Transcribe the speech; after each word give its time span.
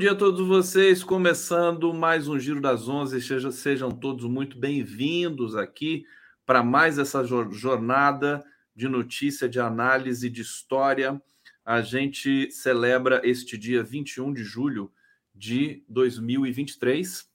dia 0.00 0.12
a 0.12 0.16
todos 0.16 0.48
vocês. 0.48 1.04
Começando 1.04 1.92
mais 1.92 2.26
um 2.26 2.38
Giro 2.38 2.58
das 2.58 2.88
Onze. 2.88 3.20
Seja, 3.20 3.52
sejam 3.52 3.90
todos 3.90 4.24
muito 4.24 4.58
bem-vindos 4.58 5.54
aqui 5.54 6.06
para 6.46 6.62
mais 6.62 6.98
essa 6.98 7.22
jornada 7.22 8.42
de 8.74 8.88
notícia, 8.88 9.46
de 9.46 9.60
análise, 9.60 10.30
de 10.30 10.40
história. 10.40 11.20
A 11.62 11.82
gente 11.82 12.50
celebra 12.50 13.20
este 13.24 13.58
dia 13.58 13.82
21 13.82 14.32
de 14.32 14.42
julho 14.42 14.90
de 15.34 15.84
2023, 15.86 17.30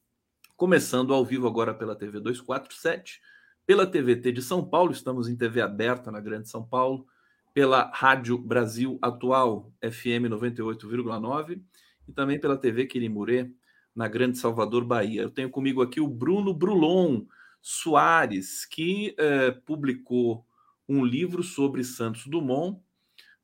começando 0.57 1.13
ao 1.13 1.23
vivo 1.23 1.47
agora 1.47 1.71
pela 1.71 1.95
TV 1.95 2.19
247, 2.19 3.21
pela 3.63 3.85
TVT 3.85 4.31
de 4.31 4.41
São 4.41 4.67
Paulo, 4.67 4.91
estamos 4.91 5.29
em 5.29 5.35
TV 5.35 5.61
aberta 5.61 6.11
na 6.11 6.19
Grande 6.19 6.49
São 6.49 6.63
Paulo, 6.63 7.05
pela 7.53 7.91
Rádio 7.93 8.39
Brasil 8.39 8.97
Atual, 9.03 9.71
FM 9.83 10.31
98,9 10.31 11.61
e 12.07 12.13
também 12.13 12.39
pela 12.39 12.57
TV 12.57 12.85
Quirimurê, 12.85 13.51
na 13.95 14.07
Grande 14.07 14.37
Salvador, 14.37 14.83
Bahia. 14.83 15.21
Eu 15.21 15.29
tenho 15.29 15.49
comigo 15.49 15.81
aqui 15.81 16.01
o 16.01 16.07
Bruno 16.07 16.53
Brulon 16.53 17.25
Soares, 17.61 18.65
que 18.65 19.15
eh, 19.17 19.51
publicou 19.65 20.45
um 20.87 21.03
livro 21.03 21.41
sobre 21.41 21.83
Santos 21.83 22.27
Dumont, 22.27 22.79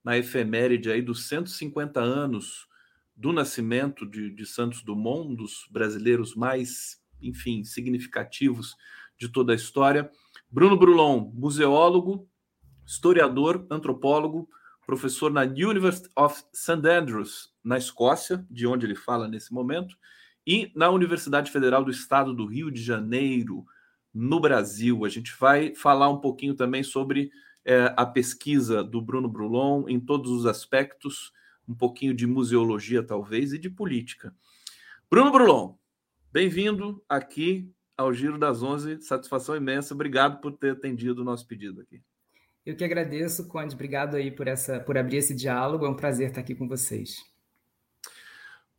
na 0.04 0.18
efeméride 0.18 0.92
aí 0.92 1.02
dos 1.02 1.28
150 1.28 2.00
anos 2.00 2.68
do 3.16 3.32
nascimento 3.32 4.06
de, 4.06 4.30
de 4.32 4.46
Santos 4.46 4.84
Dumont, 4.84 5.30
um 5.32 5.36
dos 5.36 5.68
brasileiros 5.70 6.36
mais, 6.36 7.00
enfim, 7.22 7.64
significativos 7.64 8.76
de 9.18 9.30
toda 9.30 9.54
a 9.54 9.56
história. 9.56 10.12
Bruno 10.50 10.76
Brulon, 10.76 11.32
museólogo, 11.34 12.28
historiador, 12.86 13.66
antropólogo, 13.70 14.50
professor 14.86 15.32
na 15.32 15.44
University 15.44 16.10
of 16.16 16.44
St. 16.52 16.86
Andrews, 16.88 17.51
na 17.64 17.78
Escócia, 17.78 18.46
de 18.50 18.66
onde 18.66 18.86
ele 18.86 18.96
fala 18.96 19.28
nesse 19.28 19.54
momento, 19.54 19.96
e 20.46 20.72
na 20.76 20.90
Universidade 20.90 21.52
Federal 21.52 21.84
do 21.84 21.92
Estado 21.92 22.34
do 22.34 22.46
Rio 22.46 22.72
de 22.72 22.82
Janeiro, 22.82 23.66
no 24.14 24.40
Brasil. 24.40 25.06
A 25.06 25.10
gente 25.10 25.34
vai 25.40 25.74
falar 25.76 26.10
um 26.10 26.20
pouquinho 26.20 26.54
também 26.56 26.84
sobre 26.84 27.32
é, 27.64 27.94
a 27.96 28.06
pesquisa 28.06 28.84
do 28.84 29.02
Bruno 29.02 29.30
Brulon 29.30 29.88
em 29.88 30.00
todos 30.00 30.32
os 30.32 30.46
aspectos, 30.46 31.32
um 31.68 31.76
pouquinho 31.76 32.14
de 32.14 32.28
museologia, 32.28 33.04
talvez, 33.04 33.54
e 33.54 33.60
de 33.60 33.70
política. 33.70 34.36
Bruno 35.10 35.32
Brulon, 35.32 35.76
bem-vindo 36.32 37.04
aqui 37.08 37.72
ao 37.96 38.14
Giro 38.14 38.38
das 38.38 38.64
Onze. 38.64 39.02
Satisfação 39.02 39.56
imensa. 39.56 39.94
Obrigado 39.94 40.42
por 40.42 40.54
ter 40.54 40.74
atendido 40.74 41.22
o 41.22 41.26
nosso 41.26 41.48
pedido 41.48 41.82
aqui. 41.82 42.02
Eu 42.66 42.76
que 42.76 42.84
agradeço, 42.84 43.48
Conde. 43.48 43.74
Obrigado 43.74 44.16
aí 44.16 44.30
por, 44.30 44.48
essa, 44.48 44.80
por 44.80 44.98
abrir 44.98 45.18
esse 45.18 45.34
diálogo. 45.34 45.86
É 45.86 45.90
um 45.90 45.96
prazer 45.96 46.30
estar 46.30 46.42
aqui 46.42 46.54
com 46.54 46.68
vocês. 46.68 47.31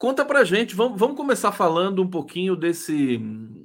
Conta 0.02 0.24
pra 0.24 0.42
gente, 0.42 0.74
vamos, 0.74 0.98
vamos 0.98 1.16
começar 1.16 1.52
falando 1.52 2.02
um 2.02 2.10
pouquinho 2.10 2.56
desse 2.56 3.20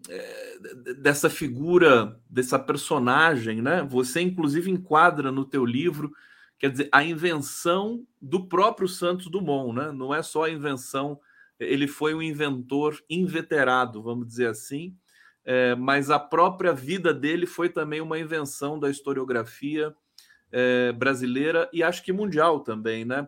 é, 0.08 0.94
dessa 1.00 1.32
figura, 1.32 2.22
dessa 2.30 2.60
personagem, 2.60 3.60
né? 3.60 3.82
Você 3.90 4.22
inclusive 4.22 4.70
enquadra 4.70 5.32
no 5.32 5.44
teu 5.44 5.66
livro, 5.66 6.14
quer 6.60 6.70
dizer, 6.70 6.90
a 6.92 7.04
invenção 7.04 8.06
do 8.22 8.46
próprio 8.46 8.88
Santos 8.88 9.26
Dumont, 9.32 9.76
né? 9.76 9.92
Não 9.92 10.14
é 10.14 10.22
só 10.22 10.44
a 10.44 10.50
invenção, 10.52 11.20
ele 11.60 11.88
foi 11.88 12.14
um 12.14 12.22
inventor 12.22 13.04
inveterado, 13.10 14.04
vamos 14.04 14.28
dizer 14.28 14.50
assim, 14.50 14.96
é, 15.44 15.74
mas 15.74 16.12
a 16.12 16.20
própria 16.20 16.72
vida 16.72 17.16
dele 17.16 17.48
foi 17.48 17.68
também 17.68 18.00
uma 18.00 18.20
invenção 18.20 18.80
da 18.80 18.92
historiografia 18.92 19.92
é, 20.52 20.92
brasileira 20.92 21.68
e 21.74 21.82
acho 21.82 22.04
que 22.04 22.14
mundial 22.14 22.60
também, 22.60 23.04
né? 23.06 23.28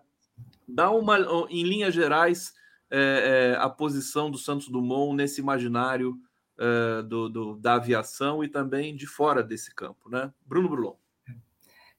Dá 0.68 0.92
uma, 0.92 1.18
em 1.50 1.64
linhas 1.64 1.96
gerais, 1.96 2.54
é, 2.92 3.54
é, 3.54 3.58
a 3.58 3.70
posição 3.70 4.32
do 4.32 4.38
Santos 4.38 4.68
Dumont 4.68 5.16
nesse 5.16 5.42
imaginário 5.42 6.18
é, 6.58 7.02
do, 7.04 7.30
do, 7.30 7.56
da 7.56 7.76
aviação 7.76 8.44
e 8.44 8.48
também 8.48 8.96
de 8.96 9.08
fora 9.08 9.44
desse 9.44 9.74
campo, 9.74 10.10
né? 10.10 10.32
Bruno 10.46 10.70
Brulon. 10.70 10.96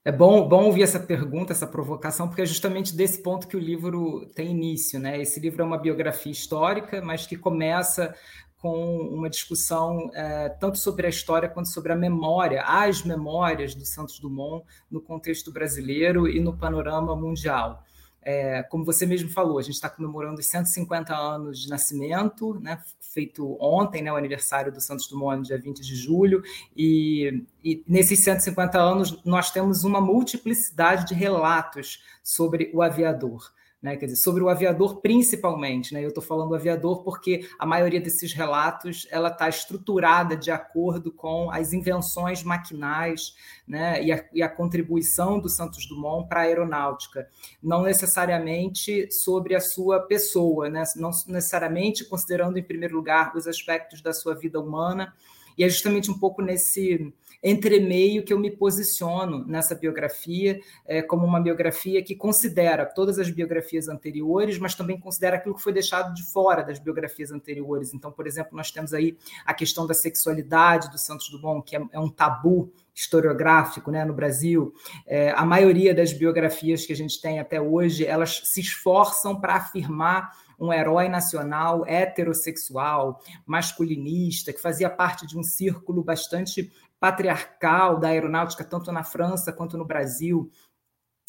É 0.03 0.11
bom, 0.11 0.47
bom 0.47 0.65
ouvir 0.65 0.81
essa 0.81 0.99
pergunta, 0.99 1.53
essa 1.53 1.67
provocação, 1.67 2.27
porque 2.27 2.41
é 2.41 2.45
justamente 2.45 2.95
desse 2.95 3.21
ponto 3.21 3.47
que 3.47 3.55
o 3.55 3.59
livro 3.59 4.25
tem 4.33 4.49
início, 4.49 4.99
né? 4.99 5.21
Esse 5.21 5.39
livro 5.39 5.61
é 5.61 5.65
uma 5.65 5.77
biografia 5.77 6.31
histórica, 6.31 7.01
mas 7.01 7.27
que 7.27 7.37
começa 7.37 8.15
com 8.57 8.97
uma 8.97 9.29
discussão 9.29 10.09
é, 10.13 10.49
tanto 10.49 10.77
sobre 10.77 11.07
a 11.07 11.09
história 11.09 11.49
quanto 11.49 11.69
sobre 11.69 11.91
a 11.91 11.95
memória, 11.95 12.63
as 12.63 13.03
memórias 13.03 13.75
do 13.75 13.85
Santos 13.85 14.19
Dumont 14.19 14.65
no 14.89 15.01
contexto 15.01 15.51
brasileiro 15.51 16.27
e 16.27 16.39
no 16.39 16.57
panorama 16.57 17.15
mundial. 17.15 17.83
É, 18.23 18.61
como 18.63 18.85
você 18.85 19.05
mesmo 19.05 19.29
falou, 19.29 19.57
a 19.57 19.61
gente 19.61 19.73
está 19.73 19.89
comemorando 19.89 20.39
os 20.39 20.45
150 20.45 21.15
anos 21.15 21.59
de 21.59 21.69
nascimento, 21.69 22.59
né, 22.59 22.79
feito 22.99 23.57
ontem, 23.59 24.01
né, 24.01 24.11
o 24.11 24.15
aniversário 24.15 24.71
do 24.71 24.79
Santos 24.79 25.07
Dumont, 25.07 25.45
dia 25.45 25.57
20 25.57 25.81
de 25.81 25.95
julho, 25.95 26.43
e, 26.75 27.43
e 27.63 27.83
nesses 27.87 28.19
150 28.23 28.79
anos 28.79 29.23
nós 29.25 29.51
temos 29.51 29.83
uma 29.83 29.99
multiplicidade 29.99 31.07
de 31.07 31.13
relatos 31.13 32.03
sobre 32.23 32.69
o 32.73 32.81
aviador 32.81 33.51
né? 33.81 33.97
Quer 33.97 34.05
dizer, 34.05 34.21
sobre 34.21 34.43
o 34.43 34.49
aviador 34.49 35.01
principalmente, 35.01 35.93
né? 35.93 36.03
Eu 36.03 36.09
estou 36.09 36.23
falando 36.23 36.53
aviador 36.53 37.03
porque 37.03 37.47
a 37.57 37.65
maioria 37.65 37.99
desses 37.99 38.31
relatos 38.31 39.07
ela 39.09 39.29
está 39.29 39.49
estruturada 39.49 40.37
de 40.37 40.51
acordo 40.51 41.11
com 41.11 41.49
as 41.49 41.73
invenções 41.73 42.43
maquinais, 42.43 43.35
né? 43.67 44.03
E 44.03 44.11
a, 44.11 44.23
e 44.33 44.43
a 44.43 44.49
contribuição 44.49 45.39
do 45.39 45.49
Santos 45.49 45.87
Dumont 45.87 46.29
para 46.29 46.41
a 46.41 46.43
aeronáutica, 46.43 47.27
não 47.61 47.83
necessariamente 47.83 49.11
sobre 49.11 49.55
a 49.55 49.59
sua 49.59 50.01
pessoa, 50.01 50.69
né? 50.69 50.83
Não 50.95 51.09
necessariamente 51.27 52.05
considerando 52.05 52.59
em 52.59 52.63
primeiro 52.63 52.95
lugar 52.95 53.35
os 53.35 53.47
aspectos 53.47 54.01
da 54.01 54.13
sua 54.13 54.35
vida 54.35 54.59
humana. 54.59 55.13
E 55.61 55.63
é 55.63 55.69
justamente 55.69 56.09
um 56.09 56.17
pouco 56.17 56.41
nesse 56.41 57.13
entremeio 57.43 58.23
que 58.23 58.33
eu 58.33 58.39
me 58.39 58.49
posiciono 58.49 59.45
nessa 59.45 59.75
biografia 59.75 60.59
é, 60.87 61.03
como 61.03 61.23
uma 61.23 61.39
biografia 61.39 62.03
que 62.03 62.15
considera 62.15 62.83
todas 62.83 63.19
as 63.19 63.29
biografias 63.29 63.87
anteriores, 63.87 64.57
mas 64.57 64.73
também 64.73 64.99
considera 64.99 65.35
aquilo 65.35 65.53
que 65.53 65.61
foi 65.61 65.71
deixado 65.71 66.15
de 66.15 66.23
fora 66.23 66.63
das 66.63 66.79
biografias 66.79 67.31
anteriores. 67.31 67.93
Então, 67.93 68.11
por 68.11 68.25
exemplo, 68.25 68.57
nós 68.57 68.71
temos 68.71 68.91
aí 68.91 69.15
a 69.45 69.53
questão 69.53 69.85
da 69.85 69.93
sexualidade 69.93 70.89
do 70.89 70.97
Santos 70.97 71.29
Dumont, 71.29 71.63
que 71.63 71.75
é, 71.75 71.81
é 71.91 71.99
um 71.99 72.09
tabu 72.09 72.73
historiográfico 72.95 73.91
né, 73.91 74.03
no 74.03 74.15
Brasil. 74.15 74.73
É, 75.05 75.29
a 75.29 75.45
maioria 75.45 75.93
das 75.93 76.11
biografias 76.11 76.87
que 76.87 76.93
a 76.93 76.95
gente 76.95 77.21
tem 77.21 77.39
até 77.39 77.61
hoje, 77.61 78.03
elas 78.03 78.41
se 78.45 78.61
esforçam 78.61 79.39
para 79.39 79.57
afirmar 79.57 80.31
um 80.61 80.71
herói 80.71 81.09
nacional 81.09 81.83
heterossexual, 81.87 83.19
masculinista, 83.45 84.53
que 84.53 84.61
fazia 84.61 84.89
parte 84.89 85.25
de 85.25 85.37
um 85.37 85.43
círculo 85.43 86.03
bastante 86.03 86.71
patriarcal 86.99 87.99
da 87.99 88.09
aeronáutica, 88.09 88.63
tanto 88.63 88.91
na 88.91 89.03
França 89.03 89.51
quanto 89.51 89.75
no 89.75 89.83
Brasil. 89.83 90.51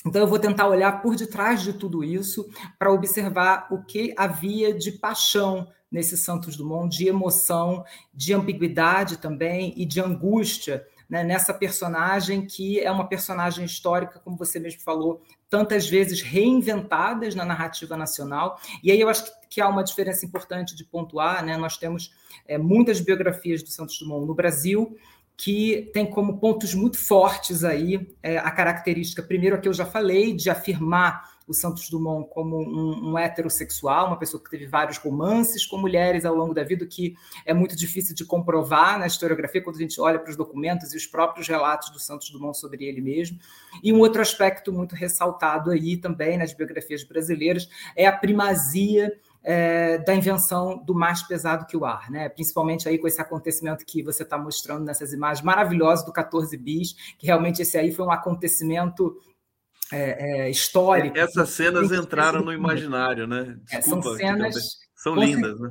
Então, 0.05 0.21
eu 0.21 0.29
vou 0.29 0.39
tentar 0.39 0.69
olhar 0.69 1.01
por 1.01 1.17
detrás 1.17 1.63
de 1.63 1.73
tudo 1.73 2.05
isso 2.05 2.47
para 2.79 2.93
observar 2.93 3.69
o 3.71 3.83
que 3.83 4.15
havia 4.19 4.75
de 4.75 4.93
paixão 4.93 5.67
nesse 5.91 6.17
Santos 6.17 6.57
Dumont, 6.57 6.95
de 6.95 7.09
emoção, 7.09 7.85
de 8.13 8.35
ambiguidade 8.35 9.17
também 9.17 9.73
e 9.77 9.87
de 9.87 10.01
angústia 10.01 10.87
né, 11.13 11.23
nessa 11.23 11.53
personagem 11.53 12.47
que 12.47 12.81
é 12.81 12.91
uma 12.91 13.07
personagem 13.07 13.67
histórica, 13.67 14.19
como 14.19 14.35
você 14.35 14.59
mesmo 14.59 14.81
falou, 14.81 15.23
tantas 15.51 15.87
vezes 15.87 16.23
reinventadas 16.23 17.35
na 17.35 17.45
narrativa 17.45 17.99
nacional. 17.99 18.59
E 18.83 18.91
aí 18.91 18.99
eu 18.99 19.11
acho 19.11 19.31
que, 19.51 19.61
há 19.61 19.69
uma 19.69 19.85
diferença 19.85 20.25
importante 20.25 20.75
de 20.75 20.87
pontuar. 20.87 21.45
Né? 21.45 21.55
Nós 21.59 21.77
temos 21.77 22.15
é, 22.49 22.57
muitas 22.57 22.99
biografias 22.99 23.63
do 23.63 23.69
Santos 23.69 23.99
Dumont 23.99 24.27
no 24.27 24.35
Brasil 24.35 24.97
que 25.37 25.91
tem 25.93 26.07
como 26.07 26.39
pontos 26.39 26.73
muito 26.73 26.97
fortes 26.97 27.63
aí 27.63 28.09
é, 28.23 28.39
a 28.39 28.51
característica, 28.51 29.23
primeiro, 29.23 29.57
a 29.57 29.59
que 29.59 29.69
eu 29.69 29.73
já 29.75 29.85
falei, 29.85 30.33
de 30.33 30.49
afirmar 30.49 31.32
o 31.53 31.55
Santos 31.55 31.89
Dumont 31.89 32.29
como 32.31 32.59
um, 32.59 33.11
um, 33.11 33.19
heterossexual, 33.19 34.09
uma 34.09 34.19
pessoa 34.19 34.43
que 34.43 34.51
teve 34.51 34.67
vários 34.67 34.99
romances 34.99 35.65
com 35.65 35.77
mulheres 35.77 36.25
ao 36.25 36.35
longo 36.35 36.53
da 36.53 36.65
vida, 36.65 36.87
que 36.87 37.15
é 37.47 37.55
muito 37.55 37.77
difícil 37.77 38.15
de 38.15 38.25
comprovar 38.25 38.99
na 38.99 39.07
historiografia 39.07 39.63
quando 39.63 39.77
a 39.77 39.81
gente 39.81 40.01
olha 40.01 40.19
para 40.19 40.31
os 40.31 40.37
documentos 40.37 40.93
e 40.93 40.97
os 40.97 41.07
próprios 41.07 41.47
relatos 41.47 41.91
do 41.91 42.01
Santos 42.01 42.31
Dumont 42.31 42.59
sobre 42.59 42.85
ele 42.85 43.01
mesmo. 43.01 43.39
E 43.83 43.93
um 43.93 44.01
outro 44.01 44.21
aspecto 44.21 44.73
muito 44.73 44.95
ressaltado 44.95 45.71
aí 45.71 45.97
também 45.97 46.37
nas 46.37 46.53
biografias 46.53 47.05
brasileiras 47.05 47.69
é 47.95 48.07
a 48.07 48.13
primazia 48.13 49.13
é, 49.45 49.99
da 49.99 50.15
invenção 50.15 50.79
do 50.85 50.95
mais 50.95 51.23
pesado 51.23 51.67
que 51.67 51.77
o 51.77 51.85
ar, 51.85 52.11
né? 52.11 52.29
Principalmente 52.29 52.89
aí 52.89 52.99
com 52.99 53.09
esse 53.09 53.21
acontecimento 53.21 53.85
que 53.85 54.03
você 54.03 54.23
está 54.23 54.39
mostrando 54.39 54.85
nessas 54.85 55.13
imagens 55.13 55.45
maravilhosas 55.45 56.05
do 56.05 56.13
14 56.13 56.57
bis, 56.57 56.93
que 57.19 57.27
realmente 57.27 57.61
esse 57.61 57.77
aí 57.77 57.93
foi 57.93 58.07
um 58.07 58.11
acontecimento 58.11 59.21
é, 59.93 60.47
é, 60.47 60.51
histórico. 60.51 61.17
Essas 61.17 61.51
cenas 61.51 61.93
entraram 61.93 62.43
no 62.43 62.53
imaginário, 62.53 63.27
né? 63.27 63.59
Desculpa, 63.65 63.99
é, 63.99 64.03
são 64.03 64.17
cenas 64.17 64.79
são 64.97 65.15
lindas, 65.15 65.61
né? 65.61 65.71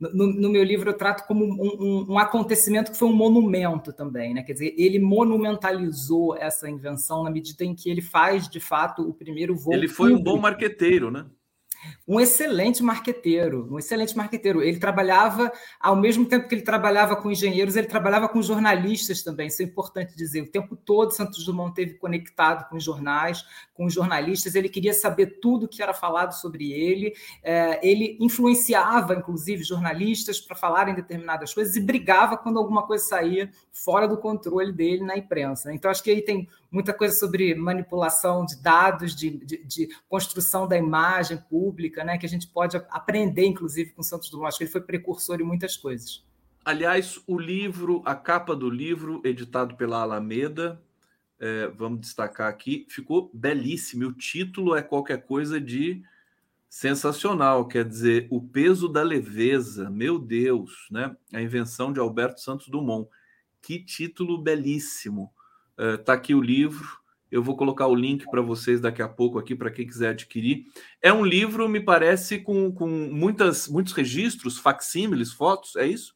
No, 0.00 0.26
no, 0.26 0.48
meu 0.48 0.64
livro 0.64 0.88
eu 0.88 0.96
trato 0.96 1.26
como 1.26 1.44
um, 1.44 1.50
um, 1.50 2.12
um, 2.14 2.18
acontecimento 2.18 2.90
que 2.90 2.96
foi 2.96 3.06
um 3.06 3.14
monumento 3.14 3.92
também, 3.92 4.32
né? 4.32 4.42
Quer 4.42 4.54
dizer, 4.54 4.74
ele 4.78 4.98
monumentalizou 4.98 6.34
essa 6.38 6.70
invenção 6.70 7.22
na 7.22 7.30
medida 7.30 7.66
em 7.66 7.74
que 7.74 7.90
ele 7.90 8.00
faz, 8.00 8.48
de 8.48 8.58
fato, 8.58 9.02
o 9.02 9.12
primeiro 9.12 9.54
voo. 9.54 9.74
Ele 9.74 9.88
foi 9.88 10.08
público. 10.08 10.30
um 10.30 10.32
bom 10.32 10.40
marqueteiro, 10.40 11.10
né? 11.10 11.26
Um 12.06 12.20
excelente 12.20 12.82
marqueteiro, 12.82 13.68
um 13.70 13.78
excelente 13.78 14.16
marqueteiro. 14.16 14.62
Ele 14.62 14.78
trabalhava, 14.78 15.52
ao 15.78 15.96
mesmo 15.96 16.26
tempo 16.26 16.48
que 16.48 16.54
ele 16.54 16.62
trabalhava 16.62 17.16
com 17.16 17.30
engenheiros, 17.30 17.76
ele 17.76 17.86
trabalhava 17.86 18.28
com 18.28 18.42
jornalistas 18.42 19.22
também, 19.22 19.48
isso 19.48 19.62
é 19.62 19.64
importante 19.64 20.16
dizer. 20.16 20.42
O 20.42 20.50
tempo 20.50 20.76
todo 20.76 21.12
Santos 21.12 21.44
Dumont 21.44 21.74
teve 21.74 21.94
conectado 21.94 22.68
com 22.68 22.76
os 22.76 22.84
jornais, 22.84 23.44
com 23.74 23.86
os 23.86 23.94
jornalistas, 23.94 24.54
ele 24.54 24.68
queria 24.68 24.92
saber 24.92 25.38
tudo 25.40 25.68
que 25.68 25.82
era 25.82 25.94
falado 25.94 26.32
sobre 26.32 26.72
ele, 26.72 27.14
é, 27.42 27.80
ele 27.86 28.16
influenciava, 28.20 29.14
inclusive, 29.14 29.62
jornalistas 29.62 30.40
para 30.40 30.56
falarem 30.56 30.94
determinadas 30.94 31.54
coisas 31.54 31.76
e 31.76 31.80
brigava 31.80 32.36
quando 32.36 32.58
alguma 32.58 32.86
coisa 32.86 33.04
saía 33.04 33.50
fora 33.72 34.06
do 34.06 34.18
controle 34.18 34.72
dele 34.72 35.02
na 35.04 35.16
imprensa. 35.16 35.72
Então, 35.72 35.90
acho 35.90 36.02
que 36.02 36.10
aí 36.10 36.22
tem 36.22 36.48
muita 36.70 36.94
coisa 36.94 37.14
sobre 37.16 37.54
manipulação 37.54 38.44
de 38.44 38.62
dados, 38.62 39.14
de, 39.14 39.30
de, 39.30 39.64
de 39.64 39.88
construção 40.08 40.68
da 40.68 40.76
imagem 40.76 41.38
pública, 41.48 42.04
né, 42.04 42.16
que 42.16 42.26
a 42.26 42.28
gente 42.28 42.46
pode 42.46 42.76
aprender, 42.90 43.46
inclusive, 43.46 43.92
com 43.92 44.02
Santos 44.02 44.30
Dumont. 44.30 44.48
Acho 44.48 44.58
que 44.58 44.64
ele 44.64 44.70
foi 44.70 44.80
precursor 44.80 45.40
em 45.40 45.44
muitas 45.44 45.76
coisas. 45.76 46.24
Aliás, 46.64 47.20
o 47.26 47.38
livro, 47.38 48.02
a 48.04 48.14
capa 48.14 48.54
do 48.54 48.68
livro, 48.68 49.20
editado 49.24 49.76
pela 49.76 50.02
Alameda, 50.02 50.80
é, 51.38 51.68
vamos 51.68 52.00
destacar 52.00 52.48
aqui, 52.48 52.86
ficou 52.88 53.30
belíssimo. 53.32 54.06
O 54.06 54.12
título 54.12 54.76
é 54.76 54.82
qualquer 54.82 55.24
coisa 55.24 55.58
de 55.58 56.02
sensacional, 56.68 57.66
quer 57.66 57.84
dizer, 57.84 58.28
o 58.30 58.40
peso 58.40 58.88
da 58.88 59.02
leveza, 59.02 59.90
meu 59.90 60.18
Deus, 60.18 60.86
né? 60.90 61.16
A 61.32 61.40
invenção 61.40 61.92
de 61.92 61.98
Alberto 61.98 62.40
Santos 62.40 62.68
Dumont. 62.68 63.08
Que 63.62 63.82
título 63.82 64.38
belíssimo. 64.38 65.32
Está 65.98 66.12
é, 66.12 66.16
aqui 66.16 66.34
o 66.34 66.40
livro. 66.40 66.86
Eu 67.30 67.42
vou 67.42 67.56
colocar 67.56 67.86
o 67.86 67.94
link 67.94 68.24
para 68.28 68.42
vocês 68.42 68.80
daqui 68.80 69.00
a 69.00 69.08
pouco 69.08 69.38
aqui 69.38 69.54
para 69.54 69.70
quem 69.70 69.86
quiser 69.86 70.10
adquirir. 70.10 70.64
É 71.00 71.12
um 71.12 71.24
livro, 71.24 71.68
me 71.68 71.80
parece, 71.80 72.40
com, 72.40 72.72
com 72.72 72.88
muitas, 72.88 73.68
muitos 73.68 73.92
registros, 73.92 74.58
facsímiles, 74.58 75.32
fotos, 75.32 75.76
é 75.76 75.86
isso? 75.86 76.14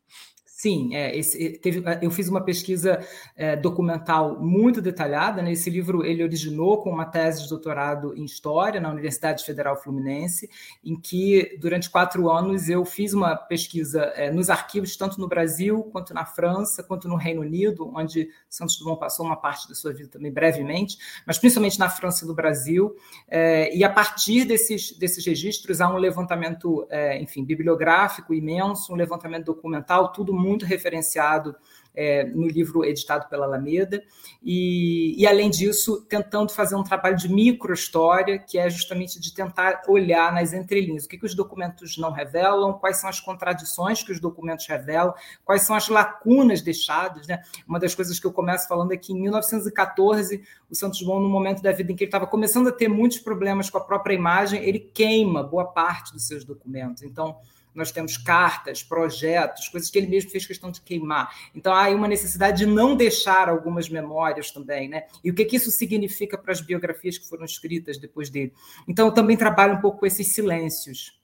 Sim, 0.65 0.95
é, 0.97 1.15
esse, 1.15 1.59
teve, 1.59 1.85
eu 2.01 2.11
fiz 2.11 2.27
uma 2.27 2.41
pesquisa 2.41 2.99
é, 3.37 3.55
documental 3.55 4.41
muito 4.41 4.81
detalhada. 4.81 5.43
Né? 5.43 5.53
Esse 5.53 5.69
livro 5.69 6.03
ele 6.03 6.23
originou 6.23 6.79
com 6.79 6.89
uma 6.89 7.05
tese 7.05 7.43
de 7.43 7.51
doutorado 7.51 8.17
em 8.17 8.25
História 8.25 8.81
na 8.81 8.91
Universidade 8.91 9.45
Federal 9.45 9.77
Fluminense, 9.77 10.49
em 10.83 10.99
que, 10.99 11.59
durante 11.61 11.91
quatro 11.91 12.31
anos, 12.31 12.71
eu 12.71 12.83
fiz 12.87 13.13
uma 13.13 13.37
pesquisa 13.37 14.05
é, 14.17 14.31
nos 14.31 14.49
arquivos, 14.49 14.97
tanto 14.97 15.21
no 15.21 15.29
Brasil, 15.29 15.83
quanto 15.93 16.15
na 16.15 16.25
França, 16.25 16.83
quanto 16.83 17.09
no 17.09 17.17
Reino 17.17 17.43
Unido, 17.43 17.93
onde 17.95 18.31
Santos 18.49 18.79
Dumont 18.79 18.99
passou 18.99 19.27
uma 19.27 19.37
parte 19.37 19.69
da 19.69 19.75
sua 19.75 19.93
vida 19.93 20.09
também 20.09 20.33
brevemente, 20.33 20.97
mas 21.27 21.37
principalmente 21.37 21.79
na 21.79 21.91
França 21.91 22.25
e 22.25 22.29
no 22.29 22.35
Brasil. 22.35 22.97
É, 23.29 23.77
e 23.77 23.85
a 23.85 23.91
partir 23.91 24.47
desses, 24.47 24.97
desses 24.97 25.27
registros, 25.27 25.83
há 25.83 25.91
um 25.91 25.99
levantamento, 25.99 26.87
é, 26.89 27.21
enfim, 27.21 27.45
bibliográfico 27.45 28.33
imenso, 28.33 28.95
um 28.95 28.97
levantamento 28.97 29.45
documental, 29.45 30.11
tudo 30.11 30.33
muito 30.33 30.54
muito 30.55 30.65
referenciado 30.65 31.55
é, 31.97 32.25
no 32.25 32.47
livro 32.47 32.85
editado 32.85 33.29
pela 33.29 33.47
Alameda, 33.47 34.03
e, 34.43 35.15
e, 35.17 35.27
além 35.27 35.49
disso, 35.49 36.05
tentando 36.09 36.53
fazer 36.53 36.75
um 36.75 36.83
trabalho 36.83 37.17
de 37.17 37.33
microhistória, 37.33 38.39
que 38.39 38.59
é 38.59 38.69
justamente 38.69 39.21
de 39.21 39.33
tentar 39.33 39.83
olhar 39.87 40.33
nas 40.33 40.53
entrelinhas 40.53 41.05
o 41.05 41.09
que, 41.09 41.17
que 41.17 41.25
os 41.25 41.35
documentos 41.35 41.97
não 41.97 42.11
revelam, 42.11 42.73
quais 42.75 43.01
são 43.01 43.09
as 43.09 43.21
contradições 43.21 44.03
que 44.03 44.11
os 44.11 44.21
documentos 44.21 44.67
revelam, 44.67 45.15
quais 45.45 45.63
são 45.63 45.77
as 45.77 45.89
lacunas 45.89 46.61
deixadas. 46.61 47.29
Né? 47.29 47.43
Uma 47.67 47.79
das 47.79 47.95
coisas 47.95 48.19
que 48.19 48.27
eu 48.27 48.33
começo 48.33 48.67
falando 48.67 48.93
é 48.93 48.97
que 48.97 49.13
em 49.13 49.21
1914, 49.21 50.43
o 50.69 50.75
Santos 50.75 50.99
Dumont, 50.99 51.23
no 51.23 51.31
momento 51.31 51.63
da 51.63 51.71
vida 51.71 51.93
em 51.93 51.97
que 51.97 52.05
ele 52.05 52.09
estava 52.09 52.27
começando 52.27 52.69
a 52.69 52.73
ter 52.73 52.89
muitos 52.89 53.21
problemas 53.21 53.71
com 53.71 53.79
a 53.79 53.85
própria 53.85 54.15
imagem, 54.15 54.63
ele 54.63 54.81
queima 54.81 55.45
boa 55.45 55.65
parte 55.65 56.13
dos 56.13 56.27
seus 56.27 56.45
documentos. 56.45 57.03
Então, 57.03 57.37
nós 57.75 57.91
temos 57.91 58.17
cartas, 58.17 58.83
projetos, 58.83 59.69
coisas 59.69 59.91
que 59.91 59.99
ele 59.99 60.07
mesmo 60.07 60.31
fez 60.31 60.47
questão 60.47 60.71
de 60.71 60.81
queimar. 60.81 61.35
Então 61.55 61.75
há 61.75 61.89
uma 61.91 62.09
necessidade 62.09 62.59
de 62.59 62.67
não 62.67 62.97
deixar 62.97 63.49
algumas 63.49 63.89
memórias 63.89 64.51
também, 64.51 64.89
né? 64.89 65.05
E 65.23 65.31
o 65.31 65.35
que, 65.35 65.45
que 65.45 65.57
isso 65.57 65.71
significa 65.71 66.39
para 66.39 66.53
as 66.53 66.61
biografias 66.61 67.19
que 67.19 67.29
foram 67.29 67.45
escritas 67.45 67.99
depois 67.99 68.31
dele? 68.31 68.53
Então 68.87 69.07
eu 69.07 69.13
também 69.13 69.37
trabalho 69.37 69.75
um 69.75 69.81
pouco 69.81 70.01
com 70.01 70.07
esses 70.07 70.35
silêncios. 70.35 71.19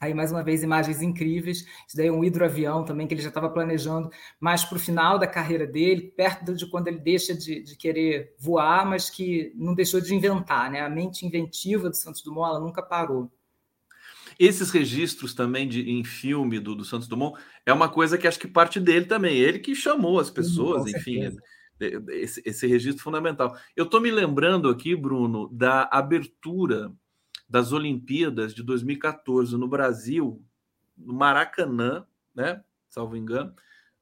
Aí, 0.00 0.14
mais 0.14 0.32
uma 0.32 0.42
vez, 0.42 0.62
imagens 0.62 1.02
incríveis. 1.02 1.58
Isso 1.86 1.94
daí 1.94 2.06
é 2.06 2.12
um 2.12 2.24
hidroavião 2.24 2.82
também, 2.82 3.06
que 3.06 3.12
ele 3.12 3.20
já 3.20 3.28
estava 3.28 3.50
planejando 3.50 4.10
mais 4.40 4.64
para 4.64 4.76
o 4.76 4.80
final 4.80 5.18
da 5.18 5.26
carreira 5.26 5.66
dele, 5.66 6.10
perto 6.16 6.54
de 6.54 6.66
quando 6.70 6.88
ele 6.88 6.98
deixa 6.98 7.34
de, 7.34 7.62
de, 7.62 7.76
querer 7.76 8.34
voar, 8.38 8.86
mas 8.86 9.10
que 9.10 9.52
não 9.54 9.74
deixou 9.74 10.00
de 10.00 10.14
inventar. 10.14 10.70
Né? 10.70 10.80
A 10.80 10.88
mente 10.88 11.26
inventiva 11.26 11.90
do 11.90 11.96
Santos 11.96 12.22
Dumont 12.22 12.48
ela 12.48 12.60
nunca 12.60 12.82
parou. 12.82 13.30
Esses 14.40 14.70
registros 14.70 15.34
também 15.34 15.68
de, 15.68 15.90
em 15.90 16.02
filme 16.02 16.58
do, 16.58 16.74
do 16.74 16.82
Santos 16.82 17.06
Dumont 17.06 17.38
é 17.66 17.74
uma 17.74 17.90
coisa 17.90 18.16
que 18.16 18.26
acho 18.26 18.38
que 18.38 18.48
parte 18.48 18.80
dele 18.80 19.04
também. 19.04 19.36
Ele 19.36 19.58
que 19.58 19.74
chamou 19.74 20.18
as 20.18 20.30
pessoas, 20.30 20.86
enfim, 20.86 21.36
esse, 22.08 22.40
esse 22.46 22.66
registro 22.66 23.04
fundamental. 23.04 23.54
Eu 23.76 23.84
estou 23.84 24.00
me 24.00 24.10
lembrando 24.10 24.70
aqui, 24.70 24.96
Bruno, 24.96 25.46
da 25.52 25.86
abertura 25.92 26.90
das 27.46 27.70
Olimpíadas 27.70 28.54
de 28.54 28.62
2014 28.62 29.58
no 29.58 29.68
Brasil, 29.68 30.42
no 30.96 31.12
Maracanã, 31.12 32.06
né? 32.34 32.64
Salvo 32.88 33.18
engano. 33.18 33.54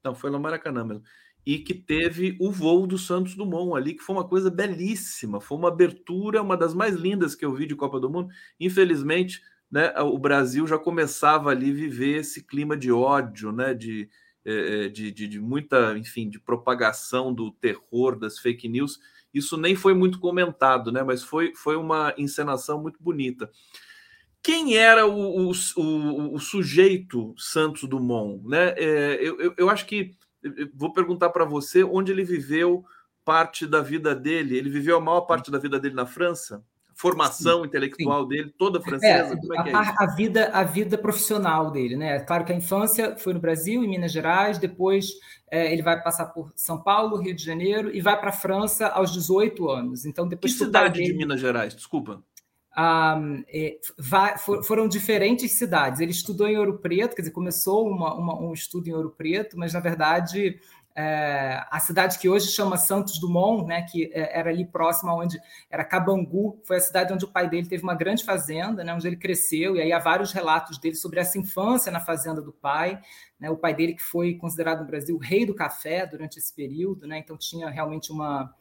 Não, 0.05 0.15
foi 0.15 0.31
no 0.31 0.39
Maracanã 0.39 0.85
mesmo. 0.85 1.03
E 1.45 1.59
que 1.59 1.75
teve 1.75 2.37
o 2.39 2.53
voo 2.53 2.87
do 2.87 2.97
Santos 2.97 3.35
Dumont 3.35 3.77
ali, 3.77 3.95
que 3.95 4.05
foi 4.05 4.15
uma 4.15 4.29
coisa 4.29 4.53
belíssima. 4.53 5.41
Foi 5.41 5.59
uma 5.59 5.67
abertura, 5.67 6.41
uma 6.41 6.57
das 6.57 6.75
mais 6.75 6.95
lindas 6.95 7.35
que 7.35 7.45
eu 7.45 7.53
vi 7.53 7.67
de 7.67 7.75
Copa 7.75 7.99
do 7.99 8.09
Mundo. 8.09 8.29
Infelizmente, 8.61 9.43
né, 9.71 9.93
o 10.01 10.19
Brasil 10.19 10.67
já 10.67 10.79
começava 10.79 11.51
ali 11.51 11.73
viver 11.73 12.19
esse 12.19 12.43
clima 12.43 12.77
de 12.77 12.91
ódio, 12.91 13.53
né, 13.53 13.75
de, 13.75 14.09
é, 14.45 14.87
é, 14.87 14.89
de, 14.89 15.13
de, 15.13 15.29
de, 15.29 15.41
muita, 15.41 15.97
enfim, 15.99 16.29
de 16.29 16.41
propagação 16.41 17.33
do 17.33 17.51
terror, 17.53 18.19
das 18.19 18.39
fake 18.39 18.69
news. 18.69 18.99
Isso 19.33 19.57
nem 19.57 19.77
foi 19.77 19.93
muito 19.93 20.19
comentado, 20.19 20.91
né, 20.91 21.03
mas 21.03 21.23
foi, 21.23 21.55
foi 21.55 21.77
uma 21.77 22.15
encenação 22.17 22.81
muito 22.81 23.03
bonita. 23.03 23.51
Quem 24.43 24.77
era 24.77 25.07
o, 25.07 25.51
o, 25.51 25.53
o, 25.77 26.35
o 26.35 26.39
sujeito 26.39 27.35
Santos 27.37 27.89
Dumont? 27.89 28.47
Né? 28.49 28.75
É, 28.77 29.19
eu, 29.21 29.39
eu, 29.41 29.55
eu 29.59 29.69
acho 29.69 29.85
que 29.85 30.17
vou 30.73 30.93
perguntar 30.93 31.31
para 31.31 31.45
você 31.45 31.83
onde 31.85 32.13
ele 32.13 32.25
viveu 32.25 32.85
parte 33.25 33.67
da 33.67 33.83
vida 33.83 34.15
dele. 34.15 34.57
Ele 34.57 34.71
viveu 34.71 34.97
a 34.97 35.01
maior 35.01 35.23
parte 35.23 35.51
da 35.51 35.59
vida 35.59 35.79
dele 35.79 35.95
na 35.95 36.07
França? 36.07 36.65
Formação 36.99 37.61
sim, 37.61 37.67
intelectual 37.67 38.23
sim. 38.23 38.29
dele, 38.29 38.55
toda 38.59 38.81
francesa? 38.81 39.35
É, 39.35 39.69
é, 39.69 39.71
é 39.71 39.75
a, 39.75 39.95
a, 40.01 40.07
vida, 40.17 40.51
a 40.53 40.65
vida 40.65 40.99
profissional 40.99 41.71
dele, 41.71 41.97
né? 41.97 42.19
Claro 42.21 42.45
que 42.45 42.53
a 42.53 42.57
infância 42.57 43.17
foi 43.17 43.33
no 43.33 43.41
Brasil, 43.41 43.85
em 43.85 43.89
Minas 43.89 44.11
Gerais, 44.11 44.59
depois 44.59 45.07
é, 45.49 45.73
ele 45.73 45.81
vai 45.81 46.03
passar 46.03 46.27
por 46.27 46.53
São 46.57 46.83
Paulo, 46.83 47.17
Rio 47.17 47.35
de 47.35 47.45
Janeiro 47.45 47.95
e 47.95 48.01
vai 48.01 48.19
para 48.19 48.31
a 48.31 48.33
França 48.33 48.89
aos 48.89 49.13
18 49.13 49.71
anos. 49.71 50.05
Então, 50.05 50.27
depois 50.27 50.53
que 50.53 50.59
cidade 50.59 50.99
dele, 50.99 51.13
de 51.13 51.19
Minas 51.19 51.41
Gerais? 51.41 51.73
Desculpa. 51.73 52.21
Ah, 52.81 53.21
é, 53.49 53.79
vai, 53.97 54.37
for, 54.37 54.65
foram 54.65 54.89
diferentes 54.89 55.57
cidades. 55.57 56.01
Ele 56.01 56.11
estudou 56.11 56.49
em 56.49 56.59
Ouro 56.59 56.79
Preto, 56.79 57.15
quer 57.15 57.23
dizer, 57.23 57.33
começou 57.33 57.89
uma, 57.89 58.15
uma, 58.15 58.41
um 58.41 58.53
estudo 58.53 58.89
em 58.89 58.93
Ouro 58.93 59.15
Preto, 59.17 59.57
mas 59.57 59.73
na 59.73 59.81
verdade 59.81 60.59
é, 61.01 61.65
a 61.71 61.79
cidade 61.79 62.19
que 62.19 62.29
hoje 62.29 62.49
chama 62.49 62.77
Santos 62.77 63.21
Dumont, 63.21 63.65
né, 63.65 63.83
que 63.83 64.11
é, 64.13 64.37
era 64.37 64.51
ali 64.51 64.67
próxima 64.67 65.15
onde 65.15 65.39
era 65.71 65.85
Cabangu, 65.85 66.61
foi 66.65 66.79
a 66.79 66.81
cidade 66.81 67.13
onde 67.13 67.25
o 67.25 67.29
pai 67.29 67.49
dele 67.49 67.69
teve 67.69 67.85
uma 67.85 67.95
grande 67.95 68.25
fazenda, 68.25 68.83
né, 68.83 68.93
onde 68.93 69.07
ele 69.07 69.15
cresceu, 69.15 69.77
e 69.77 69.81
aí 69.81 69.93
há 69.93 70.01
vários 70.01 70.33
relatos 70.33 70.77
dele 70.77 70.97
sobre 70.97 71.21
essa 71.21 71.39
infância 71.39 71.93
na 71.93 72.01
fazenda 72.01 72.43
do 72.43 72.53
pai, 72.53 73.01
né, 73.39 73.49
o 73.49 73.57
pai 73.57 73.75
dele 73.75 73.95
que 73.95 74.03
foi 74.03 74.35
considerado 74.35 74.81
no 74.81 74.87
Brasil 74.87 75.15
o 75.15 75.21
rei 75.21 75.47
do 75.47 75.55
café 75.55 76.05
durante 76.05 76.41
esse 76.41 76.53
período, 76.53 77.07
né, 77.07 77.19
então 77.19 77.37
tinha 77.37 77.71
realmente 77.71 78.11
uma, 78.11 78.53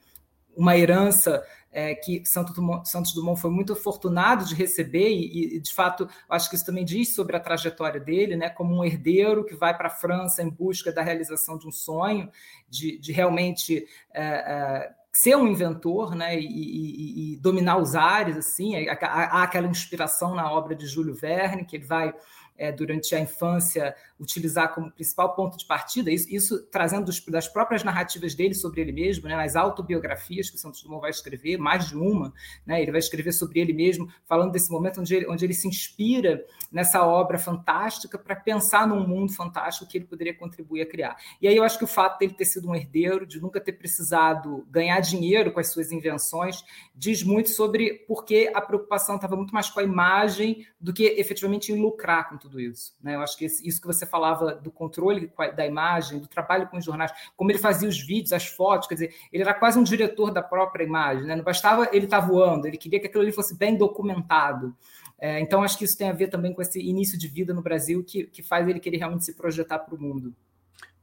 uma 0.57 0.75
herança 0.75 1.43
é, 1.71 1.93
que 1.93 2.25
Santos 2.25 2.55
Dumont, 2.55 2.89
Santos 2.89 3.13
Dumont 3.13 3.39
foi 3.39 3.51
muito 3.51 3.73
afortunado 3.73 4.43
de 4.45 4.55
receber, 4.55 5.09
e, 5.09 5.57
e, 5.57 5.59
de 5.59 5.73
fato, 5.73 6.09
acho 6.27 6.49
que 6.49 6.55
isso 6.55 6.65
também 6.65 6.83
diz 6.83 7.13
sobre 7.13 7.37
a 7.37 7.39
trajetória 7.39 7.99
dele, 7.99 8.35
né, 8.35 8.49
como 8.49 8.75
um 8.75 8.83
herdeiro 8.83 9.45
que 9.45 9.53
vai 9.53 9.77
para 9.77 9.87
a 9.87 9.91
França 9.91 10.41
em 10.41 10.49
busca 10.49 10.91
da 10.91 11.03
realização 11.03 11.57
de 11.57 11.67
um 11.67 11.71
sonho, 11.71 12.29
de, 12.67 12.97
de 12.97 13.11
realmente 13.11 13.85
é, 14.11 14.23
é, 14.23 14.91
ser 15.13 15.35
um 15.35 15.47
inventor 15.47 16.15
né, 16.15 16.39
e, 16.39 16.45
e, 16.45 17.33
e, 17.33 17.37
dominar 17.37 17.77
os 17.77 17.93
ares. 17.95 18.37
assim 18.37 18.87
Há, 18.87 19.43
aquela 19.43 19.67
inspiração 19.67 20.33
na 20.33 20.51
obra 20.51 20.75
de 20.75 20.87
Júlio 20.87 21.13
Verne, 21.13 21.65
que 21.65 21.75
ele 21.75 21.85
vai 21.85 22.11
é, 22.57 22.71
durante 22.71 23.13
a 23.13 23.19
infância, 23.19 23.95
utilizar 24.19 24.73
como 24.73 24.91
principal 24.91 25.35
ponto 25.35 25.57
de 25.57 25.65
partida, 25.65 26.11
isso, 26.11 26.27
isso 26.33 26.63
trazendo 26.71 27.05
dos, 27.05 27.23
das 27.25 27.47
próprias 27.47 27.83
narrativas 27.83 28.33
dele 28.33 28.53
sobre 28.53 28.81
ele 28.81 28.91
mesmo, 28.91 29.27
né, 29.27 29.35
nas 29.35 29.55
autobiografias 29.55 30.49
que 30.49 30.55
o 30.55 30.59
Santos 30.59 30.81
Dumont 30.81 31.01
vai 31.01 31.11
escrever, 31.11 31.57
mais 31.57 31.87
de 31.87 31.95
uma, 31.95 32.33
né, 32.65 32.81
ele 32.81 32.91
vai 32.91 32.99
escrever 32.99 33.31
sobre 33.31 33.59
ele 33.59 33.73
mesmo, 33.73 34.09
falando 34.25 34.51
desse 34.51 34.71
momento 34.71 35.01
onde 35.01 35.15
ele, 35.15 35.27
onde 35.27 35.45
ele 35.45 35.53
se 35.53 35.67
inspira 35.67 36.43
nessa 36.71 37.05
obra 37.05 37.37
fantástica 37.37 38.17
para 38.17 38.35
pensar 38.35 38.87
num 38.87 39.07
mundo 39.07 39.31
fantástico 39.33 39.89
que 39.89 39.97
ele 39.97 40.05
poderia 40.05 40.33
contribuir 40.33 40.81
a 40.81 40.85
criar. 40.85 41.17
E 41.41 41.47
aí 41.47 41.55
eu 41.55 41.63
acho 41.63 41.77
que 41.77 41.83
o 41.83 41.87
fato 41.87 42.19
dele 42.19 42.33
ter 42.33 42.45
sido 42.45 42.67
um 42.69 42.75
herdeiro, 42.75 43.25
de 43.25 43.39
nunca 43.39 43.61
ter 43.61 43.73
precisado 43.73 44.65
ganhar 44.69 44.99
dinheiro 44.99 45.51
com 45.51 45.59
as 45.59 45.71
suas 45.71 45.91
invenções, 45.91 46.63
diz 46.95 47.23
muito 47.23 47.49
sobre 47.49 47.93
por 48.07 48.25
que 48.25 48.51
a 48.53 48.61
preocupação 48.61 49.15
estava 49.15 49.35
muito 49.35 49.53
mais 49.53 49.69
com 49.69 49.79
a 49.79 49.83
imagem 49.83 50.65
do 50.79 50.93
que 50.93 51.03
efetivamente 51.03 51.71
em 51.71 51.79
lucrar 51.79 52.29
com 52.29 52.37
tudo 52.37 52.59
isso. 52.59 52.95
Né? 53.01 53.15
Eu 53.15 53.21
acho 53.21 53.37
que 53.37 53.45
isso 53.45 53.79
que 53.79 53.87
você 53.87 54.05
falava 54.07 54.55
do 54.55 54.71
controle 54.71 55.31
da 55.55 55.65
imagem, 55.65 56.19
do 56.19 56.27
trabalho 56.27 56.67
com 56.67 56.77
os 56.77 56.85
jornais, 56.85 57.11
como 57.35 57.51
ele 57.51 57.59
fazia 57.59 57.87
os 57.87 57.99
vídeos, 57.99 58.33
as 58.33 58.47
fotos, 58.47 58.87
quer 58.87 58.95
dizer, 58.95 59.15
ele 59.31 59.43
era 59.43 59.53
quase 59.53 59.77
um 59.77 59.83
diretor 59.83 60.31
da 60.31 60.41
própria 60.41 60.83
imagem. 60.83 61.25
Né? 61.25 61.35
Não 61.35 61.43
bastava 61.43 61.89
ele 61.91 62.05
estar 62.05 62.21
tá 62.21 62.27
voando, 62.27 62.67
ele 62.67 62.77
queria 62.77 62.99
que 62.99 63.07
aquilo 63.07 63.23
ali 63.23 63.31
fosse 63.31 63.55
bem 63.55 63.77
documentado. 63.77 64.75
É, 65.19 65.39
então, 65.39 65.63
acho 65.63 65.77
que 65.77 65.85
isso 65.85 65.97
tem 65.97 66.09
a 66.09 66.13
ver 66.13 66.27
também 66.27 66.53
com 66.53 66.61
esse 66.61 66.79
início 66.79 67.17
de 67.17 67.27
vida 67.27 67.53
no 67.53 67.61
Brasil 67.61 68.03
que, 68.03 68.25
que 68.25 68.43
faz 68.43 68.67
ele 68.67 68.79
querer 68.79 68.97
realmente 68.97 69.25
se 69.25 69.33
projetar 69.33 69.79
para 69.79 69.95
o 69.95 70.01
mundo. 70.01 70.33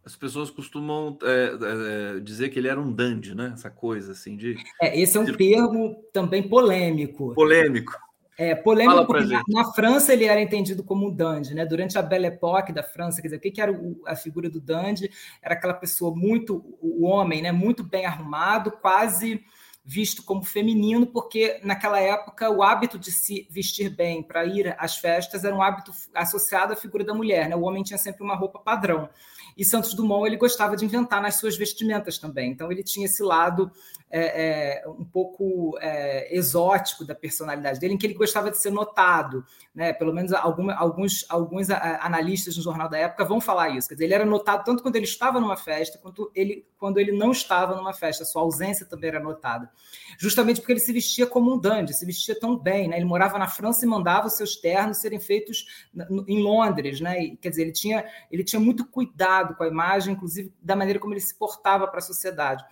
As 0.04 0.14
pessoas 0.14 0.50
costumam 0.50 1.18
é, 1.22 2.16
é, 2.16 2.20
dizer 2.20 2.50
que 2.50 2.58
ele 2.58 2.68
era 2.68 2.78
um 2.78 2.92
dandy, 2.92 3.34
né? 3.34 3.52
Essa 3.54 3.70
coisa 3.70 4.12
assim 4.12 4.36
de. 4.36 4.54
É, 4.80 5.00
esse 5.00 5.16
é 5.16 5.20
um 5.20 5.24
de... 5.24 5.34
termo 5.34 5.96
também 6.12 6.46
polêmico. 6.46 7.34
Polêmico. 7.34 7.92
É, 8.36 8.54
polêmico 8.54 9.06
porque 9.06 9.32
na, 9.32 9.42
na, 9.48 9.72
França 9.72 10.12
ele 10.12 10.24
era 10.24 10.40
entendido 10.40 10.82
como 10.82 11.06
um 11.06 11.14
dandy, 11.14 11.54
né? 11.54 11.64
Durante 11.64 11.96
a 11.96 12.02
Belle 12.02 12.26
Époque 12.26 12.72
da 12.72 12.82
França, 12.82 13.22
quer 13.22 13.28
dizer, 13.28 13.36
o 13.36 13.40
que, 13.40 13.50
que 13.52 13.60
era 13.60 13.72
o, 13.72 14.02
a 14.06 14.16
figura 14.16 14.50
do 14.50 14.60
dandy? 14.60 15.08
Era 15.40 15.54
aquela 15.54 15.74
pessoa 15.74 16.14
muito, 16.14 16.64
o 16.80 17.04
homem, 17.04 17.42
né? 17.42 17.52
Muito 17.52 17.84
bem 17.84 18.06
arrumado, 18.06 18.72
quase 18.72 19.44
visto 19.84 20.22
como 20.22 20.42
feminino, 20.42 21.06
porque 21.06 21.60
naquela 21.62 22.00
época 22.00 22.48
o 22.48 22.62
hábito 22.62 22.98
de 22.98 23.12
se 23.12 23.46
vestir 23.50 23.90
bem 23.90 24.22
para 24.22 24.44
ir 24.46 24.74
às 24.78 24.96
festas 24.96 25.44
era 25.44 25.54
um 25.54 25.60
hábito 25.60 25.92
associado 26.14 26.72
à 26.72 26.76
figura 26.76 27.04
da 27.04 27.12
mulher. 27.12 27.48
Né? 27.48 27.54
O 27.54 27.62
homem 27.62 27.82
tinha 27.82 27.98
sempre 27.98 28.22
uma 28.22 28.34
roupa 28.34 28.58
padrão. 28.58 29.10
E 29.56 29.64
Santos 29.64 29.92
Dumont 29.92 30.26
ele 30.26 30.38
gostava 30.38 30.74
de 30.74 30.86
inventar 30.86 31.20
nas 31.20 31.34
suas 31.34 31.56
vestimentas 31.56 32.18
também. 32.18 32.50
Então 32.50 32.72
ele 32.72 32.82
tinha 32.82 33.04
esse 33.04 33.22
lado 33.22 33.70
é, 34.16 34.82
é, 34.84 34.88
um 34.88 35.04
pouco 35.04 35.76
é, 35.80 36.32
exótico 36.32 37.04
da 37.04 37.16
personalidade 37.16 37.80
dele, 37.80 37.94
em 37.94 37.98
que 37.98 38.06
ele 38.06 38.14
gostava 38.14 38.48
de 38.48 38.56
ser 38.56 38.70
notado. 38.70 39.44
Né? 39.74 39.92
Pelo 39.92 40.14
menos 40.14 40.32
alguma, 40.32 40.72
alguns, 40.72 41.26
alguns 41.28 41.68
analistas 41.68 42.56
no 42.56 42.62
jornal 42.62 42.88
da 42.88 42.96
época 42.96 43.24
vão 43.24 43.40
falar 43.40 43.70
isso. 43.70 43.88
Quer 43.88 43.94
dizer, 43.94 44.04
ele 44.04 44.14
era 44.14 44.24
notado 44.24 44.64
tanto 44.64 44.84
quando 44.84 44.94
ele 44.94 45.04
estava 45.04 45.40
numa 45.40 45.56
festa, 45.56 45.98
quanto 45.98 46.30
ele, 46.32 46.64
quando 46.78 46.98
ele 46.98 47.10
não 47.10 47.32
estava 47.32 47.74
numa 47.74 47.92
festa. 47.92 48.24
Sua 48.24 48.42
ausência 48.42 48.86
também 48.86 49.08
era 49.10 49.18
notada. 49.18 49.68
Justamente 50.16 50.60
porque 50.60 50.74
ele 50.74 50.80
se 50.80 50.92
vestia 50.92 51.26
como 51.26 51.52
um 51.52 51.58
dandy, 51.58 51.92
se 51.92 52.06
vestia 52.06 52.38
tão 52.38 52.56
bem. 52.56 52.86
Né? 52.86 52.96
Ele 52.98 53.06
morava 53.06 53.36
na 53.36 53.48
França 53.48 53.84
e 53.84 53.88
mandava 53.88 54.28
os 54.28 54.34
seus 54.34 54.54
ternos 54.54 54.98
serem 54.98 55.18
feitos 55.18 55.86
em 56.28 56.40
Londres. 56.40 57.00
Né? 57.00 57.20
E, 57.20 57.36
quer 57.36 57.50
dizer, 57.50 57.62
ele 57.62 57.72
tinha, 57.72 58.04
ele 58.30 58.44
tinha 58.44 58.60
muito 58.60 58.86
cuidado 58.86 59.56
com 59.56 59.64
a 59.64 59.66
imagem, 59.66 60.14
inclusive 60.14 60.54
da 60.62 60.76
maneira 60.76 61.00
como 61.00 61.14
ele 61.14 61.20
se 61.20 61.36
portava 61.36 61.88
para 61.88 61.98
a 61.98 62.02
sociedade. 62.02 62.64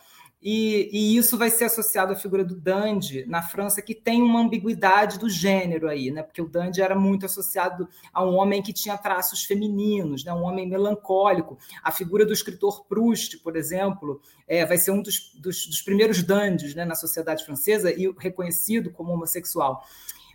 E, 0.42 0.90
e, 0.92 1.16
isso 1.16 1.38
vai 1.38 1.50
ser 1.50 1.66
associado 1.66 2.12
à 2.12 2.16
figura 2.16 2.44
do 2.44 2.56
dandy 2.56 3.24
na 3.26 3.40
França, 3.40 3.80
que 3.80 3.94
tem 3.94 4.20
uma 4.20 4.40
ambiguidade 4.40 5.16
do 5.16 5.30
gênero 5.30 5.88
aí, 5.88 6.10
né? 6.10 6.20
Porque 6.20 6.42
o 6.42 6.48
dandy 6.48 6.82
era 6.82 6.96
muito 6.96 7.24
associado 7.24 7.88
a 8.12 8.24
um 8.24 8.34
homem 8.34 8.60
que 8.60 8.72
tinha 8.72 8.98
traços 8.98 9.44
femininos, 9.44 10.24
né? 10.24 10.32
um 10.32 10.42
homem 10.42 10.68
melancólico. 10.68 11.56
A 11.80 11.92
figura 11.92 12.26
do 12.26 12.32
escritor 12.32 12.84
Proust, 12.86 13.38
por 13.38 13.56
exemplo, 13.56 14.20
é, 14.48 14.66
vai 14.66 14.78
ser 14.78 14.90
um 14.90 15.00
dos, 15.00 15.32
dos, 15.36 15.64
dos 15.66 15.80
primeiros 15.80 16.24
dandies 16.24 16.74
né? 16.74 16.84
na 16.84 16.96
sociedade 16.96 17.44
francesa 17.44 17.92
e 17.92 18.12
reconhecido 18.18 18.90
como 18.90 19.12
homossexual. 19.12 19.86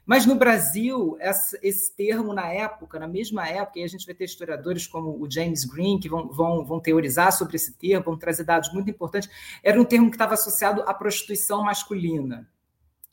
Mas 0.08 0.26
no 0.26 0.36
Brasil, 0.36 1.18
essa, 1.20 1.60
esse 1.62 1.94
termo, 1.94 2.34
na 2.34 2.48
época, 2.48 2.98
na 2.98 3.10
mesma 3.10 3.46
época, 3.46 3.80
e 3.80 3.84
a 3.84 3.88
gente 3.88 4.06
vai 4.06 4.16
ter 4.16 4.24
historiadores 4.24 4.88
como 4.88 5.22
o 5.22 5.30
James 5.30 5.66
Green, 5.66 6.00
que 6.00 6.08
vão, 6.08 6.30
vão, 6.30 6.64
vão 6.64 6.80
teorizar 6.80 7.34
sobre 7.34 7.58
esse 7.58 7.74
termo, 7.74 8.06
vão 8.06 8.18
trazer 8.18 8.46
dados 8.46 8.72
muito 8.72 8.90
importantes, 8.90 9.30
era 9.62 9.80
um 9.80 9.84
termo 9.84 10.10
que 10.10 10.16
estava 10.16 10.34
associado 10.34 10.82
à 10.84 10.94
prostituição 10.94 11.62
masculina. 11.62 12.48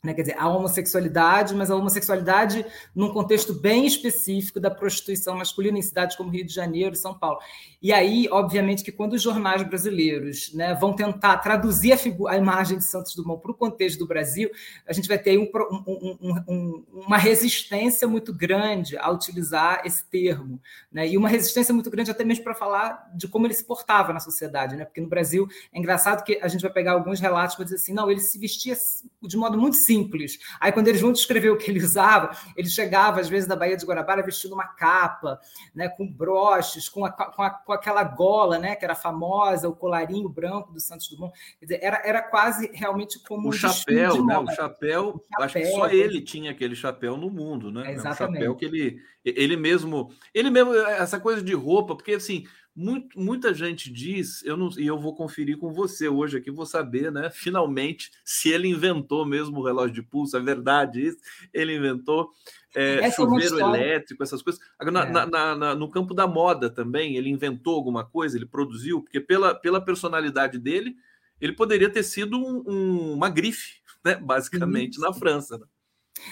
Né? 0.05 0.13
Quer 0.13 0.21
dizer, 0.21 0.35
a 0.37 0.47
homossexualidade, 0.47 1.55
mas 1.55 1.71
a 1.71 1.75
homossexualidade 1.75 2.65
num 2.95 3.11
contexto 3.11 3.53
bem 3.53 3.85
específico 3.85 4.59
da 4.59 4.69
prostituição 4.69 5.35
masculina 5.35 5.77
em 5.77 5.81
cidades 5.81 6.15
como 6.15 6.29
Rio 6.29 6.45
de 6.45 6.53
Janeiro 6.53 6.93
e 6.93 6.97
São 6.97 7.13
Paulo. 7.13 7.39
E 7.81 7.91
aí, 7.91 8.27
obviamente, 8.31 8.83
que 8.83 8.91
quando 8.91 9.13
os 9.13 9.21
jornais 9.21 9.61
brasileiros 9.63 10.53
né, 10.53 10.73
vão 10.75 10.93
tentar 10.93 11.37
traduzir 11.37 11.93
a, 11.93 11.97
a, 12.29 12.37
imagem 12.37 12.77
de 12.77 12.85
Santos 12.85 13.15
Dumont 13.15 13.41
para 13.41 13.51
o 13.51 13.55
contexto 13.55 13.99
do 13.99 14.07
Brasil, 14.07 14.49
a 14.87 14.93
gente 14.93 15.07
vai 15.07 15.17
ter 15.17 15.37
um, 15.37 15.49
um, 15.87 16.43
um, 16.47 16.83
uma 16.93 17.17
resistência 17.17 18.07
muito 18.07 18.33
grande 18.33 18.97
a 18.97 19.09
utilizar 19.11 19.81
esse 19.85 20.05
termo. 20.05 20.59
Né? 20.91 21.09
E 21.09 21.17
uma 21.17 21.29
resistência 21.29 21.73
muito 21.73 21.89
grande 21.89 22.11
até 22.11 22.23
mesmo 22.23 22.43
para 22.43 22.55
falar 22.55 23.11
de 23.15 23.27
como 23.27 23.45
ele 23.45 23.53
se 23.53 23.63
portava 23.63 24.13
na 24.13 24.19
sociedade. 24.19 24.75
Né? 24.75 24.85
Porque 24.85 25.01
no 25.01 25.07
Brasil 25.07 25.47
é 25.73 25.79
engraçado 25.79 26.23
que 26.23 26.39
a 26.41 26.47
gente 26.47 26.61
vai 26.61 26.71
pegar 26.71 26.93
alguns 26.93 27.19
relatos 27.19 27.55
para 27.55 27.65
dizer 27.65 27.77
assim, 27.77 27.93
não, 27.93 28.09
ele 28.09 28.19
se 28.19 28.39
vestia 28.39 28.75
de 29.21 29.37
modo 29.37 29.57
muito 29.57 29.77
simples 29.77 29.94
simples. 29.95 30.39
Aí, 30.59 30.71
quando 30.71 30.87
eles 30.87 31.01
vão 31.01 31.11
descrever 31.11 31.49
o 31.49 31.57
que 31.57 31.71
ele 31.71 31.79
usava, 31.79 32.31
ele 32.55 32.69
chegava, 32.69 33.19
às 33.19 33.29
vezes, 33.29 33.47
da 33.47 33.55
Baía 33.55 33.77
de 33.77 33.85
Guarabara 33.85 34.23
vestindo 34.23 34.53
uma 34.53 34.67
capa, 34.67 35.39
né, 35.73 35.89
com 35.89 36.11
broches, 36.11 36.89
com, 36.89 37.05
a, 37.05 37.11
com, 37.11 37.41
a, 37.41 37.49
com, 37.49 37.73
aquela 37.73 38.03
gola, 38.03 38.57
né, 38.57 38.75
que 38.75 38.83
era 38.83 38.95
famosa, 38.95 39.69
o 39.69 39.75
colarinho 39.75 40.29
branco 40.29 40.71
do 40.71 40.79
Santos 40.79 41.07
Dumont. 41.07 41.33
Quer 41.59 41.65
dizer, 41.65 41.79
era, 41.81 42.01
era 42.05 42.21
quase 42.21 42.69
realmente 42.73 43.19
como 43.23 43.47
o 43.47 43.49
um 43.49 43.53
chapéu, 43.53 44.23
né? 44.25 44.37
O 44.37 44.47
chapéu, 44.47 45.09
o 45.09 45.13
chapéu, 45.13 45.23
acho 45.39 45.53
que 45.53 45.65
só 45.65 45.87
ele 45.87 46.21
tinha 46.21 46.51
aquele 46.51 46.75
chapéu 46.75 47.17
no 47.17 47.29
mundo, 47.29 47.71
né? 47.71 47.93
exatamente. 47.93 48.43
É 48.43 48.49
um 48.49 48.53
chapéu 48.53 48.55
que 48.55 48.65
ele, 48.65 48.97
ele 49.23 49.57
mesmo, 49.57 50.09
ele 50.33 50.49
mesmo, 50.49 50.73
essa 50.75 51.19
coisa 51.19 51.41
de 51.41 51.53
roupa, 51.53 51.95
porque 51.95 52.13
assim 52.13 52.45
muito, 52.75 53.17
muita 53.17 53.53
gente 53.53 53.89
diz, 53.89 54.43
eu 54.43 54.57
não, 54.57 54.69
e 54.77 54.85
eu 54.85 54.99
vou 54.99 55.15
conferir 55.15 55.57
com 55.57 55.71
você 55.71 56.09
hoje 56.09 56.37
aqui, 56.37 56.51
vou 56.51 56.65
saber, 56.65 57.09
né? 57.09 57.29
Finalmente, 57.31 58.11
se 58.23 58.49
ele 58.49 58.67
inventou 58.67 59.25
mesmo 59.25 59.59
o 59.59 59.63
relógio 59.63 59.93
de 59.93 60.03
pulso, 60.03 60.35
é 60.35 60.41
verdade 60.41 61.07
isso, 61.07 61.17
ele 61.53 61.75
inventou 61.75 62.31
é, 62.75 62.95
é 62.95 63.11
chuveiro 63.11 63.57
elétrico, 63.57 64.21
essas 64.21 64.41
coisas. 64.41 64.61
Na, 64.91 65.05
é. 65.05 65.09
na, 65.09 65.55
na, 65.55 65.75
no 65.75 65.89
campo 65.89 66.13
da 66.13 66.27
moda 66.27 66.69
também, 66.69 67.15
ele 67.15 67.29
inventou 67.29 67.75
alguma 67.75 68.03
coisa, 68.03 68.35
ele 68.35 68.45
produziu, 68.45 69.01
porque 69.01 69.21
pela, 69.21 69.55
pela 69.55 69.79
personalidade 69.79 70.59
dele, 70.59 70.97
ele 71.39 71.53
poderia 71.53 71.89
ter 71.89 72.03
sido 72.03 72.37
um, 72.37 72.63
um, 72.67 73.13
uma 73.13 73.29
grife, 73.29 73.79
né? 74.03 74.15
Basicamente, 74.15 74.99
na 74.99 75.13
França. 75.13 75.57
Né? 75.57 75.65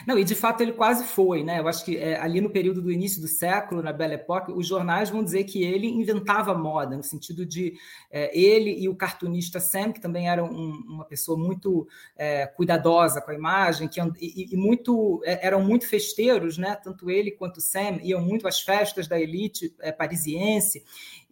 Não, 0.07 0.17
e 0.17 0.23
de 0.23 0.33
fato 0.33 0.61
ele 0.61 0.71
quase 0.71 1.03
foi, 1.03 1.43
né? 1.43 1.59
Eu 1.59 1.67
acho 1.67 1.83
que 1.83 1.97
é, 1.97 2.17
ali 2.19 2.39
no 2.39 2.49
período 2.49 2.81
do 2.81 2.91
início 2.91 3.21
do 3.21 3.27
século, 3.27 3.81
na 3.81 3.91
Belle 3.91 4.15
Époque, 4.15 4.51
os 4.51 4.65
jornais 4.65 5.09
vão 5.09 5.23
dizer 5.23 5.43
que 5.43 5.61
ele 5.61 5.87
inventava 5.87 6.53
moda, 6.53 6.95
no 6.95 7.03
sentido 7.03 7.45
de 7.45 7.73
é, 8.09 8.37
ele 8.37 8.71
e 8.79 8.87
o 8.87 8.95
cartunista 8.95 9.59
Sam, 9.59 9.91
que 9.91 9.99
também 9.99 10.29
era 10.29 10.43
um, 10.43 10.71
uma 10.87 11.05
pessoa 11.05 11.37
muito 11.37 11.85
é, 12.15 12.47
cuidadosa 12.47 13.21
com 13.21 13.31
a 13.31 13.35
imagem, 13.35 13.89
que 13.89 13.99
e, 14.19 14.53
e 14.53 14.57
muito 14.57 15.21
é, 15.25 15.45
eram 15.45 15.61
muito 15.61 15.85
festeiros, 15.87 16.57
né? 16.57 16.75
Tanto 16.81 17.09
ele 17.09 17.31
quanto 17.31 17.59
Sam 17.59 17.99
iam 18.01 18.21
muito 18.21 18.47
às 18.47 18.61
festas 18.61 19.07
da 19.07 19.19
elite 19.19 19.75
é, 19.81 19.91
parisiense 19.91 20.83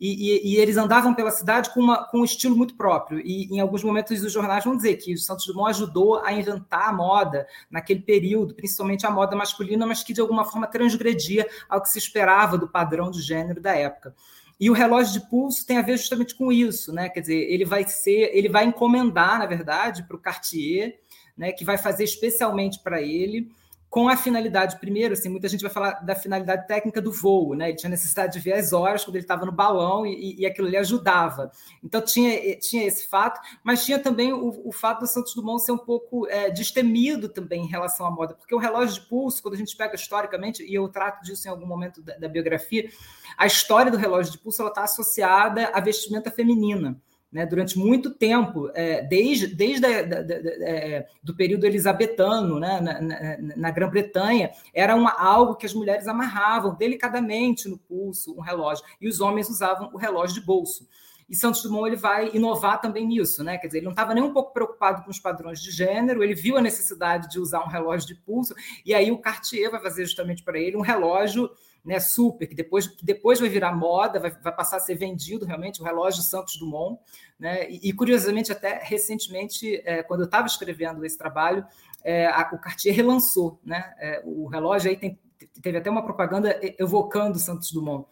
e, 0.02 0.32
e, 0.32 0.54
e, 0.54 0.58
eles 0.58 0.78
andavam 0.78 1.14
pela 1.14 1.30
cidade 1.30 1.72
com, 1.72 1.80
uma, 1.80 2.06
com 2.06 2.22
um 2.22 2.26
estilo 2.26 2.58
muito 2.58 2.74
próprio. 2.76 3.20
E 3.20 3.46
em 3.54 3.60
alguns 3.60 3.84
momentos 3.84 4.20
os 4.24 4.34
jornais 4.34 4.64
vão 4.64 4.76
dizer 4.76 4.96
que 4.96 5.14
o 5.14 5.18
Santos 5.20 5.46
Dumont 5.46 5.70
ajudou 5.70 6.20
a 6.26 6.34
inventar 6.34 6.90
a 6.90 6.92
moda 6.92 7.48
naquele 7.70 8.02
período, 8.02 8.56
principalmente 8.56 9.06
a 9.06 9.12
moda 9.12 9.36
masculina, 9.36 9.86
mas 9.86 10.02
que 10.02 10.12
de 10.12 10.20
alguma 10.20 10.44
forma 10.44 10.66
transgredia 10.66 11.48
ao 11.70 11.80
que 11.80 11.88
se 11.88 12.00
esperava 12.00 12.58
do 12.58 12.68
padrão 12.68 13.12
de 13.12 13.22
gênero 13.22 13.62
da 13.62 13.76
época. 13.76 14.16
E 14.60 14.72
o 14.72 14.74
relógio 14.74 15.14
de 15.14 15.30
pulso 15.30 15.68
tem 15.68 15.78
a 15.78 15.84
ver 15.84 15.98
justamente 15.98 16.34
com 16.34 16.52
isso, 16.52 16.92
né? 16.92 17.08
Quer 17.08 17.22
dizer, 17.22 17.52
ele 17.52 17.64
vai 17.64 17.86
ser, 17.88 18.32
ele 18.36 18.50
vai 18.50 18.66
encomendar, 18.66 19.38
na 19.38 19.46
verdade, 19.46 20.02
para 20.04 20.16
o 20.16 20.20
Cartier, 20.20 21.00
né, 21.38 21.52
que 21.52 21.64
vai 21.64 21.78
fazer 21.78 22.04
especialmente 22.04 22.80
para 22.80 23.02
ele 23.02 23.52
com 23.92 24.08
a 24.08 24.16
finalidade, 24.16 24.80
primeiro, 24.80 25.12
assim, 25.12 25.28
muita 25.28 25.50
gente 25.50 25.64
vai 25.64 25.70
falar 25.70 25.92
da 25.96 26.16
finalidade 26.16 26.66
técnica 26.66 27.02
do 27.02 27.12
voo, 27.12 27.54
né? 27.54 27.68
Ele 27.68 27.78
tinha 27.78 27.90
necessidade 27.90 28.32
de 28.32 28.40
ver 28.40 28.54
as 28.54 28.72
horas 28.72 29.04
quando 29.04 29.18
ele 29.18 29.26
estava 29.26 29.46
no 29.46 29.52
balão 29.52 30.06
e, 30.06 30.40
e, 30.40 30.46
aquilo 30.46 30.70
ali 30.70 30.78
ajudava. 30.78 31.52
Então 31.84 32.02
tinha, 32.02 32.58
tinha 32.58 32.88
esse 32.88 33.10
fato, 33.10 33.42
mas 33.62 33.84
tinha 33.84 34.00
também 34.00 34.32
o, 34.32 34.62
o 34.64 34.72
fato 34.72 35.02
do 35.02 35.08
Santos 35.08 35.36
Dumont 35.36 35.62
ser 35.62 35.74
um 35.74 35.78
pouco 35.78 36.26
é, 36.30 36.50
destemido 36.50 37.28
também 37.28 37.66
em 37.66 37.68
relação 37.68 38.06
à 38.06 38.12
moda, 38.12 38.34
porque 38.34 38.56
o 38.56 38.58
relógio 38.58 39.02
de 39.02 39.10
pulso, 39.10 39.44
quando 39.44 39.56
a 39.56 39.58
gente 39.58 39.76
pega 39.76 39.94
historicamente, 39.94 40.64
e 40.64 40.74
eu 40.74 40.88
trato 40.88 41.22
disso 41.22 41.50
em 41.50 41.52
algum 41.52 41.68
momento 41.68 42.02
da, 42.02 42.16
da 42.16 42.30
biografia, 42.30 42.90
a 43.38 43.46
história 43.46 43.92
do 43.92 43.98
relógio 43.98 44.32
de 44.32 44.38
pulso 44.38 44.62
ela 44.62 44.72
está 44.72 44.86
associada 44.86 45.68
à 45.74 45.82
vestimenta 45.82 46.32
feminina 46.32 46.98
Né, 47.32 47.46
durante 47.46 47.80
muito 47.80 48.10
tempo, 48.10 48.70
é, 48.74 49.04
desde, 49.04 49.48
desde 49.48 49.86
a, 49.86 50.02
da, 50.02 50.22
da, 50.22 50.36
é, 50.36 51.08
do 51.24 51.34
período 51.34 51.66
elisabetano 51.66 52.60
né, 52.60 52.82
na, 52.82 53.02
na, 53.02 53.38
na 53.56 53.72
Grã-Bretanha, 53.72 54.52
era 54.74 54.94
uma, 54.98 55.12
algo 55.12 55.56
que 55.56 55.66
as 55.66 55.74
mulheres 55.74 56.10
amarravam 56.10 56.76
delicadamente 56.76 57.70
no 57.70 57.78
pulso, 57.78 58.36
um 58.38 58.42
relógio, 58.42 58.84
e 59.00 59.08
os 59.08 59.22
homens 59.22 59.50
usavam 59.50 59.92
o 59.94 59.98
relógio 59.98 60.42
de 60.42 60.46
bolso. 60.46 60.86
E 61.32 61.36
Santos 61.38 61.64
Dumont 61.64 61.88
ele 61.88 61.96
vai 61.96 62.30
inovar 62.34 62.82
também 62.82 63.08
nisso, 63.08 63.42
né? 63.42 63.58
Quer 63.58 63.68
dizer, 63.68 63.78
ele 63.78 63.86
não 63.86 63.94
estava 63.94 64.14
nem 64.14 64.22
um 64.22 64.34
pouco 64.34 64.52
preocupado 64.52 65.02
com 65.02 65.10
os 65.10 65.18
padrões 65.18 65.62
de 65.62 65.72
gênero, 65.72 66.22
ele 66.22 66.36
viu 66.36 66.58
a 66.58 66.62
necessidade 66.62 67.30
de 67.30 67.40
usar 67.40 67.64
um 67.64 67.70
relógio 67.70 68.10
de 68.10 68.16
pulso, 68.16 68.54
e 68.86 68.94
aí 68.94 69.10
o 69.10 69.18
Cartier 69.18 69.72
vai 69.72 69.82
fazer 69.82 70.04
justamente 70.04 70.44
para 70.44 70.60
ele 70.60 70.76
um 70.76 70.82
relógio 70.82 71.50
né, 71.84 72.00
super, 72.00 72.48
que 72.48 72.56
depois, 72.56 72.88
que 72.88 73.04
depois 73.04 73.40
vai 73.40 73.50
virar 73.50 73.76
moda, 73.76 74.20
vai, 74.20 74.32
vai 74.32 74.56
passar 74.56 74.78
a 74.78 74.80
ser 74.80 74.96
vendido 74.96 75.46
realmente, 75.46 75.82
o 75.82 75.84
relógio 75.84 76.22
Santos 76.22 76.58
Dumont. 76.58 77.00
Né? 77.40 77.70
E, 77.70 77.90
e 77.90 77.94
curiosamente, 77.94 78.52
até 78.52 78.80
recentemente, 78.84 79.82
é, 79.86 80.04
quando 80.04 80.22
eu 80.22 80.26
estava 80.26 80.48
escrevendo 80.48 81.04
esse 81.04 81.18
trabalho, 81.18 81.66
é, 82.04 82.28
a, 82.28 82.50
o 82.54 82.60
Cartier 82.60 82.96
relançou 82.96 83.60
né? 83.64 83.94
É, 84.00 84.22
o 84.26 84.48
relógio, 84.48 84.90
aí 84.90 84.98
tem, 84.98 85.20
teve 85.62 85.78
até 85.78 85.90
uma 85.90 86.04
propaganda 86.04 86.60
evocando 86.80 87.40
Santos 87.40 87.72
Dumont. 87.72 88.08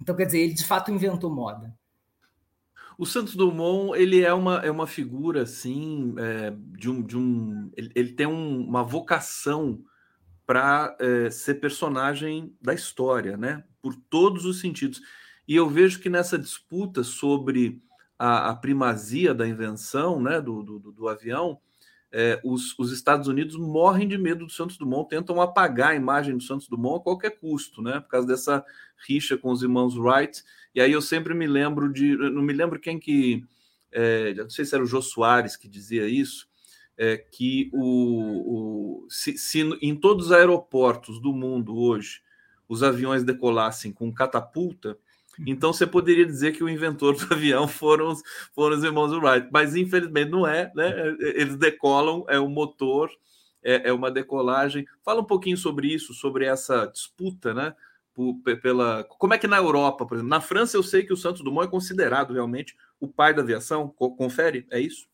Então, 0.00 0.14
quer 0.14 0.26
dizer, 0.26 0.40
ele 0.40 0.54
de 0.54 0.64
fato 0.64 0.90
inventou 0.90 1.30
moda. 1.30 1.74
O 2.98 3.04
Santos 3.04 3.34
Dumont 3.34 3.98
ele 3.98 4.22
é 4.22 4.32
uma, 4.32 4.58
é 4.58 4.70
uma 4.70 4.86
figura 4.86 5.42
assim 5.42 6.14
é, 6.18 6.50
de 6.78 6.88
um, 6.88 7.02
de 7.02 7.16
um 7.16 7.70
ele, 7.76 7.90
ele 7.94 8.12
tem 8.12 8.26
um, 8.26 8.66
uma 8.66 8.82
vocação 8.82 9.82
para 10.46 10.96
é, 11.00 11.28
ser 11.30 11.54
personagem 11.54 12.56
da 12.62 12.72
história, 12.72 13.36
né? 13.36 13.64
Por 13.82 13.94
todos 14.08 14.44
os 14.44 14.60
sentidos. 14.60 15.00
E 15.46 15.56
eu 15.56 15.68
vejo 15.68 16.00
que 16.00 16.08
nessa 16.08 16.38
disputa 16.38 17.02
sobre 17.02 17.82
a, 18.18 18.50
a 18.50 18.56
primazia 18.56 19.34
da 19.34 19.46
invenção, 19.46 20.20
né, 20.20 20.40
do, 20.40 20.62
do, 20.62 20.78
do 20.92 21.08
avião, 21.08 21.58
é, 22.12 22.40
os, 22.44 22.78
os, 22.78 22.92
Estados 22.92 23.28
Unidos 23.28 23.56
morrem 23.56 24.08
de 24.08 24.16
medo 24.16 24.46
do 24.46 24.52
Santos 24.52 24.78
Dumont, 24.78 25.08
tentam 25.08 25.40
apagar 25.40 25.90
a 25.90 25.94
imagem 25.94 26.36
do 26.36 26.42
Santos 26.42 26.68
Dumont 26.68 27.00
a 27.00 27.02
qualquer 27.04 27.38
custo, 27.38 27.82
né? 27.82 28.00
Por 28.00 28.08
causa 28.08 28.26
dessa 28.26 28.64
rixa 29.06 29.36
com 29.36 29.50
os 29.50 29.62
irmãos 29.62 29.98
Wright. 29.98 30.42
E 30.74 30.80
aí 30.80 30.92
eu 30.92 31.02
sempre 31.02 31.34
me 31.34 31.46
lembro 31.46 31.92
de. 31.92 32.16
Não 32.16 32.42
me 32.42 32.52
lembro 32.52 32.80
quem 32.80 32.98
que. 32.98 33.44
É, 33.92 34.32
não 34.34 34.48
sei 34.48 34.64
se 34.64 34.74
era 34.74 34.84
o 34.84 34.86
Jô 34.86 35.02
Soares 35.02 35.56
que 35.56 35.68
dizia 35.68 36.08
isso, 36.08 36.48
é, 36.98 37.16
que 37.16 37.70
o, 37.72 39.04
o 39.04 39.06
se, 39.08 39.36
se, 39.36 39.60
em 39.82 39.94
todos 39.94 40.26
os 40.26 40.32
aeroportos 40.32 41.20
do 41.20 41.32
mundo 41.32 41.76
hoje 41.76 42.22
os 42.68 42.82
aviões 42.82 43.22
decolassem 43.22 43.92
com 43.92 44.12
catapulta, 44.12 44.98
então 45.44 45.72
você 45.72 45.86
poderia 45.86 46.24
dizer 46.24 46.52
que 46.52 46.64
o 46.64 46.68
inventor 46.68 47.14
do 47.16 47.26
avião 47.34 47.68
foram 47.68 48.08
os, 48.08 48.22
foram 48.54 48.76
os 48.76 48.84
irmãos 48.84 49.12
Wright, 49.12 49.48
mas 49.52 49.76
infelizmente 49.76 50.30
não 50.30 50.46
é, 50.46 50.72
né? 50.74 51.16
Eles 51.20 51.56
decolam, 51.56 52.24
é 52.28 52.38
o 52.38 52.48
motor, 52.48 53.10
é, 53.62 53.88
é 53.88 53.92
uma 53.92 54.10
decolagem. 54.10 54.86
Fala 55.04 55.20
um 55.20 55.26
pouquinho 55.26 55.56
sobre 55.56 55.88
isso, 55.88 56.14
sobre 56.14 56.46
essa 56.46 56.86
disputa, 56.86 57.52
né? 57.52 57.74
Por, 58.14 58.34
pela 58.62 59.04
como 59.04 59.34
é 59.34 59.38
que 59.38 59.46
na 59.46 59.58
Europa, 59.58 60.06
por 60.06 60.14
exemplo, 60.14 60.30
na 60.30 60.40
França 60.40 60.76
eu 60.76 60.82
sei 60.82 61.04
que 61.04 61.12
o 61.12 61.16
Santos 61.16 61.42
Dumont 61.42 61.68
é 61.68 61.70
considerado 61.70 62.32
realmente 62.32 62.74
o 62.98 63.06
pai 63.06 63.34
da 63.34 63.42
aviação. 63.42 63.88
Confere, 63.88 64.66
é 64.70 64.80
isso? 64.80 65.06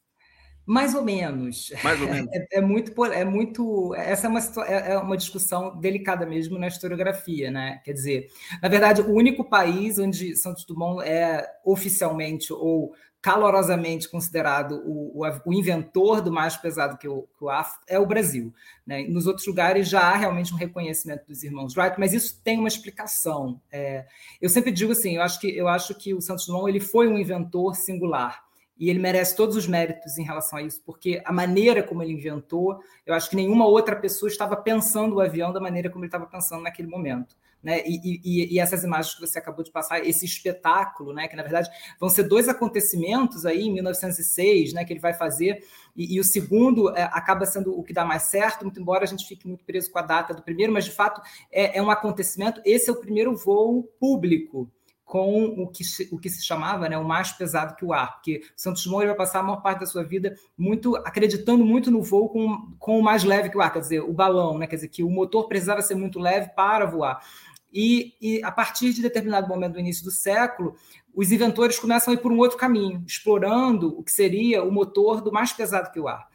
Mais 0.65 0.95
ou 0.95 1.03
menos. 1.03 1.73
Mais 1.83 2.01
ou 2.01 2.09
menos. 2.09 2.31
É, 2.33 2.59
é, 2.59 2.61
muito, 2.61 3.05
é 3.05 3.25
muito. 3.25 3.95
Essa 3.95 4.27
é 4.27 4.31
uma, 4.31 4.41
é, 4.67 4.93
é 4.93 4.99
uma 4.99 5.17
discussão 5.17 5.79
delicada 5.79 6.25
mesmo 6.25 6.59
na 6.59 6.69
historiografia, 6.69 7.51
né? 7.51 7.81
Quer 7.85 7.93
dizer, 7.93 8.29
na 8.63 8.69
verdade, 8.69 9.03
o 9.03 9.13
único 9.13 9.45
país 9.45 9.99
onde 9.99 10.37
Santos 10.37 10.65
Dumont 10.65 11.03
é 11.07 11.45
oficialmente 11.65 12.53
ou 12.53 12.95
calorosamente 13.23 14.09
considerado 14.09 14.83
o, 14.85 15.23
o, 15.23 15.41
o 15.47 15.53
inventor 15.55 16.21
do 16.21 16.33
mais 16.33 16.57
pesado 16.57 16.99
que 16.99 17.07
o, 17.07 17.23
que 17.39 17.45
o 17.45 17.49
ar 17.49 17.79
é 17.87 17.99
o 17.99 18.05
Brasil. 18.05 18.53
Né? 18.85 19.05
Nos 19.05 19.29
outros 19.29 19.47
lugares 19.47 19.89
já 19.89 20.01
há 20.01 20.17
realmente 20.17 20.53
um 20.53 20.57
reconhecimento 20.57 21.25
dos 21.29 21.45
irmãos 21.45 21.77
Wright, 21.77 21.95
mas 22.01 22.13
isso 22.13 22.41
tem 22.43 22.59
uma 22.59 22.67
explicação. 22.67 23.61
É, 23.71 24.07
eu 24.41 24.49
sempre 24.49 24.73
digo 24.73 24.91
assim, 24.91 25.15
eu 25.17 25.23
acho 25.23 25.39
que 25.39 25.57
eu 25.57 25.69
acho 25.69 25.95
que 25.95 26.13
o 26.13 26.21
Santos 26.21 26.47
Dumont 26.47 26.69
ele 26.69 26.81
foi 26.81 27.07
um 27.07 27.17
inventor 27.17 27.77
singular 27.77 28.43
e 28.83 28.91
ele 28.91 28.99
merece 28.99 29.37
todos 29.37 29.55
os 29.55 29.69
méritos 29.69 30.19
em 30.19 30.25
relação 30.25 30.59
a 30.59 30.63
isso, 30.63 30.83
porque 30.85 31.23
a 31.25 31.33
maneira 31.33 31.85
como 31.85 32.03
ele 32.03 32.15
inventou, 32.15 32.81
eu 33.07 33.15
acho 33.15 33.31
que 33.31 33.37
nenhuma 33.37 33.65
outra 33.65 33.95
pessoa 33.95 34.29
estava 34.29 34.57
pensando 34.57 35.15
o 35.15 35.21
avião 35.21 35.53
da 35.53 35.61
maneira 35.61 35.89
como 35.89 36.03
ele 36.03 36.09
estava 36.09 36.27
pensando 36.27 36.65
naquele 36.65 36.89
momento. 36.89 37.37
Né? 37.63 37.81
E, 37.87 38.21
e, 38.25 38.57
e, 38.57 38.59
essas 38.59 38.83
imagens 38.83 39.15
que 39.15 39.21
você 39.21 39.39
acabou 39.39 39.63
de 39.63 39.71
passar, 39.71 40.05
esse 40.05 40.25
espetáculo, 40.25 41.13
né? 41.13 41.29
que 41.29 41.37
na 41.37 41.45
verdade 41.45 41.71
vão 42.01 42.09
ser 42.09 42.25
dois 42.25 42.49
acontecimentos 42.49 43.47
aí 43.47 43.69
em 43.69 43.73
1906, 43.73 44.73
né? 44.73 44.85
que 44.85 44.93
ele 44.93 44.99
vai 44.99 45.15
fazer, 45.15 45.65
e, 45.95 46.17
e 46.17 46.19
o 46.19 46.25
segundo 46.25 46.91
é, 46.97 47.05
acaba 47.05 47.47
sendo 47.47 47.79
o 47.79 47.85
que 47.85 47.93
dá 47.93 48.05
mais 48.05 48.25
certo, 48.25 48.65
muito 48.65 48.81
embora 48.81 49.05
a 49.05 49.07
gente 49.07 49.29
fique 49.29 49.47
muito 49.47 49.65
preso 49.65 49.93
com 49.93 50.01
a 50.01 50.03
data 50.03 50.35
do 50.35 50.43
primeiro, 50.43 50.73
mas 50.73 50.85
de 50.85 50.91
fato 50.91 51.23
é, 51.53 51.79
é 51.79 51.81
um 51.81 51.89
acontecimento. 51.89 52.61
Esse 52.65 52.91
é 52.91 52.93
o 52.93 53.01
primeiro 53.01 53.37
voo 53.37 53.85
público 54.01 54.69
com 55.13 55.45
o 55.45 55.69
que, 55.69 55.85
o 56.11 56.19
que 56.19 56.31
se 56.31 56.43
chamava 56.43 56.89
né, 56.89 56.97
o 56.97 57.05
mais 57.05 57.31
pesado 57.31 57.77
que 57.77 57.85
o 57.85 57.93
ar, 57.93 58.15
porque 58.15 58.41
Santos 58.57 58.83
Dumont 58.83 59.05
vai 59.05 59.15
passar 59.15 59.41
a 59.41 59.43
maior 59.43 59.61
parte 59.61 59.81
da 59.81 59.87
sua 59.87 60.03
vida 60.03 60.35
muito 60.57 60.97
acreditando 60.97 61.67
muito 61.67 61.91
no 61.91 62.03
voo 62.03 62.31
com, 62.31 62.73
com 62.79 62.99
o 62.99 63.03
mais 63.03 63.23
leve 63.23 63.51
que 63.51 63.59
o 63.59 63.61
ar, 63.61 63.71
quer 63.71 63.81
dizer, 63.81 64.01
o 64.01 64.11
balão, 64.11 64.57
né, 64.57 64.67
quer 64.67 64.77
dizer, 64.77 64.89
que 64.89 65.03
o 65.03 65.11
motor 65.11 65.49
precisava 65.49 65.83
ser 65.83 65.97
muito 65.97 66.19
leve 66.19 66.49
para 66.57 66.87
voar. 66.87 67.23
E, 67.71 68.15
e, 68.23 68.43
a 68.43 68.51
partir 68.51 68.95
de 68.95 69.03
determinado 69.03 69.47
momento 69.47 69.75
do 69.75 69.81
início 69.81 70.03
do 70.03 70.11
século, 70.11 70.77
os 71.15 71.31
inventores 71.31 71.79
começam 71.79 72.11
a 72.11 72.15
ir 72.15 72.21
por 72.21 72.33
um 72.33 72.39
outro 72.39 72.57
caminho, 72.57 73.05
explorando 73.07 73.89
o 73.89 74.03
que 74.03 74.13
seria 74.13 74.65
o 74.65 74.73
motor 74.73 75.21
do 75.21 75.31
mais 75.31 75.53
pesado 75.53 75.93
que 75.93 76.01
o 76.01 76.09
ar. 76.09 76.27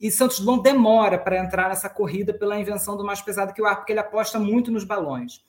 E 0.00 0.10
Santos 0.10 0.40
Dumont 0.40 0.62
demora 0.62 1.18
para 1.18 1.36
entrar 1.36 1.68
nessa 1.68 1.90
corrida 1.90 2.32
pela 2.32 2.58
invenção 2.58 2.96
do 2.96 3.04
mais 3.04 3.20
pesado 3.20 3.52
que 3.52 3.60
o 3.60 3.66
ar, 3.66 3.76
porque 3.76 3.92
ele 3.92 4.00
aposta 4.00 4.38
muito 4.38 4.72
nos 4.72 4.82
balões. 4.82 5.44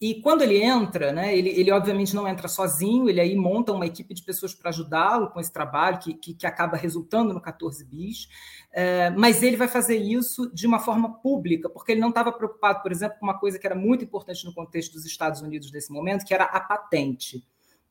E 0.00 0.14
quando 0.22 0.40
ele 0.40 0.62
entra, 0.62 1.12
né, 1.12 1.36
ele, 1.36 1.50
ele 1.50 1.70
obviamente 1.70 2.14
não 2.14 2.26
entra 2.26 2.48
sozinho, 2.48 3.06
ele 3.06 3.20
aí 3.20 3.36
monta 3.36 3.70
uma 3.70 3.84
equipe 3.84 4.14
de 4.14 4.22
pessoas 4.22 4.54
para 4.54 4.70
ajudá-lo 4.70 5.28
com 5.28 5.38
esse 5.38 5.52
trabalho, 5.52 5.98
que, 5.98 6.14
que, 6.14 6.32
que, 6.32 6.46
acaba 6.46 6.74
resultando 6.74 7.34
no 7.34 7.40
14 7.40 7.84
bis, 7.84 8.26
é, 8.72 9.10
mas 9.10 9.42
ele 9.42 9.58
vai 9.58 9.68
fazer 9.68 9.98
isso 9.98 10.50
de 10.54 10.66
uma 10.66 10.78
forma 10.78 11.20
pública, 11.20 11.68
porque 11.68 11.92
ele 11.92 12.00
não 12.00 12.08
estava 12.08 12.32
preocupado, 12.32 12.80
por 12.80 12.90
exemplo, 12.90 13.18
com 13.18 13.26
uma 13.26 13.38
coisa 13.38 13.58
que 13.58 13.66
era 13.66 13.76
muito 13.76 14.02
importante 14.02 14.46
no 14.46 14.54
contexto 14.54 14.94
dos 14.94 15.04
Estados 15.04 15.42
Unidos 15.42 15.70
nesse 15.70 15.92
momento, 15.92 16.24
que 16.24 16.32
era 16.32 16.44
a 16.44 16.60
patente. 16.60 17.44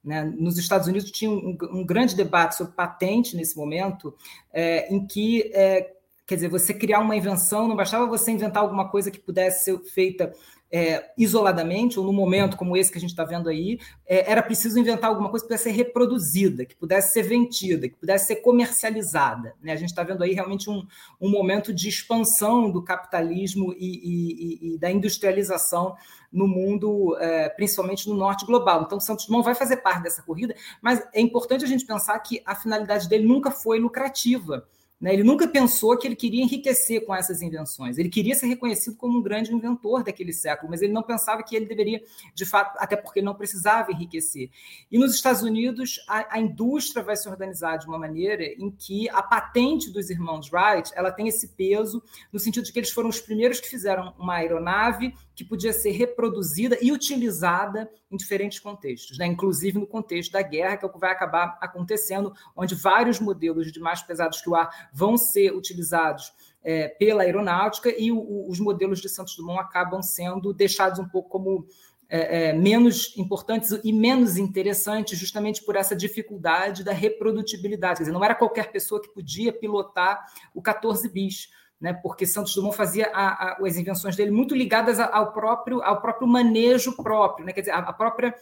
Né? 0.04 0.24
Nos 0.24 0.58
Estados 0.58 0.88
Unidos 0.88 1.12
tinha 1.12 1.30
um, 1.30 1.56
um, 1.72 1.86
grande 1.86 2.16
debate 2.16 2.56
sobre 2.56 2.74
patente 2.74 3.36
nesse 3.36 3.56
momento, 3.56 4.16
é, 4.52 4.92
em 4.92 5.06
que 5.06 5.52
é, 5.54 5.94
quer 6.26 6.36
dizer, 6.36 6.48
você 6.48 6.74
criar 6.74 7.02
uma 7.02 7.16
invenção, 7.16 7.68
não 7.68 7.76
bastava 7.76 8.08
você 8.08 8.32
inventar 8.32 8.64
alguma 8.64 8.90
coisa 8.90 9.12
que 9.12 9.20
pudesse 9.20 9.66
ser 9.66 9.80
feita 9.80 10.32
é, 10.72 11.12
isoladamente, 11.18 12.00
ou 12.00 12.06
num 12.06 12.14
momento 12.14 12.56
como 12.56 12.78
esse 12.78 12.92
que 12.92 12.98
a 12.98 13.02
gente 13.02 13.10
está 13.10 13.24
vendo 13.24 13.50
aí, 13.50 13.80
é, 14.06 14.32
era 14.32 14.42
preciso 14.42 14.80
inventar 14.80 15.10
alguma 15.10 15.30
coisa 15.30 15.44
que 15.44 15.48
pudesse 15.48 15.64
ser 15.64 15.72
reproduzida, 15.72 16.66
que 16.66 16.76
pudesse 16.76 17.14
ser 17.14 17.24
vendida, 17.24 17.90
que 17.90 17.96
pudesse 17.96 18.28
ser 18.28 18.38
comercializada. 18.38 19.56
Né? 19.62 19.72
A 19.72 19.76
gente 19.76 19.90
está 19.90 20.04
vendo 20.04 20.24
aí 20.24 20.34
realmente 20.34 20.70
um, 20.70 20.86
um 21.20 21.30
momento 21.30 21.74
de 21.74 21.90
expansão 21.90 22.70
do 22.70 22.84
capitalismo 22.84 23.74
e, 23.74 24.68
e, 24.70 24.74
e 24.74 24.78
da 24.78 24.92
industrialização 24.92 25.96
no 26.32 26.48
mundo, 26.48 27.18
é, 27.20 27.50
principalmente 27.50 28.08
no 28.08 28.16
norte 28.16 28.46
global. 28.46 28.84
Então, 28.84 29.00
Santos 29.00 29.26
Dumont 29.26 29.44
vai 29.44 29.56
fazer 29.56 29.78
parte 29.78 30.04
dessa 30.04 30.22
corrida, 30.22 30.56
mas 30.82 31.02
é 31.14 31.20
importante 31.20 31.64
a 31.64 31.68
gente 31.68 31.86
pensar 31.86 32.18
que 32.20 32.42
a 32.46 32.54
finalidade 32.54 33.10
dele 33.10 33.26
nunca 33.26 33.50
foi 33.50 33.80
lucrativa. 33.80 34.68
Né? 35.00 35.14
Ele 35.14 35.24
nunca 35.24 35.48
pensou 35.48 35.98
que 35.98 36.06
ele 36.06 36.16
queria 36.16 36.44
enriquecer 36.44 37.06
com 37.06 37.16
essas 37.16 37.42
invenções. 37.42 37.98
Ele 37.98 38.10
queria 38.10 38.36
ser 38.36 38.48
reconhecido 38.48 38.98
como 38.98 39.20
um 39.20 39.22
grande 39.22 39.54
inventor 39.54 40.04
daquele 40.04 40.34
século, 40.34 40.70
mas 40.70 40.82
ele 40.82 40.92
não 40.92 41.04
pensava 41.04 41.42
que 41.42 41.56
ele 41.56 41.66
deveria, 41.66 42.02
de 42.34 42.46
fato, 42.46 42.78
até 42.78 42.98
porque 42.98 43.22
não 43.22 43.34
precisava 43.34 43.92
enriquecer. 43.92 44.50
E 44.92 44.98
nos 44.98 45.16
Estados 45.16 45.42
Unidos, 45.42 46.04
a, 46.08 46.36
a 46.36 46.40
indústria 46.40 47.04
vai 47.04 47.16
se 47.16 47.30
organizar 47.30 47.78
de 47.78 47.88
uma 47.88 47.98
maneira 47.98 48.44
em 48.44 48.70
que 48.70 49.08
a 49.10 49.24
patente 49.24 49.90
dos 49.90 50.10
irmãos 50.10 50.52
Wright 50.52 50.92
ela 50.94 51.12
tem 51.12 51.28
esse 51.28 51.50
peso, 51.50 52.04
no 52.32 52.40
sentido 52.40 52.66
de 52.66 52.74
que 52.74 52.80
eles 52.80 52.92
foram 52.92 53.10
os 53.10 53.22
primeiros 53.22 53.60
que 53.60 53.70
fizeram 53.70 54.14
uma 54.20 54.36
aeronave 54.36 55.14
que 55.34 55.46
podia 55.46 55.72
ser 55.72 55.92
reproduzida 55.92 56.78
e 56.82 56.92
utilizada 56.92 57.90
em 58.12 58.18
diferentes 58.18 58.60
contextos, 58.60 59.18
né? 59.18 59.26
inclusive 59.26 59.78
no 59.78 59.86
contexto 59.86 60.32
da 60.32 60.42
guerra, 60.42 60.78
que 60.78 60.86
é 60.86 60.88
o 60.88 60.92
que 60.92 61.00
vai 61.00 61.12
acabar 61.12 61.58
acontecendo, 61.62 62.34
onde 62.56 62.74
vários 62.76 63.20
modelos 63.20 63.72
de 63.72 63.80
mais 63.80 64.02
pesados 64.02 64.42
que 64.42 64.50
o 64.50 64.56
ar 64.56 64.90
vão 64.92 65.16
ser 65.18 65.54
utilizados 65.54 66.34
é, 66.64 66.88
pela 66.88 67.24
aeronáutica 67.24 67.94
e 67.96 68.12
o, 68.12 68.50
os 68.50 68.60
modelos 68.60 69.00
de 69.00 69.10
Santos 69.10 69.36
Dumont 69.36 69.60
acabam 69.60 70.02
sendo 70.02 70.54
deixados 70.54 71.00
um 71.00 71.08
pouco 71.08 71.30
como 71.30 71.68
é, 72.10 72.50
é, 72.50 72.54
menos 72.54 73.16
importantes 73.18 73.80
e 73.84 73.94
menos 73.94 74.38
interessantes, 74.38 75.18
justamente 75.18 75.64
por 75.64 75.76
essa 75.76 75.96
dificuldade 75.96 76.84
da 76.84 76.92
reprodutibilidade. 76.92 77.98
Quer 77.98 78.04
dizer, 78.04 78.12
não 78.12 78.26
era 78.26 78.34
qualquer 78.34 78.72
pessoa 78.72 79.00
que 79.00 79.10
podia 79.10 79.54
pilotar 79.54 80.26
o 80.54 80.62
14 80.62 81.08
bis 81.08 81.50
né, 81.80 81.94
porque 81.94 82.26
Santos 82.26 82.54
Dumont 82.54 82.76
fazia 82.76 83.10
a, 83.14 83.28
a, 83.28 83.58
as 83.66 83.78
invenções 83.78 84.16
dele 84.16 84.32
muito 84.32 84.56
ligadas 84.56 85.00
ao 85.00 85.32
próprio, 85.32 85.82
ao 85.82 86.02
próprio 86.02 86.28
manejo 86.28 86.96
próprio, 86.96 87.46
né, 87.46 87.54
quer 87.54 87.62
dizer, 87.62 87.72
a, 87.72 87.94
própria 87.94 88.36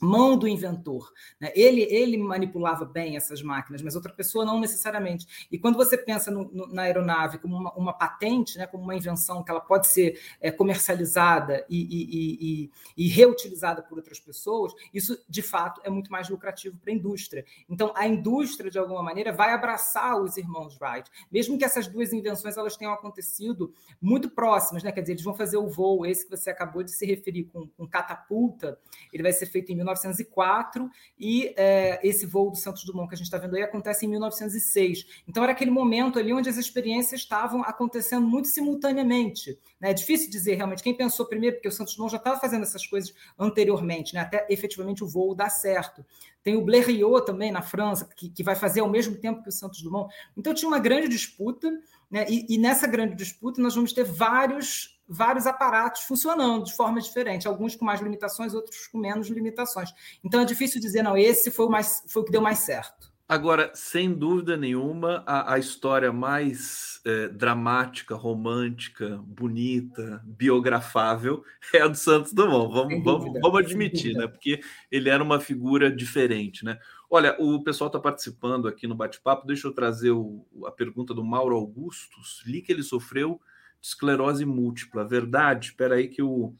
mão 0.00 0.36
do 0.36 0.46
inventor. 0.46 1.12
Né? 1.40 1.52
Ele, 1.54 1.82
ele 1.82 2.16
manipulava 2.16 2.84
bem 2.84 3.16
essas 3.16 3.42
máquinas, 3.42 3.82
mas 3.82 3.94
outra 3.94 4.12
pessoa 4.12 4.44
não 4.44 4.60
necessariamente. 4.60 5.48
E 5.50 5.58
quando 5.58 5.76
você 5.76 5.96
pensa 5.96 6.30
no, 6.30 6.44
no, 6.50 6.66
na 6.68 6.82
aeronave 6.82 7.38
como 7.38 7.56
uma, 7.56 7.72
uma, 7.74 7.92
patente, 7.92 8.58
né, 8.58 8.66
como 8.66 8.84
uma 8.84 8.94
invenção 8.94 9.42
que 9.42 9.50
ela 9.50 9.60
pode 9.60 9.88
ser 9.88 10.20
é, 10.40 10.50
comercializada 10.50 11.64
e, 11.68 11.82
e, 11.82 12.64
e, 12.64 12.70
e, 12.96 13.08
reutilizada 13.08 13.82
por 13.82 13.98
outras 13.98 14.20
pessoas, 14.20 14.72
isso 14.92 15.18
de 15.28 15.42
fato 15.42 15.80
é 15.84 15.90
muito 15.90 16.10
mais 16.12 16.28
lucrativo 16.28 16.78
para 16.78 16.92
a 16.92 16.96
indústria. 16.96 17.44
Então, 17.68 17.92
a 17.94 18.06
indústria, 18.06 18.70
de 18.70 18.78
alguma 18.78 19.02
maneira, 19.02 19.32
vai 19.32 19.52
abraçar 19.52 20.20
os 20.20 20.36
irmãos 20.36 20.78
Wright, 20.80 21.10
mesmo 21.30 21.58
que 21.58 21.64
essas 21.64 21.86
duas 21.86 22.12
invenções 22.12 22.56
elas 22.56 22.76
tenham 22.76 22.92
acontecido 22.92 23.74
muito 24.00 24.30
próximas, 24.30 24.82
né? 24.82 24.92
quer 24.92 25.00
dizer, 25.00 25.14
eles 25.14 25.24
vão 25.24 25.34
fazer 25.34 25.56
o 25.56 25.68
voo, 25.68 26.06
esse 26.06 26.24
que 26.24 26.30
você 26.30 26.50
acabou 26.50 26.82
de 26.82 26.90
se 26.90 27.04
referir 27.04 27.44
com, 27.44 27.66
com 27.68 27.86
catapulta, 27.86 28.78
ele 29.12 29.22
vai 29.22 29.32
ser 29.32 29.46
feito 29.46 29.72
em 29.72 29.76
1904 29.94 30.90
e 31.18 31.54
é, 31.56 31.98
esse 32.02 32.26
voo 32.26 32.50
do 32.50 32.56
Santos 32.56 32.84
Dumont 32.84 33.08
que 33.08 33.14
a 33.14 33.18
gente 33.18 33.26
está 33.26 33.38
vendo 33.38 33.56
aí 33.56 33.62
acontece 33.62 34.06
em 34.06 34.08
1906. 34.08 35.06
Então 35.26 35.42
era 35.42 35.52
aquele 35.52 35.70
momento 35.70 36.18
ali 36.18 36.32
onde 36.32 36.48
as 36.48 36.56
experiências 36.56 37.20
estavam 37.20 37.62
acontecendo 37.62 38.26
muito 38.26 38.48
simultaneamente. 38.48 39.58
Né? 39.80 39.90
É 39.90 39.94
difícil 39.94 40.30
dizer 40.30 40.54
realmente 40.54 40.82
quem 40.82 40.94
pensou 40.94 41.26
primeiro, 41.26 41.56
porque 41.56 41.68
o 41.68 41.72
Santos 41.72 41.94
Dumont 41.94 42.12
já 42.12 42.18
estava 42.18 42.38
fazendo 42.38 42.62
essas 42.62 42.86
coisas 42.86 43.14
anteriormente, 43.38 44.14
né? 44.14 44.20
até 44.20 44.46
efetivamente 44.50 45.02
o 45.02 45.08
voo 45.08 45.34
dar 45.34 45.50
certo. 45.50 46.04
Tem 46.42 46.56
o 46.56 46.62
Blériot 46.62 47.24
também 47.26 47.50
na 47.50 47.62
França, 47.62 48.08
que, 48.16 48.28
que 48.28 48.42
vai 48.42 48.54
fazer 48.54 48.80
ao 48.80 48.88
mesmo 48.88 49.16
tempo 49.16 49.42
que 49.42 49.48
o 49.48 49.52
Santos 49.52 49.82
Dumont. 49.82 50.12
Então 50.36 50.54
tinha 50.54 50.68
uma 50.68 50.78
grande 50.78 51.08
disputa, 51.08 51.70
né? 52.10 52.26
e, 52.28 52.46
e 52.48 52.58
nessa 52.58 52.86
grande 52.86 53.14
disputa 53.14 53.60
nós 53.60 53.74
vamos 53.74 53.92
ter 53.92 54.04
vários 54.04 54.97
vários 55.08 55.46
aparatos 55.46 56.02
funcionando 56.02 56.64
de 56.64 56.74
forma 56.74 57.00
diferente, 57.00 57.48
alguns 57.48 57.74
com 57.74 57.84
mais 57.84 58.00
limitações, 58.00 58.52
outros 58.52 58.86
com 58.86 58.98
menos 58.98 59.28
limitações. 59.28 59.90
Então 60.22 60.40
é 60.40 60.44
difícil 60.44 60.80
dizer, 60.80 61.02
não, 61.02 61.16
esse 61.16 61.50
foi 61.50 61.66
o, 61.66 61.70
mais, 61.70 62.04
foi 62.06 62.22
o 62.22 62.24
que 62.24 62.32
deu 62.32 62.42
mais 62.42 62.58
certo. 62.58 63.08
Agora, 63.28 63.70
sem 63.74 64.14
dúvida 64.14 64.56
nenhuma, 64.56 65.22
a, 65.26 65.52
a 65.52 65.58
história 65.58 66.10
mais 66.10 66.98
é, 67.04 67.28
dramática, 67.28 68.14
romântica, 68.14 69.20
bonita, 69.22 70.22
biografável 70.24 71.44
é 71.74 71.82
a 71.82 71.88
do 71.88 71.96
Santos 71.96 72.32
Dumont. 72.32 72.72
Vamos, 72.72 73.04
vamos, 73.04 73.38
vamos 73.38 73.60
admitir, 73.60 74.14
né? 74.14 74.26
Porque 74.26 74.62
ele 74.90 75.10
era 75.10 75.22
uma 75.22 75.38
figura 75.40 75.94
diferente, 75.94 76.64
né? 76.64 76.78
Olha, 77.10 77.36
o 77.38 77.62
pessoal 77.62 77.88
está 77.88 78.00
participando 78.00 78.66
aqui 78.66 78.86
no 78.86 78.94
bate-papo. 78.94 79.46
Deixa 79.46 79.68
eu 79.68 79.74
trazer 79.74 80.10
o, 80.10 80.46
a 80.64 80.70
pergunta 80.70 81.12
do 81.12 81.22
Mauro 81.22 81.54
Augustus. 81.54 82.42
Li 82.46 82.62
que 82.62 82.72
ele 82.72 82.82
sofreu 82.82 83.38
esclerose 83.80 84.44
múltipla. 84.44 85.06
Verdade? 85.06 85.66
Espera 85.66 85.96
aí 85.96 86.08
que 86.08 86.22
o, 86.22 86.54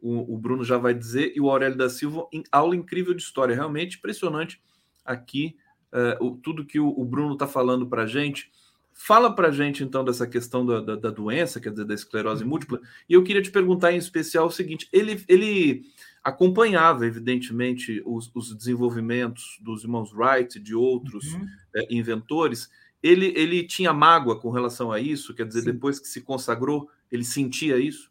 o, 0.00 0.34
o, 0.34 0.38
Bruno 0.38 0.64
já 0.64 0.78
vai 0.78 0.94
dizer. 0.94 1.32
E 1.34 1.40
o 1.40 1.50
Aurélio 1.50 1.76
da 1.76 1.88
Silva, 1.88 2.26
em, 2.32 2.42
aula 2.50 2.76
incrível 2.76 3.14
de 3.14 3.22
história. 3.22 3.54
Realmente 3.54 3.98
impressionante 3.98 4.60
aqui 5.04 5.56
uh, 5.92 6.24
o, 6.24 6.36
tudo 6.36 6.64
que 6.64 6.78
o, 6.78 6.88
o 6.88 7.04
Bruno 7.04 7.34
está 7.34 7.46
falando 7.46 7.86
para 7.86 8.02
a 8.02 8.06
gente. 8.06 8.50
Fala 8.92 9.32
para 9.32 9.48
a 9.48 9.52
gente, 9.52 9.84
então, 9.84 10.04
dessa 10.04 10.26
questão 10.26 10.66
da, 10.66 10.80
da, 10.80 10.96
da, 10.96 11.10
doença, 11.10 11.60
quer 11.60 11.70
dizer, 11.70 11.84
da 11.84 11.94
esclerose 11.94 12.42
uhum. 12.42 12.50
múltipla. 12.50 12.80
E 13.08 13.14
eu 13.14 13.22
queria 13.22 13.40
te 13.40 13.50
perguntar 13.50 13.92
em 13.92 13.96
especial 13.96 14.46
o 14.46 14.50
seguinte: 14.50 14.88
ele, 14.92 15.24
ele 15.28 15.84
acompanhava, 16.22 17.06
evidentemente, 17.06 18.02
os, 18.04 18.30
os 18.34 18.54
desenvolvimentos 18.56 19.58
dos 19.60 19.84
irmãos 19.84 20.12
Wright 20.12 20.58
e 20.58 20.60
de 20.60 20.74
outros 20.74 21.32
uhum. 21.32 21.46
é, 21.76 21.94
inventores 21.94 22.68
ele, 23.02 23.32
ele 23.36 23.66
tinha 23.66 23.92
mágoa 23.92 24.40
com 24.40 24.50
relação 24.50 24.90
a 24.90 25.00
isso? 25.00 25.34
Quer 25.34 25.46
dizer, 25.46 25.62
Sim. 25.62 25.72
depois 25.72 25.98
que 26.00 26.08
se 26.08 26.20
consagrou, 26.20 26.90
ele 27.10 27.24
sentia 27.24 27.78
isso? 27.78 28.10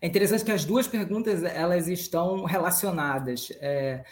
É 0.00 0.06
interessante 0.06 0.44
que 0.44 0.52
as 0.52 0.64
duas 0.64 0.86
perguntas 0.86 1.42
elas 1.42 1.88
estão 1.88 2.44
relacionadas. 2.44 3.50
É, 3.60 4.04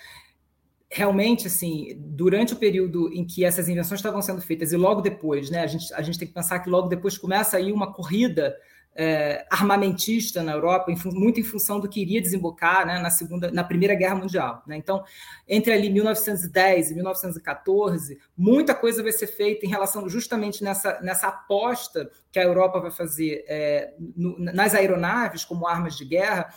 realmente, 0.91 1.47
assim, 1.47 1.95
durante 1.99 2.53
o 2.53 2.57
período 2.57 3.13
em 3.13 3.27
que 3.27 3.45
essas 3.45 3.69
invenções 3.69 3.99
estavam 3.99 4.23
sendo 4.23 4.41
feitas 4.41 4.73
e 4.73 4.77
logo 4.77 5.01
depois, 5.01 5.51
né, 5.51 5.63
a 5.63 5.67
gente, 5.67 5.93
a 5.95 6.03
gente 6.03 6.19
tem 6.19 6.29
que 6.29 6.35
pensar 6.35 6.61
que 6.61 6.71
logo 6.71 6.89
depois 6.89 7.19
começa 7.19 7.57
aí 7.57 7.73
uma 7.73 7.93
corrida 7.93 8.57
é, 8.95 9.47
armamentista 9.51 10.43
na 10.43 10.53
Europa, 10.53 10.93
muito 11.07 11.41
em 11.41 11.45
função 11.45 11.81
do 11.81 11.89
que 11.89 12.01
iria 12.01 12.21
desembocar 12.21 12.87
né, 12.87 12.99
na 12.99 13.11
segunda, 13.11 13.51
na 13.51 13.65
Primeira 13.65 13.95
Guerra 13.95 14.17
Mundial. 14.17 14.63
Né? 14.67 14.77
Então, 14.77 15.03
entre 15.49 15.73
ali 15.73 15.89
1910 15.91 16.91
e 16.91 16.95
1914, 16.95 18.19
muita 18.37 18.75
coisa 18.75 19.03
vai 19.03 19.13
ser 19.13 19.27
feita 19.27 19.65
em 19.65 19.69
relação 19.69 20.09
justamente 20.09 20.63
nessa, 20.63 21.01
nessa 21.01 21.29
aposta 21.29 22.11
que 22.31 22.39
a 22.39 22.45
Europa 22.45 22.81
vai 22.81 22.91
fazer 22.91 23.45
é, 23.49 23.95
no, 23.99 24.39
nas 24.39 24.75
aeronaves 24.75 25.45
como 25.45 25.67
armas 25.67 25.97
de 25.97 26.05
guerra 26.05 26.53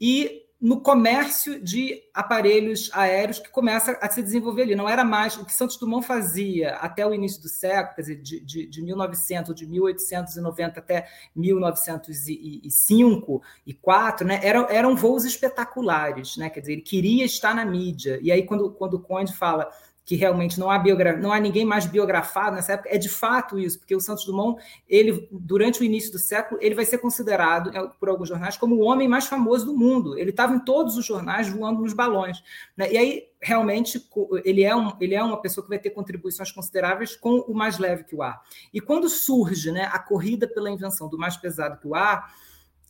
e 0.00 0.43
no 0.64 0.80
comércio 0.80 1.62
de 1.62 2.02
aparelhos 2.14 2.90
aéreos 2.94 3.38
que 3.38 3.50
começa 3.50 3.98
a 4.00 4.08
se 4.08 4.22
desenvolver 4.22 4.62
ali. 4.62 4.74
Não 4.74 4.88
era 4.88 5.04
mais 5.04 5.36
o 5.36 5.44
que 5.44 5.52
Santos 5.52 5.76
Dumont 5.76 6.06
fazia 6.06 6.76
até 6.76 7.06
o 7.06 7.12
início 7.12 7.42
do 7.42 7.50
século, 7.50 7.94
quer 7.94 8.00
dizer, 8.00 8.22
de, 8.22 8.40
de, 8.40 8.66
de 8.66 8.80
1900, 8.80 9.54
de 9.54 9.66
1890 9.66 10.80
até 10.80 11.06
1905 11.36 13.42
e 13.66 13.74
4, 13.74 14.26
né, 14.26 14.40
eram, 14.42 14.66
eram 14.70 14.96
voos 14.96 15.26
espetaculares, 15.26 16.38
né, 16.38 16.48
quer 16.48 16.60
dizer, 16.60 16.72
ele 16.72 16.80
queria 16.80 17.26
estar 17.26 17.54
na 17.54 17.66
mídia. 17.66 18.18
E 18.22 18.32
aí, 18.32 18.46
quando, 18.46 18.70
quando 18.70 18.94
o 18.94 19.00
Conde 19.00 19.34
fala 19.34 19.70
que 20.04 20.16
realmente 20.16 20.60
não 20.60 20.70
há 20.70 20.82
não 21.18 21.32
há 21.32 21.40
ninguém 21.40 21.64
mais 21.64 21.86
biografado 21.86 22.56
nessa 22.56 22.74
época, 22.74 22.90
é 22.92 22.98
de 22.98 23.08
fato 23.08 23.58
isso, 23.58 23.78
porque 23.78 23.96
o 23.96 24.00
Santos 24.00 24.26
Dumont, 24.26 24.62
ele 24.86 25.26
durante 25.30 25.80
o 25.80 25.84
início 25.84 26.12
do 26.12 26.18
século, 26.18 26.60
ele 26.62 26.74
vai 26.74 26.84
ser 26.84 26.98
considerado 26.98 27.70
é, 27.74 27.88
por 27.98 28.08
alguns 28.10 28.28
jornais 28.28 28.56
como 28.56 28.74
o 28.74 28.80
homem 28.80 29.08
mais 29.08 29.26
famoso 29.26 29.64
do 29.64 29.76
mundo. 29.76 30.18
Ele 30.18 30.30
estava 30.30 30.54
em 30.54 30.58
todos 30.58 30.98
os 30.98 31.06
jornais 31.06 31.48
voando 31.48 31.80
nos 31.80 31.94
balões, 31.94 32.42
né? 32.76 32.92
E 32.92 32.98
aí 32.98 33.24
realmente 33.40 34.02
ele 34.44 34.62
é, 34.62 34.74
um, 34.74 34.92
ele 35.00 35.14
é 35.14 35.22
uma 35.22 35.40
pessoa 35.40 35.62
que 35.62 35.68
vai 35.68 35.78
ter 35.78 35.90
contribuições 35.90 36.50
consideráveis 36.50 37.16
com 37.16 37.40
o 37.40 37.54
mais 37.54 37.78
leve 37.78 38.04
que 38.04 38.14
o 38.14 38.22
ar. 38.22 38.42
E 38.72 38.80
quando 38.80 39.08
surge, 39.08 39.70
né, 39.70 39.88
a 39.92 39.98
corrida 39.98 40.48
pela 40.48 40.70
invenção 40.70 41.08
do 41.08 41.18
mais 41.18 41.36
pesado 41.36 41.78
que 41.78 41.86
o 41.86 41.94
ar, 41.94 42.30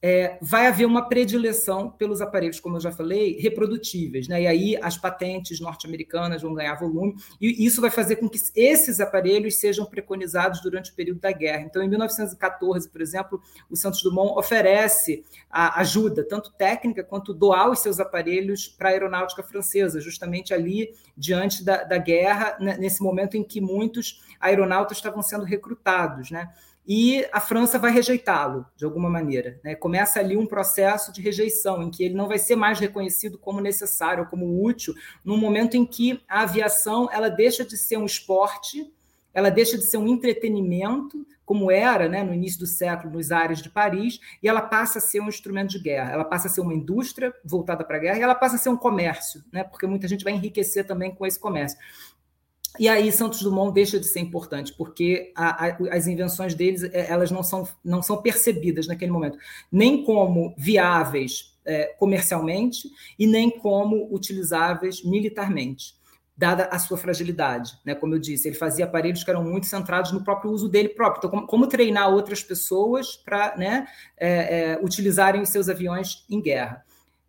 é, 0.06 0.36
vai 0.38 0.66
haver 0.66 0.84
uma 0.84 1.08
predileção 1.08 1.88
pelos 1.88 2.20
aparelhos, 2.20 2.60
como 2.60 2.76
eu 2.76 2.80
já 2.80 2.92
falei, 2.92 3.38
reprodutíveis. 3.40 4.28
Né? 4.28 4.42
E 4.42 4.46
aí 4.46 4.78
as 4.82 4.98
patentes 4.98 5.60
norte-americanas 5.60 6.42
vão 6.42 6.52
ganhar 6.52 6.74
volume, 6.74 7.14
e 7.40 7.64
isso 7.64 7.80
vai 7.80 7.88
fazer 7.88 8.16
com 8.16 8.28
que 8.28 8.38
esses 8.54 9.00
aparelhos 9.00 9.56
sejam 9.56 9.86
preconizados 9.86 10.60
durante 10.60 10.90
o 10.90 10.94
período 10.94 11.20
da 11.20 11.32
guerra. 11.32 11.62
Então, 11.62 11.82
em 11.82 11.88
1914, 11.88 12.86
por 12.90 13.00
exemplo, 13.00 13.40
o 13.70 13.76
Santos 13.76 14.02
Dumont 14.02 14.38
oferece 14.38 15.24
ajuda, 15.50 16.22
tanto 16.22 16.52
técnica 16.52 17.02
quanto 17.02 17.32
doar 17.32 17.70
os 17.70 17.78
seus 17.78 17.98
aparelhos 17.98 18.68
para 18.68 18.90
a 18.90 18.92
aeronáutica 18.92 19.42
francesa, 19.42 20.02
justamente 20.02 20.52
ali 20.52 20.92
diante 21.16 21.64
da, 21.64 21.82
da 21.82 21.96
guerra, 21.96 22.58
né? 22.60 22.76
nesse 22.76 23.02
momento 23.02 23.38
em 23.38 23.42
que 23.42 23.58
muitos 23.58 24.22
aeronautas 24.38 24.98
estavam 24.98 25.22
sendo 25.22 25.44
recrutados. 25.44 26.30
Né? 26.30 26.50
E 26.86 27.26
a 27.32 27.40
França 27.40 27.78
vai 27.78 27.90
rejeitá-lo 27.90 28.66
de 28.76 28.84
alguma 28.84 29.08
maneira. 29.08 29.58
Né? 29.64 29.74
Começa 29.74 30.20
ali 30.20 30.36
um 30.36 30.46
processo 30.46 31.12
de 31.12 31.22
rejeição, 31.22 31.82
em 31.82 31.90
que 31.90 32.04
ele 32.04 32.14
não 32.14 32.28
vai 32.28 32.38
ser 32.38 32.56
mais 32.56 32.78
reconhecido 32.78 33.38
como 33.38 33.60
necessário, 33.60 34.26
como 34.26 34.62
útil, 34.62 34.94
no 35.24 35.36
momento 35.36 35.76
em 35.76 35.86
que 35.86 36.22
a 36.28 36.42
aviação 36.42 37.08
ela 37.10 37.28
deixa 37.28 37.64
de 37.64 37.76
ser 37.76 37.96
um 37.96 38.04
esporte, 38.04 38.92
ela 39.32 39.50
deixa 39.50 39.76
de 39.76 39.84
ser 39.84 39.96
um 39.96 40.06
entretenimento, 40.06 41.26
como 41.44 41.70
era 41.70 42.08
né, 42.08 42.22
no 42.22 42.32
início 42.32 42.60
do 42.60 42.66
século 42.66 43.12
nos 43.12 43.32
ares 43.32 43.60
de 43.60 43.68
Paris, 43.68 44.20
e 44.42 44.48
ela 44.48 44.62
passa 44.62 44.98
a 44.98 45.00
ser 45.00 45.20
um 45.20 45.28
instrumento 45.28 45.70
de 45.70 45.78
guerra, 45.78 46.12
ela 46.12 46.24
passa 46.24 46.48
a 46.48 46.50
ser 46.50 46.60
uma 46.60 46.72
indústria 46.72 47.34
voltada 47.44 47.84
para 47.84 47.96
a 47.96 48.00
guerra, 48.00 48.18
e 48.18 48.22
ela 48.22 48.34
passa 48.34 48.56
a 48.56 48.58
ser 48.58 48.68
um 48.68 48.76
comércio, 48.76 49.42
né, 49.52 49.64
porque 49.64 49.86
muita 49.86 50.06
gente 50.06 50.24
vai 50.24 50.32
enriquecer 50.32 50.86
também 50.86 51.14
com 51.14 51.26
esse 51.26 51.38
comércio. 51.38 51.78
E 52.78 52.88
aí 52.88 53.12
Santos 53.12 53.40
Dumont 53.40 53.72
deixa 53.72 54.00
de 54.00 54.06
ser 54.06 54.20
importante, 54.20 54.72
porque 54.76 55.32
a, 55.36 55.66
a, 55.66 55.78
as 55.92 56.06
invenções 56.08 56.54
deles 56.54 56.82
é, 56.82 57.10
elas 57.10 57.30
não 57.30 57.42
são, 57.42 57.68
não 57.84 58.02
são 58.02 58.20
percebidas 58.20 58.88
naquele 58.88 59.12
momento, 59.12 59.38
nem 59.70 60.04
como 60.04 60.54
viáveis 60.58 61.56
é, 61.64 61.94
comercialmente 61.98 62.90
e 63.18 63.26
nem 63.26 63.48
como 63.48 64.12
utilizáveis 64.12 65.04
militarmente, 65.04 65.94
dada 66.36 66.64
a 66.64 66.78
sua 66.80 66.98
fragilidade. 66.98 67.78
Né? 67.84 67.94
Como 67.94 68.14
eu 68.14 68.18
disse, 68.18 68.48
ele 68.48 68.56
fazia 68.56 68.86
aparelhos 68.86 69.22
que 69.22 69.30
eram 69.30 69.44
muito 69.44 69.66
centrados 69.66 70.10
no 70.10 70.24
próprio 70.24 70.50
uso 70.50 70.68
dele 70.68 70.88
próprio. 70.88 71.18
Então, 71.18 71.30
como, 71.30 71.46
como 71.46 71.66
treinar 71.68 72.10
outras 72.10 72.42
pessoas 72.42 73.16
para 73.16 73.56
né, 73.56 73.86
é, 74.16 74.72
é, 74.72 74.80
utilizarem 74.82 75.40
os 75.40 75.48
seus 75.48 75.68
aviões 75.68 76.24
em 76.28 76.40
guerra? 76.40 76.84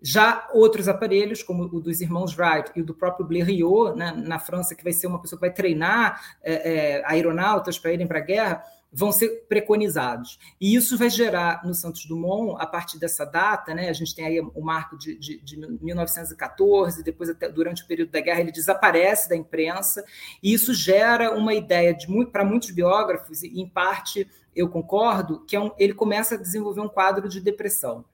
Já 0.08 0.48
outros 0.54 0.88
aparelhos, 0.88 1.42
como 1.42 1.64
o 1.64 1.82
dos 1.82 2.00
irmãos 2.00 2.38
Wright 2.38 2.70
e 2.76 2.82
o 2.82 2.86
do 2.86 2.94
próprio 2.94 3.26
Blériot, 3.26 3.98
né, 3.98 4.12
na 4.16 4.38
França, 4.38 4.76
que 4.76 4.84
vai 4.84 4.94
ser 4.94 5.08
uma 5.08 5.20
pessoa 5.20 5.40
que 5.40 5.48
vai 5.48 5.52
treinar 5.52 6.38
é, 6.44 6.54
é, 6.54 7.04
aeronautas 7.08 7.80
para 7.80 7.92
irem 7.92 8.06
para 8.06 8.20
a 8.20 8.22
guerra, 8.22 8.64
vão 8.94 9.12
ser 9.12 9.48
preconizados. 9.50 10.38
E 10.62 10.76
isso 10.76 10.96
vai 10.96 11.10
gerar 11.10 11.66
no 11.66 11.74
Santos 11.74 12.06
Dumont, 12.06 12.56
a 12.62 12.68
partir 12.68 13.00
dessa 13.00 13.26
data, 13.26 13.74
né, 13.74 13.90
a 13.90 13.94
gente 13.94 14.14
tem 14.14 14.28
aí 14.28 14.40
o 14.40 14.62
marco 14.62 14.96
de, 14.96 15.18
de, 15.18 15.42
de 15.42 15.58
1914, 15.58 17.04
depois 17.04 17.28
até 17.28 17.50
durante 17.50 17.82
o 17.82 17.88
período 17.88 18.12
da 18.12 18.22
guerra 18.22 18.42
ele 18.42 18.52
desaparece 18.52 19.28
da 19.28 19.36
imprensa, 19.36 20.06
e 20.42 20.54
isso 20.54 20.72
gera 20.72 21.36
uma 21.36 21.56
ideia 21.56 21.98
para 22.32 22.46
muitos 22.46 22.70
biógrafos, 22.70 23.42
e 23.42 23.60
em 23.60 23.68
parte 23.68 24.30
eu 24.56 24.70
concordo, 24.70 25.44
que 25.48 25.56
é 25.56 25.60
um, 25.60 25.72
ele 25.80 25.96
começa 25.96 26.36
a 26.36 26.38
desenvolver 26.38 26.82
um 26.82 26.88
quadro 26.88 27.28
de 27.28 27.42
depressão. 27.42 28.06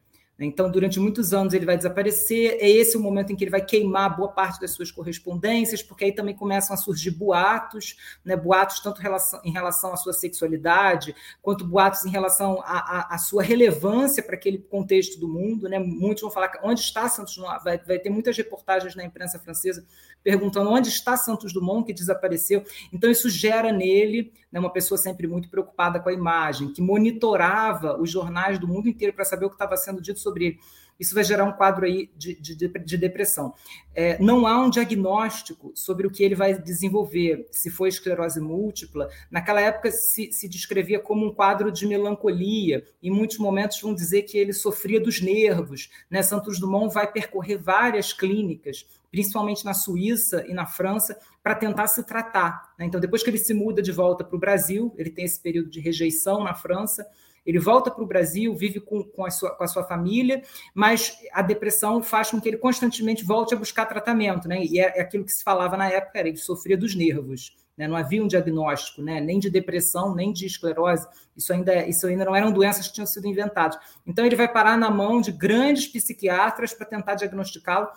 Então, 0.45 0.69
durante 0.69 0.99
muitos 0.99 1.33
anos 1.33 1.53
ele 1.53 1.65
vai 1.65 1.77
desaparecer. 1.77 2.57
É 2.59 2.69
esse 2.69 2.97
o 2.97 2.99
momento 2.99 3.31
em 3.31 3.35
que 3.35 3.43
ele 3.43 3.51
vai 3.51 3.63
queimar 3.63 4.15
boa 4.15 4.29
parte 4.29 4.59
das 4.59 4.71
suas 4.71 4.91
correspondências, 4.91 5.83
porque 5.83 6.05
aí 6.05 6.11
também 6.11 6.35
começam 6.35 6.73
a 6.73 6.77
surgir 6.77 7.11
boatos, 7.11 7.95
né? 8.25 8.35
boatos 8.35 8.79
tanto 8.79 9.01
em 9.43 9.51
relação 9.51 9.93
à 9.93 9.97
sua 9.97 10.13
sexualidade, 10.13 11.15
quanto 11.41 11.65
boatos 11.65 12.05
em 12.05 12.09
relação 12.09 12.61
à, 12.61 12.77
à, 12.77 13.15
à 13.15 13.17
sua 13.17 13.43
relevância 13.43 14.23
para 14.23 14.35
aquele 14.35 14.57
contexto 14.57 15.19
do 15.19 15.27
mundo. 15.27 15.69
Né? 15.69 15.79
Muitos 15.79 16.21
vão 16.21 16.31
falar 16.31 16.51
onde 16.63 16.81
está 16.81 17.07
Santos 17.07 17.35
Dumont. 17.35 17.63
Vai, 17.63 17.77
vai 17.77 17.99
ter 17.99 18.09
muitas 18.09 18.35
reportagens 18.35 18.95
na 18.95 19.03
imprensa 19.03 19.39
francesa 19.39 19.85
perguntando 20.23 20.69
onde 20.69 20.89
está 20.89 21.17
Santos 21.17 21.53
Dumont, 21.53 21.85
que 21.85 21.93
desapareceu. 21.93 22.63
Então, 22.91 23.09
isso 23.09 23.29
gera 23.29 23.71
nele 23.71 24.31
né, 24.51 24.59
uma 24.59 24.71
pessoa 24.71 24.97
sempre 24.97 25.27
muito 25.27 25.49
preocupada 25.49 25.99
com 25.99 26.09
a 26.09 26.13
imagem, 26.13 26.71
que 26.71 26.81
monitorava 26.81 27.99
os 27.99 28.09
jornais 28.09 28.59
do 28.59 28.67
mundo 28.67 28.89
inteiro 28.89 29.13
para 29.13 29.25
saber 29.25 29.45
o 29.45 29.49
que 29.49 29.55
estava 29.55 29.77
sendo 29.77 30.01
dito 30.01 30.19
sobre 30.19 30.45
ele. 30.45 30.59
Isso 31.01 31.15
vai 31.15 31.23
gerar 31.23 31.45
um 31.45 31.51
quadro 31.51 31.83
aí 31.83 32.11
de, 32.15 32.39
de, 32.39 32.55
de 32.55 32.97
depressão. 32.97 33.55
É, 33.95 34.21
não 34.21 34.45
há 34.45 34.61
um 34.61 34.69
diagnóstico 34.69 35.71
sobre 35.73 36.05
o 36.05 36.11
que 36.11 36.23
ele 36.23 36.35
vai 36.35 36.53
desenvolver, 36.53 37.47
se 37.49 37.71
foi 37.71 37.89
esclerose 37.89 38.39
múltipla. 38.39 39.09
Naquela 39.31 39.59
época 39.59 39.89
se, 39.89 40.31
se 40.31 40.47
descrevia 40.47 40.99
como 40.99 41.25
um 41.25 41.33
quadro 41.33 41.71
de 41.71 41.87
melancolia. 41.87 42.85
Em 43.01 43.09
muitos 43.09 43.39
momentos 43.39 43.81
vão 43.81 43.95
dizer 43.95 44.21
que 44.21 44.37
ele 44.37 44.53
sofria 44.53 45.01
dos 45.01 45.19
nervos. 45.19 45.89
Né? 46.07 46.21
Santos 46.21 46.59
Dumont 46.59 46.93
vai 46.93 47.11
percorrer 47.11 47.57
várias 47.57 48.13
clínicas 48.13 48.85
principalmente 49.11 49.65
na 49.65 49.73
Suíça 49.73 50.45
e 50.47 50.53
na 50.53 50.65
França, 50.65 51.19
para 51.43 51.53
tentar 51.53 51.87
se 51.87 52.01
tratar. 52.01 52.73
Né? 52.79 52.85
Então, 52.85 52.97
depois 52.97 53.21
que 53.21 53.29
ele 53.29 53.37
se 53.37 53.53
muda 53.53 53.81
de 53.81 53.91
volta 53.91 54.23
para 54.23 54.37
o 54.37 54.39
Brasil, 54.39 54.95
ele 54.97 55.09
tem 55.09 55.25
esse 55.25 55.37
período 55.37 55.69
de 55.69 55.81
rejeição 55.81 56.41
na 56.41 56.53
França, 56.53 57.05
ele 57.45 57.59
volta 57.59 57.89
para 57.89 58.03
o 58.03 58.07
Brasil, 58.07 58.53
vive 58.55 58.79
com, 58.79 59.03
com, 59.03 59.25
a 59.25 59.31
sua, 59.31 59.51
com, 59.51 59.63
a 59.63 59.67
sua, 59.67 59.83
família, 59.83 60.43
mas 60.73 61.17
a 61.33 61.41
depressão 61.41 62.01
faz 62.03 62.29
com 62.31 62.39
que 62.39 62.49
ele 62.49 62.57
constantemente 62.57 63.23
volte 63.23 63.53
a 63.53 63.57
buscar 63.57 63.85
tratamento. 63.85 64.47
Né? 64.47 64.63
E 64.63 64.79
é, 64.79 64.99
é 64.99 65.01
aquilo 65.01 65.25
que 65.25 65.31
se 65.31 65.43
falava 65.43 65.75
na 65.75 65.89
época, 65.89 66.19
era, 66.19 66.27
ele 66.27 66.37
sofria 66.37 66.77
dos 66.77 66.95
nervos. 66.95 67.55
Né? 67.77 67.87
Não 67.87 67.95
havia 67.95 68.23
um 68.23 68.27
diagnóstico 68.27 69.01
né? 69.01 69.19
nem 69.19 69.39
de 69.39 69.49
depressão, 69.49 70.13
nem 70.13 70.31
de 70.31 70.45
esclerose. 70.45 71.07
Isso 71.35 71.51
ainda, 71.51 71.87
isso 71.87 72.05
ainda 72.05 72.25
não 72.25 72.35
eram 72.35 72.51
doenças 72.51 72.87
que 72.87 72.93
tinham 72.93 73.07
sido 73.07 73.27
inventadas. 73.27 73.77
Então, 74.05 74.25
ele 74.25 74.35
vai 74.35 74.47
parar 74.47 74.77
na 74.77 74.91
mão 74.91 75.19
de 75.19 75.31
grandes 75.31 75.87
psiquiatras 75.87 76.73
para 76.73 76.85
tentar 76.85 77.15
diagnosticá-lo 77.15 77.87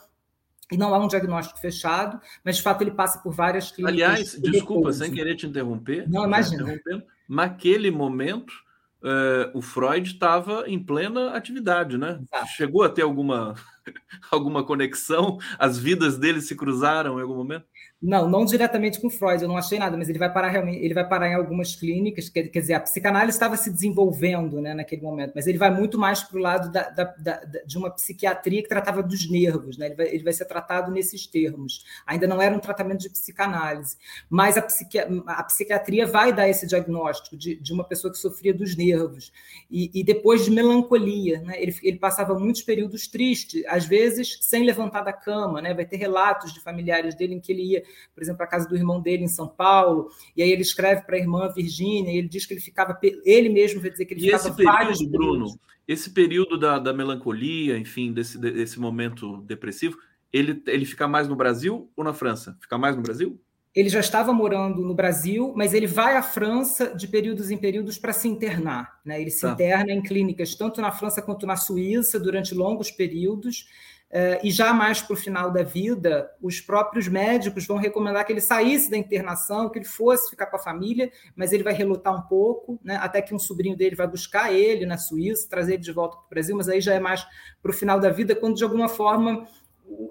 e 0.72 0.78
não 0.78 0.94
há 0.94 0.98
um 0.98 1.08
diagnóstico 1.08 1.60
fechado, 1.60 2.18
mas 2.42 2.56
de 2.56 2.62
fato 2.62 2.80
ele 2.82 2.92
passa 2.92 3.18
por 3.18 3.34
várias 3.34 3.70
clínicas. 3.70 3.92
Aliás, 3.92 4.40
desculpa, 4.40 4.90
sem 4.92 5.12
querer 5.12 5.36
te 5.36 5.46
interromper. 5.46 6.08
Não, 6.08 6.24
imagina. 6.24 6.80
Naquele 7.28 7.90
momento, 7.90 8.63
uh, 9.04 9.56
o 9.56 9.60
Freud 9.60 10.10
estava 10.10 10.64
em 10.66 10.82
plena 10.82 11.32
atividade, 11.32 11.98
né? 11.98 12.20
Exato. 12.22 12.50
Chegou 12.56 12.82
a 12.82 12.88
ter 12.88 13.02
alguma, 13.02 13.54
alguma 14.30 14.64
conexão? 14.64 15.38
As 15.58 15.78
vidas 15.78 16.18
dele 16.18 16.40
se 16.40 16.56
cruzaram 16.56 17.18
em 17.18 17.22
algum 17.22 17.36
momento? 17.36 17.66
Não, 18.04 18.28
não 18.28 18.44
diretamente 18.44 19.00
com 19.00 19.08
Freud, 19.08 19.42
eu 19.42 19.48
não 19.48 19.56
achei 19.56 19.78
nada, 19.78 19.96
mas 19.96 20.10
ele 20.10 20.18
vai 20.18 20.30
parar 20.30 20.48
realmente, 20.48 20.84
ele 20.84 20.92
vai 20.92 21.08
parar 21.08 21.30
em 21.30 21.34
algumas 21.34 21.74
clínicas, 21.74 22.28
quer, 22.28 22.48
quer 22.48 22.60
dizer, 22.60 22.74
a 22.74 22.80
psicanálise 22.80 23.34
estava 23.34 23.56
se 23.56 23.70
desenvolvendo 23.70 24.60
né, 24.60 24.74
naquele 24.74 25.00
momento, 25.00 25.32
mas 25.34 25.46
ele 25.46 25.56
vai 25.56 25.70
muito 25.70 25.98
mais 25.98 26.22
para 26.22 26.36
o 26.38 26.42
lado 26.42 26.70
da, 26.70 26.90
da, 26.90 27.04
da, 27.16 27.40
de 27.64 27.78
uma 27.78 27.90
psiquiatria 27.90 28.62
que 28.62 28.68
tratava 28.68 29.02
dos 29.02 29.30
nervos, 29.30 29.78
né? 29.78 29.86
ele, 29.86 29.94
vai, 29.94 30.08
ele 30.08 30.22
vai 30.22 30.34
ser 30.34 30.44
tratado 30.44 30.92
nesses 30.92 31.26
termos. 31.26 31.82
Ainda 32.06 32.26
não 32.26 32.42
era 32.42 32.54
um 32.54 32.58
tratamento 32.58 33.00
de 33.00 33.08
psicanálise, 33.08 33.96
mas 34.28 34.58
a, 34.58 34.62
psiqui, 34.62 34.98
a 34.98 35.42
psiquiatria 35.42 36.06
vai 36.06 36.30
dar 36.30 36.46
esse 36.46 36.66
diagnóstico 36.66 37.38
de, 37.38 37.54
de 37.56 37.72
uma 37.72 37.84
pessoa 37.84 38.12
que 38.12 38.18
sofria 38.18 38.52
dos 38.52 38.76
nervos, 38.76 39.32
e, 39.70 39.90
e 39.94 40.04
depois 40.04 40.44
de 40.44 40.50
melancolia, 40.50 41.40
né? 41.40 41.54
ele, 41.56 41.74
ele 41.82 41.98
passava 41.98 42.38
muitos 42.38 42.60
períodos 42.60 43.08
tristes, 43.08 43.64
às 43.66 43.86
vezes 43.86 44.36
sem 44.42 44.62
levantar 44.62 45.00
da 45.00 45.12
cama, 45.12 45.62
né? 45.62 45.72
vai 45.72 45.86
ter 45.86 45.96
relatos 45.96 46.52
de 46.52 46.60
familiares 46.60 47.14
dele 47.14 47.32
em 47.32 47.40
que 47.40 47.50
ele 47.50 47.62
ia 47.62 47.93
por 48.14 48.22
exemplo, 48.22 48.42
a 48.42 48.46
casa 48.46 48.68
do 48.68 48.76
irmão 48.76 49.00
dele 49.00 49.24
em 49.24 49.28
São 49.28 49.48
Paulo, 49.48 50.08
e 50.36 50.42
aí 50.42 50.50
ele 50.50 50.62
escreve 50.62 51.02
para 51.02 51.16
a 51.16 51.18
irmã 51.18 51.52
Virgínia, 51.52 52.12
e 52.12 52.16
ele 52.16 52.28
diz 52.28 52.46
que 52.46 52.54
ele 52.54 52.60
ficava, 52.60 52.98
ele 53.24 53.48
mesmo 53.48 53.80
vai 53.80 53.90
dizer 53.90 54.04
que 54.06 54.14
ele 54.14 54.20
e 54.20 54.24
ficava 54.24 54.48
esse 54.48 54.56
período, 54.56 55.10
Bruno, 55.10 55.58
esse 55.86 56.10
período 56.10 56.58
da, 56.58 56.78
da 56.78 56.92
melancolia, 56.92 57.76
enfim, 57.76 58.12
desse, 58.12 58.38
desse 58.38 58.80
momento 58.80 59.42
depressivo, 59.42 59.98
ele, 60.32 60.62
ele 60.66 60.84
fica 60.84 61.06
mais 61.06 61.28
no 61.28 61.36
Brasil 61.36 61.90
ou 61.94 62.02
na 62.02 62.12
França? 62.12 62.56
Fica 62.60 62.76
mais 62.76 62.96
no 62.96 63.02
Brasil? 63.02 63.38
Ele 63.74 63.88
já 63.88 64.00
estava 64.00 64.32
morando 64.32 64.82
no 64.82 64.94
Brasil, 64.94 65.52
mas 65.56 65.74
ele 65.74 65.86
vai 65.86 66.16
à 66.16 66.22
França 66.22 66.94
de 66.94 67.08
períodos 67.08 67.50
em 67.50 67.56
períodos 67.56 67.98
para 67.98 68.12
se 68.12 68.28
internar. 68.28 69.00
Né? 69.04 69.20
Ele 69.20 69.30
se 69.30 69.42
tá. 69.42 69.50
interna 69.52 69.92
em 69.92 70.00
clínicas 70.00 70.54
tanto 70.54 70.80
na 70.80 70.92
França 70.92 71.20
quanto 71.20 71.44
na 71.44 71.56
Suíça 71.56 72.18
durante 72.18 72.54
longos 72.54 72.90
períodos. 72.90 73.68
Uh, 74.14 74.38
e 74.44 74.50
já 74.52 74.72
mais 74.72 75.02
para 75.02 75.12
o 75.12 75.16
final 75.16 75.50
da 75.50 75.64
vida, 75.64 76.30
os 76.40 76.60
próprios 76.60 77.08
médicos 77.08 77.66
vão 77.66 77.76
recomendar 77.76 78.24
que 78.24 78.32
ele 78.32 78.40
saísse 78.40 78.88
da 78.88 78.96
internação, 78.96 79.68
que 79.68 79.80
ele 79.80 79.84
fosse 79.84 80.30
ficar 80.30 80.46
com 80.46 80.54
a 80.54 80.60
família, 80.60 81.10
mas 81.34 81.52
ele 81.52 81.64
vai 81.64 81.72
relutar 81.72 82.14
um 82.16 82.22
pouco, 82.22 82.78
né, 82.84 82.96
até 83.02 83.20
que 83.20 83.34
um 83.34 83.40
sobrinho 83.40 83.76
dele 83.76 83.96
vai 83.96 84.06
buscar 84.06 84.52
ele 84.52 84.86
na 84.86 84.96
Suíça, 84.96 85.48
trazer 85.50 85.74
ele 85.74 85.82
de 85.82 85.90
volta 85.90 86.16
para 86.16 86.26
o 86.26 86.30
Brasil, 86.30 86.56
mas 86.56 86.68
aí 86.68 86.80
já 86.80 86.94
é 86.94 87.00
mais 87.00 87.26
para 87.60 87.72
o 87.72 87.74
final 87.74 87.98
da 87.98 88.08
vida, 88.08 88.36
quando 88.36 88.54
de 88.54 88.62
alguma 88.62 88.88
forma 88.88 89.48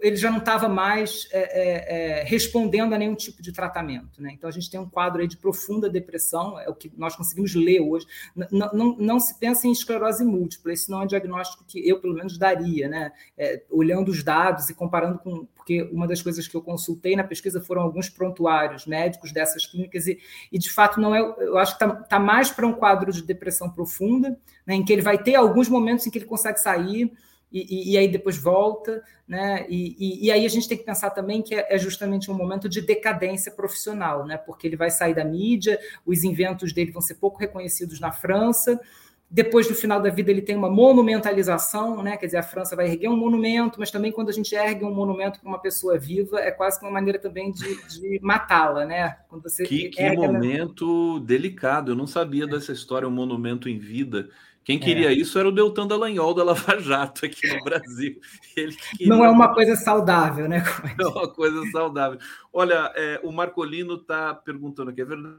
ele 0.02 0.16
já 0.16 0.30
não 0.30 0.40
estava 0.40 0.68
mais 0.68 1.28
é, 1.32 1.40
é, 1.40 2.20
é, 2.20 2.24
respondendo 2.24 2.94
a 2.94 2.98
nenhum 2.98 3.16
tipo 3.16 3.42
de 3.42 3.52
tratamento. 3.52 4.22
Né? 4.22 4.32
Então, 4.34 4.50
a 4.50 4.54
gente 4.54 4.70
tem 4.70 4.80
um 4.80 4.88
quadro 4.88 5.26
de 5.28 5.38
profunda 5.38 5.90
depressão, 5.90 6.60
é 6.60 6.70
o 6.70 6.76
que 6.76 6.92
nós 6.96 7.16
conseguimos 7.16 7.56
ler 7.56 7.80
hoje. 7.80 8.06
Não, 8.36 8.70
não, 8.74 8.98
não 8.98 9.20
se 9.20 9.40
pensa 9.40 9.68
em 9.68 9.72
esclerose 9.72 10.24
múltipla, 10.24 10.74
esse 10.74 10.92
não 10.92 11.02
é 11.02 11.04
um 11.06 11.08
diagnóstico 11.08 11.64
que 11.66 11.88
eu, 11.88 12.00
pelo 12.00 12.14
menos, 12.14 12.38
daria, 12.38 12.88
né? 12.88 13.12
É, 13.38 13.64
olhando 13.70 14.10
os 14.10 14.24
dados 14.24 14.70
e 14.70 14.76
comparando 14.76 15.20
com. 15.20 15.46
Porque 15.56 15.84
uma 15.94 16.06
das 16.06 16.22
coisas 16.22 16.46
que 16.46 16.56
eu 16.56 16.62
consultei 16.62 17.16
na 17.16 17.24
pesquisa 17.24 17.62
foram 17.62 17.82
alguns 17.82 18.10
prontuários 18.10 18.86
médicos 18.86 19.32
dessas 19.32 19.66
clínicas, 19.66 20.08
e, 20.08 20.20
e 20.52 20.60
de 20.60 20.70
fato, 20.70 21.00
não 21.00 21.16
é. 21.16 21.20
Eu 21.20 21.58
acho 21.58 21.78
que 21.78 21.84
está 21.84 21.96
tá 21.96 22.20
mais 22.20 22.52
para 22.52 22.68
um 22.68 22.74
quadro 22.74 23.12
de 23.12 23.24
depressão 23.24 23.70
profunda, 23.70 24.38
né, 24.68 24.76
em 24.76 24.84
que 24.84 24.92
ele 24.92 25.02
vai 25.02 25.18
ter 25.18 25.36
alguns 25.36 25.70
momentos 25.70 26.06
em 26.06 26.12
que 26.12 26.18
ele 26.18 26.26
consegue 26.26 26.60
sair 26.60 27.14
e, 27.54 27.94
e, 27.94 27.98
aí 28.00 28.08
depois 28.08 28.36
volta, 28.36 29.04
né? 29.28 29.66
E, 29.70 29.96
e, 30.00 30.26
e, 30.26 30.32
aí 30.32 30.44
a 30.44 30.50
gente 30.50 30.68
tem 30.68 30.76
que 30.76 30.84
pensar 30.84 31.12
também 31.12 31.40
que 31.40 31.54
é, 31.54 31.76
é, 31.76 31.78
justamente 31.78 32.32
um 32.32 32.34
momento 32.34 32.68
de 32.68 32.82
decadência 32.82 33.52
profissional, 33.52 34.26
né? 34.26 34.38
Porque 34.38 34.66
ele 34.66 34.76
vai 34.76 34.90
sair 34.90 35.14
da 35.14 35.24
mídia, 35.24 35.80
os 36.04 36.24
inventos 36.24 36.74
dele 36.74 36.92
vão 36.92 37.02
ser 37.02 37.16
pouco 37.16 37.38
reconhecidos 37.38 38.00
na 38.00 38.12
França. 38.12 38.82
Depois 39.30 39.68
do 39.68 39.76
final 39.76 40.02
da 40.02 40.10
vida 40.10 40.32
ele 40.32 40.42
tem 40.42 40.56
uma 40.56 40.70
monumentalização, 40.70 42.02
né? 42.02 42.18
Quer 42.18 42.26
dizer, 42.26 42.38
a 42.38 42.44
França 42.44 42.76
vai 42.76 42.88
erguer 42.88 43.10
um 43.10 43.18
monumento, 43.18 43.80
mas 43.80 43.92
também 43.92 44.12
quando 44.12 44.30
a 44.30 44.34
gente 44.34 44.54
ergue 44.56 44.84
um 44.84 44.94
monumento 44.94 45.40
para 45.40 45.50
uma 45.50 45.60
pessoa 45.60 45.98
viva, 45.98 46.40
é 46.40 46.50
quase 46.50 46.80
que 46.80 46.86
uma 46.86 46.92
maneira 46.92 47.20
também 47.20 47.52
de, 47.52 47.88
de 47.88 48.20
matá-la, 48.22 48.84
né? 48.84 49.18
Quando 49.30 49.44
você 49.44 49.64
que, 49.64 49.90
que 49.90 50.12
momento 50.16 51.20
delicado! 51.20 51.92
Eu 51.92 51.96
não 51.96 52.08
sabia 52.08 52.48
dessa 52.48 52.72
história, 52.72 53.08
um 53.08 53.12
monumento 53.12 53.70
em 53.70 53.78
vida. 53.78 54.30
Quem 54.64 54.80
queria 54.80 55.10
é. 55.10 55.14
isso 55.14 55.38
era 55.38 55.48
o 55.48 55.52
Deltan 55.52 55.86
Dallagnol 55.86 56.34
da 56.34 56.44
Lava 56.44 56.80
Jato 56.80 57.26
aqui 57.26 57.54
no 57.54 57.64
Brasil. 57.64 58.20
Queria... 58.56 58.76
Não 59.08 59.24
é 59.24 59.30
uma 59.30 59.54
coisa 59.54 59.76
saudável, 59.76 60.48
né? 60.48 60.64
Não 60.98 61.10
é 61.10 61.12
uma 61.12 61.28
coisa 61.28 61.70
saudável. 61.72 62.18
Olha, 62.52 62.92
é, 62.96 63.20
o 63.24 63.32
Marcolino 63.32 63.96
está 63.96 64.34
perguntando 64.34 64.92
aqui, 64.92 65.02
é 65.02 65.06
verdade? 65.06 65.36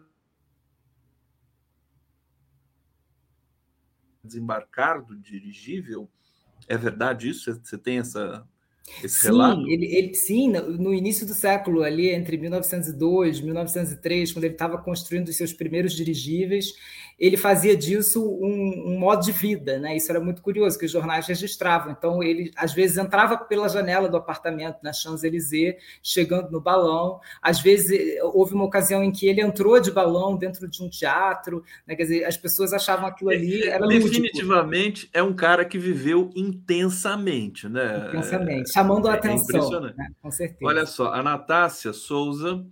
Desembarcar 4.23 5.03
do 5.03 5.17
dirigível? 5.17 6.11
É 6.69 6.77
verdade 6.77 7.29
isso? 7.29 7.59
Você 7.63 7.79
tem 7.79 7.99
essa, 7.99 8.47
esse 9.03 9.21
sim, 9.21 9.27
relato? 9.29 9.67
Ele, 9.67 9.87
ele, 9.87 10.15
sim, 10.15 10.49
no 10.51 10.93
início 10.93 11.27
do 11.27 11.33
século, 11.33 11.83
ali 11.83 12.11
entre 12.11 12.37
1902 12.37 13.39
e 13.39 13.43
1903, 13.43 14.33
quando 14.33 14.45
ele 14.45 14.55
estava 14.55 14.79
construindo 14.79 15.29
os 15.29 15.37
seus 15.37 15.53
primeiros 15.53 15.95
dirigíveis, 15.95 16.75
ele 17.19 17.37
fazia 17.37 17.77
disso 17.77 18.25
um, 18.25 18.93
um, 18.93 18.99
modo 18.99 19.25
de 19.25 19.33
vida, 19.33 19.79
né? 19.79 19.97
Isso 19.97 20.11
era 20.11 20.21
muito 20.21 20.43
curioso, 20.43 20.79
que 20.79 20.85
os 20.85 20.91
jornais 20.91 21.27
registravam. 21.27 21.93
Então, 21.93 22.23
ele 22.23 22.51
às 22.57 22.73
vezes 22.73 22.97
entrava 22.97 23.37
pela 23.37 23.69
janela 23.69 24.09
do 24.09 24.17
apartamento 24.17 24.79
na 24.83 24.93
Champs-Élysées, 24.93 25.77
chegando 26.03 26.51
no 26.51 26.61
balão. 26.61 27.21
Às 27.41 27.61
vezes 27.61 28.19
houve 28.23 28.55
uma 28.55 28.65
ocasião 28.65 29.03
em 29.03 29.13
que 29.13 29.27
ele 29.27 29.41
entrou 29.41 29.81
de 29.81 29.91
balão 29.91 30.37
dentro 30.37 30.69
de 30.69 30.83
um 30.83 30.89
teatro, 30.89 31.63
né? 31.87 31.95
Quer 31.95 32.03
dizer, 32.03 32.25
as 32.25 32.37
pessoas 32.37 32.73
achavam 32.73 33.07
aquilo 33.07 33.31
ali 33.31 33.63
é, 33.63 33.69
era 33.69 33.87
definitivamente 33.87 35.03
lúdico. 35.03 35.19
é 35.19 35.23
um 35.23 35.35
cara 35.35 35.65
que 35.65 35.79
viveu 35.79 36.31
intensamente, 36.35 37.69
né? 37.69 38.07
Intensamente, 38.09 38.73
chamando 38.73 39.09
é, 39.09 39.13
a 39.13 39.15
atenção, 39.15 39.81
né? 39.81 39.95
com 40.21 40.31
certeza. 40.31 40.65
Olha 40.65 40.87
só, 40.87 41.13
a 41.13 41.23
Natácia 41.23 41.93
Souza 41.93 42.65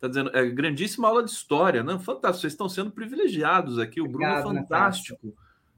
Está 0.00 0.08
dizendo, 0.08 0.30
é 0.34 0.48
grandíssima 0.48 1.08
aula 1.08 1.22
de 1.22 1.30
história, 1.30 1.82
né? 1.82 1.98
Fantástico, 1.98 2.40
vocês 2.40 2.54
estão 2.54 2.70
sendo 2.70 2.90
privilegiados 2.90 3.78
aqui. 3.78 4.00
O 4.00 4.08
Bruno 4.08 4.24
é 4.24 4.42
fantástico. 4.42 5.36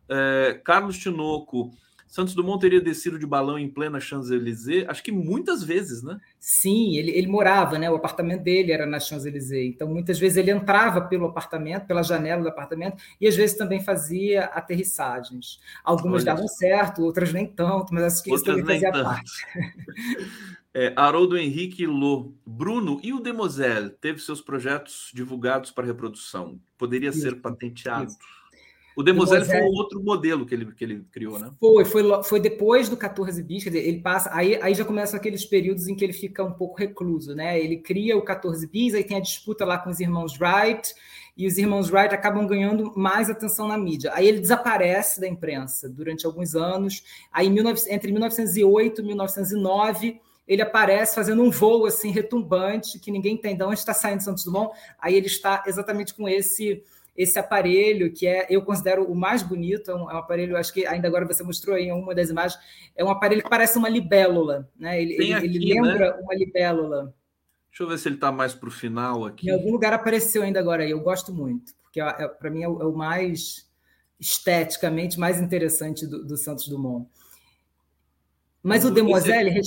É, 0.09 0.61
Carlos 0.65 0.97
Tinoco, 0.97 1.73
Santos 2.07 2.33
Dumont 2.33 2.61
teria 2.61 2.81
descido 2.81 3.19
de 3.19 3.27
balão 3.27 3.59
em 3.59 3.69
plena 3.69 3.99
Champs-Élysées, 3.99 4.89
acho 4.89 5.03
que 5.03 5.11
muitas 5.11 5.65
vezes, 5.65 6.05
né? 6.05 6.21
Sim, 6.39 6.97
ele, 6.97 7.11
ele 7.11 7.27
morava, 7.27 7.79
né? 7.81 7.91
O 7.91 7.97
apartamento 7.97 8.45
dele 8.45 8.71
era 8.71 8.87
na 8.87 9.01
Champs-Élysées. 9.01 9.75
Então, 9.75 9.89
muitas 9.89 10.21
vezes 10.21 10.37
ele 10.37 10.53
entrava 10.53 11.01
pelo 11.01 11.27
apartamento, 11.27 11.87
pela 11.87 12.05
janela 12.05 12.43
do 12.43 12.49
apartamento, 12.49 13.03
e 13.21 13.27
às 13.27 13.35
vezes 13.35 13.57
também 13.57 13.83
fazia 13.83 14.45
aterrissagens. 14.45 15.59
Algumas 15.83 16.23
Olha. 16.23 16.35
davam 16.35 16.47
certo, 16.47 17.03
outras 17.03 17.33
nem 17.33 17.47
tanto, 17.47 17.93
mas 17.93 18.05
acho 18.05 18.23
que 18.23 18.33
isso 18.33 18.45
também 18.45 18.65
fazia 18.65 18.93
tanto. 18.93 19.05
parte. 19.05 19.33
É, 20.75 20.93
Haroldo 20.97 21.37
Henrique 21.37 21.87
Lô. 21.87 22.33
Bruno, 22.47 22.99
e 23.03 23.13
o 23.13 23.21
Demoselle 23.21 23.91
teve 23.91 24.19
seus 24.21 24.41
projetos 24.41 25.11
divulgados 25.13 25.71
para 25.71 25.87
reprodução? 25.87 26.59
Poderia 26.79 27.11
isso, 27.11 27.21
ser 27.21 27.41
patenteado? 27.41 28.07
Isso. 28.07 28.19
O 28.95 29.03
Demoselle 29.03 29.45
foi 29.45 29.61
um 29.61 29.73
outro 29.75 30.03
modelo 30.03 30.45
que 30.45 30.55
ele, 30.55 30.73
que 30.73 30.85
ele 30.85 31.05
criou, 31.11 31.39
né? 31.39 31.51
Foi, 31.59 31.85
foi, 31.85 32.03
foi 32.25 32.41
depois 32.41 32.89
do 32.89 32.97
14 32.97 33.43
bis, 33.43 33.65
quer 33.65 33.71
dizer, 33.71 33.89
ele 33.89 34.01
passa, 34.01 34.31
aí, 34.35 34.59
aí 34.61 34.75
já 34.75 34.85
começam 34.85 35.19
aqueles 35.19 35.45
períodos 35.47 35.89
em 35.89 35.95
que 35.95 36.05
ele 36.05 36.13
fica 36.13 36.45
um 36.45 36.53
pouco 36.53 36.79
recluso, 36.79 37.35
né? 37.35 37.59
Ele 37.59 37.79
cria 37.79 38.17
o 38.17 38.23
14 38.23 38.67
bis, 38.67 38.95
aí 38.95 39.03
tem 39.03 39.17
a 39.17 39.21
disputa 39.21 39.65
lá 39.65 39.79
com 39.79 39.89
os 39.89 39.99
irmãos 39.99 40.39
Wright, 40.39 40.95
e 41.35 41.47
os 41.47 41.57
irmãos 41.57 41.91
Wright 41.91 42.15
acabam 42.15 42.47
ganhando 42.47 42.93
mais 42.95 43.31
atenção 43.31 43.67
na 43.67 43.79
mídia. 43.79 44.11
Aí 44.15 44.29
ele 44.29 44.41
desaparece 44.41 45.21
da 45.21 45.27
imprensa 45.27 45.89
durante 45.89 46.27
alguns 46.27 46.55
anos, 46.55 47.03
aí 47.33 47.49
19, 47.49 47.81
entre 47.89 48.13
1908 48.13 49.01
e 49.01 49.05
1909 49.05 50.21
ele 50.47 50.63
aparece 50.63 51.15
fazendo 51.15 51.43
um 51.43 51.51
voo 51.51 51.87
assim 51.87 52.11
retumbante, 52.11 52.99
que 52.99 53.11
ninguém 53.11 53.35
entende 53.35 53.59
de 53.59 53.65
onde 53.65 53.79
está 53.79 53.95
saindo 53.95 54.23
Santos 54.23 54.45
Dumont, 54.45 54.77
aí 54.99 55.15
ele 55.15 55.27
está 55.27 55.63
exatamente 55.67 56.15
com 56.15 56.29
esse 56.29 56.83
esse 57.17 57.39
aparelho, 57.39 58.13
que 58.13 58.27
é, 58.27 58.47
eu 58.49 58.63
considero 58.63 59.05
o 59.05 59.15
mais 59.15 59.43
bonito, 59.43 59.91
é 59.91 59.95
um, 59.95 60.11
é 60.11 60.15
um, 60.15 60.19
aparelho, 60.19 60.57
acho 60.57 60.73
que 60.73 60.87
ainda 60.87 61.07
agora 61.07 61.27
você 61.27 61.43
mostrou 61.43 61.77
em 61.77 61.93
uma 61.93 62.15
das 62.15 62.31
imagens, 62.31 62.59
é 62.97 63.05
um 63.05 63.11
aparelho 63.11 63.43
que 63.43 63.51
parece 63.51 63.77
uma 63.77 63.89
libélula, 63.89 64.69
né? 64.79 65.01
Ele, 65.01 65.15
ele, 65.15 65.35
aqui, 65.35 65.45
ele 65.45 65.75
lembra 65.75 66.17
né? 66.17 66.23
uma 66.23 66.35
libélula. 66.35 67.15
Deixa 67.69 67.83
eu 67.83 67.89
ver 67.89 67.99
se 67.99 68.09
ele 68.09 68.15
está 68.15 68.33
mais 68.33 68.55
para 68.55 68.69
o 68.69 68.73
final 68.73 69.25
aqui. 69.27 69.49
Em 69.49 69.53
algum 69.53 69.73
lugar 69.73 69.93
apareceu 69.93 70.43
ainda 70.43 70.59
agora 70.59 70.89
eu 70.89 71.01
gosto 71.01 71.33
muito, 71.33 71.75
porque 71.83 72.01
é, 72.01 72.05
é 72.05 72.29
para 72.29 72.51
mim 72.51 72.63
é 72.63 72.69
o, 72.69 72.81
é 72.81 72.87
o, 72.87 72.93
mais 72.93 73.71
esteticamente 74.19 75.19
mais 75.19 75.41
interessante 75.41 76.07
do, 76.07 76.25
do 76.25 76.37
Santos 76.37 76.67
Dumont. 76.69 77.09
Mas 78.63 78.85
o 78.85 78.91
Demoiselle, 78.91 79.61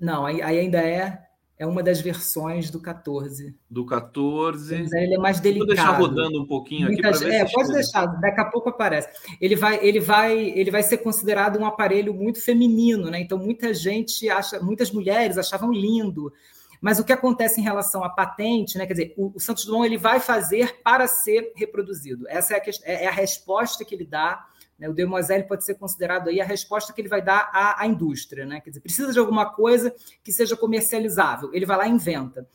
não, 0.00 0.24
aí, 0.24 0.40
aí 0.42 0.58
ainda 0.58 0.78
é 0.78 1.28
é 1.58 1.66
uma 1.66 1.82
das 1.82 2.00
versões 2.00 2.70
do 2.70 2.80
14. 2.80 3.54
Do 3.68 3.84
14. 3.84 4.74
ele 4.74 5.14
é 5.14 5.18
mais 5.18 5.40
delicado. 5.40 5.66
Vou 5.66 5.74
deixar 5.74 5.90
rodando 5.90 6.40
um 6.40 6.46
pouquinho 6.46 6.86
aqui 6.86 7.02
para 7.02 7.18
ver 7.18 7.32
É, 7.32 7.44
pode 7.50 7.72
deixar, 7.72 8.06
daqui 8.06 8.40
a 8.40 8.44
pouco 8.44 8.68
aparece. 8.68 9.08
Ele 9.40 9.56
vai, 9.56 9.84
ele 9.84 9.98
vai, 9.98 10.38
ele 10.38 10.70
vai 10.70 10.84
ser 10.84 10.98
considerado 10.98 11.58
um 11.58 11.66
aparelho 11.66 12.14
muito 12.14 12.40
feminino, 12.40 13.10
né? 13.10 13.20
Então 13.20 13.36
muita 13.36 13.74
gente 13.74 14.30
acha, 14.30 14.60
muitas 14.60 14.92
mulheres 14.92 15.36
achavam 15.36 15.72
lindo. 15.72 16.32
Mas 16.80 17.00
o 17.00 17.04
que 17.04 17.12
acontece 17.12 17.60
em 17.60 17.64
relação 17.64 18.04
à 18.04 18.08
patente, 18.08 18.78
né? 18.78 18.86
Quer 18.86 18.92
dizer, 18.92 19.14
o, 19.16 19.32
o 19.34 19.40
Santos 19.40 19.64
Dumont 19.64 19.84
ele 19.84 19.98
vai 19.98 20.20
fazer 20.20 20.76
para 20.84 21.08
ser 21.08 21.52
reproduzido. 21.56 22.24
Essa 22.28 22.54
é 22.54 22.60
a, 22.60 22.62
é, 22.84 23.04
é 23.04 23.08
a 23.08 23.12
resposta 23.12 23.84
que 23.84 23.96
ele 23.96 24.06
dá? 24.06 24.46
O 24.86 24.92
Demoiselle 24.92 25.48
pode 25.48 25.64
ser 25.64 25.74
considerado 25.74 26.28
aí 26.28 26.40
a 26.40 26.44
resposta 26.44 26.92
que 26.92 27.00
ele 27.00 27.08
vai 27.08 27.22
dar 27.22 27.50
à, 27.52 27.82
à 27.82 27.86
indústria. 27.86 28.46
Né? 28.46 28.60
Quer 28.60 28.70
dizer, 28.70 28.80
precisa 28.80 29.12
de 29.12 29.18
alguma 29.18 29.46
coisa 29.46 29.92
que 30.22 30.32
seja 30.32 30.56
comercializável. 30.56 31.50
Ele 31.52 31.66
vai 31.66 31.78
lá 31.78 31.88
e 31.88 31.90
inventa. 31.90 32.46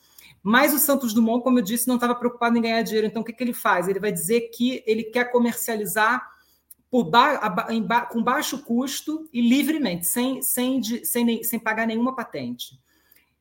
Mas 0.41 0.73
o 0.73 0.79
Santos 0.79 1.13
Dumont, 1.13 1.43
como 1.43 1.59
eu 1.59 1.63
disse, 1.63 1.87
não 1.87 1.95
estava 1.95 2.15
preocupado 2.15 2.57
em 2.57 2.61
ganhar 2.61 2.81
dinheiro. 2.81 3.07
Então, 3.07 3.21
o 3.21 3.25
que, 3.25 3.33
que 3.33 3.43
ele 3.43 3.53
faz? 3.53 3.87
Ele 3.87 3.99
vai 3.99 4.11
dizer 4.11 4.51
que 4.53 4.83
ele 4.85 5.03
quer 5.03 5.31
comercializar 5.31 6.21
ba 7.09 7.49
ba 7.49 8.01
com 8.05 8.21
baixo 8.21 8.63
custo 8.63 9.27
e 9.33 9.41
livremente, 9.41 10.05
sem, 10.05 10.43
sem, 10.43 10.83
sem, 11.03 11.43
sem 11.43 11.59
pagar 11.59 11.87
nenhuma 11.87 12.15
patente. 12.15 12.77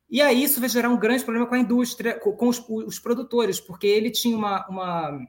E 0.09 0.21
aí 0.21 0.43
isso 0.43 0.59
vai 0.59 0.69
gerar 0.69 0.89
um 0.89 0.97
grande 0.97 1.23
problema 1.23 1.45
com 1.45 1.55
a 1.55 1.59
indústria, 1.59 2.19
com, 2.19 2.31
com 2.31 2.47
os, 2.47 2.63
os, 2.67 2.99
produtores, 2.99 3.59
porque 3.59 3.85
ele 3.85 4.09
tinha 4.09 4.37
uma, 4.37 4.65
uma 4.67 5.19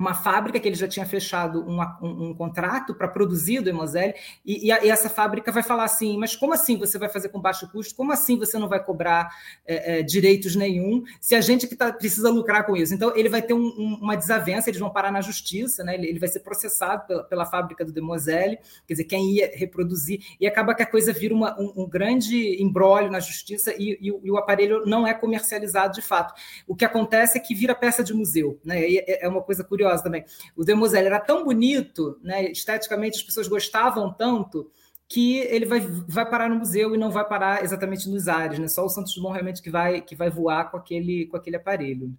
uma 0.00 0.14
fábrica 0.14 0.58
que 0.58 0.66
ele 0.66 0.76
já 0.76 0.88
tinha 0.88 1.04
fechado 1.04 1.62
um, 1.62 1.78
um, 2.00 2.30
um 2.30 2.34
contrato 2.34 2.94
para 2.94 3.06
produzir 3.06 3.60
do 3.60 3.68
Emoselle, 3.68 4.14
e, 4.44 4.70
e, 4.70 4.86
e, 4.86 4.90
essa 4.90 5.10
fábrica 5.10 5.52
vai 5.52 5.62
falar 5.62 5.84
assim: 5.84 6.16
mas 6.16 6.34
como 6.34 6.54
assim 6.54 6.78
você 6.78 6.98
vai 6.98 7.10
fazer 7.10 7.28
com 7.28 7.38
baixo 7.38 7.70
custo? 7.70 7.94
Como 7.94 8.10
assim 8.10 8.38
você 8.38 8.58
não 8.58 8.66
vai 8.66 8.82
cobrar 8.82 9.28
é, 9.66 9.98
é, 9.98 10.02
direitos 10.02 10.56
nenhum 10.56 11.04
se 11.20 11.34
a 11.34 11.40
gente 11.42 11.68
que 11.68 11.76
tá, 11.76 11.92
precisa 11.92 12.30
lucrar 12.30 12.64
com 12.64 12.74
isso? 12.74 12.94
Então 12.94 13.14
ele 13.14 13.28
vai 13.28 13.42
ter 13.42 13.52
um, 13.52 13.98
uma 14.00 14.16
desavença, 14.16 14.70
eles 14.70 14.80
vão 14.80 14.88
parar 14.88 15.12
na 15.12 15.20
justiça, 15.20 15.84
né? 15.84 15.94
ele, 15.94 16.06
ele 16.06 16.18
vai 16.18 16.30
ser 16.30 16.40
processado 16.40 17.06
pela, 17.06 17.24
pela, 17.24 17.44
fábrica 17.44 17.84
do 17.84 17.92
Demoselle, 17.92 18.58
quer 18.86 18.94
dizer, 18.94 19.04
quem 19.04 19.32
ia 19.34 19.50
reproduzir, 19.54 20.20
e 20.40 20.46
acaba 20.46 20.74
que 20.74 20.82
a 20.82 20.86
coisa 20.86 21.12
vira 21.12 21.34
uma, 21.34 21.54
um, 21.60 21.86
grande 21.86 22.62
embrólio 22.62 23.10
na 23.10 23.20
justiça 23.20 23.74
e, 23.76 23.98
e, 24.00 24.30
o 24.30 24.36
aparelho 24.38 24.86
não 24.86 25.06
é 25.06 25.12
comercializado 25.12 25.94
de 25.94 26.02
fato. 26.02 26.32
O 26.66 26.74
que 26.74 26.84
acontece 26.86 27.36
é 27.36 27.40
que 27.40 27.54
vira 27.54 27.74
peça 27.74 28.02
de 28.02 28.14
museu, 28.14 28.58
né? 28.64 28.80
é, 28.80 29.26
é 29.26 29.28
uma 29.28 29.42
coisa 29.42 29.62
curiosa 29.62 29.89
curiosa 29.90 30.02
também. 30.02 30.24
O 30.56 30.64
Demoiselle 30.64 31.06
era 31.06 31.20
tão 31.20 31.44
bonito, 31.44 32.18
né, 32.22 32.50
esteticamente 32.50 33.18
as 33.18 33.22
pessoas 33.22 33.48
gostavam 33.48 34.12
tanto, 34.12 34.70
que 35.08 35.38
ele 35.38 35.66
vai, 35.66 35.80
vai 35.80 36.28
parar 36.28 36.48
no 36.48 36.56
museu 36.56 36.94
e 36.94 36.98
não 36.98 37.10
vai 37.10 37.26
parar 37.26 37.64
exatamente 37.64 38.08
nos 38.08 38.28
ares, 38.28 38.60
né? 38.60 38.68
Só 38.68 38.84
o 38.84 38.88
Santos 38.88 39.12
Dumont 39.14 39.34
realmente 39.34 39.60
que 39.60 39.68
vai, 39.68 40.00
que 40.00 40.14
vai 40.14 40.30
voar 40.30 40.70
com 40.70 40.76
aquele, 40.76 41.26
com 41.26 41.36
aquele 41.36 41.56
aparelho. 41.56 42.14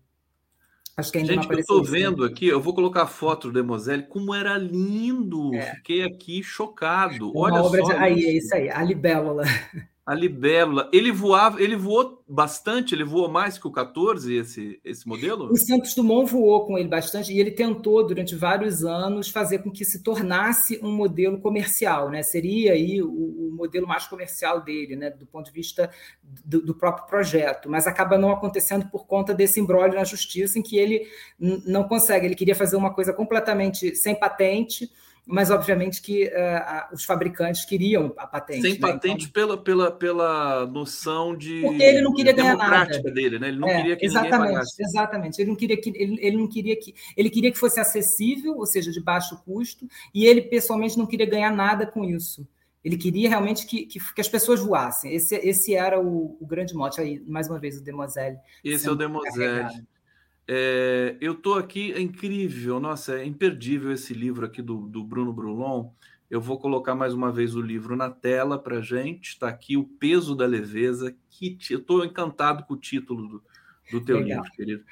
Acho 0.98 1.10
que 1.10 1.20
ainda 1.20 1.34
Gente, 1.34 1.48
não 1.48 1.54
eu 1.54 1.60
estou 1.60 1.82
vendo 1.82 2.26
aqui, 2.26 2.48
eu 2.48 2.60
vou 2.60 2.74
colocar 2.74 3.04
a 3.04 3.08
foto 3.08 3.48
do 3.48 3.54
Demoiselle, 3.54 4.04
como 4.04 4.36
era 4.36 4.58
lindo! 4.58 5.56
É. 5.56 5.76
Fiquei 5.76 6.04
aqui 6.04 6.44
chocado. 6.44 7.32
Olha 7.34 7.64
só. 7.64 7.70
De... 7.70 7.94
Aí, 7.94 8.26
é 8.26 8.34
isso 8.34 8.54
aí, 8.54 8.70
a 8.70 8.84
libélula. 8.84 9.44
A 10.04 10.16
libélula. 10.16 10.90
Ele 10.92 11.12
voava, 11.12 11.62
ele 11.62 11.76
voou 11.76 12.24
bastante, 12.28 12.96
ele 12.96 13.04
voou 13.04 13.30
mais 13.30 13.60
que 13.60 13.68
o 13.68 13.72
14, 13.72 14.34
esse, 14.34 14.80
esse 14.84 15.08
modelo? 15.08 15.46
O 15.46 15.56
Santos 15.56 15.94
Dumont 15.94 16.32
voou 16.32 16.66
com 16.66 16.76
ele 16.78 16.88
bastante 16.88 17.32
e 17.32 17.40
ele 17.40 17.52
tentou, 17.52 18.06
durante 18.06 18.36
vários 18.36 18.84
anos, 18.84 19.30
fazer 19.30 19.60
com 19.60 19.72
que 19.72 19.86
se 19.86 20.02
tornasse 20.02 20.80
um 20.82 20.92
modelo 20.92 21.40
comercial, 21.40 22.10
né? 22.10 22.24
Seria 22.24 22.74
aí 22.74 23.02
o, 23.02 23.10
o 23.10 23.52
modelo 23.56 23.88
mais 23.88 24.08
comercial 24.08 24.62
dele, 24.62 24.96
né? 24.96 25.12
Do 25.12 25.28
ponto 25.28 25.46
de 25.46 25.52
vista 25.52 25.92
do, 26.24 26.62
do, 26.62 26.74
próprio 26.74 27.06
projeto, 27.06 27.70
mas 27.70 27.86
acaba 27.86 28.18
não 28.18 28.32
acontecendo 28.32 28.90
por 28.90 29.06
conta 29.06 29.36
desse 29.36 29.60
embrólio 29.60 29.96
na 29.96 30.04
justiça 30.04 30.58
em 30.58 30.64
que 30.64 30.78
ele 30.78 31.08
não 31.40 31.84
consegue. 31.84 32.26
Ele 32.26 32.36
queria 32.36 32.56
fazer 32.56 32.76
uma 32.76 32.94
coisa 32.94 33.14
completamente 33.14 33.96
sem 33.96 34.16
patente 34.16 34.90
mas 35.26 35.52
obviamente 35.52 36.02
que 36.02 36.26
uh, 36.26 36.94
os 36.94 37.04
fabricantes 37.04 37.64
queriam 37.66 38.14
a 38.18 38.26
patente. 38.26 38.62
Sem 38.62 38.74
né? 38.74 38.80
patente 38.80 39.26
então, 39.26 39.32
pela, 39.32 39.58
pela, 39.58 39.92
pela 39.92 40.66
noção 40.68 41.36
de 41.36 41.62
porque 41.62 41.84
ele 41.84 42.02
não 42.02 42.14
queria 42.14 42.34
ganhar 42.34 42.58
nada 42.58 43.02
dele, 43.12 43.40
né? 43.40 43.50
Ele 43.50 43.60
não 43.60 43.68
é, 43.68 43.78
queria 43.78 43.98
que 43.98 44.06
exatamente, 44.06 44.74
exatamente. 44.80 45.42
Ele 45.42 45.50
não 45.50 45.56
queria 45.56 45.78
que 45.80 45.90
ele, 45.90 46.18
ele 46.20 46.38
não 46.38 46.48
queria 46.48 46.76
que 46.76 46.94
ele 47.16 47.30
queria 47.30 47.52
que 47.52 47.60
fosse 47.60 47.80
acessível, 47.80 48.58
ou 48.58 48.66
seja, 48.66 48.92
de 48.92 49.02
baixo 49.02 49.42
custo, 49.46 49.88
e 50.14 50.26
ele 50.26 50.42
pessoalmente 50.42 50.98
não 50.98 51.06
queria 51.06 51.26
ganhar 51.26 51.52
nada 51.52 51.86
com 51.86 52.04
isso. 52.04 52.48
Ele 52.84 52.98
queria 52.98 53.30
realmente 53.30 53.68
que, 53.68 53.86
que, 53.86 54.00
que 54.14 54.22
as 54.22 54.28
pessoas 54.28 54.60
voassem. 54.60 55.14
Esse, 55.14 55.36
esse 55.36 55.76
era 55.76 56.02
o, 56.02 56.36
o, 56.42 56.48
grande 56.48 56.74
mote 56.74 57.00
aí, 57.00 57.24
mais 57.28 57.48
uma 57.48 57.60
vez, 57.60 57.78
o 57.78 57.84
Demoiselle. 57.84 58.38
Esse 58.64 58.88
é 58.88 58.92
o 58.92 58.96
Demoiselle. 58.96 59.86
É, 60.48 61.16
eu 61.22 61.34
estou 61.34 61.56
aqui, 61.56 61.94
é 61.94 62.02
incrível, 62.02 62.80
nossa, 62.80 63.16
é 63.16 63.26
imperdível 63.26 63.92
esse 63.92 64.14
livro 64.14 64.46
aqui 64.46 64.62
do, 64.62 64.88
do 64.88 65.04
Bruno 65.04 65.32
Brulon. 65.32 65.92
Eu 66.30 66.40
vou 66.40 66.58
colocar 66.58 66.96
mais 66.96 67.14
uma 67.14 67.32
vez 67.32 67.56
o 67.56 67.62
livro 67.62 67.96
na 67.96 68.10
tela 68.10 68.58
para 68.58 68.80
gente. 68.80 69.30
Está 69.32 69.50
aqui 69.50 69.76
o 69.76 69.84
peso 69.84 70.34
da 70.34 70.46
leveza. 70.46 71.14
Que 71.30 71.58
eu 71.70 71.80
estou 71.80 72.06
encantado 72.06 72.64
com 72.64 72.74
o 72.74 72.78
título 72.78 73.28
do, 73.28 73.44
do 73.92 74.06
teu 74.06 74.20
Legal. 74.20 74.42
livro, 74.42 74.56
querido. 74.56 74.84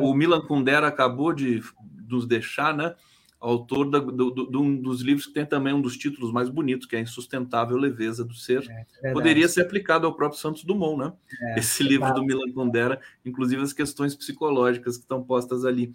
O 0.00 0.14
Milan 0.14 0.40
Kundera 0.46 0.86
acabou 0.86 1.34
de 1.34 1.62
nos 2.08 2.26
deixar, 2.26 2.74
né? 2.74 2.94
Autor 3.42 3.90
da, 3.90 3.98
do, 3.98 4.30
do, 4.30 4.62
um 4.62 4.80
dos 4.80 5.00
livros 5.00 5.26
que 5.26 5.32
tem 5.32 5.44
também 5.44 5.74
um 5.74 5.80
dos 5.80 5.96
títulos 5.96 6.32
mais 6.32 6.48
bonitos, 6.48 6.86
que 6.86 6.94
é 6.94 7.00
a 7.00 7.02
Insustentável 7.02 7.76
Leveza 7.76 8.24
do 8.24 8.34
Ser. 8.34 8.64
É, 9.02 9.12
Poderia 9.12 9.48
ser 9.48 9.62
aplicado 9.62 10.06
ao 10.06 10.14
próprio 10.14 10.40
Santos 10.40 10.62
Dumont, 10.62 10.96
né? 10.96 11.12
É, 11.40 11.58
Esse 11.58 11.82
livro 11.82 12.14
do 12.14 12.24
Milan 12.24 12.52
Kundera, 12.52 13.00
inclusive 13.26 13.60
as 13.60 13.72
questões 13.72 14.14
psicológicas 14.14 14.96
que 14.96 15.02
estão 15.02 15.22
postas 15.22 15.64
ali. 15.64 15.92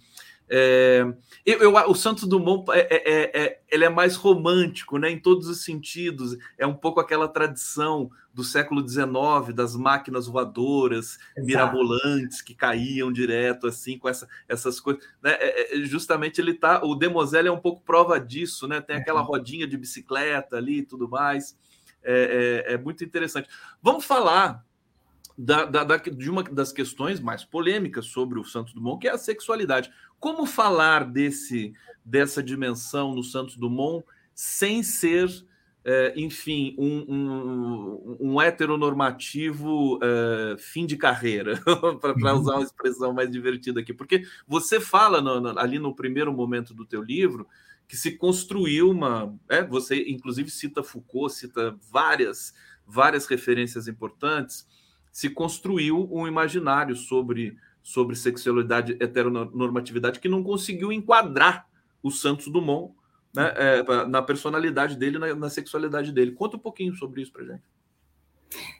É, 0.50 1.06
eu, 1.46 1.60
eu, 1.60 1.74
o 1.90 1.96
Santos 1.96 2.24
Dumont 2.24 2.72
é, 2.72 2.80
é, 2.80 3.14
é, 3.14 3.44
é, 3.44 3.62
ele 3.70 3.84
é 3.84 3.90
mais 3.90 4.16
romântico, 4.16 4.98
né, 4.98 5.10
em 5.10 5.20
todos 5.20 5.48
os 5.48 5.64
sentidos. 5.64 6.38
É 6.58 6.66
um 6.66 6.74
pouco 6.74 7.00
aquela 7.00 7.28
tradição 7.28 8.10
do 8.34 8.44
século 8.44 8.88
XIX 8.88 9.54
das 9.54 9.76
máquinas 9.76 10.28
voadoras, 10.28 11.18
Exato. 11.36 11.46
mirabolantes 11.46 12.42
que 12.42 12.54
caíam 12.54 13.12
direto 13.12 13.68
assim 13.68 13.98
com 13.98 14.08
essa, 14.08 14.28
essas 14.48 14.80
coisas. 14.80 15.04
Né? 15.22 15.36
É, 15.40 15.78
justamente 15.84 16.40
ele 16.40 16.54
tá, 16.54 16.82
o 16.84 16.96
Demoselle 16.96 17.48
é 17.48 17.52
um 17.52 17.60
pouco 17.60 17.82
prova 17.82 18.20
disso, 18.20 18.68
né? 18.68 18.80
Tem 18.80 18.96
aquela 18.96 19.22
rodinha 19.22 19.68
de 19.68 19.78
bicicleta 19.78 20.58
ali 20.58 20.80
e 20.80 20.86
tudo 20.86 21.10
mais. 21.10 21.58
é 22.04 22.78
muito 22.78 23.04
interessante. 23.04 23.50
Vamos 23.82 24.06
falar 24.06 24.66
da, 25.38 25.66
da, 25.66 25.84
da, 25.84 25.98
de 25.98 26.30
uma 26.30 26.42
das 26.42 26.72
questões 26.72 27.20
mais 27.20 27.46
polêmicas 27.46 28.08
sobre 28.08 28.40
o 28.40 28.44
Santos 28.44 28.74
Dumont, 28.74 29.00
que 29.00 29.08
é 29.08 29.12
a 29.12 29.18
sexualidade. 29.18 29.92
Como 30.20 30.46
falar 30.46 31.04
desse 31.06 31.74
dessa 32.04 32.42
dimensão 32.42 33.14
no 33.14 33.22
Santos 33.22 33.58
Dumont 33.58 34.06
sem 34.34 34.82
ser 34.82 35.30
é, 35.90 36.14
enfim, 36.18 36.76
um, 36.78 37.06
um, 37.08 38.18
um 38.20 38.42
heteronormativo 38.42 39.98
é, 40.04 40.58
fim 40.58 40.86
de 40.86 40.98
carreira, 40.98 41.58
para 42.02 42.36
usar 42.36 42.56
uma 42.56 42.64
expressão 42.64 43.14
mais 43.14 43.32
divertida 43.32 43.80
aqui. 43.80 43.94
Porque 43.94 44.26
você 44.46 44.82
fala 44.82 45.22
no, 45.22 45.40
no, 45.40 45.58
ali 45.58 45.80
no 45.80 45.96
primeiro 45.96 46.34
momento 46.34 46.74
do 46.74 46.84
teu 46.84 47.02
livro 47.02 47.48
que 47.88 47.96
se 47.96 48.12
construiu 48.18 48.92
uma. 48.92 49.34
É, 49.48 49.64
você, 49.64 50.04
inclusive, 50.10 50.52
cita 50.52 50.84
Foucault, 50.84 51.34
cita 51.34 51.74
várias, 51.90 52.54
várias 52.86 53.26
referências 53.26 53.88
importantes, 53.88 54.68
se 55.10 55.30
construiu 55.30 56.06
um 56.12 56.28
imaginário 56.28 56.98
sobre, 56.98 57.58
sobre 57.88 58.18
sexualidade 58.18 58.98
heteronormatividade 59.00 60.20
que 60.20 60.28
não 60.28 60.44
conseguiu 60.44 60.92
enquadrar 60.92 61.66
o 62.04 62.12
Santos 62.12 62.50
Dumont 62.50 62.94
né, 63.34 63.54
é, 63.56 64.06
na 64.06 64.22
personalidade 64.22 64.98
dele, 64.98 65.18
na, 65.18 65.34
na, 65.34 65.50
sexualidade 65.50 66.12
dele. 66.12 66.34
Conta 66.34 66.58
um 66.58 66.60
pouquinho 66.60 66.94
sobre 66.96 67.22
isso 67.22 67.32
para 67.32 67.46
gente. 67.46 67.64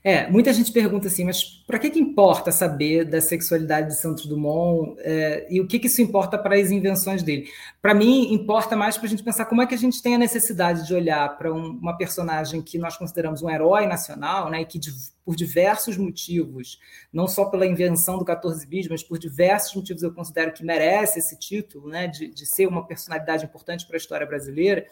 É, 0.04 0.30
muita 0.30 0.54
gente 0.54 0.72
pergunta 0.72 1.08
assim, 1.08 1.26
mas 1.26 1.44
para 1.68 1.78
que, 1.78 1.90
que 1.90 2.00
importa 2.00 2.52
saber 2.52 3.04
da 3.04 3.20
sexualidade 3.20 3.90
de 3.90 3.98
Santos 3.98 4.26
Dumont 4.26 4.96
é, 5.00 5.46
e 5.50 5.60
o 5.60 5.68
que, 5.68 5.80
que 5.80 5.88
isso 5.88 6.02
importa 6.02 6.38
para 6.38 6.56
as 6.56 6.72
invenções 6.72 7.22
dele? 7.22 7.50
Para 7.82 7.94
mim, 7.94 8.34
importa 8.34 8.76
mais 8.76 8.98
para 8.98 9.08
a 9.08 9.10
gente 9.10 9.24
pensar 9.24 9.46
como 9.46 9.62
é 9.62 9.68
que 9.68 9.76
a 9.76 9.78
gente 9.78 10.02
tem 10.02 10.16
a 10.16 10.18
necessidade 10.18 10.88
de 10.88 10.94
olhar 10.94 11.38
para 11.38 11.54
um, 11.54 11.72
uma 11.72 11.98
personagem 11.98 12.62
que 12.62 12.78
nós 12.78 12.96
consideramos 12.96 13.42
um 13.42 13.50
herói 13.50 13.86
nacional, 13.86 14.50
né, 14.50 14.62
e 14.62 14.66
que 14.66 14.80
de, 14.80 14.92
por 15.26 15.36
diversos 15.36 15.98
motivos, 15.98 16.80
não 17.12 17.28
só 17.28 17.46
pela 17.46 17.66
invenção 17.66 18.18
do 18.18 18.24
14 18.24 18.66
bis, 18.66 18.88
mas 18.88 19.04
por 19.04 19.20
diversos 19.20 19.76
motivos 19.76 20.04
eu 20.04 20.14
considero 20.14 20.54
que 20.54 20.64
merece 20.64 21.20
esse 21.20 21.38
título, 21.38 21.90
né, 21.90 22.08
de, 22.08 22.30
de 22.30 22.46
ser 22.46 22.68
uma 22.68 22.86
personalidade 22.86 23.44
importante 23.44 23.86
para 23.86 23.98
a 23.98 24.00
história 24.00 24.26
brasileira. 24.26 24.86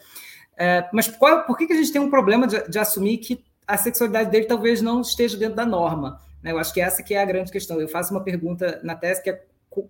É, 0.58 0.88
mas 0.92 1.08
qual, 1.08 1.44
por 1.44 1.56
que, 1.56 1.66
que 1.66 1.72
a 1.72 1.76
gente 1.76 1.92
tem 1.92 2.00
um 2.00 2.10
problema 2.10 2.46
de, 2.46 2.68
de 2.68 2.78
assumir 2.78 3.18
que 3.18 3.44
a 3.66 3.76
sexualidade 3.76 4.30
dele 4.30 4.46
talvez 4.46 4.80
não 4.80 5.00
esteja 5.00 5.36
dentro 5.36 5.56
da 5.56 5.66
norma. 5.66 6.20
Né? 6.42 6.52
Eu 6.52 6.58
acho 6.58 6.72
que 6.72 6.80
essa 6.80 7.02
que 7.02 7.14
é 7.14 7.20
a 7.20 7.24
grande 7.24 7.50
questão. 7.50 7.80
Eu 7.80 7.88
faço 7.88 8.12
uma 8.12 8.22
pergunta 8.22 8.80
na 8.82 8.94
tese 8.94 9.22
que 9.22 9.30
é 9.30 9.44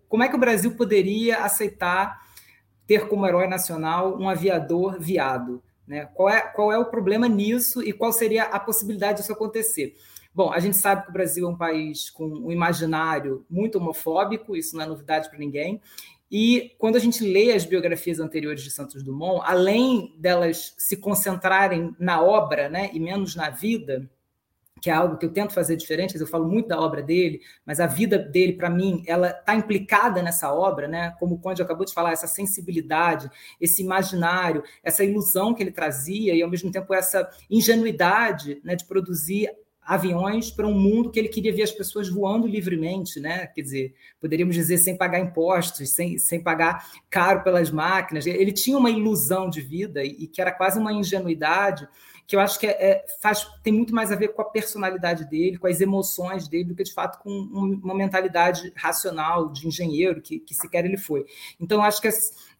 como 0.08 0.22
é 0.22 0.28
que 0.28 0.34
o 0.34 0.40
Brasil 0.40 0.74
poderia 0.74 1.44
aceitar 1.44 2.20
ter 2.86 3.08
como 3.08 3.26
herói 3.26 3.46
nacional 3.46 4.16
um 4.18 4.28
aviador 4.28 4.98
viado? 4.98 5.62
Né? 5.86 6.06
Qual, 6.14 6.28
é, 6.28 6.40
qual 6.40 6.72
é 6.72 6.78
o 6.78 6.86
problema 6.86 7.28
nisso 7.28 7.82
e 7.82 7.92
qual 7.92 8.12
seria 8.12 8.44
a 8.44 8.58
possibilidade 8.58 9.18
disso 9.18 9.32
acontecer? 9.32 9.96
Bom, 10.34 10.52
a 10.52 10.58
gente 10.58 10.76
sabe 10.76 11.04
que 11.04 11.10
o 11.10 11.12
Brasil 11.12 11.46
é 11.46 11.50
um 11.50 11.56
país 11.56 12.10
com 12.10 12.26
um 12.26 12.52
imaginário 12.52 13.46
muito 13.48 13.78
homofóbico, 13.78 14.56
isso 14.56 14.76
não 14.76 14.84
é 14.84 14.86
novidade 14.86 15.30
para 15.30 15.38
ninguém, 15.38 15.80
e 16.30 16.74
quando 16.78 16.96
a 16.96 17.00
gente 17.00 17.24
lê 17.24 17.52
as 17.52 17.64
biografias 17.64 18.18
anteriores 18.18 18.62
de 18.62 18.70
Santos 18.70 19.02
Dumont, 19.02 19.42
além 19.44 20.14
delas 20.18 20.74
se 20.76 20.96
concentrarem 20.96 21.94
na 21.98 22.20
obra 22.20 22.68
né, 22.68 22.90
e 22.92 22.98
menos 22.98 23.36
na 23.36 23.50
vida, 23.50 24.10
que 24.80 24.90
é 24.90 24.92
algo 24.92 25.16
que 25.16 25.24
eu 25.24 25.32
tento 25.32 25.54
fazer 25.54 25.76
diferente, 25.76 26.18
eu 26.18 26.26
falo 26.26 26.46
muito 26.46 26.68
da 26.68 26.78
obra 26.78 27.02
dele, 27.02 27.40
mas 27.64 27.80
a 27.80 27.86
vida 27.86 28.18
dele, 28.18 28.52
para 28.52 28.68
mim, 28.68 29.02
ela 29.06 29.30
está 29.30 29.54
implicada 29.54 30.22
nessa 30.22 30.52
obra, 30.52 30.86
né? 30.86 31.14
como 31.18 31.36
o 31.36 31.38
Conde 31.38 31.62
acabou 31.62 31.86
de 31.86 31.94
falar, 31.94 32.12
essa 32.12 32.26
sensibilidade, 32.26 33.30
esse 33.60 33.82
imaginário, 33.82 34.62
essa 34.82 35.02
ilusão 35.02 35.54
que 35.54 35.62
ele 35.62 35.72
trazia 35.72 36.34
e, 36.34 36.42
ao 36.42 36.50
mesmo 36.50 36.70
tempo, 36.70 36.92
essa 36.92 37.28
ingenuidade 37.48 38.60
né, 38.62 38.76
de 38.76 38.84
produzir 38.84 39.50
aviões 39.86 40.50
para 40.50 40.66
um 40.66 40.74
mundo 40.74 41.10
que 41.10 41.18
ele 41.18 41.28
queria 41.28 41.54
ver 41.54 41.62
as 41.62 41.70
pessoas 41.70 42.08
voando 42.08 42.46
livremente, 42.46 43.20
né? 43.20 43.46
Quer 43.46 43.62
dizer, 43.62 43.94
poderíamos 44.20 44.54
dizer 44.54 44.78
sem 44.78 44.96
pagar 44.96 45.20
impostos, 45.20 45.90
sem, 45.90 46.18
sem 46.18 46.42
pagar 46.42 46.90
caro 47.08 47.44
pelas 47.44 47.70
máquinas. 47.70 48.26
Ele 48.26 48.52
tinha 48.52 48.76
uma 48.76 48.90
ilusão 48.90 49.48
de 49.48 49.60
vida 49.60 50.04
e 50.04 50.26
que 50.26 50.40
era 50.40 50.50
quase 50.50 50.78
uma 50.78 50.92
ingenuidade 50.92 51.88
que 52.26 52.34
eu 52.34 52.40
acho 52.40 52.58
que 52.58 52.66
é, 52.66 52.70
é, 52.72 53.04
faz, 53.20 53.46
tem 53.62 53.72
muito 53.72 53.94
mais 53.94 54.10
a 54.10 54.16
ver 54.16 54.28
com 54.28 54.42
a 54.42 54.46
personalidade 54.46 55.24
dele, 55.26 55.58
com 55.58 55.68
as 55.68 55.80
emoções 55.80 56.48
dele, 56.48 56.64
do 56.64 56.74
que 56.74 56.82
de 56.82 56.92
fato 56.92 57.20
com 57.20 57.30
uma 57.30 57.94
mentalidade 57.94 58.72
racional 58.74 59.48
de 59.48 59.68
engenheiro 59.68 60.20
que, 60.20 60.40
que 60.40 60.54
sequer 60.54 60.84
ele 60.84 60.96
foi. 60.96 61.24
Então, 61.60 61.80
acho 61.82 62.00
que 62.00 62.08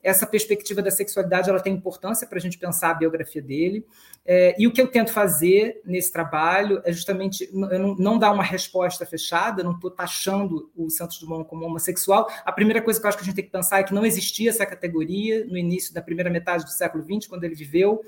essa 0.07 0.25
perspectiva 0.25 0.81
da 0.81 0.91
sexualidade 0.91 1.51
ela 1.51 1.59
tem 1.59 1.75
importância 1.75 2.29
para 2.29 2.39
a 2.39 2.41
gente 2.41 2.57
pensar 2.57 2.91
a 2.91 2.95
biografia 2.95 3.43
dele. 3.43 3.85
É, 4.25 4.55
e 4.57 4.65
o 4.65 4.73
que 4.73 4.81
eu 4.81 4.87
tento 4.87 5.13
fazer 5.13 5.81
nesse 5.85 6.13
trabalho 6.13 6.81
é 6.85 6.93
justamente 6.93 7.51
não, 7.53 7.97
não 7.97 8.19
dar 8.19 8.31
uma 8.31 8.45
resposta 8.45 9.05
fechada, 9.05 9.65
não 9.65 9.73
estou 9.73 9.91
taxando 9.91 10.71
o 10.77 10.89
Santos 10.89 11.19
Dumont 11.19 11.49
como 11.49 11.67
homossexual. 11.67 12.31
A 12.45 12.53
primeira 12.53 12.81
coisa 12.81 13.01
que 13.01 13.05
eu 13.05 13.09
acho 13.09 13.19
que 13.19 13.25
a 13.25 13.27
gente 13.27 13.35
tem 13.35 13.45
que 13.45 13.51
pensar 13.51 13.81
é 13.81 13.83
que 13.83 13.93
não 13.93 14.07
existia 14.07 14.51
essa 14.51 14.65
categoria 14.65 15.45
no 15.45 15.59
início 15.59 15.93
da 15.93 16.01
primeira 16.01 16.31
metade 16.31 16.65
do 16.65 16.71
século 16.71 17.03
XX, 17.03 17.27
quando 17.27 17.43
ele 17.43 17.57
viveu. 17.57 18.01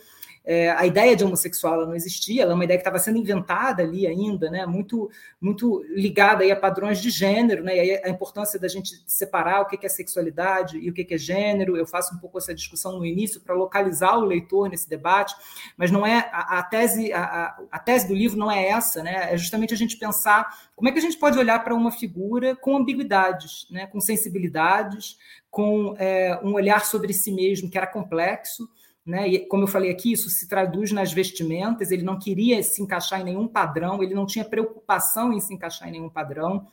É, 0.50 0.70
a 0.70 0.86
ideia 0.86 1.14
de 1.14 1.22
homossexual 1.22 1.84
não 1.84 1.94
existia, 1.94 2.42
ela 2.42 2.52
é 2.52 2.54
uma 2.54 2.64
ideia 2.64 2.78
que 2.78 2.80
estava 2.80 2.98
sendo 2.98 3.18
inventada 3.18 3.82
ali 3.82 4.06
ainda, 4.06 4.50
né, 4.50 4.64
muito, 4.64 5.10
muito 5.38 5.84
ligada 5.90 6.42
aí 6.42 6.50
a 6.50 6.56
padrões 6.56 7.02
de 7.02 7.10
gênero, 7.10 7.62
né, 7.62 7.84
e 7.84 8.02
a 8.02 8.08
importância 8.08 8.58
da 8.58 8.66
gente 8.66 9.04
separar 9.06 9.60
o 9.60 9.66
que 9.66 9.84
é 9.84 9.88
sexualidade 9.90 10.78
e 10.78 10.88
o 10.88 10.94
que 10.94 11.06
é 11.12 11.18
gênero. 11.18 11.76
Eu 11.76 11.86
faço 11.86 12.14
um 12.14 12.18
pouco 12.18 12.38
essa 12.38 12.54
discussão 12.54 12.98
no 12.98 13.04
início 13.04 13.42
para 13.42 13.54
localizar 13.54 14.16
o 14.16 14.24
leitor 14.24 14.70
nesse 14.70 14.88
debate, 14.88 15.34
mas 15.76 15.90
não 15.90 16.06
é 16.06 16.30
a, 16.32 16.60
a 16.60 16.62
tese 16.62 17.12
a, 17.12 17.54
a, 17.70 17.78
tese 17.78 18.08
do 18.08 18.14
livro 18.14 18.38
não 18.38 18.50
é 18.50 18.68
essa, 18.68 19.02
né, 19.02 19.34
é 19.34 19.36
justamente 19.36 19.74
a 19.74 19.76
gente 19.76 19.98
pensar 19.98 20.48
como 20.74 20.88
é 20.88 20.92
que 20.92 20.98
a 20.98 21.02
gente 21.02 21.18
pode 21.18 21.38
olhar 21.38 21.62
para 21.62 21.74
uma 21.74 21.92
figura 21.92 22.56
com 22.56 22.74
ambiguidades, 22.74 23.66
né, 23.70 23.86
com 23.86 24.00
sensibilidades, 24.00 25.18
com 25.50 25.94
é, 25.98 26.40
um 26.42 26.54
olhar 26.54 26.86
sobre 26.86 27.12
si 27.12 27.32
mesmo 27.32 27.68
que 27.68 27.76
era 27.76 27.86
complexo 27.86 28.66
né? 29.08 29.26
E, 29.26 29.38
como 29.46 29.62
eu 29.62 29.66
falei 29.66 29.90
aqui, 29.90 30.12
isso 30.12 30.28
se 30.28 30.46
traduz 30.46 30.92
nas 30.92 31.12
vestimentas. 31.12 31.90
Ele 31.90 32.02
não 32.02 32.18
queria 32.18 32.62
se 32.62 32.82
encaixar 32.82 33.20
em 33.22 33.24
nenhum 33.24 33.48
padrão, 33.48 34.02
ele 34.02 34.14
não 34.14 34.26
tinha 34.26 34.44
preocupação 34.44 35.32
em 35.32 35.40
se 35.40 35.54
encaixar 35.54 35.88
em 35.88 35.92
nenhum 35.92 36.10
padrão. 36.10 36.66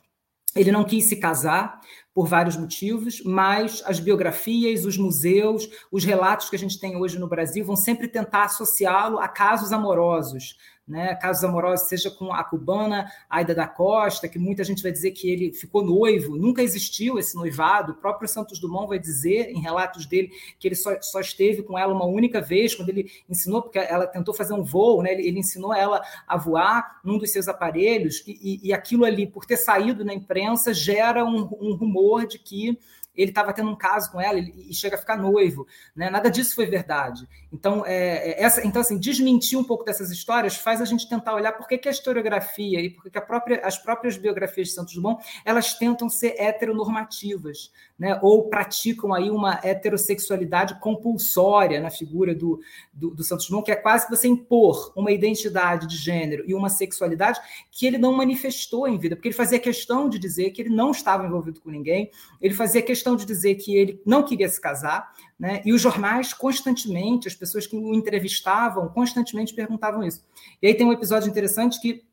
Ele 0.54 0.72
não 0.72 0.84
quis 0.86 1.06
se 1.06 1.18
casar 1.18 1.82
por 2.14 2.28
vários 2.28 2.56
motivos, 2.56 3.22
mas 3.26 3.84
as 3.86 4.00
biografias, 4.00 4.86
os 4.86 4.98
museus, 4.98 5.70
os 5.92 6.06
relatos 6.06 6.50
que 6.50 6.56
a 6.56 6.60
gente 6.60 6.80
tem 6.80 6.96
hoje 6.96 7.20
no 7.20 7.28
Brasil 7.28 7.66
vão 7.66 7.76
sempre 7.76 8.08
tentar 8.08 8.46
associá-lo 8.46 9.20
a 9.20 9.28
casos 9.28 9.74
amorosos, 9.74 10.58
né, 10.88 11.16
casos 11.16 11.44
amorosos, 11.44 11.88
seja 11.88 12.12
com 12.12 12.32
a 12.32 12.44
cubana 12.44 13.12
Aida 13.30 13.56
da 13.56 13.68
Costa, 13.68 14.28
que 14.28 14.38
muita 14.38 14.64
gente 14.64 14.84
vai 14.84 14.92
dizer 14.92 15.12
que 15.12 15.30
ele 15.30 15.52
ficou 15.52 15.84
noivo, 15.84 16.36
nunca 16.36 16.62
existiu 16.62 17.18
esse 17.18 17.36
noivado, 17.36 17.94
o 17.94 17.96
próprio 17.96 18.28
Santos 18.28 18.60
Dumont 18.60 18.88
vai 18.88 19.00
dizer, 19.00 19.50
em 19.50 19.60
relatos 19.60 20.06
dele, 20.06 20.32
que 20.60 20.68
ele 20.68 20.76
só, 20.76 20.96
só 21.02 21.20
esteve 21.20 21.64
com 21.64 21.78
ela 21.78 21.94
uma 21.94 22.06
única 22.06 22.40
vez, 22.40 22.76
quando 22.76 22.90
ele 22.90 23.12
ensinou, 23.28 23.64
porque 23.64 23.80
ela 23.80 24.06
tentou 24.06 24.34
fazer 24.34 24.54
um 24.54 24.64
voo, 24.64 25.02
né, 25.02 25.14
ele, 25.14 25.28
ele 25.28 25.40
ensinou 25.40 25.74
ela 25.74 26.02
a 26.28 26.38
voar 26.38 27.00
num 27.04 27.18
dos 27.18 27.32
seus 27.32 27.48
aparelhos, 27.48 28.24
e, 28.28 28.62
e, 28.64 28.68
e 28.68 28.74
aquilo 28.74 29.06
ali, 29.06 29.26
por 29.26 29.46
ter 29.46 29.58
saído 29.58 30.06
na 30.06 30.14
imprensa, 30.14 30.74
gera 30.74 31.26
um, 31.26 31.50
um 31.60 31.76
rumor 31.76 32.28
de 32.28 32.38
que 32.38 32.78
ele 33.16 33.32
estava 33.32 33.54
tendo 33.54 33.70
um 33.70 33.76
caso 33.76 34.12
com 34.12 34.20
ela 34.20 34.40
e 34.40 34.74
chega 34.74 34.96
a 34.96 35.00
ficar 35.00 35.18
noivo. 35.18 35.68
Né? 35.96 36.10
Nada 36.10 36.30
disso 36.30 36.56
foi 36.56 36.66
verdade. 36.66 37.28
Então, 37.52 37.86
é, 37.86 38.32
é, 38.32 38.44
essa, 38.44 38.66
então, 38.66 38.82
assim, 38.82 38.98
desmentir 38.98 39.58
um 39.58 39.64
pouco 39.64 39.86
dessas 39.86 40.12
histórias 40.12 40.56
faz 40.56 40.82
a 40.82 40.86
gente 40.86 41.08
tentar 41.08 41.34
olhar 41.34 41.54
por 41.54 41.68
que, 41.68 41.78
que 41.78 41.88
a 41.88 41.92
historiografia 41.92 42.80
e 42.82 42.90
por 42.90 43.04
que, 43.04 43.10
que 43.10 43.22
própria, 43.22 43.66
as 43.66 43.78
próprias 43.78 44.18
biografias 44.18 44.68
de 44.68 44.74
Santos 44.74 44.94
Dumont 44.94 45.24
elas 45.46 45.74
tentam 45.74 46.10
ser 46.10 46.36
heteronormativas, 46.38 47.72
né? 47.98 48.20
ou 48.22 48.50
praticam 48.50 49.14
aí 49.14 49.30
uma 49.30 49.60
heterossexualidade 49.64 50.80
compulsória 50.80 51.80
na 51.80 51.90
figura 51.90 52.36
do, 52.36 52.60
do, 52.94 53.12
do 53.12 53.24
Santos 53.24 53.48
Dumont, 53.48 53.66
que 53.66 53.72
é 53.72 53.76
quase 53.76 54.06
que 54.06 54.16
você 54.16 54.28
impor 54.28 54.92
uma 54.96 55.12
identidade 55.12 55.88
de 55.88 55.98
gênero 55.98 56.44
e 56.48 56.54
uma 56.54 56.70
sexualidade 56.70 57.40
que 57.72 57.86
ele 57.86 57.98
não 57.98 58.14
manifestou 58.14 58.88
em 58.88 58.98
vida, 58.98 59.16
porque 59.16 59.30
ele 59.30 59.36
fazia 59.36 59.60
questão 59.60 60.10
de 60.10 60.20
dizer 60.20 60.52
que 60.52 60.62
ele 60.62 60.70
não 60.70 60.92
estava 60.92 61.26
envolvido 61.26 61.62
com 61.62 61.70
ninguém, 61.70 62.12
ele 62.42 62.54
fazia 62.54 62.82
questão 62.82 63.05
de 63.14 63.26
dizer 63.26 63.56
que 63.56 63.76
ele 63.76 64.02
não 64.06 64.24
queria 64.24 64.48
se 64.48 64.62
casar, 64.62 65.12
né? 65.38 65.62
e 65.66 65.74
os 65.74 65.82
jornais 65.82 66.34
constantemente, 66.34 67.28
as 67.28 67.36
pessoas 67.36 67.68
que 67.68 67.76
o 67.76 67.94
entrevistavam, 67.94 68.88
constantemente 68.88 69.54
perguntavam 69.54 70.02
isso. 70.02 70.24
E 70.62 70.68
aí 70.68 70.74
tem 70.74 70.88
um 70.88 70.94
episódio 70.94 71.30
interessante 71.30 71.82
que 71.82 72.06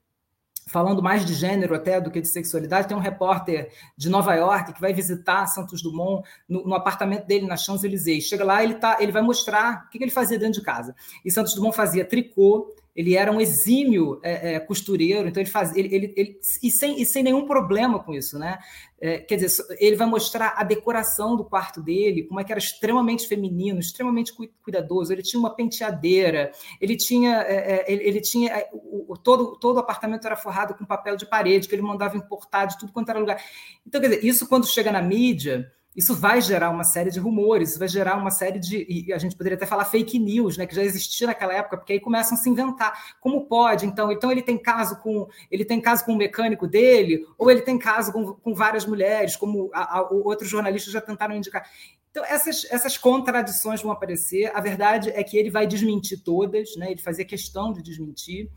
falando 0.67 1.03
mais 1.03 1.25
de 1.25 1.35
gênero 1.35 1.75
até 1.75 2.01
do 2.01 2.11
que 2.11 2.21
de 2.21 2.29
sexualidade, 2.29 2.89
tem 2.89 2.97
um 2.97 3.01
repórter 3.01 3.71
de 3.97 4.09
Nova 4.09 4.35
York 4.35 4.73
que 4.73 4.81
vai 4.81 4.93
visitar 4.93 5.47
Santos 5.47 5.83
Dumont 5.83 6.27
no, 6.49 6.65
no 6.65 6.75
apartamento 6.75 7.27
dele 7.27 7.47
na 7.47 7.57
Champs-Élysées. 7.57 8.25
Chega 8.25 8.45
lá, 8.45 8.63
ele, 8.63 8.75
tá, 8.75 8.97
ele 9.01 9.13
vai 9.13 9.23
mostrar 9.23 9.85
o 9.87 9.91
que, 9.91 9.99
que 9.99 10.05
ele 10.05 10.11
fazia 10.11 10.39
dentro 10.39 10.61
de 10.61 10.63
casa. 10.63 10.95
E 11.25 11.31
Santos 11.31 11.55
Dumont 11.55 11.77
fazia 11.77 12.05
tricô, 12.05 12.75
ele 12.95 13.17
era 13.17 13.33
um 13.33 13.41
exímio 13.41 14.21
é, 14.23 14.55
é, 14.55 14.61
costureiro, 14.61 15.27
então 15.27 15.43
ele 15.43 15.51
fazia, 15.51 15.81
ele, 15.83 15.95
ele, 15.95 16.15
ele, 16.17 16.41
e, 16.63 16.71
sem, 16.71 17.01
e 17.01 17.07
sem 17.07 17.23
nenhum 17.23 17.47
problema 17.47 17.99
com 17.99 18.13
isso, 18.13 18.39
né? 18.39 18.59
É, 19.01 19.19
quer 19.19 19.37
dizer, 19.37 19.65
ele 19.81 19.97
vai 19.97 20.07
mostrar 20.07 20.55
a 20.57 20.63
decoração 20.63 21.35
do 21.35 21.45
quarto 21.45 21.83
dele, 21.83 22.25
como 22.25 22.39
é 22.39 22.45
que 22.45 22.53
era 22.53 22.59
extremamente 22.59 23.27
feminino, 23.27 23.81
extremamente 23.81 24.33
cuidadoso. 24.63 25.13
Ele 25.13 25.23
tinha 25.23 25.41
uma 25.41 25.55
penteadeira, 25.55 26.53
ele 26.81 26.97
tinha, 26.97 27.43
é, 27.43 27.55
é, 27.55 27.93
ele, 27.93 28.05
ele, 28.05 28.21
tinha 28.21 28.53
é, 28.53 28.69
o, 28.73 29.17
todo, 29.17 29.57
todo 29.59 29.77
o 29.77 29.81
apartamento 29.81 30.27
era 30.27 30.37
forrado 30.37 30.75
com 30.75 30.85
papel 30.85 31.17
de 31.17 31.27
parede 31.27 31.67
que 31.67 31.75
ele 31.75 31.83
mandava 31.83 32.17
importar 32.17 32.67
de 32.67 32.79
tudo 32.79 32.93
quanto 32.93 33.09
era 33.09 33.19
lugar. 33.19 33.43
Então, 33.87 34.01
quer 34.01 34.09
dizer, 34.09 34.25
isso 34.25 34.47
quando 34.47 34.67
chega 34.67 34.93
na 34.93 35.03
mídia 35.03 35.73
isso 35.95 36.15
vai 36.15 36.41
gerar 36.41 36.71
uma 36.71 36.85
série 36.85 37.11
de 37.11 37.21
rumores, 37.21 37.71
isso 37.71 37.79
vai 37.79 37.89
gerar 37.89 38.17
uma 38.17 38.31
série 38.31 38.59
de. 38.59 38.87
E 38.89 39.13
a 39.13 39.19
gente 39.19 39.37
poderia 39.37 39.57
até 39.57 39.67
falar 39.67 39.85
fake 39.85 40.19
news, 40.19 40.57
né? 40.57 40.67
Que 40.67 40.75
já 40.75 40.83
existia 40.83 41.27
naquela 41.27 41.53
época, 41.53 41.77
porque 41.77 41.93
aí 41.93 42.01
começam 42.01 42.37
a 42.37 42.41
se 42.41 42.49
inventar. 42.49 43.17
Como 43.21 43.47
pode? 43.47 43.85
Então, 43.85 44.11
então 44.11 44.33
ele 44.33 44.43
tem 44.43 44.57
caso 44.57 44.97
com 45.01 45.29
ele 45.51 45.65
tem 45.65 45.81
caso 45.81 46.05
com 46.05 46.13
o 46.13 46.17
mecânico 46.17 46.67
dele, 46.67 47.27
ou 47.37 47.51
ele 47.51 47.61
tem 47.61 47.79
caso 47.79 48.11
com, 48.11 48.33
com 48.33 48.55
várias 48.55 48.87
mulheres, 48.87 49.37
como 49.37 49.71
a, 49.75 49.99
a, 49.99 50.03
outros 50.11 50.49
jornalistas 50.49 50.93
já 50.93 51.01
tentaram 51.01 51.37
indicar. 51.37 51.69
Então, 52.11 52.25
essas, 52.27 52.67
essas 52.71 52.99
contradições 52.99 53.81
vão 53.83 53.91
aparecer. 53.91 54.51
A 54.55 54.61
verdade 54.61 55.11
é 55.11 55.23
que 55.25 55.37
ele 55.37 55.51
vai 55.51 55.67
desmentir 55.67 56.23
todas, 56.23 56.77
né? 56.77 56.91
ele 56.91 57.01
fazia 57.01 57.25
questão 57.25 57.73
de 57.73 57.83
desmentir. 57.83 58.51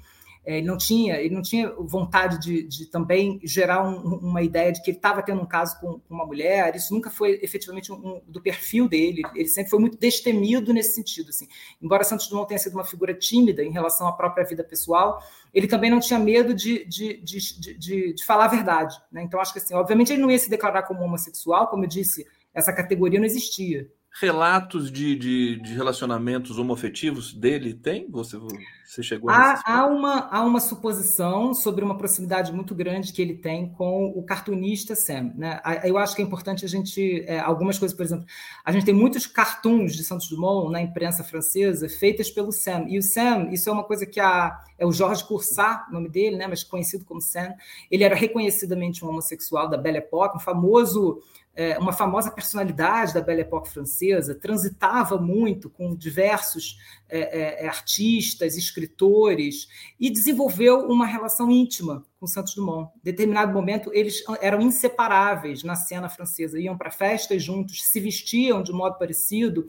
É, 0.45 0.59
ele 0.59 0.67
não 0.67 0.77
tinha, 0.77 1.15
ele 1.15 1.33
não 1.33 1.41
tinha 1.41 1.73
vontade 1.73 2.39
de, 2.39 2.63
de 2.63 2.85
também 2.85 3.39
gerar 3.43 3.83
um, 3.83 4.17
uma 4.17 4.43
ideia 4.43 4.71
de 4.71 4.81
que 4.81 4.91
ele 4.91 4.97
estava 4.97 5.23
tendo 5.23 5.41
um 5.41 5.45
caso 5.45 5.79
com, 5.79 5.99
com, 5.99 6.13
uma 6.13 6.25
mulher. 6.25 6.75
Isso 6.75 6.93
nunca 6.93 7.09
foi 7.09 7.39
efetivamente 7.41 7.91
um, 7.91 7.95
um, 7.95 8.21
do 8.27 8.39
perfil 8.39 8.87
dele. 8.87 9.23
Ele 9.33 9.47
sempre 9.47 9.71
foi 9.71 9.79
muito 9.79 9.97
destemido 9.97 10.71
nesse 10.71 10.93
sentido. 10.93 11.29
Assim. 11.29 11.47
Embora 11.81 12.03
Santos 12.03 12.27
Dumont 12.27 12.47
tenha 12.47 12.59
sido 12.59 12.73
uma 12.73 12.85
figura 12.85 13.13
tímida 13.13 13.63
em 13.63 13.71
relação 13.71 14.07
à 14.07 14.11
própria 14.11 14.45
vida 14.45 14.63
pessoal, 14.63 15.19
ele 15.51 15.67
também 15.67 15.89
não 15.89 15.99
tinha 15.99 16.19
medo 16.19 16.53
de, 16.53 16.85
de, 16.85 17.19
de, 17.21 18.13
de, 18.13 18.25
falar 18.25 18.45
a 18.45 18.49
verdade. 18.49 18.95
Né? 19.11 19.23
Então, 19.23 19.39
acho 19.39 19.51
que 19.51 19.59
assim, 19.59 19.73
obviamente 19.73 20.13
ele 20.13 20.21
não 20.21 20.29
ia 20.29 20.37
se 20.37 20.49
declarar 20.49 20.83
como 20.83 21.01
homossexual, 21.03 21.67
como 21.67 21.85
eu 21.85 21.89
disse, 21.89 22.25
essa 22.53 22.71
categoria 22.71 23.19
não 23.19 23.25
existia 23.25 23.89
relatos 24.19 24.89
de, 24.89 25.15
de, 25.15 25.73
relacionamentos 25.73 26.57
homofetivos 26.57 27.33
dele 27.33 27.73
tem? 27.73 28.09
Você, 28.09 28.37
você 28.85 29.01
chegou 29.01 29.29
há, 29.29 29.61
há 29.65 29.85
uma 29.85 30.29
Há 30.29 30.41
uma 30.43 30.59
suposição 30.59 31.53
sobre 31.53 31.83
uma 31.83 31.97
proximidade 31.97 32.51
muito 32.51 32.75
grande 32.75 33.13
que 33.13 33.21
ele 33.21 33.35
tem 33.35 33.69
com 33.69 34.07
o 34.07 34.23
cartunista 34.23 34.95
Sam. 34.95 35.31
Né? 35.35 35.61
Eu 35.83 35.97
acho 35.97 36.15
que 36.15 36.21
é 36.21 36.25
importante 36.25 36.65
a 36.65 36.67
gente. 36.67 37.23
É, 37.27 37.39
algumas 37.39 37.79
coisas, 37.79 37.95
por 37.95 38.03
exemplo, 38.03 38.25
a 38.63 38.71
gente 38.71 38.85
tem 38.85 38.93
muitos 38.93 39.25
cartoons 39.25 39.95
de 39.95 40.03
Santos 40.03 40.27
Dumont 40.29 40.71
na 40.71 40.81
imprensa 40.81 41.23
francesa 41.23 41.87
feitas 41.89 42.29
pelo 42.29 42.51
Sam. 42.51 42.85
E 42.87 42.97
o 42.97 43.01
Sam, 43.01 43.49
isso 43.51 43.69
é 43.69 43.71
uma 43.71 43.83
coisa 43.83 44.05
que 44.05 44.19
a, 44.19 44.61
é 44.77 44.85
o 44.85 44.91
Georges 44.91 45.23
Coursat, 45.23 45.89
o 45.89 45.93
nome 45.93 46.09
dele, 46.09 46.35
né? 46.35 46.47
mas 46.47 46.63
conhecido 46.63 47.05
como 47.05 47.21
Sam. 47.21 47.53
Ele 47.89 48.03
era 48.03 48.15
reconhecidamente 48.15 49.03
um 49.05 49.09
homossexual 49.09 49.69
da 49.69 49.77
Belle 49.77 49.97
Époque, 49.97 50.37
um 50.37 50.39
famoso 50.39 51.21
é, 51.55 51.77
uma 51.79 51.93
famosa 51.93 52.29
personalidade 52.29 53.13
da 53.13 53.21
Belle 53.21 53.41
Époque 53.41 53.69
francesa, 53.69 54.35
transitava 54.35 55.17
muito 55.17 55.69
com 55.69 55.95
diversos 55.95 56.77
é, 57.09 57.63
é, 57.63 57.67
artistas, 57.67 58.57
escritores, 58.57 59.67
e 59.99 60.09
desenvolveu 60.09 60.87
uma 60.87 61.05
relação 61.05 61.51
íntima 61.51 62.05
com 62.19 62.27
Santos 62.27 62.55
Dumont. 62.55 62.91
Em 62.97 63.03
determinado 63.03 63.53
momento, 63.53 63.91
eles 63.93 64.23
eram 64.41 64.61
inseparáveis 64.61 65.63
na 65.63 65.75
cena 65.75 66.09
francesa, 66.09 66.59
iam 66.59 66.77
para 66.77 66.91
festas 66.91 67.43
juntos, 67.43 67.83
se 67.83 67.99
vestiam 67.99 68.63
de 68.63 68.71
modo 68.71 68.97
parecido, 68.97 69.67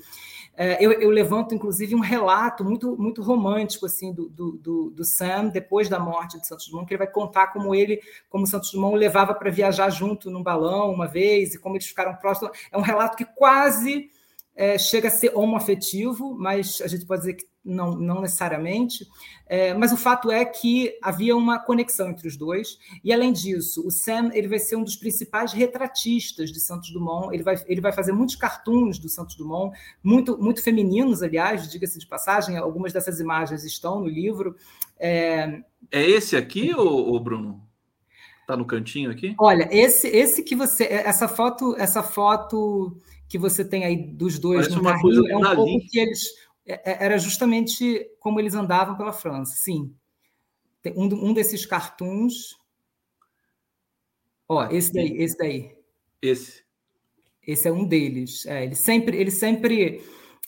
é, 0.56 0.82
eu, 0.82 0.90
eu, 0.92 1.10
levanto, 1.10 1.54
inclusive, 1.54 1.94
um 1.94 2.00
relato 2.00 2.64
muito, 2.64 2.96
muito 2.96 3.20
romântico 3.20 3.84
assim 3.84 4.10
do, 4.10 4.30
do, 4.30 4.90
do, 4.90 5.04
Sam, 5.04 5.48
depois 5.48 5.86
da 5.86 5.98
morte 5.98 6.40
de 6.40 6.46
Santos 6.46 6.68
Dumont, 6.68 6.86
que 6.86 6.94
ele 6.94 7.04
vai 7.04 7.06
contar 7.06 7.48
como 7.48 7.74
ele, 7.74 8.00
como 8.30 8.46
Santos 8.46 8.72
Dumont 8.72 8.96
levava 8.96 9.34
para 9.34 9.50
viajar 9.50 9.90
junto 9.90 10.30
num 10.30 10.42
balão 10.42 10.90
uma 10.90 11.06
vez, 11.06 11.54
e 11.54 11.58
como 11.58 11.76
eles 11.76 11.86
ficaram 11.86 12.16
próximos. 12.16 12.56
É 12.72 12.78
um 12.78 12.80
relato 12.80 13.18
que 13.18 13.26
quase 13.26 14.10
é, 14.56 14.78
chega 14.78 15.08
a 15.08 15.10
ser 15.10 15.36
homoafetivo, 15.36 16.34
mas 16.38 16.80
a 16.80 16.86
gente 16.86 17.04
pode 17.04 17.20
dizer 17.20 17.34
que 17.34 17.44
não, 17.62 17.94
não 17.94 18.22
necessariamente. 18.22 19.06
É, 19.46 19.74
mas 19.74 19.92
o 19.92 19.96
fato 19.96 20.30
é 20.30 20.44
que 20.44 20.96
havia 21.02 21.36
uma 21.36 21.58
conexão 21.58 22.08
entre 22.08 22.26
os 22.26 22.36
dois, 22.36 22.78
e 23.04 23.12
além 23.12 23.32
disso, 23.32 23.86
o 23.86 23.90
Sam 23.90 24.30
ele 24.32 24.48
vai 24.48 24.58
ser 24.58 24.76
um 24.76 24.82
dos 24.82 24.96
principais 24.96 25.52
retratistas 25.52 26.50
de 26.50 26.58
Santos 26.58 26.90
Dumont. 26.90 27.34
Ele 27.34 27.42
vai, 27.42 27.56
ele 27.66 27.80
vai 27.80 27.92
fazer 27.92 28.12
muitos 28.12 28.36
cartoons 28.36 28.98
do 28.98 29.08
Santos 29.08 29.36
Dumont, 29.36 29.76
muito, 30.02 30.38
muito 30.38 30.62
femininos, 30.62 31.22
aliás, 31.22 31.68
diga-se 31.70 31.98
de 31.98 32.06
passagem. 32.06 32.56
Algumas 32.56 32.92
dessas 32.92 33.20
imagens 33.20 33.62
estão 33.62 34.00
no 34.00 34.08
livro. 34.08 34.56
É, 34.98 35.60
é 35.90 36.08
esse 36.08 36.36
aqui, 36.36 36.72
ou 36.74 37.18
Bruno? 37.20 37.66
Tá 38.46 38.56
no 38.56 38.64
cantinho 38.64 39.10
aqui? 39.10 39.34
Olha, 39.40 39.68
esse, 39.72 40.06
esse 40.06 40.40
que 40.40 40.54
você, 40.54 40.84
essa 40.84 41.26
foto, 41.26 41.74
essa 41.76 42.00
foto 42.00 42.96
que 43.28 43.38
você 43.38 43.64
tem 43.64 43.84
aí 43.84 43.96
dos 43.96 44.38
dois 44.38 44.68
Parece 44.68 44.76
no 44.76 44.82
carrinho 44.82 45.28
é 45.28 45.36
um 45.36 45.54
pouco 45.56 45.86
que 45.88 45.98
eles 45.98 46.28
é, 46.66 46.92
é, 46.92 47.04
era 47.04 47.18
justamente 47.18 48.08
como 48.18 48.40
eles 48.40 48.54
andavam 48.54 48.96
pela 48.96 49.12
França. 49.12 49.54
Sim, 49.56 49.94
um, 50.96 51.28
um 51.28 51.32
desses 51.32 51.64
cartoons. 51.64 52.56
Ó, 54.48 54.66
esse 54.70 54.92
daí, 54.92 55.22
esse 55.22 55.36
daí. 55.36 55.76
Esse. 56.20 56.64
Esse 57.46 57.68
é 57.68 57.72
um 57.72 57.84
deles. 57.84 58.44
É, 58.46 58.64
ele 58.64 58.74
sempre, 58.74 59.16
ele 59.16 59.30
sempre 59.30 60.02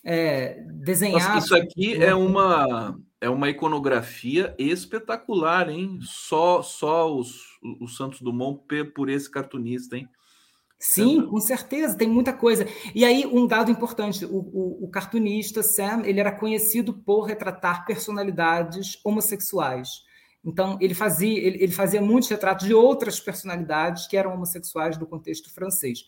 é, 0.04 0.60
desenhava. 0.82 1.34
Nossa, 1.34 1.46
isso 1.46 1.56
aqui 1.56 1.94
é 2.02 2.14
uma 2.14 2.98
é 3.20 3.28
uma 3.28 3.48
iconografia 3.48 4.54
espetacular, 4.58 5.68
hein? 5.68 5.98
Só 6.02 6.62
só 6.62 7.12
os, 7.14 7.58
os 7.80 7.96
Santos 7.96 8.20
Dumont 8.20 8.60
por 8.94 9.08
esse 9.08 9.30
cartunista, 9.30 9.96
hein? 9.96 10.08
Sim, 10.78 11.26
com 11.26 11.40
certeza, 11.40 11.96
tem 11.96 12.08
muita 12.08 12.32
coisa. 12.32 12.64
E 12.94 13.04
aí, 13.04 13.26
um 13.26 13.46
dado 13.46 13.70
importante: 13.70 14.24
o, 14.24 14.36
o, 14.36 14.84
o, 14.84 14.88
cartunista 14.88 15.60
Sam 15.60 16.02
ele 16.04 16.20
era 16.20 16.30
conhecido 16.30 16.94
por 16.94 17.22
retratar 17.22 17.84
personalidades 17.84 19.00
homossexuais. 19.04 20.06
Então, 20.44 20.78
ele 20.80 20.94
fazia, 20.94 21.36
ele, 21.36 21.62
ele 21.62 21.72
fazia 21.72 22.00
muitos 22.00 22.28
retratos 22.28 22.66
de 22.66 22.72
outras 22.72 23.18
personalidades 23.18 24.06
que 24.06 24.16
eram 24.16 24.32
homossexuais 24.34 24.96
do 24.96 25.04
contexto 25.04 25.52
francês. 25.52 26.04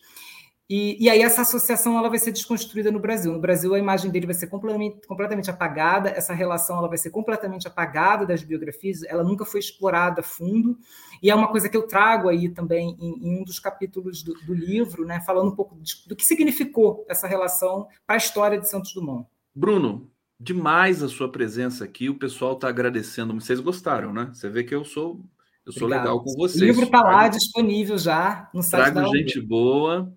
E, 0.73 0.95
e, 1.03 1.09
aí 1.09 1.21
essa 1.21 1.41
associação 1.41 1.97
ela 1.97 2.07
vai 2.07 2.17
ser 2.17 2.31
desconstruída 2.31 2.89
no 2.89 2.97
Brasil. 2.97 3.33
No 3.33 3.41
Brasil, 3.41 3.73
a 3.73 3.77
imagem 3.77 4.09
dele 4.09 4.25
vai 4.25 4.33
ser 4.33 4.47
completamente, 4.47 5.49
apagada, 5.49 6.07
essa 6.07 6.33
relação 6.33 6.77
ela 6.77 6.87
vai 6.87 6.97
ser 6.97 7.09
completamente 7.09 7.67
apagada 7.67 8.25
das 8.25 8.41
biografias, 8.41 9.03
ela 9.03 9.21
nunca 9.21 9.43
foi 9.43 9.59
explorada 9.59 10.21
a 10.21 10.23
fundo. 10.23 10.77
E 11.21 11.29
é 11.29 11.35
uma 11.35 11.49
coisa 11.49 11.67
que 11.67 11.75
eu 11.75 11.85
trago 11.85 12.29
aí 12.29 12.47
também 12.47 12.95
em, 13.01 13.27
em 13.27 13.41
um 13.41 13.43
dos 13.43 13.59
capítulos 13.59 14.23
do, 14.23 14.33
do, 14.45 14.53
livro, 14.53 15.03
né, 15.05 15.19
falando 15.25 15.51
um 15.51 15.55
pouco 15.57 15.75
de, 15.81 16.07
do 16.07 16.15
que 16.15 16.23
significou 16.23 17.05
essa 17.09 17.27
relação 17.27 17.85
para 18.07 18.15
a 18.15 18.17
história 18.17 18.57
de 18.57 18.69
Santos 18.69 18.93
Dumont. 18.93 19.27
Bruno, 19.53 20.09
demais 20.39 21.03
a 21.03 21.09
sua 21.09 21.29
presença 21.29 21.83
aqui. 21.83 22.07
O 22.09 22.17
pessoal 22.17 22.53
está 22.53 22.69
agradecendo. 22.69 23.33
Vocês 23.33 23.59
gostaram, 23.59 24.13
né? 24.13 24.29
Você 24.31 24.47
vê 24.47 24.63
que 24.63 24.73
eu 24.73 24.85
sou 24.85 25.19
eu 25.65 25.73
sou 25.73 25.83
Obrigado. 25.83 26.05
legal 26.05 26.23
com 26.23 26.33
vocês. 26.37 26.61
O 26.61 26.65
livro 26.65 26.85
está 26.85 27.03
lá 27.03 27.27
disponível 27.27 27.97
já 27.97 28.49
no 28.53 28.63
site 28.63 28.93
Trago 28.93 29.11
da 29.11 29.17
gente 29.17 29.39
boa 29.41 30.11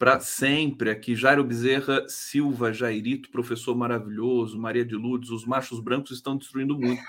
para 0.00 0.18
sempre 0.18 0.88
aqui. 0.88 1.14
Jairo 1.14 1.44
Bezerra 1.44 2.08
Silva, 2.08 2.72
Jairito, 2.72 3.28
professor 3.28 3.76
maravilhoso, 3.76 4.58
Maria 4.58 4.82
de 4.82 4.96
Lourdes, 4.96 5.28
os 5.28 5.44
machos 5.44 5.78
brancos 5.78 6.10
estão 6.10 6.38
destruindo 6.38 6.78
muito. 6.78 7.02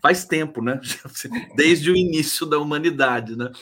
Faz 0.00 0.24
tempo, 0.24 0.62
né? 0.62 0.80
Desde 1.54 1.90
o 1.90 1.96
início 1.96 2.46
da 2.46 2.58
humanidade, 2.58 3.36
né? 3.36 3.52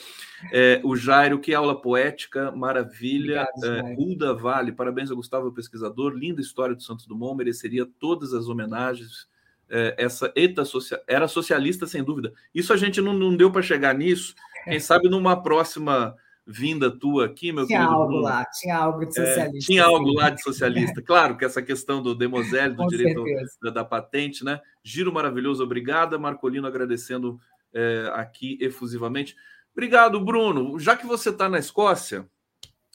É, 0.53 0.79
o 0.85 0.95
Jairo, 0.95 1.37
que 1.37 1.53
aula 1.53 1.81
poética, 1.81 2.49
maravilha. 2.53 3.45
Obrigado, 3.57 3.89
é, 3.89 3.93
Hulda 3.93 4.33
Vale, 4.33 4.71
parabéns 4.71 5.11
ao 5.11 5.17
Gustavo, 5.17 5.51
pesquisador. 5.51 6.13
Linda 6.13 6.39
história 6.39 6.73
do 6.73 6.81
Santos 6.81 7.05
Dumont, 7.05 7.35
mereceria 7.35 7.85
todas 7.99 8.33
as 8.33 8.47
homenagens. 8.47 9.27
É, 9.69 9.95
essa 9.97 10.31
eta 10.33 10.63
social, 10.63 11.01
era 11.05 11.27
socialista, 11.27 11.85
sem 11.85 12.01
dúvida. 12.01 12.31
Isso 12.55 12.71
a 12.71 12.77
gente 12.77 13.01
não, 13.01 13.11
não 13.11 13.35
deu 13.35 13.51
para 13.51 13.61
chegar 13.61 13.93
nisso. 13.93 14.33
Quem 14.63 14.79
sabe 14.79 15.09
numa 15.09 15.43
próxima 15.43 16.15
vinda 16.47 16.89
tua 16.89 17.25
aqui, 17.25 17.51
meu 17.51 17.67
tinha 17.67 17.79
querido. 17.79 17.95
Algo 17.95 18.07
Bruno. 18.07 18.23
lá, 18.23 18.45
tinha 18.45 18.77
algo 18.77 19.05
de 19.05 19.19
é, 19.19 19.25
socialista. 19.25 19.57
É, 19.57 19.59
tinha 19.59 19.83
algo 19.83 20.13
lá 20.13 20.29
de 20.29 20.41
socialista. 20.41 21.01
Claro 21.01 21.35
que 21.35 21.43
essa 21.43 21.61
questão 21.61 22.01
do 22.01 22.15
Demoselle, 22.15 22.73
do 22.73 22.87
direito 22.87 23.21
da, 23.61 23.69
da, 23.69 23.85
patente, 23.85 24.45
né? 24.45 24.61
Giro 24.81 25.11
maravilhoso, 25.11 25.61
obrigada. 25.61 26.17
Marcolino 26.17 26.65
agradecendo 26.65 27.37
é, 27.73 28.09
aqui 28.13 28.57
efusivamente. 28.61 29.35
Obrigado, 29.73 30.23
Bruno. 30.23 30.79
Já 30.79 30.95
que 30.95 31.05
você 31.05 31.29
está 31.29 31.49
na 31.49 31.59
Escócia, 31.59 32.25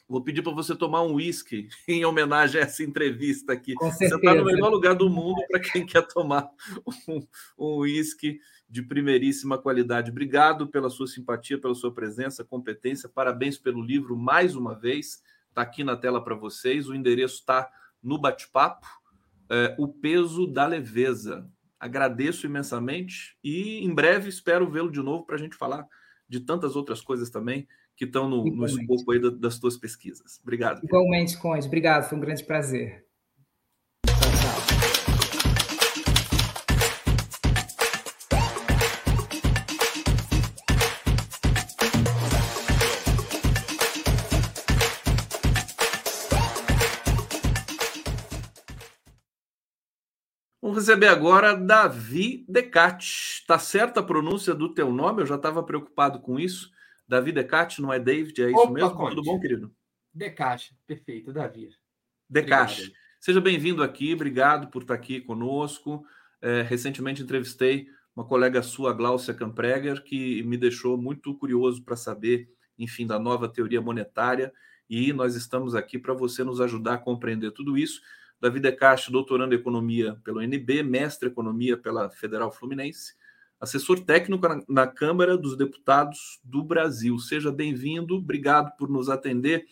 vou 0.09 0.23
pedir 0.23 0.41
para 0.41 0.53
você 0.53 0.75
tomar 0.75 1.03
um 1.03 1.15
uísque 1.15 1.69
em 1.87 2.05
homenagem 2.07 2.59
a 2.59 2.65
essa 2.65 2.83
entrevista 2.83 3.53
aqui. 3.53 3.75
Você 3.75 4.07
está 4.07 4.35
no 4.35 4.47
melhor 4.47 4.71
lugar 4.71 4.95
do 4.95 5.11
mundo 5.11 5.43
para 5.51 5.61
quem 5.61 5.85
quer 5.85 6.07
tomar 6.07 6.49
um 7.59 7.77
uísque 7.81 8.41
de 8.73 8.81
primeiríssima 8.81 9.59
qualidade. 9.59 10.11
Obrigado 10.11 10.67
pela 10.67 10.89
sua 10.89 11.07
simpatia, 11.07 11.61
pela 11.61 11.75
sua 11.75 11.93
presença, 11.93 12.43
competência. 12.43 13.07
Parabéns 13.07 13.59
pelo 13.59 13.83
livro 13.83 14.17
mais 14.17 14.57
uma 14.57 14.75
vez. 14.75 15.23
Está 15.51 15.61
aqui 15.61 15.85
na 15.85 15.95
tela 15.95 16.25
para 16.25 16.35
vocês. 16.35 16.89
O 16.89 16.95
endereço 16.95 17.35
está 17.35 17.71
no 18.03 18.19
bate-papo. 18.19 18.87
É, 19.51 19.77
o 19.79 19.87
peso 19.87 20.47
da 20.47 20.67
leveza. 20.67 21.47
Agradeço 21.79 22.47
imensamente 22.47 23.37
e 23.45 23.85
em 23.85 23.95
breve 23.95 24.31
espero 24.31 24.71
vê-lo 24.71 24.91
de 24.91 25.03
novo 25.03 25.27
para 25.27 25.35
a 25.35 25.39
gente 25.39 25.55
falar 25.55 25.87
de 26.27 26.41
tantas 26.41 26.75
outras 26.75 27.03
coisas 27.03 27.29
também 27.29 27.69
que 27.95 28.07
estão 28.07 28.27
no, 28.27 28.43
no 28.43 28.65
escopo 28.65 29.13
aí 29.13 29.21
das 29.39 29.59
tuas 29.59 29.77
pesquisas. 29.77 30.41
Obrigado. 30.43 30.83
Igualmente, 30.83 31.37
Conde. 31.37 31.67
Obrigado, 31.67 32.09
foi 32.09 32.17
um 32.17 32.23
grande 32.23 32.43
prazer. 32.43 33.05
Receber 50.83 51.07
agora 51.07 51.55
Davi 51.55 52.45
Decate. 52.49 53.45
Tá 53.47 53.57
certa 53.57 54.01
a 54.01 54.03
pronúncia 54.03 54.53
do 54.53 54.75
teu 54.75 54.93
nome? 54.93 55.23
Eu 55.23 55.27
já 55.27 55.37
estava 55.37 55.63
preocupado 55.63 56.21
com 56.21 56.41
isso. 56.41 56.71
Davi 57.07 57.31
Decate, 57.31 57.81
não 57.81 57.93
é 57.93 58.01
David? 58.01 58.43
É 58.43 58.51
isso 58.51 58.59
Opa, 58.59 58.73
mesmo? 58.73 58.95
Conte. 58.95 59.15
Tudo 59.15 59.25
bom, 59.25 59.39
querido? 59.39 59.73
Decate, 60.13 60.77
perfeito, 60.85 61.33
Davi. 61.33 61.71
Decate. 62.29 62.93
Seja 63.21 63.41
bem-vindo 63.41 63.83
aqui, 63.83 64.13
obrigado 64.13 64.69
por 64.69 64.83
estar 64.83 64.95
aqui 64.95 65.21
conosco. 65.21 66.05
É, 66.41 66.63
recentemente 66.63 67.23
entrevistei 67.23 67.87
uma 68.15 68.27
colega 68.27 68.61
sua, 68.61 68.93
Glaucia 68.93 69.33
Campreger, 69.33 70.03
que 70.03 70.43
me 70.43 70.57
deixou 70.57 70.99
muito 70.99 71.33
curioso 71.39 71.85
para 71.85 71.95
saber, 71.95 72.49
enfim, 72.77 73.07
da 73.07 73.21
nova 73.21 73.49
teoria 73.49 73.81
monetária. 73.81 74.53
E 74.91 75.13
nós 75.13 75.37
estamos 75.37 75.77
aqui 75.77 75.97
para 75.97 76.13
você 76.13 76.43
nos 76.43 76.61
ajudar 76.61 76.95
a 76.95 76.99
compreender 76.99 77.53
tudo 77.53 77.79
isso. 77.79 78.01
Davi 78.43 78.59
De 78.59 78.73
Castro, 78.73 79.13
doutorando 79.13 79.55
em 79.55 79.59
Economia 79.59 80.19
pelo 80.25 80.43
NB, 80.43 80.83
mestre 80.83 81.29
em 81.29 81.31
Economia 81.31 81.77
pela 81.77 82.11
Federal 82.11 82.51
Fluminense, 82.51 83.15
assessor 83.61 84.01
técnico 84.01 84.45
na 84.69 84.85
Câmara 84.85 85.39
dos 85.39 85.57
Deputados 85.57 86.41
do 86.43 86.65
Brasil. 86.65 87.17
Seja 87.21 87.53
bem-vindo, 87.53 88.17
obrigado 88.17 88.77
por 88.77 88.91
nos 88.91 89.09
atender. 89.09 89.65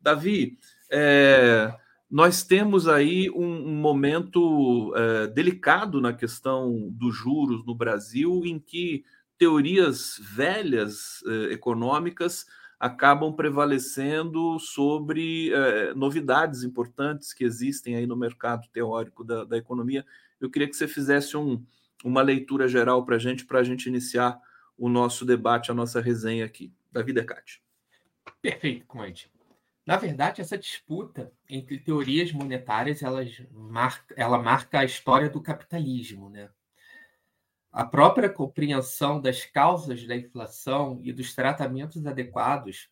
Davi, 0.00 0.56
é, 0.90 1.70
nós 2.10 2.42
temos 2.42 2.88
aí 2.88 3.28
um, 3.28 3.68
um 3.68 3.74
momento 3.74 4.94
é, 4.96 5.26
delicado 5.26 6.00
na 6.00 6.14
questão 6.14 6.88
dos 6.92 7.14
juros 7.14 7.62
no 7.66 7.74
Brasil, 7.74 8.40
em 8.46 8.58
que 8.58 9.04
teorias 9.36 10.18
velhas 10.34 11.22
é, 11.26 11.52
econômicas 11.52 12.46
acabam 12.78 13.32
prevalecendo 13.34 14.58
sobre 14.58 15.52
é, 15.52 15.94
novidades 15.94 16.62
importantes 16.62 17.32
que 17.32 17.44
existem 17.44 17.96
aí 17.96 18.06
no 18.06 18.16
mercado 18.16 18.68
teórico 18.72 19.24
da, 19.24 19.44
da 19.44 19.56
economia. 19.56 20.04
Eu 20.40 20.50
queria 20.50 20.68
que 20.68 20.76
você 20.76 20.86
fizesse 20.86 21.36
um, 21.36 21.64
uma 22.04 22.22
leitura 22.22 22.68
geral 22.68 23.04
para 23.04 23.16
a 23.16 23.18
gente, 23.18 23.44
para 23.44 23.60
a 23.60 23.64
gente 23.64 23.86
iniciar 23.86 24.38
o 24.76 24.88
nosso 24.88 25.24
debate, 25.24 25.70
a 25.70 25.74
nossa 25.74 26.00
resenha 26.00 26.44
aqui. 26.44 26.72
Davi 26.92 27.12
Decate. 27.12 27.62
Perfeito, 28.40 28.86
Conde. 28.86 29.30
Na 29.86 29.96
verdade, 29.96 30.40
essa 30.40 30.56
disputa 30.56 31.30
entre 31.48 31.78
teorias 31.78 32.32
monetárias 32.32 33.02
elas 33.02 33.42
marca, 33.50 34.14
ela 34.16 34.38
marca 34.38 34.80
a 34.80 34.84
história 34.84 35.28
do 35.28 35.42
capitalismo. 35.42 36.30
Né? 36.30 36.48
A 37.74 37.84
própria 37.84 38.30
compreensão 38.30 39.20
das 39.20 39.44
causas 39.44 40.06
da 40.06 40.14
inflação 40.14 41.00
e 41.02 41.12
dos 41.12 41.34
tratamentos 41.34 42.06
adequados 42.06 42.88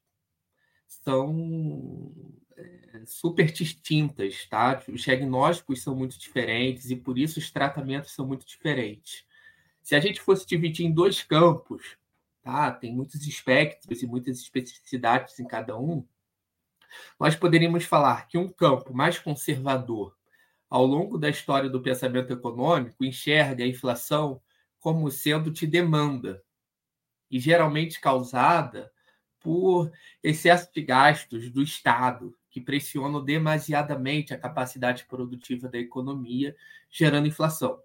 são 0.88 2.12
é, 2.56 3.00
super 3.06 3.52
distintas, 3.52 4.44
tá? 4.48 4.82
Os 4.88 5.02
diagnósticos 5.02 5.84
são 5.84 5.94
muito 5.94 6.18
diferentes 6.18 6.90
e 6.90 6.96
por 6.96 7.16
isso 7.16 7.38
os 7.38 7.48
tratamentos 7.48 8.10
são 8.10 8.26
muito 8.26 8.44
diferentes. 8.44 9.24
Se 9.84 9.94
a 9.94 10.00
gente 10.00 10.20
fosse 10.20 10.44
dividir 10.44 10.84
em 10.84 10.92
dois 10.92 11.22
campos, 11.22 11.96
tá? 12.42 12.72
Tem 12.72 12.92
muitos 12.92 13.24
espectros 13.24 14.02
e 14.02 14.06
muitas 14.08 14.40
especificidades 14.40 15.38
em 15.38 15.46
cada 15.46 15.78
um. 15.78 16.04
Nós 17.20 17.36
poderíamos 17.36 17.84
falar 17.84 18.26
que 18.26 18.36
um 18.36 18.48
campo 18.48 18.92
mais 18.92 19.16
conservador, 19.16 20.16
ao 20.68 20.84
longo 20.84 21.18
da 21.18 21.28
história 21.28 21.70
do 21.70 21.80
pensamento 21.80 22.32
econômico, 22.32 23.04
enxerga 23.04 23.62
a 23.62 23.68
inflação 23.68 24.42
como 24.82 25.10
sendo 25.12 25.48
de 25.48 25.64
demanda, 25.64 26.42
e 27.30 27.38
geralmente 27.38 28.00
causada 28.00 28.92
por 29.40 29.90
excesso 30.22 30.70
de 30.74 30.82
gastos 30.82 31.48
do 31.50 31.62
Estado, 31.62 32.36
que 32.50 32.60
pressionam 32.60 33.24
demasiadamente 33.24 34.34
a 34.34 34.38
capacidade 34.38 35.06
produtiva 35.06 35.68
da 35.68 35.78
economia, 35.78 36.54
gerando 36.90 37.28
inflação. 37.28 37.80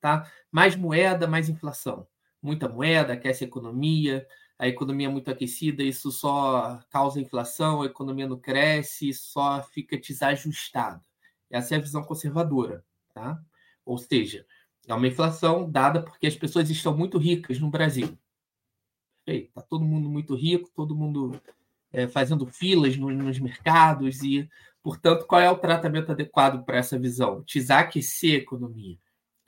Tá? 0.00 0.30
Mais 0.52 0.76
moeda, 0.76 1.26
mais 1.26 1.48
inflação. 1.48 2.06
Muita 2.40 2.68
moeda 2.68 3.14
aquece 3.14 3.42
a 3.42 3.46
economia, 3.46 4.26
a 4.58 4.68
economia 4.68 5.08
é 5.08 5.10
muito 5.10 5.30
aquecida, 5.30 5.82
isso 5.82 6.12
só 6.12 6.78
causa 6.90 7.20
inflação, 7.20 7.82
a 7.82 7.86
economia 7.86 8.28
não 8.28 8.38
cresce, 8.38 9.14
só 9.14 9.62
fica 9.62 9.96
desajustada. 9.98 11.02
Essa 11.50 11.74
é 11.74 11.78
a 11.78 11.80
visão 11.80 12.04
conservadora. 12.04 12.84
Tá? 13.14 13.42
Ou 13.84 13.96
seja, 13.96 14.46
é 14.86 14.94
uma 14.94 15.06
inflação 15.06 15.70
dada 15.70 16.02
porque 16.02 16.26
as 16.26 16.36
pessoas 16.36 16.68
estão 16.70 16.96
muito 16.96 17.18
ricas 17.18 17.58
no 17.58 17.70
Brasil. 17.70 18.18
Está 19.26 19.62
todo 19.62 19.84
mundo 19.84 20.08
muito 20.08 20.34
rico, 20.34 20.70
todo 20.74 20.94
mundo 20.94 21.40
é, 21.90 22.06
fazendo 22.06 22.46
filas 22.46 22.96
no, 22.96 23.10
nos 23.10 23.38
mercados 23.38 24.22
e, 24.22 24.48
portanto, 24.82 25.26
qual 25.26 25.40
é 25.40 25.50
o 25.50 25.56
tratamento 25.56 26.12
adequado 26.12 26.64
para 26.64 26.78
essa 26.78 26.98
visão? 26.98 27.42
Desaquecer 27.46 28.34
a 28.34 28.42
economia, 28.42 28.98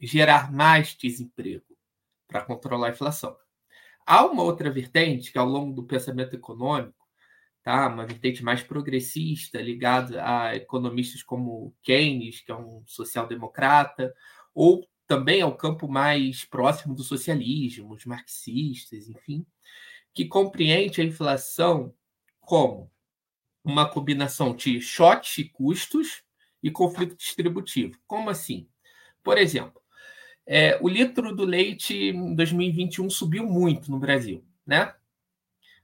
gerar 0.01 0.51
mais 0.51 0.95
desemprego 0.95 1.65
para 2.27 2.43
controlar 2.43 2.89
a 2.89 2.91
inflação. 2.91 3.37
Há 4.07 4.25
uma 4.25 4.43
outra 4.43 4.71
vertente 4.71 5.33
que, 5.33 5.39
ao 5.39 5.47
longo 5.47 5.75
do 5.75 5.85
pensamento 5.85 6.35
econômico, 6.35 6.95
tá, 7.63 7.89
uma 7.89 8.07
vertente 8.07 8.43
mais 8.43 8.63
progressista, 8.63 9.61
ligada 9.61 10.25
a 10.25 10.55
economistas 10.55 11.23
como 11.23 11.75
Keynes, 11.83 12.41
que 12.41 12.53
é 12.53 12.57
um 12.57 12.85
social-democrata, 12.87 14.15
ou 14.55 14.87
também 15.07 15.41
ao 15.43 15.57
campo 15.57 15.89
mais 15.89 16.45
próximo 16.45 16.95
do 16.95 17.03
socialismo, 17.03 17.95
os 17.95 18.05
marxistas, 18.05 19.09
enfim, 19.09 19.47
que 20.13 20.25
compreende 20.25 21.01
a 21.01 21.05
inflação 21.05 21.95
como 22.41 22.91
uma 23.65 23.89
combinação 23.89 24.55
de 24.55 24.81
choques 24.81 25.39
e 25.39 25.45
custos 25.45 26.23
e 26.63 26.71
conflito 26.71 27.17
distributivo. 27.17 27.99
Como 28.07 28.31
assim? 28.31 28.69
Por 29.23 29.39
exemplo, 29.39 29.81
é, 30.47 30.79
o 30.81 30.89
litro 30.89 31.35
do 31.35 31.45
leite 31.45 31.95
em 31.95 32.35
2021 32.35 33.11
subiu 33.11 33.45
muito 33.45 33.91
no 33.91 33.99
Brasil, 33.99 34.45
né? 34.65 34.95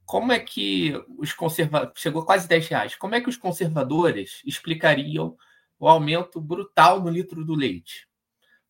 Como 0.04 0.30
é 0.32 0.38
que 0.38 0.92
os 1.18 1.32
conservadores. 1.32 2.00
Chegou 2.00 2.24
quase 2.24 2.46
10 2.46 2.68
reais. 2.68 2.94
Como 2.94 3.14
é 3.14 3.20
que 3.20 3.28
os 3.28 3.36
conservadores 3.36 4.42
explicariam 4.44 5.36
o 5.78 5.88
aumento 5.88 6.40
brutal 6.40 7.00
no 7.02 7.10
litro 7.10 7.44
do 7.44 7.54
leite? 7.54 8.06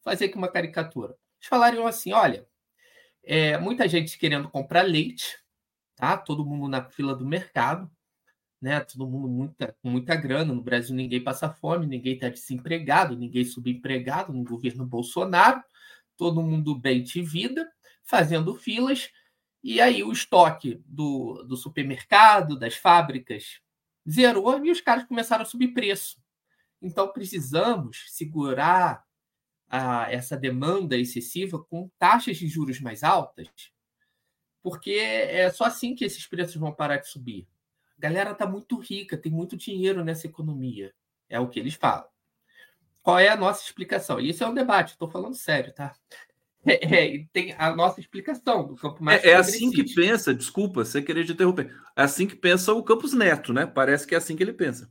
Fazer 0.02 0.26
aqui 0.26 0.36
uma 0.36 0.48
caricatura. 0.48 1.16
Eles 1.38 1.48
falariam 1.48 1.86
assim: 1.86 2.12
olha, 2.12 2.46
é, 3.22 3.58
muita 3.58 3.88
gente 3.88 4.18
querendo 4.18 4.48
comprar 4.48 4.82
leite, 4.82 5.38
tá? 5.96 6.16
Todo 6.16 6.44
mundo 6.44 6.68
na 6.68 6.84
fila 6.84 7.14
do 7.14 7.26
mercado, 7.26 7.90
né? 8.60 8.80
Todo 8.80 9.06
mundo 9.08 9.28
muita, 9.28 9.76
com 9.82 9.90
muita 9.90 10.14
grana. 10.14 10.52
No 10.52 10.62
Brasil 10.62 10.94
ninguém 10.94 11.22
passa 11.22 11.50
fome, 11.50 11.86
ninguém 11.86 12.14
está 12.14 12.28
desempregado, 12.28 13.16
ninguém 13.16 13.44
subempregado 13.44 14.32
no 14.32 14.44
governo 14.44 14.86
Bolsonaro, 14.86 15.62
todo 16.16 16.42
mundo 16.42 16.78
bem 16.78 17.02
de 17.02 17.22
vida, 17.22 17.70
fazendo 18.02 18.54
filas. 18.54 19.10
E 19.62 19.80
aí 19.80 20.02
o 20.02 20.12
estoque 20.12 20.82
do, 20.86 21.44
do 21.44 21.56
supermercado, 21.56 22.58
das 22.58 22.74
fábricas, 22.74 23.60
zerou 24.08 24.64
e 24.64 24.70
os 24.70 24.80
caras 24.80 25.04
começaram 25.04 25.42
a 25.42 25.46
subir 25.46 25.68
preço. 25.68 26.20
Então 26.80 27.12
precisamos 27.12 28.06
segurar 28.08 29.04
a 29.72 30.12
essa 30.12 30.36
demanda 30.36 30.98
excessiva 30.98 31.58
com 31.58 31.90
taxas 31.98 32.36
de 32.36 32.46
juros 32.46 32.78
mais 32.78 33.02
altas, 33.02 33.48
porque 34.62 34.90
é 34.90 35.50
só 35.50 35.64
assim 35.64 35.94
que 35.94 36.04
esses 36.04 36.26
preços 36.26 36.56
vão 36.56 36.74
parar 36.74 36.98
de 36.98 37.08
subir. 37.08 37.48
A 37.96 38.00
galera 38.02 38.32
está 38.32 38.46
muito 38.46 38.78
rica, 38.78 39.16
tem 39.16 39.32
muito 39.32 39.56
dinheiro 39.56 40.04
nessa 40.04 40.26
economia. 40.26 40.92
É 41.26 41.40
o 41.40 41.48
que 41.48 41.58
eles 41.58 41.72
falam. 41.72 42.06
Qual 43.00 43.18
é 43.18 43.30
a 43.30 43.36
nossa 43.36 43.64
explicação? 43.64 44.20
E 44.20 44.28
isso 44.28 44.44
é 44.44 44.46
um 44.46 44.52
debate, 44.52 44.92
estou 44.92 45.10
falando 45.10 45.34
sério, 45.34 45.72
tá? 45.72 45.94
É, 46.64 47.16
é, 47.16 47.26
tem 47.32 47.56
a 47.58 47.74
nossa 47.74 47.98
explicação 47.98 48.64
do 48.64 48.76
campo 48.76 49.02
mais. 49.02 49.24
É, 49.24 49.30
é 49.30 49.34
assim 49.34 49.68
que 49.72 49.82
pensa, 49.96 50.32
desculpa, 50.32 50.84
você 50.84 51.02
querer 51.02 51.24
te 51.24 51.32
interromper. 51.32 51.76
É 51.96 52.02
assim 52.02 52.24
que 52.24 52.36
pensa 52.36 52.72
o 52.72 52.84
Campos 52.84 53.12
Neto, 53.12 53.52
né? 53.52 53.66
Parece 53.66 54.06
que 54.06 54.14
é 54.14 54.18
assim 54.18 54.36
que 54.36 54.44
ele 54.44 54.52
pensa. 54.52 54.88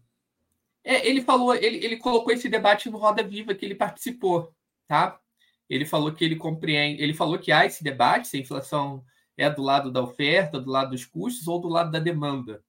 É, 0.83 1.07
ele 1.07 1.21
falou, 1.21 1.55
ele, 1.55 1.77
ele 1.77 1.95
colocou 1.95 2.33
esse 2.33 2.49
debate 2.49 2.89
no 2.89 2.97
Roda 2.97 3.23
Viva 3.23 3.55
que 3.55 3.63
ele 3.63 3.73
participou 3.73 4.53
tá? 4.91 5.21
Ele 5.69 5.85
falou 5.85 6.11
que 6.11 6.25
ele 6.25 6.35
compreende, 6.35 7.01
ele 7.01 7.13
falou 7.13 7.39
que 7.39 7.49
há 7.49 7.65
esse 7.65 7.81
debate 7.81 8.27
se 8.27 8.35
a 8.35 8.39
inflação 8.41 9.05
é 9.37 9.49
do 9.49 9.61
lado 9.61 9.89
da 9.89 10.01
oferta, 10.01 10.59
do 10.59 10.69
lado 10.69 10.91
dos 10.91 11.05
custos 11.05 11.47
ou 11.47 11.61
do 11.61 11.69
lado 11.69 11.89
da 11.91 11.99
demanda. 11.99 12.61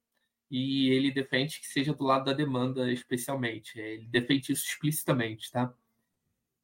E 0.48 0.88
ele 0.90 1.10
defende 1.10 1.58
que 1.58 1.66
seja 1.66 1.92
do 1.92 2.04
lado 2.04 2.26
da 2.26 2.32
demanda, 2.32 2.92
especialmente. 2.92 3.76
Ele 3.76 4.06
defende 4.06 4.52
isso 4.52 4.64
explicitamente, 4.64 5.50
tá? 5.50 5.74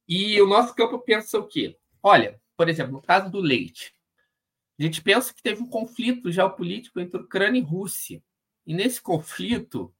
E 0.07 0.41
o 0.41 0.47
nosso 0.47 0.73
campo 0.73 0.97
pensa 0.99 1.37
o 1.37 1.45
quê? 1.45 1.77
Olha, 2.01 2.39
por 2.55 2.69
exemplo, 2.69 2.93
no 2.93 3.01
caso 3.01 3.29
do 3.29 3.41
leite, 3.41 3.93
a 4.79 4.83
gente 4.83 5.01
pensa 5.01 5.33
que 5.33 5.43
teve 5.43 5.61
um 5.61 5.67
conflito 5.67 6.31
geopolítico 6.31 7.01
entre 7.01 7.19
Ucrânia 7.19 7.59
e 7.59 7.63
Rússia. 7.63 8.23
E 8.65 8.73
nesse 8.73 9.01
conflito, 9.01 9.93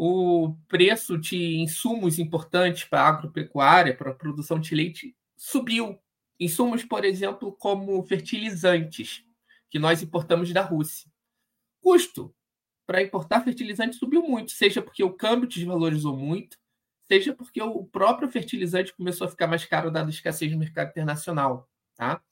o 0.00 0.54
preço 0.68 1.18
de 1.18 1.56
insumos 1.56 2.20
importantes 2.20 2.84
para 2.84 3.02
a 3.02 3.08
agropecuária, 3.08 3.96
para 3.96 4.12
a 4.12 4.14
produção 4.14 4.60
de 4.60 4.72
leite, 4.72 5.16
subiu. 5.36 5.98
Insumos, 6.38 6.84
por 6.84 7.04
exemplo, 7.04 7.50
como 7.50 8.00
fertilizantes, 8.04 9.24
que 9.68 9.76
nós 9.76 10.00
importamos 10.00 10.52
da 10.52 10.62
Rússia. 10.62 11.10
Custo 11.80 12.32
para 12.86 13.02
importar 13.02 13.42
fertilizante 13.42 13.96
subiu 13.96 14.22
muito, 14.22 14.52
seja 14.52 14.80
porque 14.80 15.02
o 15.02 15.12
câmbio 15.12 15.48
desvalorizou 15.48 16.16
muito, 16.16 16.56
seja 17.08 17.34
porque 17.34 17.60
o 17.60 17.84
próprio 17.84 18.30
fertilizante 18.30 18.94
começou 18.94 19.26
a 19.26 19.30
ficar 19.30 19.48
mais 19.48 19.64
caro 19.64 19.90
dado 19.90 20.06
a 20.06 20.10
escassez 20.10 20.52
no 20.52 20.58
mercado 20.58 20.90
internacional. 20.90 21.68
Tá? 21.96 22.22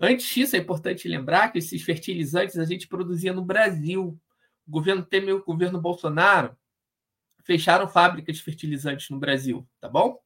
Antes 0.00 0.26
disso, 0.34 0.56
é 0.56 0.60
importante 0.60 1.06
lembrar 1.06 1.52
que 1.52 1.58
esses 1.58 1.82
fertilizantes 1.82 2.56
a 2.56 2.64
gente 2.64 2.88
produzia 2.88 3.34
no 3.34 3.44
Brasil. 3.44 4.18
O 4.66 4.70
governo 4.70 5.04
Temer 5.04 5.28
e 5.28 5.32
o 5.34 5.44
governo 5.44 5.78
Bolsonaro 5.78 6.56
fecharam 7.46 7.86
fábricas 7.86 8.36
de 8.36 8.42
fertilizantes 8.42 9.08
no 9.08 9.20
Brasil, 9.20 9.66
tá 9.80 9.88
bom? 9.88 10.18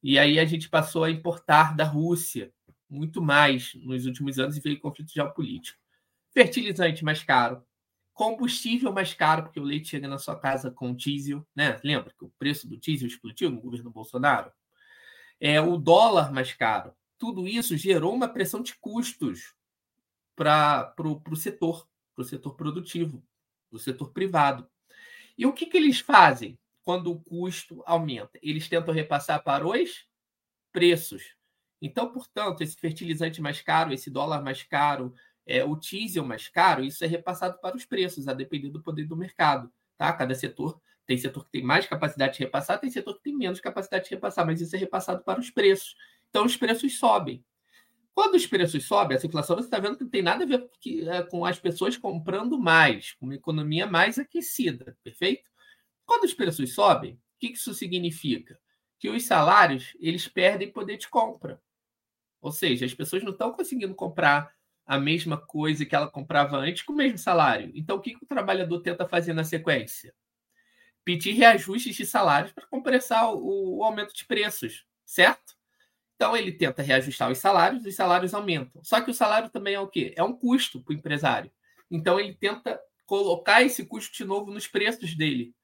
E 0.00 0.18
aí 0.18 0.38
a 0.38 0.44
gente 0.44 0.68
passou 0.68 1.02
a 1.02 1.10
importar 1.10 1.74
da 1.74 1.84
Rússia 1.84 2.52
muito 2.88 3.20
mais 3.20 3.74
nos 3.74 4.06
últimos 4.06 4.38
anos 4.38 4.56
e 4.56 4.60
veio 4.60 4.78
conflito 4.78 5.12
geopolítico. 5.12 5.78
Fertilizante 6.32 7.04
mais 7.04 7.24
caro, 7.24 7.64
combustível 8.12 8.92
mais 8.92 9.12
caro, 9.12 9.42
porque 9.42 9.58
o 9.58 9.64
leite 9.64 9.88
chega 9.88 10.06
na 10.06 10.18
sua 10.18 10.38
casa 10.38 10.70
com 10.70 10.94
diesel, 10.94 11.44
né? 11.56 11.80
Lembra 11.82 12.14
que 12.16 12.24
o 12.24 12.32
preço 12.38 12.68
do 12.68 12.76
diesel 12.76 13.08
explodiu 13.08 13.50
no 13.50 13.60
governo 13.60 13.90
Bolsonaro? 13.90 14.52
É 15.40 15.60
o 15.60 15.76
dólar 15.76 16.32
mais 16.32 16.52
caro. 16.52 16.94
Tudo 17.18 17.48
isso 17.48 17.76
gerou 17.76 18.14
uma 18.14 18.28
pressão 18.28 18.62
de 18.62 18.76
custos 18.76 19.54
para 20.36 20.94
o 20.98 21.36
setor, 21.36 21.88
para 22.14 22.22
o 22.22 22.24
setor 22.24 22.54
produtivo, 22.54 23.24
para 23.68 23.76
o 23.76 23.80
setor 23.80 24.12
privado. 24.12 24.68
E 25.36 25.46
o 25.46 25.52
que, 25.52 25.66
que 25.66 25.76
eles 25.76 26.00
fazem 26.00 26.58
quando 26.82 27.10
o 27.10 27.20
custo 27.20 27.82
aumenta? 27.86 28.38
Eles 28.42 28.68
tentam 28.68 28.94
repassar 28.94 29.42
para 29.42 29.66
os 29.66 30.06
preços. 30.72 31.34
Então, 31.80 32.10
portanto, 32.12 32.62
esse 32.62 32.76
fertilizante 32.76 33.40
mais 33.40 33.60
caro, 33.60 33.92
esse 33.92 34.10
dólar 34.10 34.42
mais 34.42 34.62
caro, 34.62 35.14
é, 35.46 35.64
o 35.64 35.76
diesel 35.76 36.24
mais 36.24 36.48
caro, 36.48 36.84
isso 36.84 37.04
é 37.04 37.06
repassado 37.06 37.58
para 37.60 37.76
os 37.76 37.84
preços, 37.84 38.28
a 38.28 38.32
depender 38.32 38.70
do 38.70 38.82
poder 38.82 39.04
do 39.04 39.16
mercado. 39.16 39.70
Tá? 39.96 40.12
Cada 40.12 40.34
setor 40.34 40.80
tem 41.06 41.18
setor 41.18 41.44
que 41.44 41.50
tem 41.50 41.62
mais 41.62 41.86
capacidade 41.86 42.34
de 42.34 42.40
repassar, 42.40 42.80
tem 42.80 42.90
setor 42.90 43.16
que 43.16 43.24
tem 43.24 43.36
menos 43.36 43.60
capacidade 43.60 44.04
de 44.04 44.10
repassar, 44.10 44.46
mas 44.46 44.60
isso 44.60 44.74
é 44.74 44.78
repassado 44.78 45.22
para 45.22 45.38
os 45.38 45.50
preços. 45.50 45.96
Então 46.30 46.44
os 46.44 46.56
preços 46.56 46.98
sobem. 46.98 47.44
Quando 48.14 48.36
os 48.36 48.46
preços 48.46 48.86
sobem, 48.86 49.16
essa 49.16 49.26
inflação 49.26 49.56
você 49.56 49.64
está 49.64 49.80
vendo 49.80 49.96
que 49.96 50.04
não 50.04 50.10
tem 50.10 50.22
nada 50.22 50.44
a 50.44 50.46
ver 50.46 50.70
é, 51.08 51.22
com 51.24 51.44
as 51.44 51.58
pessoas 51.58 51.96
comprando 51.96 52.56
mais, 52.58 53.12
com 53.12 53.26
uma 53.26 53.34
economia 53.34 53.88
mais 53.88 54.18
aquecida, 54.18 54.96
perfeito? 55.02 55.50
Quando 56.06 56.24
os 56.24 56.32
preços 56.32 56.74
sobem, 56.74 57.14
o 57.14 57.18
que 57.40 57.48
isso 57.48 57.74
significa? 57.74 58.58
Que 59.00 59.08
os 59.10 59.24
salários 59.24 59.96
eles 59.98 60.28
perdem 60.28 60.70
poder 60.70 60.96
de 60.96 61.08
compra. 61.08 61.60
Ou 62.40 62.52
seja, 62.52 62.86
as 62.86 62.94
pessoas 62.94 63.24
não 63.24 63.32
estão 63.32 63.52
conseguindo 63.52 63.94
comprar 63.94 64.54
a 64.86 64.98
mesma 64.98 65.36
coisa 65.36 65.84
que 65.84 65.96
ela 65.96 66.08
comprava 66.08 66.56
antes 66.56 66.82
com 66.82 66.92
o 66.92 66.96
mesmo 66.96 67.18
salário. 67.18 67.72
Então, 67.74 67.96
o 67.96 68.00
que, 68.00 68.16
o 68.16 68.26
trabalhador 68.26 68.80
tenta 68.80 69.08
fazer 69.08 69.32
na 69.32 69.42
sequência? 69.42 70.14
Pedir 71.04 71.32
reajustes 71.32 71.96
de 71.96 72.06
salários 72.06 72.52
para 72.52 72.66
compensar 72.66 73.34
o 73.34 73.82
aumento 73.82 74.14
de 74.14 74.24
preços, 74.24 74.84
certo? 75.04 75.54
Então, 76.14 76.36
ele 76.36 76.52
tenta 76.52 76.82
reajustar 76.82 77.30
os 77.30 77.38
salários, 77.38 77.84
os 77.84 77.94
salários 77.94 78.34
aumentam. 78.34 78.82
Só 78.84 79.00
que 79.00 79.10
o 79.10 79.14
salário 79.14 79.50
também 79.50 79.74
é 79.74 79.80
o 79.80 79.88
quê? 79.88 80.14
É 80.16 80.22
um 80.22 80.32
custo 80.32 80.82
para 80.82 80.92
o 80.92 80.96
empresário. 80.96 81.50
Então, 81.90 82.18
ele 82.18 82.34
tenta 82.34 82.80
colocar 83.04 83.62
esse 83.62 83.84
custo 83.84 84.16
de 84.16 84.24
novo 84.24 84.50
nos 84.50 84.66
preços 84.66 85.14
dele 85.14 85.54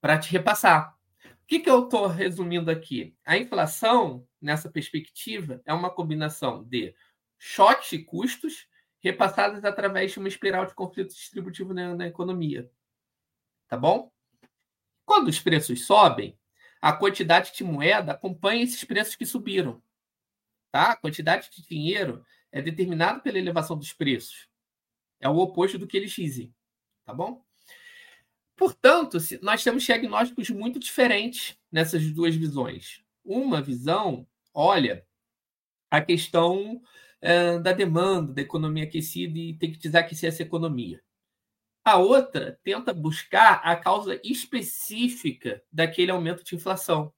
para 0.00 0.18
te 0.18 0.30
repassar. 0.30 0.94
O 1.24 1.46
que, 1.46 1.60
que 1.60 1.70
eu 1.70 1.84
estou 1.84 2.06
resumindo 2.06 2.70
aqui? 2.70 3.16
A 3.24 3.36
inflação, 3.36 4.26
nessa 4.40 4.70
perspectiva, 4.70 5.62
é 5.64 5.72
uma 5.72 5.90
combinação 5.90 6.64
de 6.64 6.94
choques 7.38 7.90
de 7.90 7.98
custos 7.98 8.66
repassados 8.98 9.64
através 9.64 10.12
de 10.12 10.18
uma 10.18 10.28
espiral 10.28 10.64
de 10.66 10.74
conflito 10.74 11.14
distributivo 11.14 11.74
na, 11.74 11.94
na 11.94 12.06
economia. 12.06 12.70
Tá 13.68 13.76
bom? 13.76 14.10
Quando 15.04 15.28
os 15.28 15.38
preços 15.38 15.86
sobem, 15.86 16.38
a 16.84 16.92
quantidade 16.92 17.50
de 17.56 17.64
moeda 17.64 18.12
acompanha 18.12 18.62
esses 18.62 18.84
preços 18.84 19.16
que 19.16 19.24
subiram. 19.24 19.82
Tá? 20.70 20.90
A 20.90 20.96
quantidade 20.96 21.48
de 21.50 21.66
dinheiro 21.66 22.22
é 22.52 22.60
determinada 22.60 23.20
pela 23.20 23.38
elevação 23.38 23.74
dos 23.74 23.94
preços. 23.94 24.50
É 25.18 25.26
o 25.26 25.38
oposto 25.38 25.78
do 25.78 25.86
que 25.86 25.96
eles 25.96 26.10
dizem. 26.10 26.54
Tá 27.06 27.14
bom? 27.14 27.42
Portanto, 28.54 29.16
nós 29.40 29.64
temos 29.64 29.82
diagnósticos 29.82 30.50
muito 30.50 30.78
diferentes 30.78 31.58
nessas 31.72 32.04
duas 32.12 32.36
visões. 32.36 33.02
Uma 33.24 33.62
visão 33.62 34.28
olha 34.52 35.06
a 35.90 36.02
questão 36.02 36.82
é, 37.18 37.58
da 37.60 37.72
demanda, 37.72 38.34
da 38.34 38.42
economia 38.42 38.84
aquecida 38.84 39.38
e 39.38 39.54
tem 39.54 39.72
que 39.72 39.78
desaquecer 39.78 40.28
essa 40.28 40.42
economia. 40.42 41.02
A 41.84 41.98
outra 41.98 42.58
tenta 42.64 42.94
buscar 42.94 43.60
a 43.62 43.76
causa 43.76 44.18
específica 44.24 45.62
daquele 45.70 46.10
aumento 46.10 46.42
de 46.42 46.54
inflação. 46.54 47.12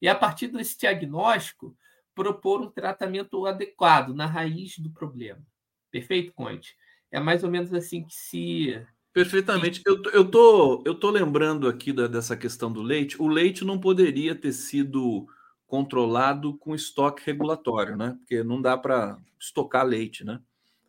E 0.00 0.06
a 0.06 0.14
partir 0.14 0.48
desse 0.48 0.78
diagnóstico, 0.78 1.74
propor 2.14 2.60
um 2.60 2.70
tratamento 2.70 3.46
adequado 3.46 4.14
na 4.14 4.26
raiz 4.26 4.78
do 4.78 4.90
problema. 4.90 5.40
Perfeito, 5.90 6.32
Conte? 6.34 6.76
É 7.10 7.18
mais 7.18 7.42
ou 7.42 7.50
menos 7.50 7.72
assim 7.72 8.04
que 8.04 8.14
se. 8.14 8.86
Perfeitamente. 9.12 9.80
Eu, 9.86 10.02
eu, 10.12 10.30
tô, 10.30 10.82
eu 10.84 10.94
tô 10.94 11.10
lembrando 11.10 11.66
aqui 11.66 11.92
da, 11.92 12.06
dessa 12.06 12.36
questão 12.36 12.70
do 12.70 12.82
leite. 12.82 13.20
O 13.20 13.28
leite 13.28 13.64
não 13.64 13.78
poderia 13.78 14.34
ter 14.34 14.52
sido 14.52 15.26
controlado 15.66 16.56
com 16.58 16.74
estoque 16.74 17.22
regulatório, 17.24 17.96
né? 17.96 18.16
Porque 18.18 18.42
não 18.42 18.60
dá 18.60 18.76
para 18.76 19.16
estocar 19.38 19.86
leite, 19.86 20.22
né? 20.24 20.40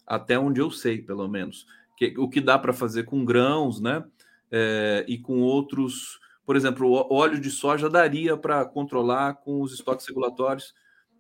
Até 0.06 0.38
onde 0.38 0.60
eu 0.60 0.70
sei, 0.70 1.02
pelo 1.02 1.28
menos. 1.28 1.66
Que, 1.98 2.14
o 2.18 2.30
que 2.30 2.40
dá 2.40 2.58
para 2.58 2.72
fazer 2.72 3.04
com 3.04 3.26
grãos, 3.26 3.82
né? 3.82 4.06
É, 4.50 5.04
e 5.08 5.18
com 5.18 5.42
outros, 5.42 6.20
por 6.46 6.56
exemplo, 6.56 6.88
o 6.88 7.14
óleo 7.14 7.42
de 7.42 7.52
soja 7.52 7.90
daria 7.90 8.38
para 8.38 8.64
controlar 8.64 9.34
com 9.36 9.62
os 9.62 9.74
estoques 9.74 10.08
regulatórios. 10.08 10.74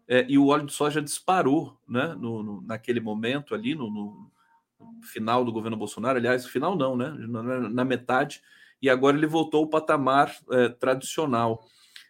É, 0.07 0.25
e 0.29 0.37
o 0.37 0.47
óleo 0.47 0.67
de 0.67 0.73
soja 0.73 1.01
disparou, 1.01 1.77
né? 1.85 2.15
No, 2.17 2.41
no 2.41 2.61
naquele 2.61 3.01
momento 3.01 3.53
ali, 3.53 3.75
no, 3.75 3.89
no, 3.89 4.31
final 5.01 5.43
do 5.43 5.51
governo 5.51 5.75
Bolsonaro. 5.75 6.17
Aliás, 6.17 6.45
final 6.45 6.77
não, 6.77 6.95
né? 6.95 7.09
Na, 7.27 7.69
na 7.69 7.83
metade. 7.83 8.41
E 8.81 8.89
agora 8.89 9.17
ele 9.17 9.27
voltou 9.27 9.63
ao 9.63 9.69
patamar 9.69 10.35
é, 10.51 10.69
tradicional. 10.69 11.65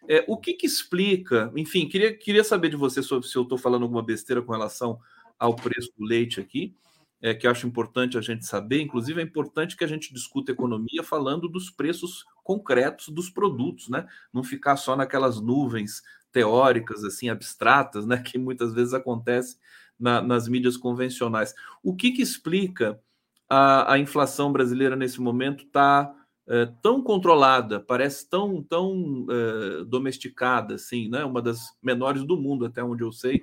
É, 0.08 0.24
o 0.28 0.36
que, 0.36 0.54
que, 0.54 0.66
explica? 0.66 1.50
Enfim, 1.56 1.88
queria, 1.88 2.16
queria 2.16 2.44
saber 2.44 2.68
de 2.68 2.76
você 2.76 3.02
sobre 3.02 3.26
se 3.26 3.36
eu 3.36 3.42
estou 3.42 3.58
falando 3.58 3.82
alguma 3.82 4.02
besteira 4.02 4.42
com 4.42 4.52
relação 4.52 5.00
ao 5.38 5.56
preço 5.56 5.92
do 5.96 6.04
leite 6.04 6.40
aqui, 6.40 6.74
é, 7.20 7.34
que 7.34 7.46
eu 7.46 7.50
acho 7.50 7.66
importante 7.66 8.16
a 8.16 8.20
gente 8.20 8.46
saber. 8.46 8.80
Inclusive, 8.80 9.20
é 9.20 9.24
importante 9.24 9.76
que 9.76 9.84
a 9.84 9.88
gente 9.88 10.12
discuta 10.12 10.52
economia 10.52 11.02
falando 11.02 11.48
dos 11.48 11.70
preços 11.70 12.24
concretos 12.44 13.08
dos 13.08 13.28
produtos, 13.28 13.88
né? 13.88 14.06
Não 14.32 14.42
ficar 14.42 14.76
só 14.76 14.96
naquelas 14.96 15.40
nuvens 15.40 16.02
teóricas, 16.30 17.04
assim, 17.04 17.28
abstratas, 17.28 18.06
né? 18.06 18.18
Que 18.24 18.38
muitas 18.38 18.72
vezes 18.72 18.94
acontece 18.94 19.56
na, 19.98 20.22
nas 20.22 20.48
mídias 20.48 20.76
convencionais. 20.76 21.54
O 21.82 21.94
que, 21.94 22.12
que 22.12 22.22
explica 22.22 23.00
a, 23.48 23.94
a 23.94 23.98
inflação 23.98 24.52
brasileira 24.52 24.94
nesse 24.94 25.20
momento 25.20 25.64
está 25.64 26.14
é, 26.46 26.66
tão 26.80 27.02
controlada, 27.02 27.80
parece 27.80 28.28
tão, 28.28 28.62
tão 28.62 29.26
é, 29.28 29.84
domesticada, 29.84 30.76
assim, 30.76 31.08
né? 31.08 31.24
Uma 31.24 31.42
das 31.42 31.76
menores 31.82 32.24
do 32.24 32.36
mundo, 32.36 32.64
até 32.64 32.82
onde 32.82 33.02
eu 33.02 33.12
sei. 33.12 33.42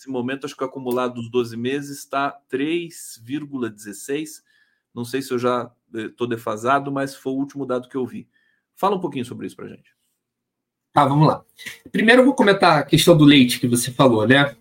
Nesse 0.00 0.08
momento, 0.08 0.46
acho 0.46 0.56
que 0.56 0.64
o 0.64 0.66
acumulado 0.66 1.16
dos 1.16 1.30
12 1.30 1.58
meses 1.58 1.98
está 1.98 2.34
3,16. 2.50 4.42
Não 4.94 5.04
sei 5.04 5.20
se 5.20 5.30
eu 5.30 5.38
já 5.38 5.70
estou 5.94 6.26
é, 6.26 6.30
defasado, 6.30 6.90
mas 6.90 7.14
foi 7.14 7.34
o 7.34 7.36
último 7.36 7.66
dado 7.66 7.86
que 7.86 7.98
eu 7.98 8.06
vi. 8.06 8.26
Fala 8.74 8.96
um 8.96 9.00
pouquinho 9.00 9.26
sobre 9.26 9.46
isso 9.46 9.54
para 9.54 9.68
gente. 9.68 9.94
Tá, 10.90 11.04
vamos 11.04 11.28
lá. 11.28 11.44
Primeiro 11.92 12.22
eu 12.22 12.24
vou 12.24 12.34
comentar 12.34 12.78
a 12.78 12.82
questão 12.82 13.14
do 13.14 13.26
leite 13.26 13.60
que 13.60 13.68
você 13.68 13.92
falou, 13.92 14.26
né? 14.26 14.56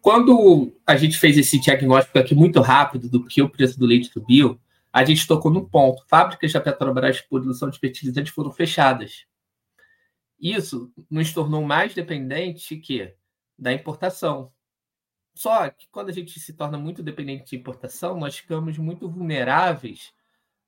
Quando 0.00 0.72
a 0.86 0.96
gente 0.96 1.18
fez 1.18 1.36
esse 1.36 1.58
diagnóstico 1.58 2.16
aqui 2.16 2.32
muito 2.32 2.60
rápido 2.60 3.08
do 3.08 3.24
que 3.24 3.42
o 3.42 3.50
preço 3.50 3.80
do 3.80 3.84
leite 3.84 4.12
subiu, 4.12 4.60
a 4.92 5.04
gente 5.04 5.26
tocou 5.26 5.50
no 5.50 5.68
ponto. 5.68 6.04
Fábricas 6.06 6.52
da 6.52 6.60
Petrobras 6.60 7.16
de 7.16 7.24
produção 7.24 7.68
de 7.68 7.80
fertilizantes 7.80 8.32
foram 8.32 8.52
fechadas. 8.52 9.26
Isso 10.40 10.92
nos 11.10 11.32
tornou 11.32 11.64
mais 11.64 11.94
dependente 11.94 12.76
que 12.76 13.12
da 13.58 13.72
importação. 13.72 14.52
Só 15.38 15.70
que 15.70 15.86
quando 15.92 16.08
a 16.08 16.12
gente 16.12 16.40
se 16.40 16.52
torna 16.52 16.76
muito 16.76 17.00
dependente 17.00 17.50
de 17.50 17.56
importação, 17.56 18.18
nós 18.18 18.36
ficamos 18.36 18.76
muito 18.76 19.08
vulneráveis 19.08 20.12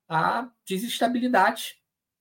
a 0.08 0.48
desestabilidades 0.64 1.74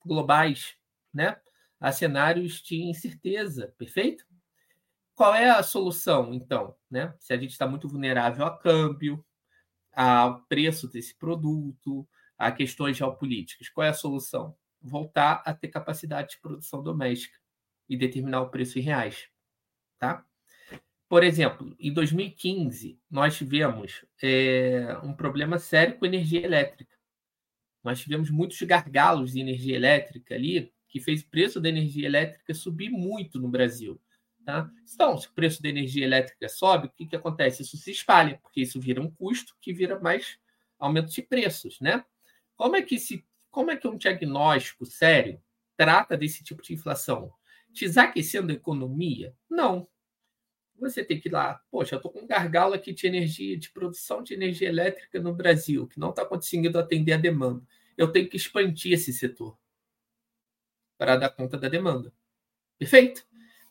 globais, 0.04 0.74
né? 1.14 1.40
a 1.78 1.92
cenários 1.92 2.60
de 2.60 2.82
incerteza, 2.82 3.72
perfeito? 3.78 4.26
Qual 5.14 5.32
é 5.32 5.48
a 5.48 5.62
solução, 5.62 6.34
então? 6.34 6.74
Né? 6.90 7.14
Se 7.20 7.32
a 7.32 7.36
gente 7.36 7.52
está 7.52 7.68
muito 7.68 7.86
vulnerável 7.86 8.44
a 8.44 8.58
câmbio, 8.58 9.24
ao 9.92 10.42
preço 10.46 10.88
desse 10.88 11.16
produto, 11.16 12.04
a 12.36 12.50
questões 12.50 12.96
geopolíticas. 12.96 13.68
Qual 13.68 13.86
é 13.86 13.90
a 13.90 13.94
solução? 13.94 14.56
Voltar 14.82 15.40
a 15.46 15.54
ter 15.54 15.68
capacidade 15.68 16.30
de 16.30 16.40
produção 16.40 16.82
doméstica 16.82 17.38
e 17.88 17.96
determinar 17.96 18.40
o 18.40 18.50
preço 18.50 18.76
em 18.76 18.82
reais. 18.82 19.28
Tá? 20.00 20.26
Por 21.10 21.24
exemplo, 21.24 21.74
em 21.80 21.92
2015, 21.92 22.96
nós 23.10 23.36
tivemos 23.36 24.04
é, 24.22 24.96
um 25.02 25.12
problema 25.12 25.58
sério 25.58 25.98
com 25.98 26.06
energia 26.06 26.40
elétrica. 26.40 26.96
Nós 27.82 27.98
tivemos 27.98 28.30
muitos 28.30 28.62
gargalos 28.62 29.32
de 29.32 29.40
energia 29.40 29.74
elétrica 29.74 30.36
ali 30.36 30.72
que 30.88 31.00
fez 31.00 31.22
o 31.22 31.26
preço 31.26 31.60
da 31.60 31.68
energia 31.68 32.06
elétrica 32.06 32.54
subir 32.54 32.90
muito 32.90 33.40
no 33.40 33.48
Brasil. 33.48 34.00
Tá? 34.44 34.70
Então, 34.94 35.18
se 35.18 35.26
o 35.26 35.32
preço 35.32 35.60
da 35.60 35.68
energia 35.68 36.04
elétrica 36.04 36.48
sobe, 36.48 36.86
o 36.86 36.90
que, 36.90 37.06
que 37.06 37.16
acontece? 37.16 37.62
Isso 37.62 37.76
se 37.76 37.90
espalha, 37.90 38.38
porque 38.40 38.60
isso 38.60 38.78
vira 38.78 39.02
um 39.02 39.10
custo 39.10 39.56
que 39.60 39.72
vira 39.72 39.98
mais 39.98 40.38
aumento 40.78 41.10
de 41.10 41.22
preços. 41.22 41.80
Né? 41.80 42.04
Como, 42.54 42.76
é 42.76 42.82
que 42.82 43.00
se, 43.00 43.26
como 43.50 43.72
é 43.72 43.76
que 43.76 43.88
um 43.88 43.98
diagnóstico 43.98 44.86
sério 44.86 45.42
trata 45.76 46.16
desse 46.16 46.44
tipo 46.44 46.62
de 46.62 46.72
inflação? 46.72 47.32
Desaquecendo 47.68 48.52
a 48.52 48.54
economia? 48.54 49.34
Não. 49.50 49.88
Você 50.80 51.04
tem 51.04 51.20
que 51.20 51.28
ir 51.28 51.32
lá, 51.32 51.60
poxa, 51.70 51.94
eu 51.94 51.98
estou 51.98 52.10
com 52.10 52.20
um 52.20 52.26
gargalo 52.26 52.74
aqui 52.74 52.92
de 52.92 53.06
energia, 53.06 53.56
de 53.56 53.70
produção 53.70 54.22
de 54.22 54.32
energia 54.32 54.68
elétrica 54.68 55.20
no 55.20 55.34
Brasil, 55.34 55.86
que 55.86 56.00
não 56.00 56.10
está 56.10 56.24
conseguindo 56.24 56.78
atender 56.78 57.12
a 57.12 57.18
demanda. 57.18 57.62
Eu 57.96 58.10
tenho 58.10 58.28
que 58.28 58.36
expandir 58.36 58.94
esse 58.94 59.12
setor 59.12 59.58
para 60.96 61.16
dar 61.16 61.30
conta 61.30 61.58
da 61.58 61.68
demanda. 61.68 62.12
Perfeito? 62.78 63.26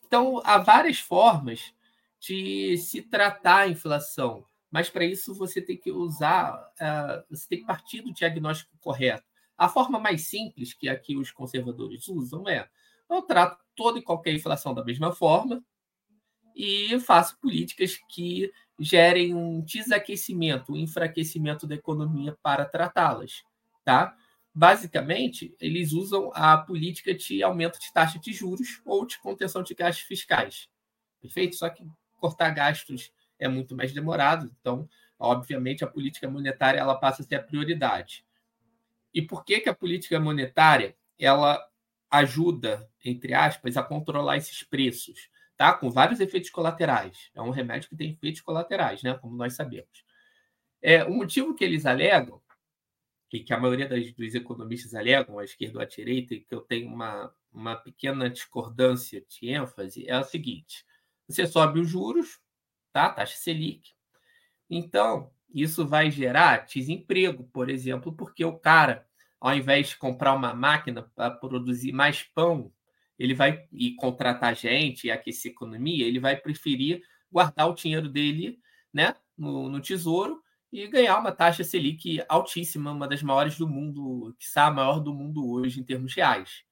Então, 0.06 0.40
há 0.44 0.58
várias 0.58 1.00
formas 1.00 1.74
de 2.20 2.76
se 2.78 3.02
tratar 3.02 3.62
a 3.62 3.68
inflação, 3.68 4.44
mas 4.70 4.88
para 4.88 5.04
isso 5.04 5.34
você 5.34 5.60
tem 5.60 5.76
que 5.76 5.90
usar, 5.90 6.54
uh, 6.80 7.24
você 7.28 7.48
tem 7.48 7.60
que 7.60 7.66
partir 7.66 8.02
do 8.02 8.12
diagnóstico 8.12 8.76
correto. 8.78 9.24
A 9.58 9.68
forma 9.68 9.98
mais 9.98 10.28
simples 10.28 10.74
que 10.74 10.88
aqui 10.88 11.16
os 11.16 11.30
conservadores 11.30 12.06
usam 12.08 12.48
é: 12.48 12.68
eu 13.08 13.22
trato 13.22 13.64
toda 13.74 13.98
e 13.98 14.02
qualquer 14.02 14.32
inflação 14.32 14.72
da 14.72 14.84
mesma 14.84 15.12
forma 15.12 15.64
e 16.60 17.00
faço 17.00 17.38
políticas 17.38 17.98
que 18.06 18.52
gerem 18.78 19.34
um 19.34 19.62
desaquecimento, 19.62 20.72
um 20.72 20.76
enfraquecimento 20.76 21.66
da 21.66 21.74
economia 21.74 22.36
para 22.42 22.66
tratá-las, 22.66 23.42
tá? 23.82 24.14
basicamente, 24.54 25.54
eles 25.58 25.92
usam 25.92 26.30
a 26.34 26.58
política 26.58 27.14
de 27.14 27.42
aumento 27.42 27.78
de 27.78 27.90
taxa 27.92 28.18
de 28.18 28.30
juros 28.30 28.82
ou 28.84 29.06
de 29.06 29.18
contenção 29.20 29.62
de 29.62 29.74
gastos 29.74 30.04
fiscais. 30.04 30.68
Perfeito? 31.22 31.56
Só 31.56 31.70
que 31.70 31.82
cortar 32.18 32.50
gastos 32.50 33.10
é 33.38 33.48
muito 33.48 33.74
mais 33.74 33.92
demorado, 33.92 34.54
então, 34.60 34.86
obviamente, 35.18 35.82
a 35.82 35.86
política 35.86 36.28
monetária 36.28 36.78
ela 36.78 36.94
passa 36.94 37.22
a 37.22 37.24
ser 37.24 37.36
a 37.36 37.42
prioridade. 37.42 38.22
E 39.14 39.22
por 39.22 39.46
que, 39.46 39.60
que 39.60 39.68
a 39.70 39.74
política 39.74 40.20
monetária 40.20 40.94
ela 41.18 41.58
ajuda, 42.10 42.86
entre 43.02 43.32
aspas, 43.32 43.78
a 43.78 43.82
controlar 43.82 44.36
esses 44.36 44.62
preços? 44.62 45.30
Tá? 45.60 45.74
Com 45.74 45.90
vários 45.90 46.20
efeitos 46.20 46.48
colaterais. 46.48 47.30
É 47.34 47.42
um 47.42 47.50
remédio 47.50 47.90
que 47.90 47.94
tem 47.94 48.12
efeitos 48.12 48.40
colaterais, 48.40 49.02
né? 49.02 49.12
como 49.12 49.36
nós 49.36 49.52
sabemos. 49.52 50.06
É, 50.80 51.04
o 51.04 51.12
motivo 51.12 51.54
que 51.54 51.62
eles 51.62 51.84
alegam 51.84 52.40
que, 53.28 53.40
que 53.40 53.52
a 53.52 53.60
maioria 53.60 53.86
das, 53.86 54.10
dos 54.12 54.34
economistas 54.34 54.94
alegam, 54.94 55.38
a 55.38 55.44
esquerda 55.44 55.76
ou 55.76 55.82
a 55.82 55.86
direita, 55.86 56.32
e 56.32 56.40
que 56.40 56.54
eu 56.54 56.62
tenho 56.62 56.88
uma, 56.88 57.30
uma 57.52 57.76
pequena 57.76 58.30
discordância 58.30 59.22
de 59.28 59.50
ênfase, 59.50 60.08
é 60.08 60.18
o 60.18 60.24
seguinte: 60.24 60.82
você 61.28 61.46
sobe 61.46 61.78
os 61.78 61.90
juros, 61.90 62.40
tá? 62.90 63.10
taxa 63.10 63.36
Selic. 63.36 63.90
Então, 64.70 65.30
isso 65.52 65.86
vai 65.86 66.10
gerar 66.10 66.64
desemprego, 66.64 67.44
por 67.52 67.68
exemplo, 67.68 68.14
porque 68.14 68.42
o 68.46 68.58
cara, 68.58 69.06
ao 69.38 69.54
invés 69.54 69.90
de 69.90 69.98
comprar 69.98 70.32
uma 70.32 70.54
máquina 70.54 71.02
para 71.14 71.30
produzir 71.30 71.92
mais 71.92 72.22
pão, 72.22 72.72
ele 73.20 73.34
vai 73.34 73.68
e 73.70 73.94
contratar 73.96 74.56
gente 74.56 75.06
e 75.06 75.10
aquecer 75.10 75.52
economia, 75.52 76.06
ele 76.06 76.18
vai 76.18 76.36
preferir 76.36 77.02
guardar 77.30 77.68
o 77.68 77.74
dinheiro 77.74 78.08
dele 78.08 78.58
né, 78.90 79.14
no, 79.36 79.68
no 79.68 79.78
tesouro 79.78 80.42
e 80.72 80.86
ganhar 80.88 81.18
uma 81.18 81.30
taxa 81.30 81.62
Selic 81.62 82.24
altíssima, 82.26 82.92
uma 82.92 83.06
das 83.06 83.22
maiores 83.22 83.58
do 83.58 83.68
mundo, 83.68 84.34
que 84.38 84.46
está 84.46 84.66
a 84.66 84.70
maior 84.70 85.00
do 85.00 85.12
mundo 85.12 85.46
hoje 85.50 85.78
em 85.78 85.84
termos 85.84 86.14
reais. 86.14 86.64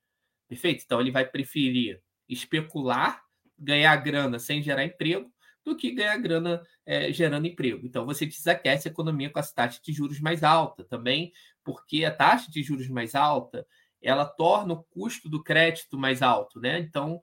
Perfeito? 0.48 0.84
Então 0.86 0.98
ele 1.02 1.10
vai 1.10 1.26
preferir 1.26 2.00
especular, 2.26 3.22
ganhar 3.58 3.94
grana 3.96 4.38
sem 4.38 4.62
gerar 4.62 4.84
emprego, 4.84 5.30
do 5.62 5.76
que 5.76 5.92
ganhar 5.92 6.16
grana 6.16 6.62
é, 6.86 7.12
gerando 7.12 7.46
emprego. 7.46 7.84
Então 7.84 8.06
você 8.06 8.24
desaquece 8.24 8.88
a 8.88 8.90
economia 8.90 9.28
com 9.28 9.38
as 9.38 9.52
taxas 9.52 9.82
de 9.82 9.92
juros 9.92 10.18
mais 10.18 10.42
alta 10.42 10.82
também, 10.82 11.30
porque 11.62 12.06
a 12.06 12.10
taxa 12.10 12.50
de 12.50 12.62
juros 12.62 12.88
mais 12.88 13.14
alta 13.14 13.66
ela 14.02 14.24
torna 14.24 14.74
o 14.74 14.82
custo 14.84 15.28
do 15.28 15.42
crédito 15.42 15.98
mais 15.98 16.22
alto, 16.22 16.60
né? 16.60 16.78
Então, 16.78 17.20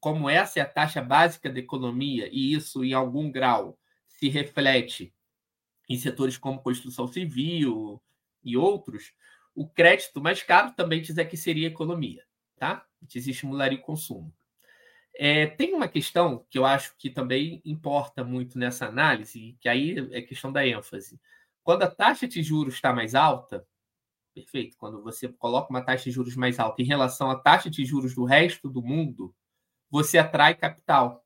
como 0.00 0.28
essa 0.28 0.58
é 0.58 0.62
a 0.62 0.68
taxa 0.68 1.02
básica 1.02 1.50
da 1.50 1.58
economia 1.58 2.28
e 2.30 2.52
isso 2.52 2.84
em 2.84 2.92
algum 2.92 3.30
grau 3.30 3.78
se 4.06 4.28
reflete 4.28 5.14
em 5.88 5.96
setores 5.96 6.36
como 6.36 6.62
construção 6.62 7.06
civil 7.06 8.02
e 8.42 8.56
outros, 8.56 9.12
o 9.54 9.68
crédito 9.68 10.20
mais 10.20 10.42
caro 10.42 10.72
também 10.72 11.00
desaqueceria 11.00 11.68
a 11.68 11.70
economia, 11.70 12.22
tá? 12.56 12.86
Desestimularia 13.00 13.78
o 13.78 13.82
consumo. 13.82 14.32
É, 15.14 15.46
tem 15.46 15.74
uma 15.74 15.88
questão 15.88 16.46
que 16.48 16.58
eu 16.58 16.64
acho 16.64 16.94
que 16.96 17.10
também 17.10 17.60
importa 17.64 18.22
muito 18.22 18.58
nessa 18.58 18.86
análise, 18.86 19.56
que 19.60 19.68
aí 19.68 19.96
é 20.12 20.22
questão 20.22 20.52
da 20.52 20.64
ênfase. 20.64 21.20
Quando 21.64 21.82
a 21.82 21.90
taxa 21.90 22.28
de 22.28 22.42
juros 22.42 22.74
está 22.74 22.92
mais 22.92 23.14
alta, 23.14 23.66
perfeito, 24.40 24.76
quando 24.76 25.02
você 25.02 25.28
coloca 25.28 25.70
uma 25.70 25.82
taxa 25.82 26.04
de 26.04 26.10
juros 26.10 26.36
mais 26.36 26.58
alta 26.58 26.82
em 26.82 26.84
relação 26.84 27.30
à 27.30 27.36
taxa 27.36 27.70
de 27.70 27.84
juros 27.84 28.14
do 28.14 28.24
resto 28.24 28.68
do 28.68 28.82
mundo, 28.82 29.34
você 29.90 30.18
atrai 30.18 30.54
capital 30.54 31.24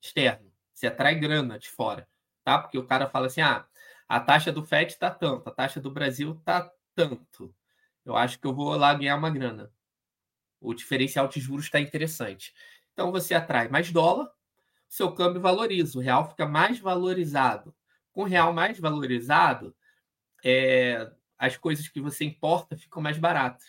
externo, 0.00 0.52
você 0.72 0.86
atrai 0.86 1.14
grana 1.14 1.58
de 1.58 1.68
fora, 1.68 2.08
tá? 2.44 2.58
Porque 2.58 2.78
o 2.78 2.86
cara 2.86 3.08
fala 3.08 3.26
assim: 3.26 3.40
ah, 3.40 3.66
a 4.08 4.20
taxa 4.20 4.52
do 4.52 4.64
FED 4.64 4.92
está 4.92 5.10
tanto, 5.10 5.48
a 5.48 5.52
taxa 5.52 5.80
do 5.80 5.90
Brasil 5.90 6.32
está 6.32 6.70
tanto. 6.94 7.54
Eu 8.04 8.16
acho 8.16 8.38
que 8.38 8.46
eu 8.46 8.54
vou 8.54 8.76
lá 8.76 8.92
ganhar 8.94 9.16
uma 9.16 9.30
grana. 9.30 9.72
O 10.60 10.74
diferencial 10.74 11.28
de 11.28 11.40
juros 11.40 11.66
está 11.66 11.80
interessante. 11.80 12.54
Então 12.92 13.10
você 13.10 13.34
atrai 13.34 13.68
mais 13.68 13.90
dólar, 13.90 14.30
seu 14.88 15.12
câmbio 15.12 15.40
valoriza, 15.40 15.98
o 15.98 16.02
real 16.02 16.28
fica 16.28 16.46
mais 16.46 16.78
valorizado. 16.78 17.74
Com 18.12 18.22
o 18.22 18.26
real 18.26 18.52
mais 18.52 18.78
valorizado, 18.78 19.74
é, 20.44 21.10
as 21.38 21.56
coisas 21.56 21.88
que 21.88 22.00
você 22.00 22.24
importa 22.24 22.76
ficam 22.76 23.02
mais 23.02 23.18
baratas. 23.18 23.66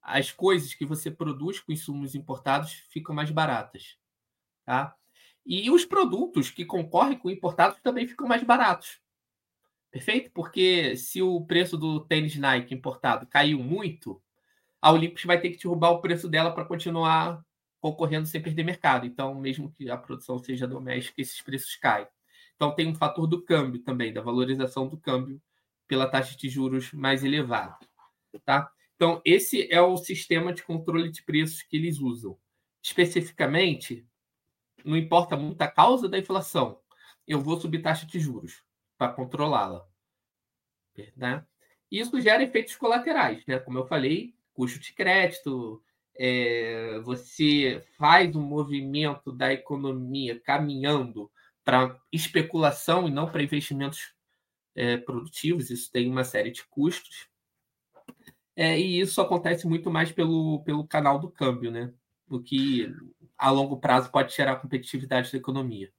As 0.00 0.30
coisas 0.30 0.74
que 0.74 0.84
você 0.84 1.10
produz 1.10 1.60
com 1.60 1.72
insumos 1.72 2.14
importados 2.14 2.72
ficam 2.90 3.14
mais 3.14 3.30
baratas. 3.30 3.96
Tá? 4.64 4.96
E 5.44 5.70
os 5.70 5.84
produtos 5.84 6.50
que 6.50 6.64
concorrem 6.64 7.18
com 7.18 7.30
importados 7.30 7.80
também 7.80 8.06
ficam 8.06 8.26
mais 8.26 8.42
baratos. 8.42 9.00
Perfeito? 9.90 10.30
Porque 10.32 10.96
se 10.96 11.20
o 11.20 11.44
preço 11.44 11.76
do 11.76 12.00
tênis 12.00 12.36
Nike 12.36 12.74
importado 12.74 13.26
caiu 13.26 13.58
muito, 13.58 14.22
a 14.80 14.90
Olympics 14.90 15.24
vai 15.24 15.40
ter 15.40 15.50
que 15.50 15.58
derrubar 15.58 15.90
o 15.90 16.00
preço 16.00 16.28
dela 16.28 16.50
para 16.50 16.64
continuar 16.64 17.44
concorrendo 17.80 18.26
sem 18.26 18.40
perder 18.40 18.64
mercado. 18.64 19.04
Então, 19.04 19.34
mesmo 19.34 19.70
que 19.72 19.90
a 19.90 19.96
produção 19.96 20.38
seja 20.38 20.66
doméstica, 20.66 21.20
esses 21.20 21.40
preços 21.42 21.76
caem. 21.76 22.06
Então, 22.54 22.74
tem 22.74 22.86
um 22.88 22.94
fator 22.94 23.26
do 23.26 23.42
câmbio 23.42 23.80
também, 23.80 24.12
da 24.12 24.22
valorização 24.22 24.88
do 24.88 24.96
câmbio 24.96 25.40
pela 25.92 26.08
taxa 26.08 26.34
de 26.34 26.48
juros 26.48 26.90
mais 26.90 27.22
elevada. 27.22 27.76
Tá? 28.46 28.72
Então, 28.96 29.20
esse 29.26 29.70
é 29.70 29.82
o 29.82 29.98
sistema 29.98 30.50
de 30.50 30.62
controle 30.62 31.12
de 31.12 31.22
preços 31.22 31.60
que 31.60 31.76
eles 31.76 31.98
usam. 31.98 32.38
Especificamente, 32.82 34.06
não 34.82 34.96
importa 34.96 35.36
muito 35.36 35.60
a 35.60 35.68
causa 35.68 36.08
da 36.08 36.18
inflação, 36.18 36.80
eu 37.28 37.42
vou 37.42 37.60
subir 37.60 37.82
taxa 37.82 38.06
de 38.06 38.18
juros 38.18 38.64
para 38.96 39.12
controlá-la. 39.12 39.86
Né? 41.14 41.44
Isso 41.90 42.18
gera 42.22 42.42
efeitos 42.42 42.74
colaterais, 42.74 43.44
né? 43.44 43.58
Como 43.58 43.76
eu 43.76 43.86
falei, 43.86 44.34
custo 44.54 44.78
de 44.78 44.94
crédito, 44.94 45.84
é, 46.16 47.00
você 47.00 47.84
faz 47.98 48.34
um 48.34 48.40
movimento 48.40 49.30
da 49.30 49.52
economia 49.52 50.40
caminhando 50.40 51.30
para 51.62 52.00
especulação 52.10 53.06
e 53.06 53.10
não 53.10 53.30
para 53.30 53.42
investimentos 53.42 54.14
é, 54.74 54.96
produtivos, 54.96 55.70
isso 55.70 55.90
tem 55.90 56.10
uma 56.10 56.24
série 56.24 56.50
de 56.50 56.64
custos. 56.66 57.28
É, 58.54 58.78
e 58.78 59.00
isso 59.00 59.20
acontece 59.20 59.66
muito 59.66 59.90
mais 59.90 60.12
pelo, 60.12 60.62
pelo 60.64 60.86
canal 60.86 61.18
do 61.18 61.30
câmbio, 61.30 61.70
né? 61.70 61.92
O 62.28 62.40
que 62.40 62.92
a 63.36 63.50
longo 63.50 63.78
prazo 63.78 64.10
pode 64.10 64.34
gerar 64.34 64.56
competitividade 64.56 65.32
da 65.32 65.38
economia 65.38 65.92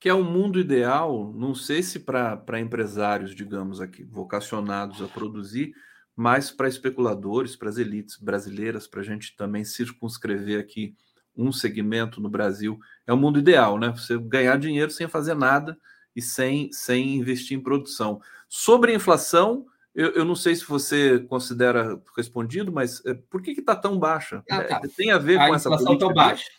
que 0.00 0.08
é 0.08 0.14
um 0.14 0.22
mundo 0.22 0.60
ideal, 0.60 1.32
não 1.34 1.54
sei 1.54 1.82
se 1.82 1.98
para 1.98 2.60
empresários, 2.60 3.34
digamos 3.34 3.80
aqui, 3.80 4.04
vocacionados 4.04 5.02
a 5.02 5.08
produzir, 5.08 5.72
mas 6.14 6.50
para 6.50 6.68
especuladores, 6.68 7.56
para 7.56 7.68
as 7.68 7.78
elites 7.78 8.16
brasileiras, 8.16 8.86
para 8.86 9.00
a 9.00 9.04
gente 9.04 9.36
também 9.36 9.64
circunscrever 9.64 10.60
aqui 10.60 10.94
um 11.36 11.52
segmento 11.52 12.20
no 12.20 12.28
Brasil, 12.28 12.78
é 13.06 13.12
o 13.12 13.16
um 13.16 13.18
mundo 13.18 13.38
ideal, 13.38 13.78
né? 13.78 13.90
Você 13.90 14.18
ganhar 14.18 14.58
dinheiro 14.58 14.90
sem 14.90 15.08
fazer 15.08 15.34
nada 15.34 15.76
e 16.18 16.22
sem, 16.22 16.70
sem 16.72 17.16
investir 17.16 17.56
em 17.56 17.62
produção. 17.62 18.20
Sobre 18.48 18.90
a 18.90 18.94
inflação, 18.96 19.66
eu, 19.94 20.10
eu 20.10 20.24
não 20.24 20.34
sei 20.34 20.54
se 20.56 20.64
você 20.64 21.20
considera 21.20 22.02
respondido, 22.16 22.72
mas 22.72 23.04
é, 23.06 23.14
por 23.14 23.40
que 23.40 23.52
está 23.52 23.76
tão 23.76 23.96
baixa? 23.98 24.42
Ah, 24.50 24.64
tá. 24.64 24.80
É, 24.84 24.88
tem 24.88 25.12
a 25.12 25.18
ver 25.18 25.38
a 25.38 25.46
com 25.46 25.54
essa 25.54 25.70
política? 25.70 25.98
tão 25.98 26.12
baixa. 26.12 26.50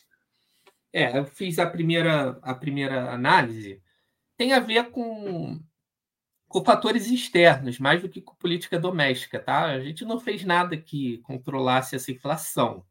É, 0.93 1.17
eu 1.19 1.25
fiz 1.25 1.59
a 1.59 1.65
primeira, 1.67 2.39
a 2.41 2.55
primeira 2.55 3.11
análise. 3.11 3.81
Tem 4.37 4.53
a 4.53 4.61
ver 4.61 4.89
com, 4.91 5.59
com 6.47 6.63
fatores 6.63 7.07
externos, 7.07 7.79
mais 7.79 8.01
do 8.01 8.07
que 8.07 8.21
com 8.21 8.33
política 8.35 8.79
doméstica, 8.79 9.39
tá? 9.39 9.65
A 9.65 9.79
gente 9.81 10.05
não 10.05 10.21
fez 10.21 10.45
nada 10.45 10.77
que 10.77 11.17
controlasse 11.19 11.97
essa 11.97 12.11
inflação. 12.11 12.85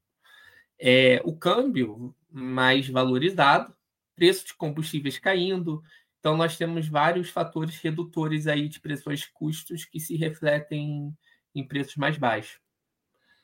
É, 0.79 1.21
o 1.25 1.35
câmbio 1.35 2.15
mais 2.31 2.87
valorizado, 2.89 3.75
preço 4.19 4.47
de 4.47 4.55
combustíveis 4.55 5.17
caindo. 5.19 5.83
Então, 6.21 6.37
nós 6.37 6.57
temos 6.57 6.89
vários 6.89 7.31
fatores 7.31 7.77
redutores 7.77 8.47
aí 8.47 8.69
de 8.69 8.81
pressões 8.81 9.27
custos 9.27 9.85
que 9.85 10.01
se 10.01 10.17
refletem 10.17 11.17
em 11.55 11.67
preços 11.67 11.97
mais 11.97 12.19
baixos. 12.19 12.61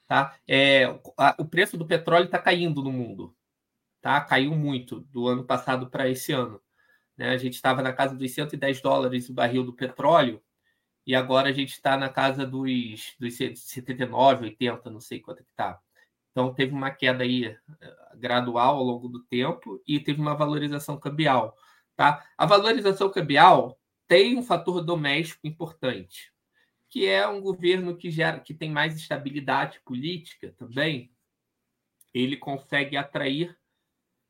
Tá? 0.07 0.37
É, 0.47 0.85
a, 1.16 1.35
o 1.39 1.47
preço 1.47 1.77
do 1.77 1.87
petróleo 1.87 2.27
está 2.27 2.39
caindo 2.39 2.83
no 2.83 2.93
mundo. 2.93 3.35
Tá? 4.01 4.20
Caiu 4.20 4.55
muito 4.55 5.01
do 5.01 5.29
ano 5.29 5.45
passado 5.45 5.89
para 5.89 6.09
esse 6.09 6.33
ano. 6.33 6.61
Né? 7.16 7.31
A 7.31 7.37
gente 7.37 7.55
estava 7.55 7.83
na 7.83 7.93
casa 7.93 8.14
dos 8.14 8.31
110 8.33 8.81
dólares 8.81 9.29
o 9.29 9.35
barril 9.35 9.64
do 9.64 9.72
petróleo 9.72 10.43
e 11.07 11.14
agora 11.14 11.49
a 11.49 11.53
gente 11.53 11.72
está 11.72 11.97
na 11.97 12.09
casa 12.09 12.47
dos, 12.47 13.14
dos 13.18 13.37
79, 13.37 14.47
80, 14.47 14.91
não 14.91 15.01
sei 15.01 15.20
quanto 15.20 15.43
que 15.45 15.51
está. 15.51 15.79
Então 16.31 16.53
teve 16.53 16.72
uma 16.72 16.91
queda 16.91 17.22
aí 17.22 17.47
eh, 17.47 17.57
gradual 18.16 18.77
ao 18.77 18.83
longo 18.83 19.09
do 19.09 19.22
tempo 19.25 19.81
e 19.87 20.01
teve 20.01 20.20
uma 20.20 20.35
valorização 20.35 20.99
cambial. 20.99 21.57
Tá? 21.97 22.26
A 22.36 22.47
valorização 22.47 23.11
cambial 23.11 23.78
tem 24.07 24.36
um 24.36 24.42
fator 24.42 24.82
doméstico 24.82 25.47
importante, 25.47 26.32
que 26.88 27.07
é 27.07 27.26
um 27.26 27.40
governo 27.40 27.97
que 27.97 28.11
gera, 28.11 28.40
que 28.40 28.53
tem 28.53 28.70
mais 28.70 28.97
estabilidade 28.97 29.80
política 29.84 30.53
também. 30.59 31.12
Ele 32.12 32.36
consegue 32.36 32.97
atrair 32.97 33.57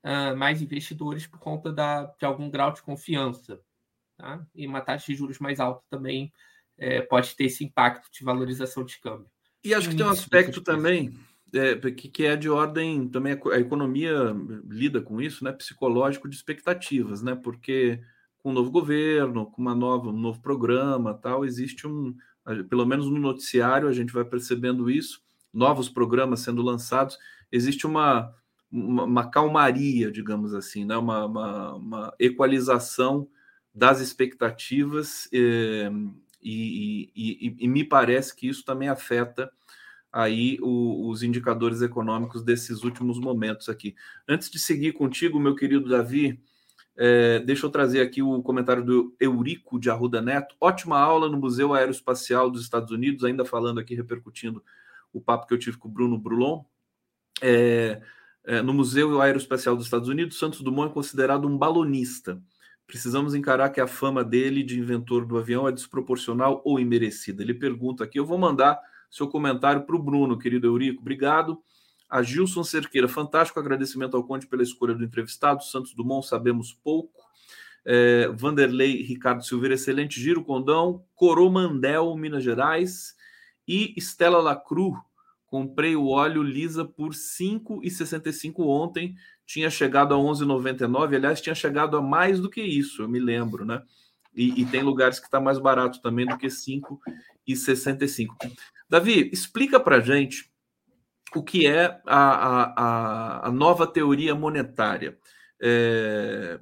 uh, 0.05 0.37
mais 0.37 0.63
investidores 0.63 1.27
por 1.27 1.39
conta 1.39 1.73
da, 1.73 2.05
de 2.05 2.25
algum 2.25 2.51
grau 2.51 2.73
de 2.73 2.83
confiança. 2.83 3.61
Tá? 4.17 4.47
E 4.55 4.67
uma 4.67 4.81
taxa 4.81 5.07
de 5.07 5.17
juros 5.17 5.39
mais 5.39 5.59
alta 5.59 5.83
também 5.91 6.33
é, 6.79 7.01
pode 7.03 7.35
ter 7.35 7.45
esse 7.45 7.65
impacto 7.65 8.11
de 8.13 8.25
valorização 8.25 8.85
de 8.85 8.99
câmbio. 8.99 9.31
E 9.63 9.73
acho 9.75 9.89
que 9.89 9.97
tem 9.97 10.07
um 10.07 10.11
aspecto 10.11 10.61
também 10.61 11.19
é, 11.55 11.77
que, 11.91 12.09
que 12.09 12.25
é 12.25 12.37
de 12.37 12.49
ordem 12.49 13.09
também 13.09 13.39
a 13.53 13.59
economia 13.59 14.35
lida 14.69 15.01
com 15.01 15.21
isso, 15.21 15.45
né? 15.45 15.53
Psicológico 15.53 16.29
de 16.29 16.37
expectativas, 16.37 17.23
né? 17.23 17.35
Porque 17.35 18.01
com 18.39 18.51
um 18.51 18.53
novo 18.53 18.71
governo, 18.71 19.47
com 19.47 19.63
uma 19.63 19.75
nova, 19.75 20.09
um 20.11 20.13
novo 20.13 20.41
programa, 20.41 21.15
tal, 21.15 21.45
existe 21.45 21.87
um, 21.87 22.15
pelo 22.69 22.85
menos 22.85 23.07
no 23.07 23.19
noticiário 23.19 23.89
a 23.89 23.93
gente 23.93 24.13
vai 24.13 24.25
percebendo 24.25 24.91
isso, 24.91 25.23
novos 25.53 25.89
programas 25.89 26.41
sendo 26.41 26.61
lançados, 26.63 27.19
existe 27.51 27.87
uma 27.87 28.35
uma, 28.71 29.05
uma 29.05 29.31
calmaria, 29.31 30.11
digamos 30.11 30.53
assim, 30.53 30.85
né? 30.85 30.97
Uma, 30.97 31.27
uma, 31.27 31.75
uma 31.75 32.15
equalização 32.19 33.29
das 33.73 34.01
expectativas 34.01 35.29
eh, 35.33 35.91
e, 36.43 37.11
e, 37.15 37.57
e, 37.61 37.69
me 37.69 37.85
parece 37.85 38.35
que 38.35 38.49
isso 38.49 38.65
também 38.65 38.89
afeta 38.89 39.51
aí 40.15 40.59
o, 40.63 41.09
os 41.09 41.25
indicadores 41.25 41.83
econômicos 41.83 42.41
desses 42.41 42.85
últimos 42.85 43.19
momentos 43.19 43.69
aqui. 43.69 43.97
Antes 44.29 44.49
de 44.49 44.61
seguir 44.61 44.93
contigo, 44.93 45.41
meu 45.41 45.57
querido 45.57 45.89
Davi, 45.89 46.41
é, 46.97 47.41
deixa 47.41 47.67
eu 47.67 47.71
trazer 47.71 48.01
aqui 48.01 48.23
o 48.23 48.41
comentário 48.41 48.85
do 48.85 49.17
Eurico 49.19 49.77
de 49.77 49.91
Arruda 49.91 50.23
Neto. 50.23 50.55
Ótima 50.61 51.01
aula 51.01 51.29
no 51.29 51.37
Museu 51.37 51.75
Aeroespacial 51.75 52.49
dos 52.49 52.63
Estados 52.63 52.93
Unidos, 52.93 53.25
ainda 53.25 53.45
falando 53.45 53.81
aqui, 53.81 53.97
repercutindo 53.97 54.63
o 55.13 55.21
papo 55.21 55.49
que 55.49 55.55
eu 55.55 55.59
tive 55.59 55.77
com 55.79 55.89
o 55.89 55.91
Bruno 55.91 56.17
Brulon. 56.17 56.63
É, 57.43 58.01
é, 58.45 58.63
no 58.63 58.73
Museu 58.73 59.21
Aeroespacial 59.21 59.75
dos 59.75 59.87
Estados 59.87 60.09
Unidos, 60.09 60.39
Santos 60.39 60.61
Dumont 60.61 60.93
é 60.93 60.95
considerado 60.95 61.49
um 61.49 61.59
balonista. 61.59 62.41
Precisamos 62.87 63.35
encarar 63.35 63.71
que 63.71 63.81
a 63.81 63.89
fama 63.89 64.23
dele 64.23 64.63
de 64.63 64.79
inventor 64.79 65.27
do 65.27 65.37
avião 65.37 65.67
é 65.67 65.73
desproporcional 65.73 66.63
ou 66.65 66.79
imerecida. 66.79 67.43
Ele 67.43 67.55
pergunta 67.55 68.05
aqui, 68.05 68.21
eu 68.21 68.27
vou 68.27 68.39
mandar 68.39 68.79
seu 69.15 69.29
comentário 69.29 69.87
para 69.87 69.95
o 69.95 70.03
Bruno, 70.03 70.39
querido 70.39 70.67
Eurico. 70.67 71.01
Obrigado. 71.01 71.63
A 72.11 72.23
Gilson 72.23 72.65
Cerqueira, 72.65 73.07
fantástico 73.07 73.61
agradecimento 73.61 74.17
ao 74.17 74.25
Conde 74.25 74.47
pela 74.47 74.63
escolha 74.63 74.95
do 74.95 75.05
entrevistado. 75.05 75.63
Santos 75.63 75.95
Dumont, 75.95 76.27
sabemos 76.27 76.73
pouco. 76.73 77.23
É, 77.87 78.29
Vanderlei 78.29 79.03
Ricardo 79.03 79.45
Silveira, 79.45 79.75
excelente 79.75 80.21
giro, 80.21 80.43
Condão. 80.43 81.05
Coromandel, 81.15 82.15
Minas 82.17 82.43
Gerais. 82.43 83.15
E 83.69 83.95
Estela 83.97 84.39
Lacru, 84.41 84.95
comprei 85.47 85.95
o 85.95 86.09
óleo 86.09 86.43
Lisa 86.43 86.85
por 86.85 87.11
R$ 87.11 87.17
5,65 87.17 88.67
ontem 88.67 89.15
tinha 89.47 89.71
chegado 89.71 90.15
a 90.15 90.17
11,99. 90.17 91.15
Aliás, 91.15 91.41
tinha 91.41 91.55
chegado 91.55 91.97
a 91.97 92.03
mais 92.03 92.41
do 92.41 92.51
que 92.51 92.63
isso, 92.63 93.03
eu 93.03 93.09
me 93.09 93.21
lembro, 93.21 93.65
né? 93.65 93.83
E, 94.35 94.63
e 94.63 94.67
tem 94.67 94.83
lugares 94.83 95.21
que 95.21 95.27
está 95.27 95.41
mais 95.41 95.59
barato 95.59 96.03
também 96.03 96.27
do 96.27 96.37
que 96.37 96.49
5,65. 96.49 98.35
Davi, 98.89 99.31
explica 99.33 99.81
para 99.81 100.01
gente 100.01 100.51
o 101.35 101.43
que 101.43 101.67
é 101.67 102.01
a, 102.07 103.45
a, 103.45 103.49
a 103.49 103.53
nova 103.53 103.87
teoria 103.87 104.35
monetária. 104.35 105.19
É, 105.61 106.61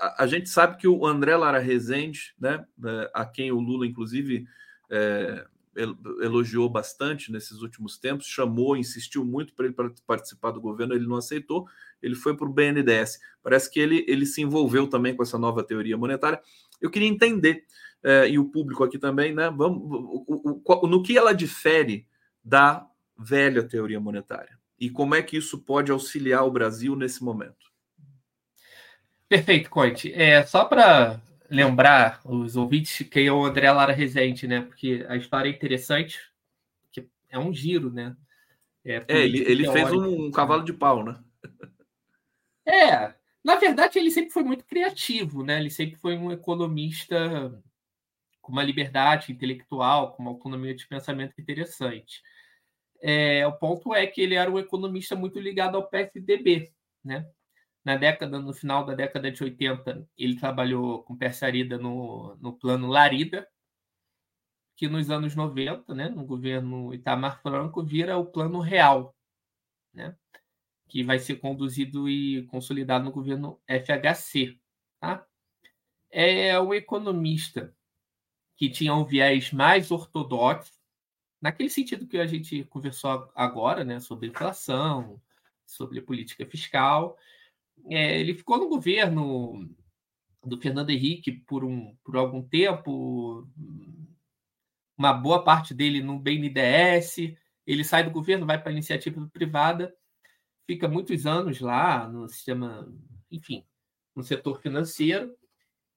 a, 0.00 0.24
a, 0.24 0.26
gente 0.26 0.48
sabe 0.48 0.76
que 0.76 0.86
o 0.86 1.06
André 1.06 1.36
Lara 1.36 1.58
Rezende, 1.58 2.34
né, 2.38 2.64
é, 2.84 3.10
a 3.14 3.24
quem 3.24 3.50
o 3.50 3.58
Lula, 3.58 3.86
inclusive, 3.86 4.46
é, 4.90 5.44
elogiou 5.74 6.68
bastante 6.68 7.32
nesses 7.32 7.62
últimos 7.62 7.96
tempos, 7.96 8.26
chamou, 8.26 8.76
insistiu 8.76 9.24
muito 9.24 9.54
para 9.54 9.66
ele 9.66 9.74
participar 10.06 10.50
do 10.50 10.60
governo, 10.60 10.94
ele 10.94 11.06
não 11.06 11.16
aceitou, 11.16 11.66
ele 12.02 12.14
foi 12.14 12.36
para 12.36 12.46
o 12.46 12.52
BNDES. 12.52 13.18
Parece 13.42 13.70
que 13.70 13.80
ele, 13.80 14.04
ele 14.06 14.26
se 14.26 14.42
envolveu 14.42 14.86
também 14.86 15.16
com 15.16 15.22
essa 15.22 15.38
nova 15.38 15.64
teoria 15.64 15.96
monetária. 15.96 16.40
Eu 16.80 16.90
queria 16.90 17.08
entender, 17.08 17.64
eh, 18.04 18.30
e 18.30 18.38
o 18.38 18.46
público 18.46 18.84
aqui 18.84 18.98
também, 18.98 19.34
né? 19.34 19.50
Vamos, 19.50 19.82
o, 19.82 20.62
o, 20.64 20.86
no 20.86 21.02
que 21.02 21.16
ela 21.16 21.32
difere 21.32 22.06
da 22.44 22.86
velha 23.16 23.62
teoria 23.62 24.00
monetária 24.00 24.58
e 24.82 24.90
como 24.90 25.14
é 25.14 25.22
que 25.22 25.36
isso 25.36 25.60
pode 25.60 25.92
auxiliar 25.92 26.44
o 26.44 26.50
Brasil 26.50 26.96
nesse 26.96 27.22
momento. 27.22 27.70
Perfeito, 29.28 29.70
Conte. 29.70 30.12
É, 30.12 30.44
só 30.44 30.64
para 30.64 31.20
lembrar 31.48 32.20
os 32.24 32.56
ouvintes 32.56 33.06
que 33.08 33.20
é 33.20 33.32
o 33.32 33.44
André 33.44 33.70
Lara 33.70 33.92
Rezende, 33.92 34.48
né? 34.48 34.62
Porque 34.62 35.06
a 35.08 35.16
história 35.16 35.48
é 35.48 35.52
interessante, 35.52 36.18
que 36.90 37.06
é 37.30 37.38
um 37.38 37.54
giro, 37.54 37.92
né? 37.92 38.16
É, 38.84 39.04
é 39.06 39.20
ele, 39.20 39.38
ele 39.44 39.70
fez 39.70 39.92
um, 39.92 40.26
um 40.26 40.30
cavalo 40.32 40.64
de 40.64 40.72
pau, 40.72 41.04
né? 41.04 41.16
É, 42.66 43.14
na 43.44 43.56
verdade, 43.56 43.98
ele 43.98 44.10
sempre 44.10 44.30
foi 44.32 44.42
muito 44.42 44.64
criativo, 44.64 45.44
né? 45.44 45.60
Ele 45.60 45.70
sempre 45.70 45.96
foi 45.96 46.16
um 46.16 46.32
economista 46.32 47.62
com 48.42 48.52
uma 48.52 48.62
liberdade 48.62 49.32
intelectual, 49.32 50.12
com 50.12 50.22
uma 50.22 50.32
autonomia 50.32 50.74
de 50.74 50.86
pensamento 50.86 51.40
interessante. 51.40 52.22
É, 53.00 53.46
o 53.46 53.52
ponto 53.52 53.94
é 53.94 54.06
que 54.06 54.20
ele 54.20 54.34
era 54.34 54.50
um 54.50 54.58
economista 54.58 55.16
muito 55.16 55.40
ligado 55.40 55.76
ao 55.76 55.88
PSDB, 55.88 56.72
né? 57.04 57.26
Na 57.84 57.96
década, 57.96 58.38
no 58.38 58.52
final 58.52 58.84
da 58.84 58.94
década 58.94 59.30
de 59.30 59.42
80, 59.42 60.08
ele 60.16 60.36
trabalhou 60.38 61.02
com 61.02 61.16
Persarida 61.16 61.78
no, 61.78 62.36
no 62.40 62.52
plano 62.52 62.88
Larida, 62.88 63.48
que 64.76 64.88
nos 64.88 65.10
anos 65.10 65.34
90, 65.34 65.94
né, 65.94 66.08
no 66.08 66.24
governo 66.24 66.94
Itamar 66.94 67.40
Franco, 67.42 67.82
vira 67.82 68.16
o 68.18 68.26
plano 68.26 68.60
real, 68.60 69.14
né? 69.92 70.16
que 70.88 71.02
vai 71.02 71.18
ser 71.18 71.36
conduzido 71.36 72.08
e 72.08 72.46
consolidado 72.46 73.04
no 73.04 73.12
governo 73.12 73.60
FHC. 73.66 74.58
Tá? 75.00 75.26
É 76.10 76.58
o 76.60 76.74
economista 76.74 77.74
que 78.62 78.70
tinha 78.70 78.94
um 78.94 79.04
viés 79.04 79.50
mais 79.50 79.90
ortodoxo, 79.90 80.72
naquele 81.40 81.68
sentido 81.68 82.06
que 82.06 82.16
a 82.16 82.26
gente 82.28 82.62
conversou 82.66 83.28
agora, 83.34 83.82
né, 83.82 83.98
sobre 83.98 84.28
inflação, 84.28 85.20
sobre 85.66 86.00
política 86.00 86.46
fiscal. 86.46 87.18
É, 87.90 88.20
ele 88.20 88.34
ficou 88.34 88.58
no 88.58 88.68
governo 88.68 89.68
do 90.44 90.56
Fernando 90.60 90.90
Henrique 90.90 91.32
por, 91.32 91.64
um, 91.64 91.96
por 92.04 92.16
algum 92.16 92.40
tempo, 92.40 93.48
uma 94.96 95.12
boa 95.12 95.42
parte 95.42 95.74
dele 95.74 96.00
no 96.00 96.20
BNDES. 96.20 97.34
Ele 97.66 97.82
sai 97.82 98.04
do 98.04 98.12
governo, 98.12 98.46
vai 98.46 98.60
para 98.60 98.70
a 98.70 98.72
iniciativa 98.72 99.28
privada 99.32 99.92
fica 100.64 100.86
muitos 100.86 101.26
anos 101.26 101.58
lá 101.60 102.08
no 102.08 102.28
sistema, 102.28 102.88
enfim, 103.28 103.66
no 104.14 104.22
setor 104.22 104.60
financeiro 104.60 105.36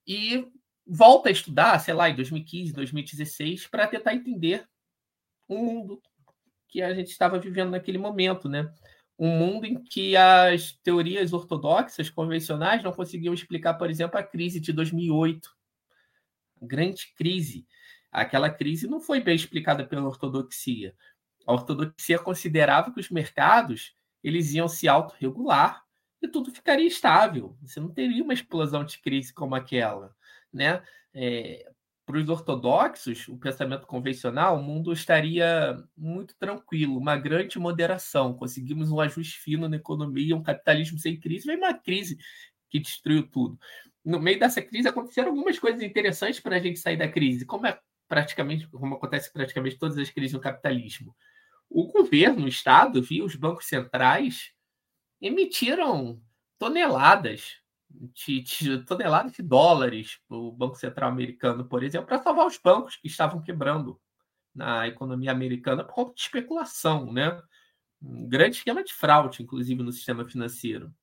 e 0.07 0.51
volta 0.85 1.29
a 1.29 1.31
estudar, 1.31 1.79
sei 1.79 1.93
lá, 1.93 2.09
em 2.09 2.15
2015, 2.15 2.73
2016, 2.73 3.67
para 3.67 3.87
tentar 3.87 4.13
entender 4.13 4.67
o 5.47 5.57
mundo 5.57 6.01
que 6.67 6.81
a 6.81 6.93
gente 6.93 7.09
estava 7.09 7.39
vivendo 7.39 7.71
naquele 7.71 7.97
momento, 7.97 8.49
né? 8.49 8.71
Um 9.17 9.29
mundo 9.29 9.65
em 9.65 9.81
que 9.81 10.15
as 10.17 10.73
teorias 10.83 11.31
ortodoxas 11.31 12.09
convencionais 12.09 12.83
não 12.83 12.91
conseguiam 12.91 13.33
explicar, 13.33 13.75
por 13.75 13.89
exemplo, 13.89 14.19
a 14.19 14.23
crise 14.23 14.59
de 14.59 14.73
2008, 14.73 15.49
a 16.61 16.65
grande 16.65 17.13
crise. 17.15 17.65
Aquela 18.11 18.49
crise 18.49 18.87
não 18.87 18.99
foi 18.99 19.21
bem 19.21 19.35
explicada 19.35 19.85
pela 19.85 20.07
ortodoxia. 20.07 20.93
A 21.47 21.53
ortodoxia 21.53 22.19
considerava 22.19 22.91
que 22.91 22.99
os 22.99 23.09
mercados 23.09 23.95
eles 24.23 24.53
iam 24.53 24.67
se 24.67 24.87
autorregular 24.87 25.83
e 26.21 26.27
tudo 26.27 26.51
ficaria 26.51 26.87
estável. 26.87 27.55
Você 27.61 27.79
não 27.79 27.89
teria 27.89 28.23
uma 28.23 28.33
explosão 28.33 28.83
de 28.83 28.99
crise 28.99 29.33
como 29.33 29.55
aquela, 29.55 30.15
né? 30.55 30.81
É, 31.13 31.71
para 32.05 32.17
os 32.17 32.29
ortodoxos, 32.29 33.27
o 33.27 33.37
pensamento 33.37 33.87
convencional, 33.87 34.59
o 34.59 34.63
mundo 34.63 34.93
estaria 34.93 35.75
muito 35.97 36.35
tranquilo, 36.37 36.97
uma 36.97 37.17
grande 37.17 37.57
moderação. 37.57 38.33
Conseguimos 38.35 38.91
um 38.91 38.99
ajuste 38.99 39.39
fino 39.39 39.67
na 39.67 39.77
economia, 39.77 40.35
um 40.35 40.43
capitalismo 40.43 40.99
sem 40.99 41.19
crise, 41.19 41.47
veio 41.47 41.57
uma 41.57 41.73
crise 41.73 42.17
que 42.69 42.79
destruiu 42.79 43.27
tudo. 43.27 43.59
No 44.03 44.19
meio 44.19 44.39
dessa 44.39 44.61
crise 44.61 44.87
aconteceram 44.87 45.29
algumas 45.29 45.57
coisas 45.57 45.81
interessantes 45.81 46.39
para 46.39 46.57
a 46.57 46.59
gente 46.59 46.77
sair 46.77 46.97
da 46.97 47.07
crise, 47.07 47.43
como 47.43 47.65
é 47.65 47.79
praticamente, 48.07 48.67
como 48.67 48.95
acontece 48.95 49.33
praticamente 49.33 49.77
todas 49.77 49.97
as 49.97 50.11
crises 50.11 50.33
no 50.33 50.39
capitalismo. 50.39 51.15
O 51.67 51.87
governo, 51.87 52.45
o 52.45 52.47
Estado, 52.47 53.01
viu 53.01 53.25
os 53.25 53.35
bancos 53.35 53.65
centrais 53.65 54.53
emitiram 55.19 56.21
toneladas 56.59 57.59
de, 57.89 58.41
de 58.41 58.83
toneladas 58.83 59.33
de 59.33 59.43
dólares 59.43 60.19
o 60.29 60.51
Banco 60.51 60.75
Central 60.75 61.09
americano, 61.09 61.65
por 61.65 61.83
exemplo, 61.83 62.07
para 62.07 62.21
salvar 62.21 62.45
os 62.45 62.57
bancos 62.57 62.95
que 62.97 63.07
estavam 63.07 63.41
quebrando 63.41 63.99
na 64.53 64.87
economia 64.87 65.31
americana 65.31 65.83
por 65.83 65.93
conta 65.93 66.13
de 66.13 66.21
especulação, 66.21 67.11
né? 67.11 67.41
Um 68.01 68.27
grande 68.27 68.57
esquema 68.57 68.83
de 68.83 68.93
fraude, 68.93 69.43
inclusive, 69.43 69.81
no 69.83 69.91
sistema 69.91 70.25
financeiro. 70.25 70.93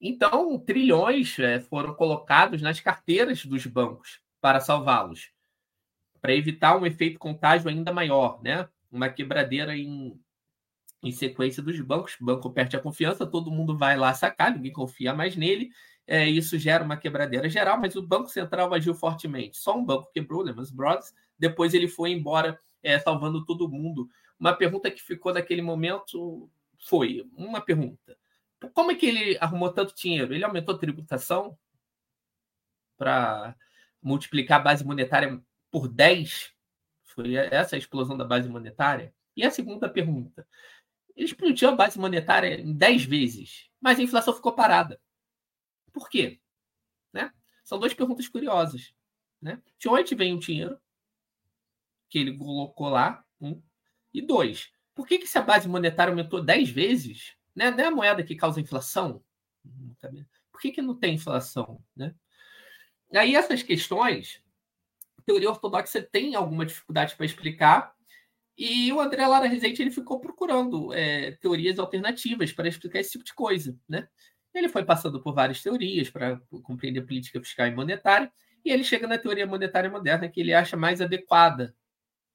Então, 0.00 0.58
trilhões 0.58 1.38
é, 1.38 1.60
foram 1.60 1.94
colocados 1.94 2.60
nas 2.60 2.80
carteiras 2.80 3.44
dos 3.44 3.64
bancos 3.66 4.20
para 4.40 4.60
salvá-los, 4.60 5.30
para 6.20 6.34
evitar 6.34 6.76
um 6.76 6.84
efeito 6.84 7.18
contágio 7.18 7.68
ainda 7.68 7.92
maior, 7.92 8.42
né? 8.42 8.68
Uma 8.90 9.08
quebradeira 9.08 9.76
em, 9.76 10.20
em 11.02 11.10
sequência 11.10 11.62
dos 11.62 11.78
bancos, 11.80 12.16
o 12.20 12.24
banco 12.24 12.50
perde 12.50 12.76
a 12.76 12.80
confiança, 12.80 13.26
todo 13.26 13.50
mundo 13.50 13.76
vai 13.76 13.96
lá 13.96 14.14
sacar, 14.14 14.54
ninguém 14.54 14.72
confia 14.72 15.12
mais 15.12 15.36
nele, 15.36 15.70
é, 16.06 16.28
isso 16.28 16.58
gera 16.58 16.84
uma 16.84 16.96
quebradeira 16.96 17.48
geral, 17.48 17.78
mas 17.78 17.96
o 17.96 18.02
Banco 18.02 18.28
Central 18.28 18.72
agiu 18.74 18.94
fortemente. 18.94 19.56
Só 19.56 19.76
um 19.76 19.84
banco 19.84 20.10
quebrou, 20.12 20.42
Lehman 20.42 20.64
Brothers, 20.72 21.12
depois 21.38 21.74
ele 21.74 21.88
foi 21.88 22.10
embora 22.10 22.58
é, 22.82 22.98
salvando 22.98 23.44
todo 23.44 23.68
mundo. 23.68 24.08
Uma 24.38 24.52
pergunta 24.52 24.90
que 24.90 25.02
ficou 25.02 25.32
naquele 25.32 25.62
momento 25.62 26.50
foi, 26.78 27.28
uma 27.36 27.60
pergunta, 27.60 28.16
como 28.74 28.90
é 28.90 28.94
que 28.94 29.06
ele 29.06 29.38
arrumou 29.40 29.72
tanto 29.72 29.94
dinheiro? 29.94 30.34
Ele 30.34 30.44
aumentou 30.44 30.74
a 30.74 30.78
tributação 30.78 31.56
para 32.96 33.56
multiplicar 34.02 34.60
a 34.60 34.62
base 34.62 34.84
monetária 34.84 35.40
por 35.70 35.88
10? 35.88 36.52
Foi 37.02 37.34
essa 37.34 37.76
a 37.76 37.78
explosão 37.78 38.16
da 38.16 38.24
base 38.24 38.48
monetária? 38.48 39.14
E 39.36 39.44
a 39.44 39.50
segunda 39.50 39.88
pergunta, 39.88 40.46
ele 41.16 41.26
explodiu 41.26 41.68
a 41.68 41.76
base 41.76 41.98
monetária 41.98 42.60
em 42.60 42.72
10 42.72 43.04
vezes, 43.04 43.70
mas 43.80 43.98
a 43.98 44.02
inflação 44.02 44.34
ficou 44.34 44.52
parada. 44.52 45.00
Por 45.92 46.08
quê? 46.08 46.40
Né? 47.12 47.32
São 47.64 47.78
duas 47.78 47.94
perguntas 47.94 48.28
curiosas. 48.28 48.94
Né? 49.40 49.60
De 49.78 49.88
onde 49.88 50.14
vem 50.14 50.34
o 50.34 50.38
dinheiro 50.38 50.80
que 52.08 52.18
ele 52.18 52.36
colocou 52.36 52.88
lá? 52.88 53.24
Um. 53.40 53.60
E 54.14 54.20
dois, 54.22 54.70
por 54.94 55.06
que, 55.06 55.18
que 55.18 55.26
se 55.26 55.38
a 55.38 55.42
base 55.42 55.68
monetária 55.68 56.12
aumentou 56.12 56.42
10 56.42 56.70
vezes? 56.70 57.36
Né? 57.54 57.70
Não 57.70 57.80
é 57.80 57.86
a 57.86 57.90
moeda 57.90 58.22
que 58.22 58.36
causa 58.36 58.60
inflação? 58.60 59.22
Por 60.50 60.60
que, 60.60 60.72
que 60.72 60.82
não 60.82 60.94
tem 60.94 61.14
inflação? 61.14 61.82
Né? 61.96 62.14
Aí 63.14 63.34
essas 63.34 63.62
questões, 63.62 64.42
a 65.18 65.22
teoria 65.22 65.50
ortodoxa 65.50 66.02
tem 66.02 66.34
alguma 66.34 66.64
dificuldade 66.64 67.16
para 67.16 67.26
explicar, 67.26 67.94
e 68.56 68.92
o 68.92 69.00
André 69.00 69.26
Lara 69.26 69.48
Rezende 69.48 69.82
ele 69.82 69.90
ficou 69.90 70.20
procurando 70.20 70.92
é, 70.92 71.32
teorias 71.32 71.78
alternativas 71.78 72.52
para 72.52 72.68
explicar 72.68 73.00
esse 73.00 73.12
tipo 73.12 73.24
de 73.24 73.34
coisa. 73.34 73.76
Né? 73.88 74.06
Ele 74.54 74.68
foi 74.68 74.84
passando 74.84 75.22
por 75.22 75.34
várias 75.34 75.62
teorias 75.62 76.10
para 76.10 76.40
compreender 76.62 77.02
política 77.02 77.40
fiscal 77.40 77.66
e 77.66 77.74
monetária, 77.74 78.30
e 78.64 78.70
ele 78.70 78.84
chega 78.84 79.06
na 79.06 79.18
teoria 79.18 79.46
monetária 79.46 79.90
moderna 79.90 80.28
que 80.28 80.40
ele 80.40 80.54
acha 80.54 80.76
mais 80.76 81.00
adequada 81.00 81.74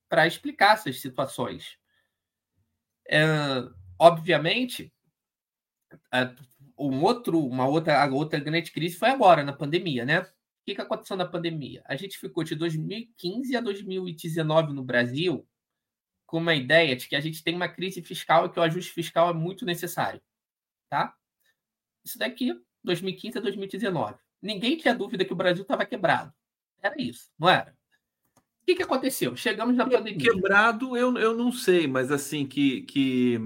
para 0.09 0.27
explicar 0.27 0.73
essas 0.73 0.99
situações. 0.99 1.77
É, 3.09 3.23
obviamente, 3.99 4.91
um 6.77 7.01
outro, 7.03 7.39
uma 7.39 7.67
outra, 7.67 8.03
a 8.03 8.07
outra 8.07 8.39
grande 8.39 8.71
crise 8.71 8.97
foi 8.97 9.09
agora, 9.09 9.43
na 9.43 9.53
pandemia, 9.53 10.05
né? 10.05 10.21
O 10.21 10.27
que, 10.65 10.75
que 10.75 10.81
aconteceu 10.81 11.15
na 11.15 11.25
pandemia? 11.25 11.81
A 11.85 11.95
gente 11.95 12.17
ficou 12.17 12.43
de 12.43 12.55
2015 12.55 13.55
a 13.55 13.61
2019 13.61 14.73
no 14.73 14.83
Brasil 14.83 15.47
com 16.27 16.37
uma 16.37 16.53
ideia 16.53 16.95
de 16.95 17.07
que 17.07 17.15
a 17.15 17.21
gente 17.21 17.41
tem 17.41 17.55
uma 17.55 17.69
crise 17.69 18.01
fiscal 18.01 18.45
e 18.45 18.49
que 18.49 18.59
o 18.59 18.63
ajuste 18.63 18.91
fiscal 18.91 19.29
é 19.29 19.33
muito 19.33 19.65
necessário, 19.65 20.21
tá? 20.89 21.15
Isso 22.05 22.19
daqui, 22.19 22.53
2015 22.83 23.37
a 23.37 23.41
2019. 23.41 24.15
Ninguém 24.41 24.77
tinha 24.77 24.93
dúvida 24.93 25.25
que 25.25 25.33
o 25.33 25.37
Brasil 25.37 25.63
estava 25.63 25.85
quebrado. 25.85 26.31
Era 26.83 27.01
isso, 27.01 27.31
não 27.39 27.49
era? 27.49 27.75
O 28.35 28.65
que, 28.65 28.75
que 28.75 28.83
aconteceu? 28.83 29.35
Chegamos 29.37 29.75
na 29.77 29.89
pandemia. 29.89 30.31
Quebrado, 30.31 30.97
eu, 30.97 31.17
eu 31.17 31.33
não 31.33 31.51
sei, 31.53 31.87
mas 31.87 32.11
assim, 32.11 32.45
que, 32.45 32.81
que 32.81 33.39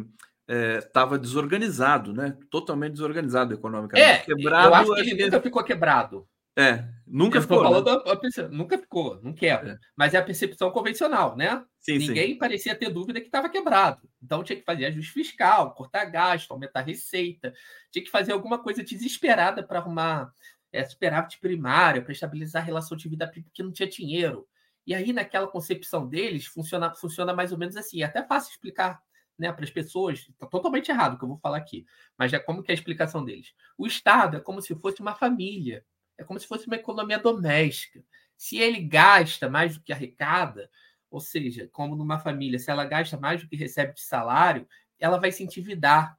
estava 0.80 1.16
é, 1.16 1.20
desorganizado, 1.20 2.12
né? 2.12 2.36
Totalmente 2.50 2.94
desorganizado 2.94 3.54
economicamente. 3.54 4.10
É, 4.10 4.18
quebrado, 4.18 4.70
eu 4.70 4.74
acho 4.74 4.96
que 4.96 5.12
ele 5.12 5.26
nunca 5.26 5.40
ficou 5.40 5.64
quebrado. 5.64 6.28
É, 6.62 6.88
nunca 7.07 7.38
eu 7.38 7.41
ficou. 7.41 7.64
Né? 7.64 8.49
nunca 8.51 8.78
ficou, 8.78 9.22
não 9.22 9.34
quebra. 9.34 9.74
É. 9.74 9.78
Mas 9.95 10.14
é 10.14 10.18
a 10.18 10.24
percepção 10.24 10.72
convencional, 10.72 11.36
né? 11.36 11.64
Sim, 11.80 11.97
Ninguém 11.97 12.34
sim. 12.34 12.38
parecia 12.38 12.76
ter 12.76 12.89
dúvida 12.89 13.20
que 13.20 13.28
estava 13.28 13.49
quebrado. 13.49 14.07
Então 14.22 14.43
tinha 14.43 14.57
que 14.57 14.66
fazer 14.66 14.86
ajuste 14.86 15.12
fiscal, 15.12 15.74
cortar 15.74 16.05
gasto, 16.05 16.51
aumentar 16.51 16.82
receita, 16.82 17.53
tinha 17.91 18.03
que 18.03 18.12
fazer 18.12 18.32
alguma 18.34 18.59
coisa 18.59 18.84
desesperada 18.84 19.64
para 19.64 19.80
arrumar 19.80 20.32
é, 20.72 20.84
superávit 20.84 21.39
primário, 21.39 22.03
para 22.03 22.14
estabilizar 22.14 22.62
a 22.62 22.66
relação 22.66 22.97
de 22.97 23.09
vida 23.09 23.28
porque 23.28 23.64
não 23.64 23.72
tinha 23.72 23.89
dinheiro. 23.89 24.47
E 24.86 24.95
aí, 24.95 25.14
naquela 25.14 25.47
concepção 25.47 26.07
deles, 26.07 26.45
funciona, 26.45 26.93
funciona 26.95 27.34
mais 27.34 27.51
ou 27.51 27.57
menos 27.57 27.78
assim. 27.78 28.01
É 28.01 28.05
até 28.05 28.24
fácil 28.24 28.51
explicar 28.51 29.01
né, 29.38 29.51
para 29.51 29.64
as 29.64 29.72
pessoas. 29.72 30.28
Está 30.30 30.47
totalmente 30.47 30.89
errado 30.89 31.16
o 31.16 31.18
que 31.18 31.24
eu 31.24 31.30
vou 31.30 31.38
falar 31.38 31.57
aqui. 31.57 31.86
Mas 32.18 32.34
é 32.34 32.39
como 32.39 32.64
que 32.64 32.72
é 32.72 32.74
a 32.74 32.78
explicação 32.78 33.24
deles. 33.24 33.53
O 33.78 33.86
Estado 33.86 34.38
é 34.38 34.39
como 34.39 34.62
se 34.62 34.74
fosse 34.76 35.01
uma 35.01 35.16
família 35.16 35.84
é 36.22 36.26
como 36.26 36.39
se 36.39 36.47
fosse 36.47 36.67
uma 36.67 36.76
economia 36.76 37.19
doméstica. 37.19 38.03
Se 38.38 38.57
ele 38.57 38.82
gasta 38.82 39.49
mais 39.49 39.76
do 39.76 39.84
que 39.84 39.93
arrecada, 39.93 40.69
ou 41.09 41.19
seja, 41.19 41.67
como 41.72 41.95
numa 41.95 42.19
família, 42.19 42.57
se 42.57 42.72
ela 42.72 42.86
gasta 42.86 43.17
mais 43.17 43.41
do 43.41 43.47
que 43.47 43.55
recebe 43.55 43.93
de 43.93 44.01
salário, 44.01 44.67
ela 44.97 45.19
vai 45.19 45.32
se 45.32 45.43
endividar. 45.43 46.17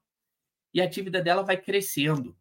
E 0.75 0.81
a 0.81 0.87
dívida 0.87 1.23
dela 1.23 1.43
vai 1.43 1.57
crescendo. 1.57 2.37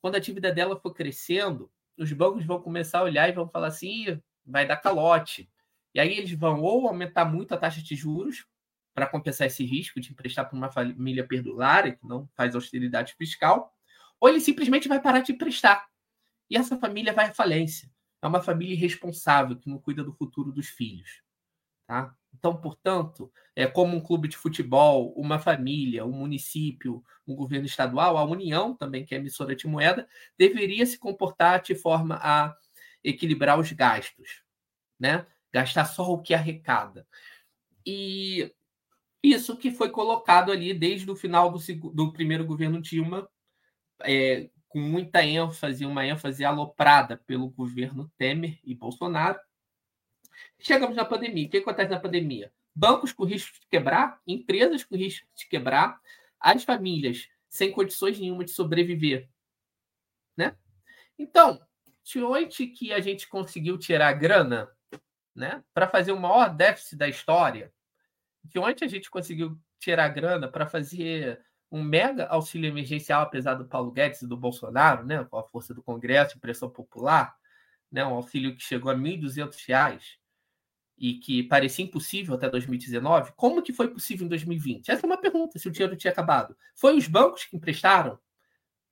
Quando 0.00 0.16
a 0.16 0.18
dívida 0.18 0.52
dela 0.52 0.78
for 0.78 0.92
crescendo, 0.92 1.70
os 1.96 2.12
bancos 2.12 2.44
vão 2.44 2.60
começar 2.60 2.98
a 2.98 3.04
olhar 3.04 3.28
e 3.28 3.32
vão 3.32 3.48
falar 3.48 3.68
assim: 3.68 4.20
vai 4.44 4.66
dar 4.66 4.76
calote. 4.76 5.50
E 5.94 6.00
aí 6.00 6.18
eles 6.18 6.32
vão 6.32 6.60
ou 6.60 6.86
aumentar 6.88 7.24
muito 7.24 7.54
a 7.54 7.56
taxa 7.56 7.80
de 7.80 7.94
juros 7.94 8.46
para 8.92 9.06
compensar 9.06 9.46
esse 9.46 9.64
risco 9.64 10.00
de 10.00 10.10
emprestar 10.10 10.48
para 10.48 10.56
uma 10.56 10.70
família 10.70 11.26
perdulária 11.26 11.92
que 11.92 12.06
não 12.06 12.28
faz 12.36 12.54
austeridade 12.54 13.14
fiscal, 13.16 13.74
ou 14.20 14.28
ele 14.28 14.40
simplesmente 14.40 14.88
vai 14.88 15.00
parar 15.00 15.20
de 15.20 15.32
emprestar. 15.32 15.88
E 16.50 16.56
essa 16.56 16.78
família 16.78 17.12
vai 17.12 17.26
à 17.26 17.34
falência. 17.34 17.90
É 18.22 18.26
uma 18.26 18.42
família 18.42 18.74
irresponsável 18.74 19.56
que 19.56 19.68
não 19.68 19.78
cuida 19.78 20.02
do 20.02 20.12
futuro 20.12 20.50
dos 20.52 20.68
filhos. 20.68 21.22
Tá? 21.86 22.14
Então, 22.32 22.56
portanto, 22.56 23.30
é 23.54 23.66
como 23.66 23.96
um 23.96 24.00
clube 24.00 24.26
de 24.28 24.36
futebol, 24.36 25.12
uma 25.14 25.38
família, 25.38 26.04
um 26.04 26.12
município, 26.12 27.04
um 27.26 27.34
governo 27.34 27.66
estadual, 27.66 28.16
a 28.16 28.24
União 28.24 28.74
também, 28.74 29.04
que 29.04 29.14
é 29.14 29.18
emissora 29.18 29.54
de 29.54 29.66
moeda, 29.66 30.08
deveria 30.38 30.86
se 30.86 30.98
comportar 30.98 31.62
de 31.62 31.74
forma 31.74 32.18
a 32.22 32.56
equilibrar 33.02 33.58
os 33.58 33.70
gastos, 33.72 34.42
né? 34.98 35.26
Gastar 35.52 35.84
só 35.84 36.10
o 36.10 36.22
que 36.22 36.32
arrecada. 36.32 37.06
E 37.86 38.50
isso 39.22 39.56
que 39.56 39.70
foi 39.70 39.90
colocado 39.90 40.50
ali 40.50 40.72
desde 40.72 41.10
o 41.10 41.16
final 41.16 41.50
do, 41.50 41.58
do 41.92 42.12
primeiro 42.12 42.44
governo 42.46 42.80
Dilma, 42.80 43.28
é, 44.02 44.50
com 44.74 44.80
muita 44.80 45.22
ênfase, 45.22 45.86
uma 45.86 46.04
ênfase 46.04 46.44
aloprada 46.44 47.16
pelo 47.28 47.48
governo 47.48 48.10
Temer 48.18 48.58
e 48.64 48.74
Bolsonaro. 48.74 49.38
Chegamos 50.58 50.96
na 50.96 51.04
pandemia. 51.04 51.46
O 51.46 51.48
que 51.48 51.58
acontece 51.58 51.92
na 51.92 52.00
pandemia? 52.00 52.52
Bancos 52.74 53.12
com 53.12 53.22
risco 53.22 53.52
de 53.60 53.68
quebrar, 53.68 54.20
empresas 54.26 54.82
com 54.82 54.96
risco 54.96 55.28
de 55.32 55.46
quebrar, 55.46 56.00
as 56.40 56.64
famílias 56.64 57.28
sem 57.48 57.70
condições 57.70 58.18
nenhuma 58.18 58.44
de 58.44 58.50
sobreviver. 58.50 59.28
Né? 60.36 60.56
Então, 61.16 61.64
de 62.02 62.20
onde 62.20 62.66
que 62.66 62.92
a 62.92 62.98
gente 62.98 63.28
conseguiu 63.28 63.78
tirar 63.78 64.12
grana 64.14 64.68
né, 65.32 65.62
para 65.72 65.86
fazer 65.86 66.10
o 66.10 66.20
maior 66.20 66.52
déficit 66.52 66.96
da 66.96 67.08
história? 67.08 67.72
De 68.42 68.58
onde 68.58 68.82
a 68.82 68.88
gente 68.88 69.08
conseguiu 69.08 69.56
tirar 69.78 70.08
grana 70.08 70.48
para 70.48 70.66
fazer 70.66 71.40
um 71.74 71.82
mega 71.82 72.26
auxílio 72.28 72.68
emergencial, 72.68 73.22
apesar 73.22 73.54
do 73.54 73.64
Paulo 73.64 73.90
Guedes 73.90 74.22
e 74.22 74.28
do 74.28 74.36
Bolsonaro, 74.36 75.04
né, 75.04 75.24
com 75.24 75.36
a 75.36 75.42
força 75.42 75.74
do 75.74 75.82
Congresso 75.82 76.36
e 76.36 76.40
pressão 76.40 76.70
popular, 76.70 77.34
né, 77.90 78.06
um 78.06 78.14
auxílio 78.14 78.54
que 78.54 78.62
chegou 78.62 78.92
a 78.92 78.94
R$ 78.94 79.00
1.200 79.00 80.16
e 80.96 81.14
que 81.14 81.42
parecia 81.42 81.84
impossível 81.84 82.36
até 82.36 82.48
2019, 82.48 83.32
como 83.34 83.60
que 83.60 83.72
foi 83.72 83.88
possível 83.88 84.24
em 84.24 84.28
2020? 84.28 84.88
Essa 84.88 85.04
é 85.04 85.08
uma 85.08 85.16
pergunta, 85.16 85.58
se 85.58 85.66
o 85.66 85.70
dinheiro 85.72 85.96
tinha 85.96 86.12
acabado. 86.12 86.56
Foi 86.76 86.96
os 86.96 87.08
bancos 87.08 87.42
que 87.42 87.56
emprestaram? 87.56 88.20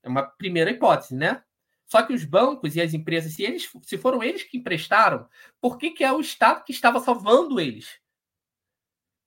É 0.03 0.09
uma 0.09 0.25
primeira 0.25 0.73
hipótese, 0.73 1.15
né? 1.15 1.41
Só 1.87 2.03
que 2.03 2.13
os 2.13 2.25
bancos 2.25 2.75
e 2.75 2.81
as 2.81 2.93
empresas, 2.95 3.35
se, 3.35 3.45
eles, 3.45 3.71
se 3.83 3.97
foram 3.97 4.25
eles 4.25 4.43
que 4.43 4.59
emprestaram, 4.59 5.29
por 5.61 5.79
que, 5.79 5.91
que 5.91 6.03
é 6.03 6.13
o 6.13 6.21
Estado 6.21 6.65
que 6.65 6.73
estava 6.73 6.99
salvando 6.99 7.61
eles? 7.61 8.02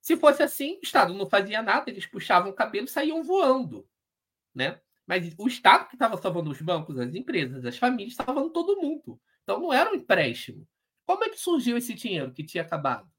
Se 0.06 0.16
fosse 0.16 0.40
assim, 0.40 0.74
o 0.76 0.84
Estado 0.84 1.12
não 1.12 1.28
fazia 1.28 1.60
nada, 1.60 1.90
eles 1.90 2.06
puxavam 2.06 2.52
o 2.52 2.54
cabelo 2.54 2.84
e 2.84 2.88
saíam 2.88 3.24
voando. 3.24 3.84
Né? 4.54 4.80
Mas 5.04 5.34
o 5.36 5.48
Estado 5.48 5.88
que 5.88 5.96
estava 5.96 6.16
salvando 6.16 6.48
os 6.48 6.62
bancos, 6.62 6.96
as 6.96 7.12
empresas, 7.12 7.64
as 7.64 7.76
famílias, 7.76 8.14
salvando 8.14 8.50
todo 8.50 8.80
mundo. 8.80 9.20
Então 9.42 9.58
não 9.58 9.72
era 9.72 9.90
um 9.90 9.96
empréstimo. 9.96 10.64
Como 11.04 11.24
é 11.24 11.28
que 11.28 11.40
surgiu 11.40 11.76
esse 11.76 11.92
dinheiro 11.92 12.30
que 12.32 12.44
tinha 12.44 12.62
acabado? 12.62 13.10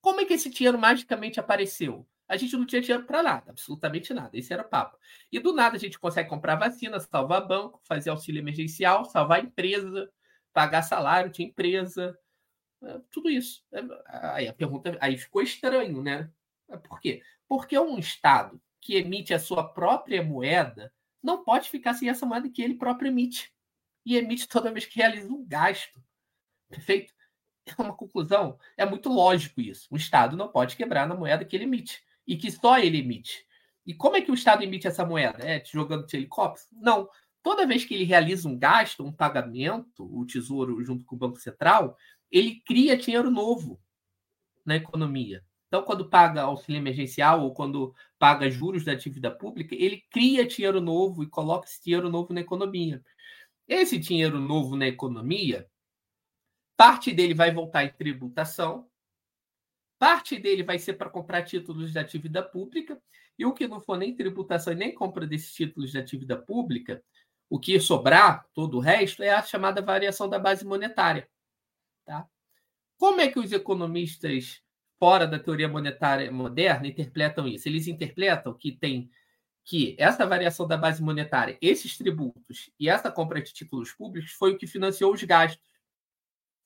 Como 0.00 0.20
é 0.20 0.24
que 0.24 0.34
esse 0.34 0.50
dinheiro 0.50 0.76
magicamente 0.76 1.38
apareceu? 1.38 2.04
A 2.26 2.36
gente 2.36 2.56
não 2.56 2.66
tinha 2.66 2.82
dinheiro 2.82 3.04
para 3.04 3.22
nada, 3.22 3.52
absolutamente 3.52 4.12
nada. 4.12 4.36
Esse 4.36 4.52
era 4.52 4.62
o 4.62 4.68
papo. 4.68 4.98
E 5.30 5.38
do 5.38 5.52
nada 5.52 5.76
a 5.76 5.78
gente 5.78 5.96
consegue 5.96 6.28
comprar 6.28 6.56
vacina, 6.56 6.98
salvar 6.98 7.46
banco, 7.46 7.80
fazer 7.84 8.10
auxílio 8.10 8.40
emergencial, 8.40 9.04
salvar 9.04 9.44
empresa, 9.44 10.10
pagar 10.52 10.82
salário 10.82 11.30
de 11.30 11.44
empresa, 11.44 12.18
tudo 13.10 13.28
isso. 13.30 13.64
É, 13.72 13.80
aí 14.34 14.48
a 14.48 14.52
pergunta 14.52 14.96
aí 15.00 15.16
ficou 15.16 15.42
estranho, 15.42 16.02
né? 16.02 16.30
Por 16.88 17.00
quê? 17.00 17.22
Porque 17.48 17.78
um 17.78 17.98
Estado 17.98 18.60
que 18.80 18.96
emite 18.96 19.34
a 19.34 19.38
sua 19.38 19.64
própria 19.64 20.22
moeda 20.22 20.92
não 21.22 21.44
pode 21.44 21.68
ficar 21.68 21.94
sem 21.94 22.08
essa 22.08 22.26
moeda 22.26 22.48
que 22.48 22.62
ele 22.62 22.74
próprio 22.74 23.08
emite. 23.08 23.52
E 24.04 24.16
emite 24.16 24.48
toda 24.48 24.72
vez 24.72 24.86
que 24.86 24.98
realiza 24.98 25.28
um 25.28 25.44
gasto. 25.46 26.02
Perfeito? 26.68 27.12
É 27.66 27.82
uma 27.82 27.94
conclusão. 27.94 28.58
É 28.76 28.86
muito 28.86 29.10
lógico 29.10 29.60
isso. 29.60 29.86
O 29.90 29.96
Estado 29.96 30.36
não 30.36 30.48
pode 30.48 30.74
quebrar 30.76 31.06
na 31.06 31.14
moeda 31.14 31.44
que 31.44 31.54
ele 31.54 31.64
emite. 31.64 32.02
E 32.26 32.36
que 32.36 32.50
só 32.50 32.78
ele 32.78 32.98
emite. 32.98 33.44
E 33.84 33.92
como 33.92 34.16
é 34.16 34.22
que 34.22 34.30
o 34.30 34.34
Estado 34.34 34.62
emite 34.62 34.86
essa 34.86 35.04
moeda? 35.04 35.44
É 35.44 35.62
jogando 35.64 36.06
de 36.06 36.16
helicóptero? 36.16 36.68
Não. 36.72 37.08
Toda 37.42 37.66
vez 37.66 37.84
que 37.84 37.94
ele 37.94 38.04
realiza 38.04 38.48
um 38.48 38.58
gasto, 38.58 39.04
um 39.04 39.12
pagamento, 39.12 40.04
o 40.04 40.26
Tesouro 40.26 40.82
junto 40.82 41.04
com 41.04 41.16
o 41.16 41.18
Banco 41.18 41.38
Central, 41.38 41.96
ele 42.30 42.62
cria 42.66 42.96
dinheiro 42.96 43.30
novo 43.30 43.80
na 44.64 44.76
economia. 44.76 45.44
Então, 45.68 45.82
quando 45.82 46.08
paga 46.08 46.42
auxílio 46.42 46.78
emergencial 46.78 47.42
ou 47.42 47.52
quando 47.52 47.94
paga 48.18 48.50
juros 48.50 48.84
da 48.84 48.94
dívida 48.94 49.30
pública, 49.30 49.74
ele 49.74 50.02
cria 50.10 50.46
dinheiro 50.46 50.80
novo 50.80 51.22
e 51.22 51.28
coloca 51.28 51.66
esse 51.66 51.82
dinheiro 51.82 52.08
novo 52.08 52.32
na 52.32 52.40
economia. 52.40 53.02
Esse 53.66 53.98
dinheiro 53.98 54.40
novo 54.40 54.76
na 54.76 54.88
economia, 54.88 55.68
parte 56.74 57.12
dele 57.12 57.34
vai 57.34 57.52
voltar 57.52 57.84
em 57.84 57.92
tributação, 57.92 58.88
parte 59.98 60.38
dele 60.38 60.62
vai 60.62 60.78
ser 60.78 60.94
para 60.94 61.10
comprar 61.10 61.42
títulos 61.42 61.92
da 61.92 62.02
dívida 62.02 62.42
pública, 62.42 63.00
e 63.38 63.44
o 63.44 63.52
que 63.52 63.68
não 63.68 63.80
for 63.80 63.98
nem 63.98 64.16
tributação 64.16 64.72
e 64.72 64.76
nem 64.76 64.94
compra 64.94 65.26
desses 65.26 65.52
títulos 65.52 65.92
da 65.92 66.00
dívida 66.00 66.36
pública, 66.36 67.04
o 67.50 67.58
que 67.58 67.78
sobrar, 67.78 68.46
todo 68.54 68.78
o 68.78 68.80
resto, 68.80 69.22
é 69.22 69.30
a 69.30 69.42
chamada 69.42 69.82
variação 69.82 70.28
da 70.28 70.38
base 70.38 70.64
monetária. 70.64 71.28
Como 72.98 73.20
é 73.20 73.28
que 73.28 73.38
os 73.38 73.52
economistas 73.52 74.62
fora 74.98 75.26
da 75.26 75.38
teoria 75.38 75.68
monetária 75.68 76.30
moderna 76.30 76.88
interpretam 76.88 77.46
isso. 77.46 77.68
Eles 77.68 77.86
interpretam 77.86 78.52
que 78.52 78.72
tem 78.72 79.10
que 79.64 79.94
essa 79.98 80.26
variação 80.26 80.66
da 80.66 80.76
base 80.76 81.02
monetária, 81.02 81.58
esses 81.60 81.96
tributos 81.96 82.70
e 82.80 82.88
essa 82.88 83.10
compra 83.10 83.40
de 83.40 83.52
títulos 83.52 83.92
públicos 83.92 84.32
foi 84.32 84.52
o 84.52 84.58
que 84.58 84.66
financiou 84.66 85.12
os 85.12 85.22
gastos. 85.22 85.68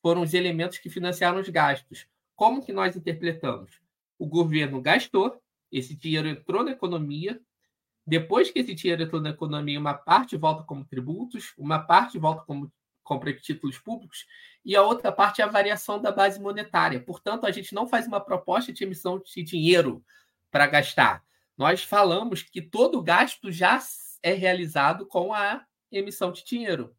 Foram 0.01 0.23
os 0.23 0.35
elementos 0.35 0.79
que 0.79 0.89
financiaram 0.89 1.41
os 1.41 1.49
gastos. 1.49 2.07
Como 2.37 2.65
que 2.65 2.73
nós 2.73 2.97
interpretamos? 2.97 3.81
O 4.19 4.27
governo 4.27 4.81
gastou, 4.81 5.41
esse 5.71 5.97
dinheiro 5.97 6.29
entrou 6.29 6.65
na 6.65 6.73
economia, 6.73 7.41
depois 8.07 8.51
que 8.51 8.61
esse 8.61 8.75
dinheiro 8.75 9.03
entrou 9.03 9.21
na 9.21 9.31
economia, 9.31 9.79
uma 9.79 9.95
parte 9.95 10.37
volta 10.37 10.63
como 10.63 10.85
tributos, 10.85 11.53
uma 11.59 11.81
parte 11.81 12.19
volta 12.19 12.43
como 12.45 12.73
compra 13.03 13.33
de 13.33 13.41
títulos 13.41 13.79
públicos, 13.79 14.27
e 14.65 14.77
a 14.77 14.83
outra 14.83 15.11
parte 15.11 15.41
é 15.41 15.45
a 15.45 15.49
variação 15.49 16.01
da 16.01 16.13
base 16.13 16.41
monetária. 16.41 17.01
Portanto, 17.01 17.47
a 17.47 17.51
gente 17.51 17.75
não 17.75 17.89
faz 17.89 18.07
uma 18.07 18.21
proposta 18.21 18.73
de 18.73 18.85
emissão 18.85 19.19
de 19.19 19.43
dinheiro 19.43 20.05
para 20.51 20.67
gastar. 20.67 21.25
Nós 21.57 21.83
falamos 21.83 22.43
que 22.43 22.63
todo 22.63 23.03
gasto 23.03 23.51
já 23.51 23.81
é 24.23 24.33
realizado 24.33 25.07
com 25.07 25.35
a 25.35 25.65
emissão 25.91 26.33
de 26.33 26.45
dinheiro. 26.45 26.95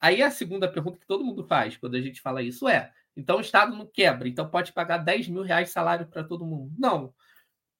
Aí 0.00 0.22
a 0.22 0.30
segunda 0.30 0.70
pergunta 0.70 0.98
que 0.98 1.06
todo 1.06 1.24
mundo 1.24 1.44
faz 1.44 1.76
quando 1.76 1.96
a 1.96 2.00
gente 2.00 2.20
fala 2.20 2.42
isso 2.42 2.68
é: 2.68 2.92
então 3.16 3.38
o 3.38 3.40
Estado 3.40 3.74
não 3.74 3.86
quebra, 3.86 4.28
então 4.28 4.48
pode 4.48 4.72
pagar 4.72 4.98
10 4.98 5.28
mil 5.28 5.42
reais 5.42 5.68
de 5.68 5.74
salário 5.74 6.06
para 6.06 6.22
todo 6.22 6.46
mundo. 6.46 6.72
Não. 6.78 7.12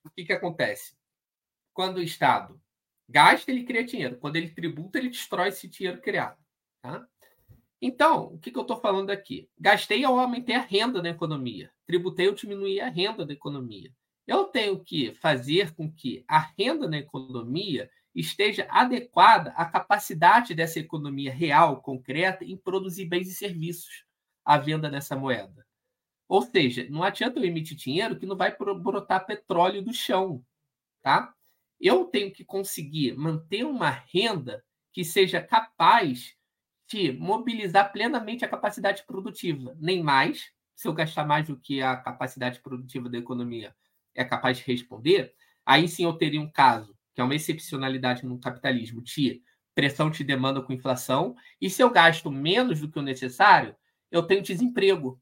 O 0.05 0.11
que, 0.11 0.25
que 0.25 0.33
acontece? 0.33 0.97
Quando 1.73 1.99
o 1.99 2.03
Estado 2.03 2.61
gasta, 3.09 3.51
ele 3.51 3.65
cria 3.65 3.85
dinheiro. 3.85 4.17
Quando 4.17 4.37
ele 4.37 4.51
tributa, 4.51 4.99
ele 4.99 5.11
destrói 5.11 5.49
esse 5.49 5.69
dinheiro 5.69 6.01
criado. 6.01 6.37
Tá? 6.83 7.07
Então, 7.81 8.35
o 8.35 8.39
que, 8.39 8.51
que 8.51 8.59
eu 8.59 8.63
estou 8.63 8.81
falando 8.81 9.11
aqui? 9.11 9.49
Gastei, 9.59 10.05
eu 10.05 10.19
aumentei 10.19 10.57
a 10.57 10.61
renda 10.61 11.01
na 11.01 11.11
economia. 11.11 11.71
Tributei, 11.87 12.27
eu 12.27 12.35
diminuí 12.35 12.81
a 12.81 12.89
renda 12.89 13.25
da 13.25 13.33
economia. 13.33 13.93
Eu 14.27 14.45
tenho 14.45 14.83
que 14.83 15.15
fazer 15.15 15.75
com 15.75 15.91
que 15.91 16.25
a 16.29 16.39
renda 16.59 16.89
na 16.89 16.99
economia 16.99 17.89
esteja 18.15 18.67
adequada 18.69 19.51
à 19.53 19.65
capacidade 19.65 20.55
dessa 20.55 20.81
economia 20.81 21.33
real, 21.33 21.81
concreta, 21.81 22.45
em 22.45 22.57
produzir 22.57 23.07
bens 23.07 23.29
e 23.29 23.35
serviços 23.35 24.05
à 24.45 24.59
venda 24.59 24.91
dessa 24.91 25.15
moeda. 25.15 25.65
Ou 26.29 26.43
seja, 26.43 26.87
não 26.91 27.03
adianta 27.03 27.39
eu 27.39 27.45
emitir 27.45 27.77
dinheiro 27.77 28.19
que 28.19 28.27
não 28.27 28.37
vai 28.37 28.55
brotar 28.57 29.25
petróleo 29.25 29.83
do 29.83 29.95
chão, 29.95 30.45
tá? 31.01 31.33
Eu 31.81 32.07
tenho 32.07 32.33
que 32.33 32.45
conseguir 32.45 33.17
manter 33.17 33.65
uma 33.65 33.89
renda 33.89 34.65
que 34.93 35.05
seja 35.05 35.41
capaz 35.41 36.37
de 36.89 37.13
mobilizar 37.13 37.93
plenamente 37.93 38.45
a 38.45 38.49
capacidade 38.49 39.05
produtiva, 39.07 39.77
nem 39.79 40.03
mais, 40.03 40.51
se 40.75 40.89
eu 40.89 40.95
gastar 40.95 41.27
mais 41.27 41.47
do 41.47 41.59
que 41.59 41.83
a 41.83 41.97
capacidade 41.97 42.61
produtiva 42.61 43.09
da 43.09 43.19
economia 43.19 43.75
é 44.15 44.25
capaz 44.25 44.59
de 44.59 44.65
responder, 44.65 45.35
aí 45.67 45.87
sim 45.87 46.05
eu 46.05 46.15
teria 46.15 46.41
um 46.41 46.51
caso, 46.51 46.97
que 47.15 47.21
é 47.21 47.25
uma 47.25 47.35
excepcionalidade 47.35 48.25
no 48.25 48.41
capitalismo, 48.41 49.03
de 49.03 49.43
pressão 49.75 50.11
de 50.11 50.25
demanda 50.25 50.63
com 50.63 50.73
inflação, 50.73 51.37
e 51.61 51.69
se 51.69 51.83
eu 51.83 51.91
gasto 51.91 52.31
menos 52.31 52.81
do 52.81 52.91
que 52.91 52.99
o 52.99 53.03
necessário, 53.03 53.77
eu 54.11 54.23
tenho 54.23 54.43
desemprego. 54.43 55.21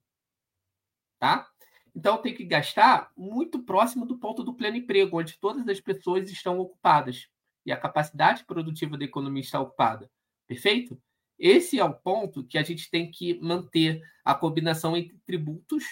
Tá? 1.18 1.48
Então 1.94 2.16
eu 2.16 2.22
tenho 2.22 2.36
que 2.36 2.44
gastar 2.44 3.10
muito 3.16 3.62
próximo 3.64 4.06
do 4.06 4.18
ponto 4.18 4.44
do 4.44 4.54
pleno 4.54 4.76
emprego, 4.76 5.18
onde 5.18 5.38
todas 5.38 5.66
as 5.68 5.80
pessoas 5.80 6.30
estão 6.30 6.58
ocupadas 6.58 7.28
e 7.64 7.72
a 7.72 7.76
capacidade 7.76 8.44
produtiva 8.44 8.96
da 8.96 9.04
economia 9.04 9.42
está 9.42 9.60
ocupada. 9.60 10.10
Perfeito? 10.46 11.00
Esse 11.38 11.78
é 11.78 11.84
o 11.84 11.92
ponto 11.92 12.44
que 12.44 12.56
a 12.56 12.62
gente 12.62 12.90
tem 12.90 13.10
que 13.10 13.38
manter 13.40 14.02
a 14.24 14.34
combinação 14.34 14.96
entre 14.96 15.18
tributos 15.26 15.84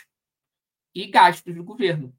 e 0.94 1.06
gastos 1.06 1.54
do 1.54 1.62
governo. 1.62 2.14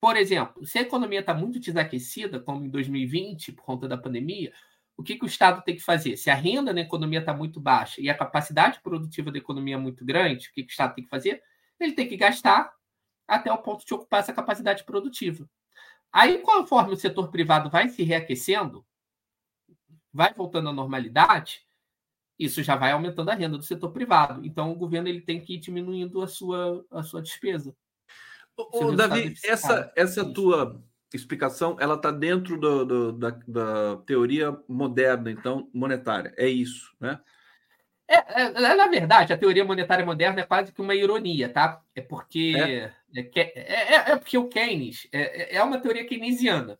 Por 0.00 0.16
exemplo, 0.16 0.66
se 0.66 0.78
a 0.78 0.82
economia 0.82 1.20
está 1.20 1.32
muito 1.32 1.60
desaquecida, 1.60 2.40
como 2.40 2.64
em 2.64 2.68
2020, 2.68 3.52
por 3.52 3.64
conta 3.64 3.86
da 3.86 3.96
pandemia, 3.96 4.52
o 4.96 5.02
que, 5.02 5.16
que 5.16 5.24
o 5.24 5.26
Estado 5.26 5.62
tem 5.62 5.76
que 5.76 5.82
fazer? 5.82 6.16
Se 6.16 6.30
a 6.30 6.34
renda 6.34 6.72
na 6.72 6.80
economia 6.80 7.20
está 7.20 7.32
muito 7.32 7.60
baixa 7.60 8.00
e 8.00 8.10
a 8.10 8.16
capacidade 8.16 8.80
produtiva 8.82 9.30
da 9.30 9.38
economia 9.38 9.76
é 9.76 9.78
muito 9.78 10.04
grande, 10.04 10.48
o 10.48 10.52
que, 10.52 10.62
que 10.62 10.70
o 10.70 10.72
Estado 10.72 10.94
tem 10.94 11.04
que 11.04 11.10
fazer? 11.10 11.42
Ele 11.78 11.92
tem 11.92 12.08
que 12.08 12.16
gastar 12.16 12.72
até 13.26 13.52
o 13.52 13.58
ponto 13.58 13.86
de 13.86 13.94
ocupar 13.94 14.20
essa 14.20 14.32
capacidade 14.32 14.84
produtiva. 14.84 15.48
Aí, 16.12 16.38
conforme 16.38 16.92
o 16.92 16.96
setor 16.96 17.30
privado 17.30 17.70
vai 17.70 17.88
se 17.88 18.02
reaquecendo, 18.02 18.84
vai 20.12 20.34
voltando 20.34 20.68
à 20.68 20.72
normalidade, 20.72 21.64
isso 22.44 22.62
já 22.62 22.76
vai 22.76 22.92
aumentando 22.92 23.30
a 23.30 23.34
renda 23.34 23.56
do 23.56 23.64
setor 23.64 23.90
privado. 23.90 24.44
Então, 24.44 24.70
o 24.70 24.76
governo 24.76 25.08
ele 25.08 25.20
tem 25.20 25.40
que 25.40 25.54
ir 25.54 25.58
diminuindo 25.58 26.22
a 26.22 26.26
sua, 26.26 26.84
a 26.90 27.02
sua 27.02 27.22
despesa. 27.22 27.74
Ô, 28.56 28.92
Davi, 28.92 29.34
essa, 29.44 29.92
essa 29.96 30.24
tua 30.32 30.82
explicação 31.12 31.76
ela 31.80 31.94
está 31.94 32.10
dentro 32.10 32.58
do, 32.58 32.84
do, 32.84 33.12
da, 33.12 33.30
da, 33.46 33.96
teoria 34.06 34.56
moderna, 34.68 35.30
então, 35.30 35.68
monetária. 35.72 36.32
É 36.36 36.48
isso, 36.48 36.94
né? 37.00 37.20
É, 38.08 38.16
é, 38.16 38.42
é, 38.42 38.74
na 38.74 38.88
verdade, 38.88 39.32
a 39.32 39.38
teoria 39.38 39.64
monetária 39.64 40.04
moderna 40.04 40.40
é 40.40 40.44
quase 40.44 40.72
que 40.72 40.82
uma 40.82 40.94
ironia, 40.94 41.48
tá? 41.48 41.80
É 41.94 42.02
porque 42.02 42.54
é, 42.56 42.92
é, 43.14 43.94
é, 43.94 43.94
é 44.12 44.16
porque 44.16 44.36
o 44.36 44.48
Keynes 44.48 45.08
é, 45.12 45.62
uma 45.62 45.80
teoria 45.80 46.06
keynesiana, 46.06 46.78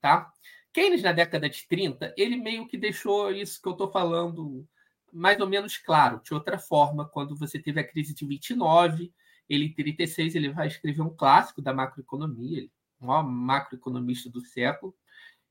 tá? 0.00 0.30
Keynes, 0.72 1.02
na 1.02 1.12
década 1.12 1.48
de 1.48 1.66
30, 1.66 2.12
ele 2.18 2.36
meio 2.36 2.68
que 2.68 2.76
deixou 2.76 3.32
isso 3.32 3.62
que 3.62 3.68
eu 3.68 3.72
estou 3.72 3.90
falando 3.90 4.68
mais 5.12 5.40
ou 5.40 5.48
menos 5.48 5.76
claro. 5.76 6.20
De 6.22 6.34
outra 6.34 6.58
forma, 6.58 7.08
quando 7.08 7.36
você 7.36 7.58
teve 7.58 7.80
a 7.80 7.86
crise 7.86 8.14
de 8.14 8.26
29, 8.26 9.12
ele 9.48 9.66
em 9.66 9.72
36 9.72 10.34
ele 10.34 10.50
vai 10.50 10.66
escrever 10.66 11.02
um 11.02 11.14
clássico 11.14 11.62
da 11.62 11.72
macroeconomia, 11.72 12.58
ele, 12.58 12.72
o 13.00 13.06
maior 13.06 13.22
macroeconomista 13.22 14.30
do 14.30 14.40
século. 14.40 14.94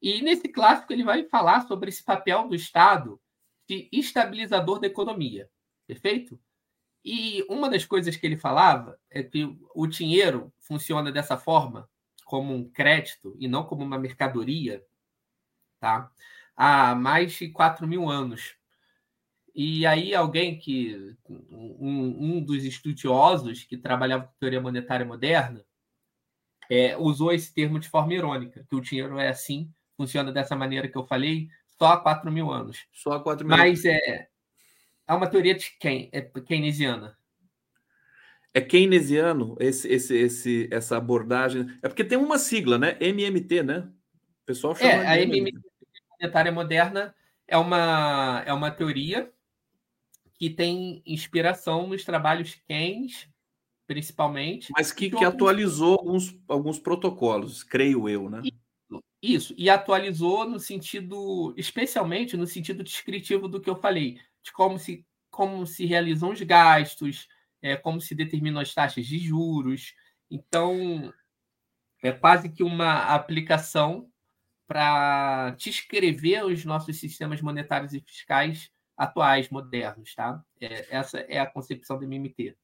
E 0.02 0.22
nesse 0.22 0.48
clássico 0.50 0.92
ele 0.94 1.04
vai 1.04 1.24
falar 1.26 1.68
sobre 1.68 1.90
esse 1.90 2.04
papel 2.04 2.48
do 2.48 2.56
Estado 2.56 3.20
de 3.68 3.90
estabilizador 3.92 4.80
da 4.80 4.88
economia. 4.88 5.50
Perfeito? 5.88 6.40
E 7.04 7.46
uma 7.50 7.70
das 7.70 7.86
coisas 7.86 8.16
que 8.16 8.26
ele 8.26 8.38
falava 8.38 9.00
é 9.10 9.24
que 9.24 9.56
o 9.74 9.88
dinheiro 9.88 10.52
funciona 10.60 11.12
dessa 11.12 11.38
forma, 11.38 11.88
como 12.26 12.54
um 12.54 12.70
crédito 12.70 13.36
e 13.40 13.48
não 13.48 13.64
como 13.64 13.84
uma 13.84 14.00
mercadoria, 14.00 14.84
tá? 15.80 16.12
há 16.56 16.96
mais 16.96 17.34
de 17.34 17.50
4 17.50 17.88
mil 17.88 18.10
anos. 18.10 18.56
E 19.56 19.86
aí 19.86 20.14
alguém 20.14 20.60
que 20.60 21.16
um, 21.30 22.36
um 22.36 22.42
dos 22.42 22.66
estudiosos 22.66 23.64
que 23.64 23.78
trabalhava 23.78 24.26
com 24.26 24.34
teoria 24.38 24.60
monetária 24.60 25.06
moderna 25.06 25.64
é, 26.70 26.98
usou 26.98 27.32
esse 27.32 27.54
termo 27.54 27.80
de 27.80 27.88
forma 27.88 28.14
irônica, 28.14 28.66
que 28.70 28.76
o 28.76 28.82
dinheiro 28.82 29.18
é 29.18 29.30
assim, 29.30 29.72
funciona 29.96 30.30
dessa 30.30 30.58
maneira 30.58 30.90
que 30.90 30.98
eu 30.98 31.06
falei, 31.06 31.48
só 31.80 31.94
há 31.94 31.98
4 31.98 32.30
mil 32.30 32.52
anos. 32.52 32.86
Só 32.92 33.14
há 33.14 33.24
4 33.24 33.48
mil 33.48 33.56
Mas 33.56 33.86
é, 33.86 34.28
é 35.08 35.14
uma 35.14 35.28
teoria 35.28 35.56
de 35.56 35.72
quem? 35.80 36.10
É 36.12 36.20
keynesiana. 36.22 37.18
É 38.54 38.60
keynesiano 38.60 39.56
esse, 39.58 39.88
esse, 39.88 40.18
esse, 40.18 40.70
essa 40.70 40.98
abordagem. 40.98 41.68
É 41.82 41.88
porque 41.88 42.04
tem 42.04 42.18
uma 42.18 42.38
sigla, 42.38 42.78
né? 42.78 42.98
MMT, 43.00 43.64
né? 43.64 43.88
O 44.44 44.46
pessoal 44.46 44.76
chama 44.76 44.90
é, 44.90 45.08
a 45.08 45.22
MMT 45.22 45.60
monetária 46.20 46.52
moderna 46.52 47.16
é 47.48 47.58
uma, 47.58 48.44
é 48.46 48.54
uma 48.54 48.72
teoria 48.72 49.32
que 50.38 50.50
tem 50.50 51.02
inspiração 51.06 51.88
nos 51.88 52.04
trabalhos 52.04 52.56
Keynes, 52.68 53.28
principalmente. 53.88 54.72
Mas 54.76 54.92
que, 54.92 55.10
que 55.10 55.24
atualizou 55.24 55.98
alguns, 56.00 56.38
alguns 56.48 56.80
protocolos, 56.80 57.64
creio 57.64 58.10
eu, 58.10 58.30
né? 58.30 58.42
Isso, 58.44 59.04
isso, 59.22 59.56
e 59.58 59.70
atualizou 59.70 60.48
no 60.48 60.60
sentido, 60.60 61.54
especialmente 61.58 62.36
no 62.36 62.46
sentido 62.46 62.84
descritivo 62.84 63.48
do 63.48 63.62
que 63.62 63.70
eu 63.70 63.76
falei, 63.76 64.20
de 64.44 64.52
como 64.52 64.78
se, 64.78 65.06
como 65.30 65.66
se 65.66 65.86
realizam 65.86 66.32
os 66.32 66.42
gastos, 66.42 67.28
é, 67.62 67.76
como 67.76 68.02
se 68.02 68.14
determinam 68.14 68.62
as 68.62 68.74
taxas 68.74 69.06
de 69.06 69.18
juros. 69.18 69.94
Então, 70.30 71.14
é 72.04 72.12
quase 72.12 72.50
que 72.50 72.64
uma 72.64 73.06
aplicação 73.06 74.10
para 74.68 75.52
descrever 75.52 76.44
os 76.46 76.66
nossos 76.66 76.98
sistemas 77.00 77.42
monetários 77.42 77.94
e 77.94 78.02
fiscais 78.02 78.72
atuais, 78.98 79.50
modernos, 79.50 80.14
tá? 80.16 80.44
É, 80.60 80.96
essa 80.96 81.20
é 81.20 81.40
a 81.40 81.46
concepção 81.46 81.98
do 81.98 82.06
MMT. 82.06 82.56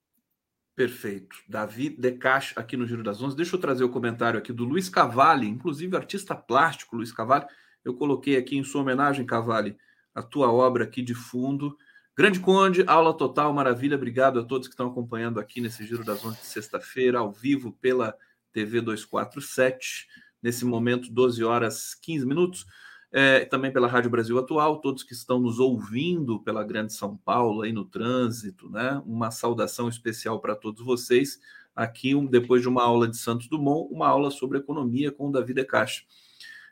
Perfeito. 0.76 1.36
Davi 1.48 1.90
Decache 1.90 2.54
aqui 2.56 2.78
no 2.78 2.88
Giro 2.88 3.04
das 3.04 3.22
Onze. 3.22 3.36
Deixa 3.36 3.56
eu 3.56 3.60
trazer 3.60 3.84
o 3.84 3.90
comentário 3.90 4.40
aqui 4.40 4.54
do 4.54 4.64
Luiz 4.64 4.90
Cavalli, 4.90 5.48
inclusive 5.48 5.96
artista 5.96 6.34
plástico 6.34 6.96
Luiz 6.96 7.12
Cavalli. 7.12 7.46
Eu 7.84 7.94
coloquei 7.96 8.38
aqui 8.38 8.58
em 8.58 8.64
sua 8.64 8.82
homenagem, 8.82 9.26
Cavalli, 9.26 9.78
a 10.16 10.24
tua 10.24 10.52
obra 10.52 10.86
aqui 10.86 11.02
de 11.02 11.14
fundo. 11.14 11.78
Grande 12.18 12.40
Conde, 12.40 12.84
aula 12.88 13.16
total, 13.16 13.54
maravilha. 13.54 13.96
Obrigado 13.96 14.40
a 14.40 14.44
todos 14.44 14.68
que 14.68 14.74
estão 14.74 14.88
acompanhando 14.88 15.40
aqui 15.40 15.60
nesse 15.60 15.86
Giro 15.86 16.04
das 16.04 16.24
Onze 16.24 16.40
de 16.40 16.46
sexta-feira, 16.46 17.20
ao 17.20 17.32
vivo 17.32 17.74
pela 17.74 18.16
TV 18.54 18.82
247. 18.82 20.08
Nesse 20.42 20.66
momento, 20.66 21.12
12 21.12 21.44
horas 21.44 21.94
15 21.96 22.26
minutos 22.26 22.66
é, 23.12 23.44
também 23.44 23.72
pela 23.72 23.88
Rádio 23.88 24.10
Brasil 24.10 24.40
Atual, 24.40 24.80
todos 24.80 25.04
que 25.04 25.14
estão 25.14 25.40
nos 25.40 25.60
ouvindo 25.60 26.40
pela 26.40 26.64
Grande 26.64 26.94
São 26.94 27.18
Paulo, 27.18 27.64
aí 27.64 27.74
no 27.74 27.84
trânsito, 27.84 28.70
né? 28.70 29.02
Uma 29.06 29.30
saudação 29.32 29.90
especial 29.90 30.40
para 30.40 30.56
todos 30.56 30.84
vocês. 30.84 31.40
Aqui, 31.76 32.16
um, 32.16 32.26
depois 32.26 32.62
de 32.62 32.70
uma 32.70 32.84
aula 32.84 33.08
de 33.08 33.18
Santos 33.18 33.48
Dumont, 33.48 33.94
uma 33.94 34.08
aula 34.08 34.32
sobre 34.32 34.60
economia 34.60 35.12
com 35.12 35.28
o 35.28 35.32
Davi 35.32 35.54
De 35.54 35.66
Caixa. 35.66 36.04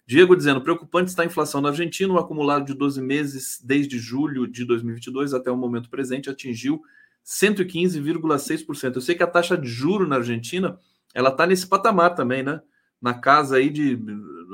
Diego 0.07 0.35
dizendo: 0.35 0.61
preocupante 0.61 1.09
está 1.09 1.23
a 1.23 1.25
inflação 1.25 1.59
na 1.59 1.69
Argentina, 1.69 2.13
o 2.13 2.17
acumulado 2.17 2.65
de 2.65 2.73
12 2.73 3.01
meses 3.01 3.61
desde 3.61 3.99
julho 3.99 4.47
de 4.47 4.63
2022 4.63 5.33
até 5.33 5.51
o 5.51 5.57
momento 5.57 5.89
presente 5.89 6.29
atingiu 6.29 6.81
115,6%. 7.25 8.95
Eu 8.95 9.01
sei 9.01 9.13
que 9.13 9.23
a 9.23 9.27
taxa 9.27 9.57
de 9.57 9.67
juro 9.67 10.07
na 10.07 10.15
Argentina 10.17 10.79
ela 11.13 11.29
está 11.29 11.45
nesse 11.45 11.67
patamar 11.67 12.15
também, 12.15 12.43
né? 12.43 12.61
na 13.01 13.13
casa 13.13 13.57
aí 13.57 13.69
de 13.69 13.97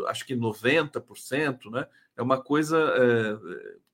acho 0.07 0.26
que 0.26 0.35
90%, 0.35 1.72
né? 1.72 1.88
É 2.15 2.22
uma 2.22 2.41
coisa 2.41 2.77
é, 2.77 3.38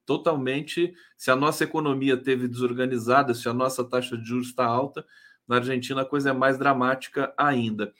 totalmente. 0.05 0.93
Se 1.17 1.31
a 1.31 1.35
nossa 1.35 1.63
economia 1.63 2.17
teve 2.17 2.47
desorganizada, 2.47 3.33
se 3.33 3.47
a 3.49 3.53
nossa 3.53 3.83
taxa 3.83 4.17
de 4.17 4.25
juros 4.25 4.47
está 4.47 4.65
alta, 4.65 5.05
na 5.47 5.57
Argentina 5.57 6.01
a 6.01 6.05
coisa 6.05 6.29
é 6.29 6.33
mais 6.33 6.57
dramática 6.57 7.33
ainda. 7.37 7.93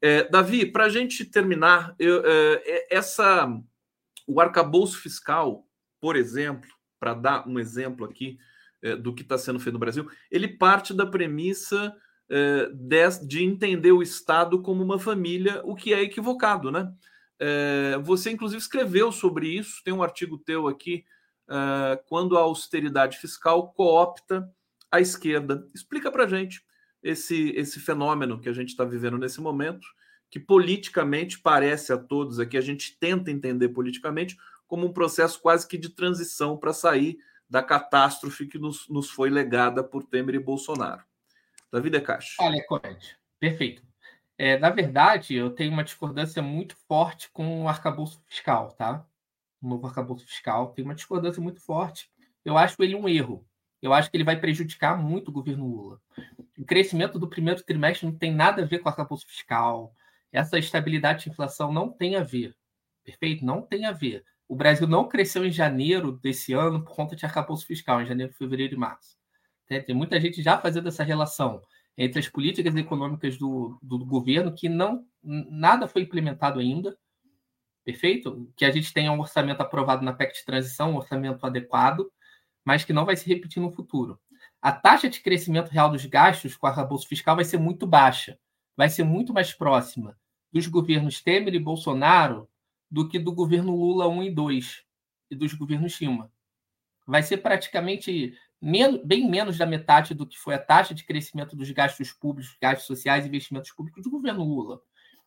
É, 0.00 0.28
Davi, 0.28 0.66
para 0.66 0.84
a 0.84 0.88
gente 0.88 1.24
terminar, 1.24 1.94
eu, 1.98 2.22
é, 2.24 2.86
essa 2.90 3.48
o 4.26 4.40
arcabouço 4.40 4.98
fiscal, 4.98 5.66
por 6.00 6.16
exemplo, 6.16 6.70
para 6.98 7.14
dar 7.14 7.48
um 7.48 7.58
exemplo 7.58 8.06
aqui 8.06 8.38
é, 8.82 8.96
do 8.96 9.14
que 9.14 9.22
está 9.22 9.36
sendo 9.36 9.60
feito 9.60 9.74
no 9.74 9.78
Brasil, 9.78 10.08
ele 10.30 10.48
parte 10.48 10.94
da 10.94 11.06
premissa 11.06 11.94
eh, 12.30 12.70
de, 13.22 13.44
entender 13.44 13.92
o 13.92 14.02
Estado 14.02 14.62
como 14.62 14.82
uma 14.82 14.98
família, 14.98 15.60
o 15.64 15.74
que 15.74 15.92
é 15.92 16.02
equivocado, 16.02 16.70
né? 16.70 16.90
Eh, 17.38 17.98
você, 18.02 18.30
inclusive, 18.30 18.60
escreveu 18.60 19.10
sobre 19.10 19.48
isso, 19.48 19.82
tem 19.84 19.92
um 19.92 20.02
artigo 20.02 20.38
teu 20.38 20.68
aqui, 20.68 21.04
eh, 21.48 22.02
quando 22.08 22.36
a 22.36 22.40
austeridade 22.40 23.18
fiscal 23.18 23.72
coopta 23.72 24.50
a 24.90 25.00
esquerda. 25.00 25.66
Explica 25.74 26.10
para 26.10 26.28
gente 26.28 26.64
esse, 27.02 27.50
esse 27.50 27.80
fenômeno 27.80 28.40
que 28.40 28.48
a 28.48 28.52
gente 28.52 28.68
está 28.68 28.84
vivendo 28.84 29.18
nesse 29.18 29.40
momento, 29.40 29.86
que 30.30 30.38
politicamente 30.38 31.38
parece 31.40 31.92
a 31.92 31.98
todos 31.98 32.40
aqui, 32.40 32.56
a 32.56 32.60
gente 32.60 32.96
tenta 32.98 33.30
entender 33.30 33.68
politicamente 33.68 34.36
como 34.66 34.86
um 34.86 34.92
processo 34.92 35.40
quase 35.40 35.68
que 35.68 35.76
de 35.76 35.90
transição 35.90 36.56
para 36.56 36.72
sair 36.72 37.18
da 37.48 37.62
catástrofe 37.62 38.46
que 38.46 38.58
nos, 38.58 38.88
nos 38.88 39.10
foi 39.10 39.30
legada 39.30 39.84
por 39.84 40.04
Temer 40.04 40.36
e 40.36 40.38
Bolsonaro. 40.38 41.02
Davi 41.70 41.90
Decache. 41.90 42.36
Olha, 42.40 42.64
corrente. 42.66 43.16
Perfeito. 43.38 43.82
É, 44.36 44.58
na 44.58 44.70
verdade, 44.70 45.34
eu 45.34 45.50
tenho 45.50 45.72
uma 45.72 45.84
discordância 45.84 46.42
muito 46.42 46.76
forte 46.88 47.30
com 47.32 47.62
o 47.62 47.68
arcabouço 47.68 48.20
fiscal, 48.26 48.72
tá? 48.72 49.06
O 49.62 49.68
novo 49.68 49.86
arcabouço 49.86 50.26
fiscal 50.26 50.72
tem 50.72 50.84
uma 50.84 50.94
discordância 50.94 51.40
muito 51.40 51.60
forte. 51.60 52.10
Eu 52.44 52.58
acho 52.58 52.82
ele 52.82 52.94
um 52.96 53.08
erro. 53.08 53.46
Eu 53.80 53.92
acho 53.92 54.10
que 54.10 54.16
ele 54.16 54.24
vai 54.24 54.38
prejudicar 54.38 55.00
muito 55.00 55.28
o 55.28 55.32
governo 55.32 55.68
Lula. 55.68 56.00
O 56.58 56.64
crescimento 56.64 57.18
do 57.18 57.28
primeiro 57.28 57.62
trimestre 57.62 58.06
não 58.06 58.16
tem 58.16 58.32
nada 58.34 58.62
a 58.62 58.64
ver 58.64 58.78
com 58.78 58.86
o 58.86 58.88
arcabouço 58.88 59.26
fiscal. 59.26 59.94
Essa 60.32 60.58
estabilidade 60.58 61.24
de 61.24 61.30
inflação 61.30 61.72
não 61.72 61.90
tem 61.90 62.16
a 62.16 62.22
ver. 62.22 62.56
Perfeito? 63.04 63.44
Não 63.44 63.62
tem 63.62 63.84
a 63.84 63.92
ver. 63.92 64.24
O 64.48 64.56
Brasil 64.56 64.86
não 64.86 65.08
cresceu 65.08 65.44
em 65.44 65.50
janeiro 65.50 66.12
desse 66.12 66.52
ano 66.52 66.82
por 66.82 66.94
conta 66.94 67.14
de 67.14 67.24
arcabouço 67.24 67.66
fiscal, 67.66 68.00
em 68.02 68.06
janeiro, 68.06 68.32
fevereiro 68.32 68.74
e 68.74 68.78
março. 68.78 69.16
Tem 69.66 69.94
muita 69.94 70.20
gente 70.20 70.42
já 70.42 70.58
fazendo 70.58 70.88
essa 70.88 71.04
relação 71.04 71.62
entre 71.96 72.18
as 72.18 72.28
políticas 72.28 72.74
econômicas 72.74 73.38
do, 73.38 73.78
do 73.82 74.04
governo 74.04 74.52
que 74.52 74.68
não 74.68 75.06
nada 75.22 75.88
foi 75.88 76.02
implementado 76.02 76.60
ainda, 76.60 76.96
perfeito? 77.84 78.50
Que 78.56 78.64
a 78.64 78.70
gente 78.70 78.92
tenha 78.92 79.12
um 79.12 79.20
orçamento 79.20 79.60
aprovado 79.60 80.04
na 80.04 80.12
PEC 80.12 80.34
de 80.34 80.44
transição, 80.44 80.92
um 80.92 80.96
orçamento 80.96 81.44
adequado, 81.46 82.10
mas 82.64 82.84
que 82.84 82.92
não 82.92 83.04
vai 83.04 83.16
se 83.16 83.28
repetir 83.28 83.62
no 83.62 83.70
futuro. 83.70 84.18
A 84.60 84.72
taxa 84.72 85.08
de 85.08 85.20
crescimento 85.20 85.68
real 85.68 85.90
dos 85.90 86.04
gastos 86.06 86.56
com 86.56 86.66
a 86.66 86.70
arcabouço 86.70 87.06
fiscal 87.06 87.36
vai 87.36 87.44
ser 87.44 87.58
muito 87.58 87.86
baixa, 87.86 88.38
vai 88.76 88.88
ser 88.88 89.04
muito 89.04 89.32
mais 89.32 89.52
próxima 89.52 90.16
dos 90.52 90.66
governos 90.66 91.20
Temer 91.20 91.54
e 91.54 91.58
Bolsonaro 91.58 92.48
do 92.90 93.08
que 93.08 93.18
do 93.18 93.32
governo 93.32 93.74
Lula 93.74 94.06
1 94.08 94.22
e 94.22 94.30
2 94.30 94.84
e 95.30 95.36
dos 95.36 95.52
governos 95.52 95.92
Dilma. 95.92 96.30
Vai 97.06 97.22
ser 97.22 97.38
praticamente 97.38 98.38
bem 99.04 99.28
menos 99.28 99.58
da 99.58 99.66
metade 99.66 100.14
do 100.14 100.26
que 100.26 100.38
foi 100.38 100.54
a 100.54 100.58
taxa 100.58 100.94
de 100.94 101.04
crescimento 101.04 101.54
dos 101.54 101.70
gastos 101.70 102.12
públicos, 102.12 102.56
gastos 102.60 102.86
sociais 102.86 103.24
e 103.24 103.28
investimentos 103.28 103.70
públicos 103.72 104.02
do 104.02 104.10
governo 104.10 104.42
Lula. 104.42 104.80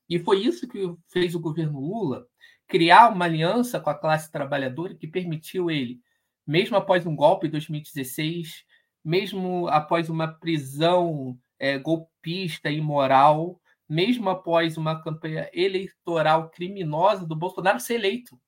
E 0.09 0.17
foi 0.17 0.41
isso 0.41 0.67
que 0.67 0.95
fez 1.09 1.35
o 1.35 1.39
governo 1.39 1.79
Lula 1.79 2.25
criar 2.67 3.09
uma 3.09 3.25
aliança 3.25 3.79
com 3.79 3.89
a 3.89 3.95
classe 3.95 4.31
trabalhadora 4.31 4.95
que 4.95 5.07
permitiu 5.07 5.69
ele, 5.69 6.01
mesmo 6.45 6.75
após 6.77 7.05
um 7.05 7.15
golpe 7.15 7.47
em 7.47 7.49
2016, 7.51 8.65
mesmo 9.05 9.67
após 9.67 10.09
uma 10.09 10.27
prisão 10.27 11.37
é, 11.59 11.77
golpista 11.77 12.69
e 12.69 12.77
imoral, 12.77 13.61
mesmo 13.87 14.29
após 14.29 14.77
uma 14.77 15.01
campanha 15.01 15.49
eleitoral 15.53 16.49
criminosa 16.49 17.25
do 17.25 17.35
Bolsonaro 17.35 17.79
ser 17.79 17.95
eleito. 17.95 18.39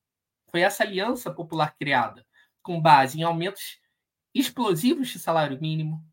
Foi 0.50 0.62
essa 0.62 0.84
aliança 0.84 1.32
popular 1.32 1.76
criada, 1.78 2.26
com 2.64 2.82
base 2.82 3.20
em 3.20 3.24
aumentos 3.24 3.80
explosivos 4.34 5.10
de 5.10 5.20
salário 5.20 5.60
mínimo, 5.60 6.06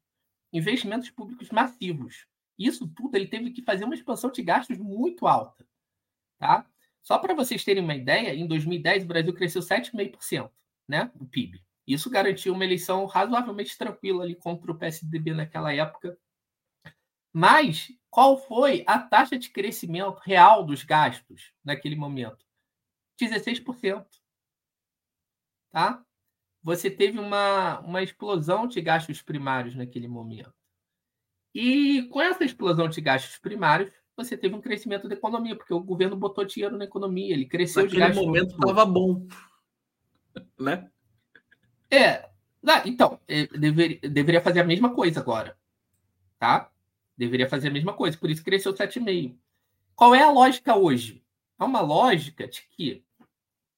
investimentos 0.52 1.10
públicos 1.10 1.50
massivos. 1.50 2.26
Isso 2.58 2.88
tudo 2.88 3.16
ele 3.16 3.26
teve 3.26 3.50
que 3.50 3.62
fazer 3.62 3.84
uma 3.84 3.94
expansão 3.94 4.30
de 4.30 4.42
gastos 4.42 4.78
muito 4.78 5.26
alta. 5.26 5.66
Tá? 6.38 6.66
Só 7.02 7.18
para 7.18 7.34
vocês 7.34 7.64
terem 7.64 7.82
uma 7.82 7.94
ideia, 7.94 8.34
em 8.34 8.46
2010 8.46 9.04
o 9.04 9.06
Brasil 9.06 9.34
cresceu 9.34 9.62
7,5%, 9.62 10.50
né, 10.88 11.10
o 11.14 11.26
PIB. 11.26 11.62
Isso 11.86 12.10
garantiu 12.10 12.52
uma 12.52 12.64
eleição 12.64 13.06
razoavelmente 13.06 13.78
tranquila 13.78 14.24
ali 14.24 14.34
contra 14.34 14.72
o 14.72 14.76
PSDB 14.76 15.32
naquela 15.32 15.72
época. 15.72 16.18
Mas 17.32 17.92
qual 18.10 18.38
foi 18.38 18.82
a 18.86 18.98
taxa 18.98 19.38
de 19.38 19.50
crescimento 19.50 20.18
real 20.24 20.64
dos 20.64 20.82
gastos 20.82 21.52
naquele 21.62 21.94
momento? 21.94 22.44
16%. 23.20 24.06
Tá? 25.70 26.04
Você 26.66 26.90
teve 26.90 27.20
uma, 27.20 27.78
uma 27.78 28.02
explosão 28.02 28.66
de 28.66 28.80
gastos 28.80 29.22
primários 29.22 29.76
naquele 29.76 30.08
momento. 30.08 30.52
E 31.54 32.08
com 32.08 32.20
essa 32.20 32.44
explosão 32.44 32.88
de 32.88 33.00
gastos 33.00 33.38
primários, 33.38 33.88
você 34.16 34.36
teve 34.36 34.52
um 34.56 34.60
crescimento 34.60 35.08
da 35.08 35.14
economia, 35.14 35.54
porque 35.54 35.72
o 35.72 35.78
governo 35.78 36.16
botou 36.16 36.44
dinheiro 36.44 36.76
na 36.76 36.82
economia, 36.82 37.32
ele 37.32 37.46
cresceu 37.46 37.84
Naquele 37.84 38.02
de 38.02 38.08
gastos. 38.08 38.26
momento 38.26 38.50
estava 38.50 38.84
bom, 38.84 39.28
né? 40.58 40.90
É, 41.88 42.28
então, 42.84 43.20
é, 43.28 43.46
deveria, 43.46 44.00
deveria 44.00 44.40
fazer 44.40 44.58
a 44.58 44.64
mesma 44.64 44.92
coisa 44.92 45.20
agora. 45.20 45.56
Tá? 46.36 46.68
Deveria 47.16 47.48
fazer 47.48 47.68
a 47.68 47.72
mesma 47.72 47.92
coisa, 47.92 48.18
por 48.18 48.28
isso 48.28 48.42
cresceu 48.42 48.74
7,5. 48.74 49.38
Qual 49.94 50.16
é 50.16 50.24
a 50.24 50.32
lógica 50.32 50.74
hoje? 50.74 51.24
É 51.60 51.62
uma 51.62 51.80
lógica 51.80 52.48
de 52.48 52.62
que 52.70 53.04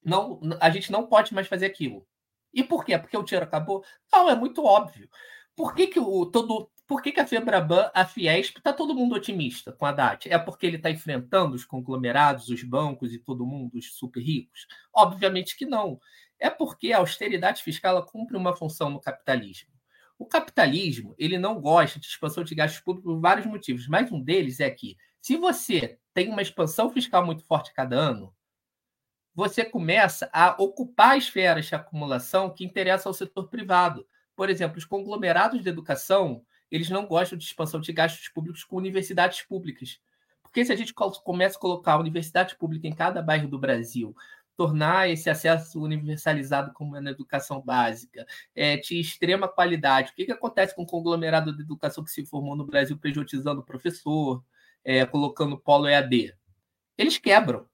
não, 0.02 0.40
a 0.58 0.70
gente 0.70 0.90
não 0.90 1.06
pode 1.06 1.34
mais 1.34 1.46
fazer 1.46 1.66
aquilo. 1.66 2.08
E 2.52 2.62
por 2.62 2.84
quê? 2.84 2.98
Porque 2.98 3.16
o 3.16 3.24
tiro 3.24 3.44
acabou? 3.44 3.84
Não, 4.12 4.28
é 4.28 4.34
muito 4.34 4.64
óbvio. 4.64 5.08
Por 5.56 5.74
que, 5.74 5.86
que 5.88 6.00
o 6.00 6.26
todo. 6.26 6.70
Por 6.86 7.02
que, 7.02 7.12
que 7.12 7.20
a 7.20 7.26
Febraban, 7.26 7.90
a 7.92 8.06
Fiesp, 8.06 8.56
está 8.58 8.72
todo 8.72 8.94
mundo 8.94 9.14
otimista 9.14 9.72
com 9.72 9.84
a 9.84 9.92
DAT? 9.92 10.26
É 10.26 10.38
porque 10.38 10.66
ele 10.66 10.76
está 10.76 10.90
enfrentando 10.90 11.54
os 11.54 11.64
conglomerados, 11.64 12.48
os 12.48 12.62
bancos 12.62 13.12
e 13.12 13.18
todo 13.18 13.44
mundo, 13.44 13.76
os 13.76 13.92
super 13.94 14.22
ricos? 14.22 14.66
Obviamente 14.94 15.56
que 15.56 15.66
não. 15.66 16.00
É 16.38 16.48
porque 16.48 16.92
a 16.92 16.98
austeridade 16.98 17.62
fiscal 17.62 18.02
cumpre 18.06 18.36
uma 18.36 18.56
função 18.56 18.88
no 18.88 19.00
capitalismo. 19.00 19.70
O 20.18 20.26
capitalismo 20.26 21.14
ele 21.18 21.38
não 21.38 21.60
gosta 21.60 22.00
de 22.00 22.06
expansão 22.06 22.42
de 22.42 22.54
gastos 22.54 22.80
públicos 22.80 23.12
por 23.12 23.20
vários 23.20 23.46
motivos, 23.46 23.86
mas 23.86 24.10
um 24.10 24.22
deles 24.22 24.60
é 24.60 24.70
que 24.70 24.96
se 25.20 25.36
você 25.36 25.98
tem 26.14 26.28
uma 26.28 26.42
expansão 26.42 26.90
fiscal 26.90 27.24
muito 27.24 27.44
forte 27.44 27.72
cada 27.74 27.96
ano, 27.96 28.34
você 29.38 29.64
começa 29.64 30.28
a 30.32 30.60
ocupar 30.60 31.16
esferas 31.16 31.66
de 31.66 31.74
acumulação 31.76 32.52
que 32.52 32.64
interessam 32.64 33.10
ao 33.10 33.14
setor 33.14 33.46
privado. 33.46 34.04
Por 34.34 34.50
exemplo, 34.50 34.78
os 34.78 34.84
conglomerados 34.84 35.62
de 35.62 35.68
educação, 35.68 36.42
eles 36.68 36.90
não 36.90 37.06
gostam 37.06 37.38
de 37.38 37.44
expansão 37.44 37.80
de 37.80 37.92
gastos 37.92 38.28
públicos 38.30 38.64
com 38.64 38.74
universidades 38.74 39.42
públicas. 39.42 40.00
Porque 40.42 40.64
se 40.64 40.72
a 40.72 40.74
gente 40.74 40.92
começa 40.92 41.56
a 41.56 41.60
colocar 41.60 41.92
a 41.92 42.00
universidade 42.00 42.56
pública 42.56 42.88
em 42.88 42.92
cada 42.92 43.22
bairro 43.22 43.46
do 43.46 43.60
Brasil, 43.60 44.12
tornar 44.56 45.08
esse 45.08 45.30
acesso 45.30 45.80
universalizado 45.80 46.72
como 46.72 46.96
é 46.96 47.00
na 47.00 47.12
educação 47.12 47.60
básica, 47.60 48.26
é, 48.56 48.76
de 48.76 48.98
extrema 48.98 49.46
qualidade, 49.46 50.10
o 50.10 50.14
que, 50.16 50.24
que 50.24 50.32
acontece 50.32 50.74
com 50.74 50.82
o 50.82 50.86
conglomerado 50.86 51.54
de 51.54 51.62
educação 51.62 52.02
que 52.02 52.10
se 52.10 52.26
formou 52.26 52.56
no 52.56 52.66
Brasil 52.66 52.98
prejudicando 52.98 53.60
o 53.60 53.64
professor, 53.64 54.42
é, 54.84 55.06
colocando 55.06 55.56
polo 55.56 55.86
EAD? 55.86 56.34
Eles 56.96 57.18
quebram. 57.18 57.68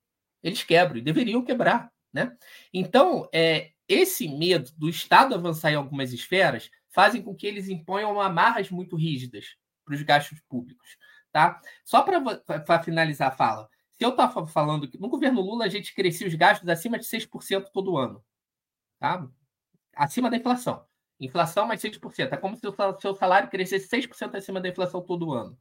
Eles 0.45 0.62
quebram 0.62 0.99
e 0.99 1.03
deveriam 1.03 1.43
quebrar. 1.43 1.91
Né? 2.12 2.37
Então, 2.73 3.29
é, 3.33 3.73
esse 3.89 4.29
medo 4.29 4.71
do 4.77 4.89
Estado 4.89 5.35
avançar 5.35 5.73
em 5.73 5.77
algumas 5.77 6.12
esferas 6.12 6.71
fazem 6.91 7.23
com 7.23 7.35
que 7.35 7.47
eles 7.47 7.69
imponham 7.69 8.21
amarras 8.21 8.71
muito 8.71 8.95
rígidas 8.95 9.57
para 9.85 9.95
os 9.95 10.03
gastos 10.03 10.41
públicos. 10.49 10.97
Tá? 11.33 11.61
Só 11.85 12.03
para 12.03 12.83
finalizar 12.83 13.29
a 13.29 13.37
fala, 13.37 13.69
se 13.95 14.05
eu 14.05 14.11
estava 14.11 14.47
falando 14.47 14.89
que 14.89 14.99
no 14.99 15.09
governo 15.09 15.41
Lula 15.41 15.65
a 15.65 15.69
gente 15.69 15.95
crescia 15.95 16.29
os 16.29 16.35
gastos 16.35 16.69
acima 16.69 16.99
de 16.99 17.05
6% 17.05 17.71
todo 17.73 17.97
ano, 17.97 18.25
tá? 19.01 19.29
acima 19.97 20.31
da 20.31 20.37
inflação. 20.37 20.85
Inflação 21.19 21.66
mais 21.66 21.81
6%. 21.81 22.33
É 22.33 22.37
como 22.37 22.57
se 22.57 22.66
o 22.66 23.01
seu 23.01 23.15
salário 23.16 23.49
crescesse 23.49 23.89
6% 23.89 24.37
acima 24.37 24.61
da 24.61 24.69
inflação 24.69 25.01
todo 25.01 25.33
ano. 25.33 25.59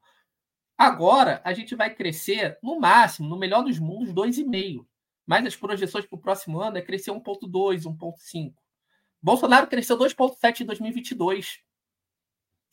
Agora, 0.78 1.42
a 1.44 1.54
gente 1.54 1.76
vai 1.76 1.94
crescer, 1.94 2.58
no 2.62 2.80
máximo, 2.80 3.30
no 3.30 3.38
melhor 3.38 3.64
dos 3.64 3.80
mundos, 3.80 4.14
2,5%. 4.14 4.86
Mas 5.26 5.46
as 5.46 5.56
projeções 5.56 6.06
para 6.06 6.16
o 6.18 6.22
próximo 6.22 6.60
ano 6.60 6.78
é 6.78 6.82
crescer 6.82 7.12
1,2%, 7.12 7.84
1,5%. 7.84 8.54
Bolsonaro 9.22 9.68
cresceu 9.68 9.98
2,7% 9.98 10.62
em 10.62 10.66
2022 10.66 11.62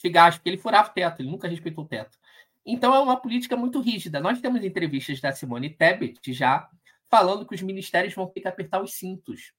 de 0.02 0.09
gasto, 0.09 0.39
porque 0.39 0.48
ele 0.48 0.59
furava 0.59 0.90
o 0.90 0.93
teto, 0.93 1.20
ele 1.20 1.31
nunca 1.31 1.47
respeitou 1.47 1.85
o 1.85 1.86
teto. 1.86 2.18
Então, 2.66 2.94
é 2.94 2.98
uma 2.98 3.16
política 3.16 3.56
muito 3.56 3.81
rígida. 3.81 4.18
Nós 4.20 4.40
temos 4.40 4.64
entrevistas 4.64 5.20
da 5.20 5.32
Simone 5.32 5.70
Tebet 5.70 6.32
já 6.32 6.68
falando 7.09 7.47
que 7.47 7.55
os 7.55 7.62
ministérios 7.62 8.14
vão 8.14 8.27
ter 8.27 8.40
que 8.40 8.48
apertar 8.48 8.82
os 8.82 8.94
cintos. 8.94 9.52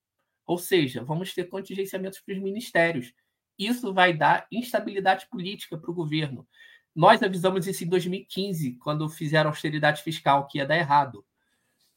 Ou 0.45 0.57
seja, 0.57 1.03
vamos 1.03 1.33
ter 1.33 1.45
contingenciamentos 1.45 2.19
para 2.19 2.33
os 2.33 2.41
ministérios. 2.41 3.13
Isso 3.57 3.93
vai 3.93 4.13
dar 4.13 4.47
instabilidade 4.51 5.27
política 5.29 5.77
para 5.77 5.91
o 5.91 5.93
governo. 5.93 6.47
Nós 6.95 7.23
avisamos 7.23 7.67
isso 7.67 7.83
em 7.83 7.87
2015, 7.87 8.73
quando 8.73 9.07
fizeram 9.09 9.49
austeridade 9.49 10.03
fiscal, 10.03 10.47
que 10.47 10.57
ia 10.57 10.65
dar 10.65 10.77
errado. 10.77 11.25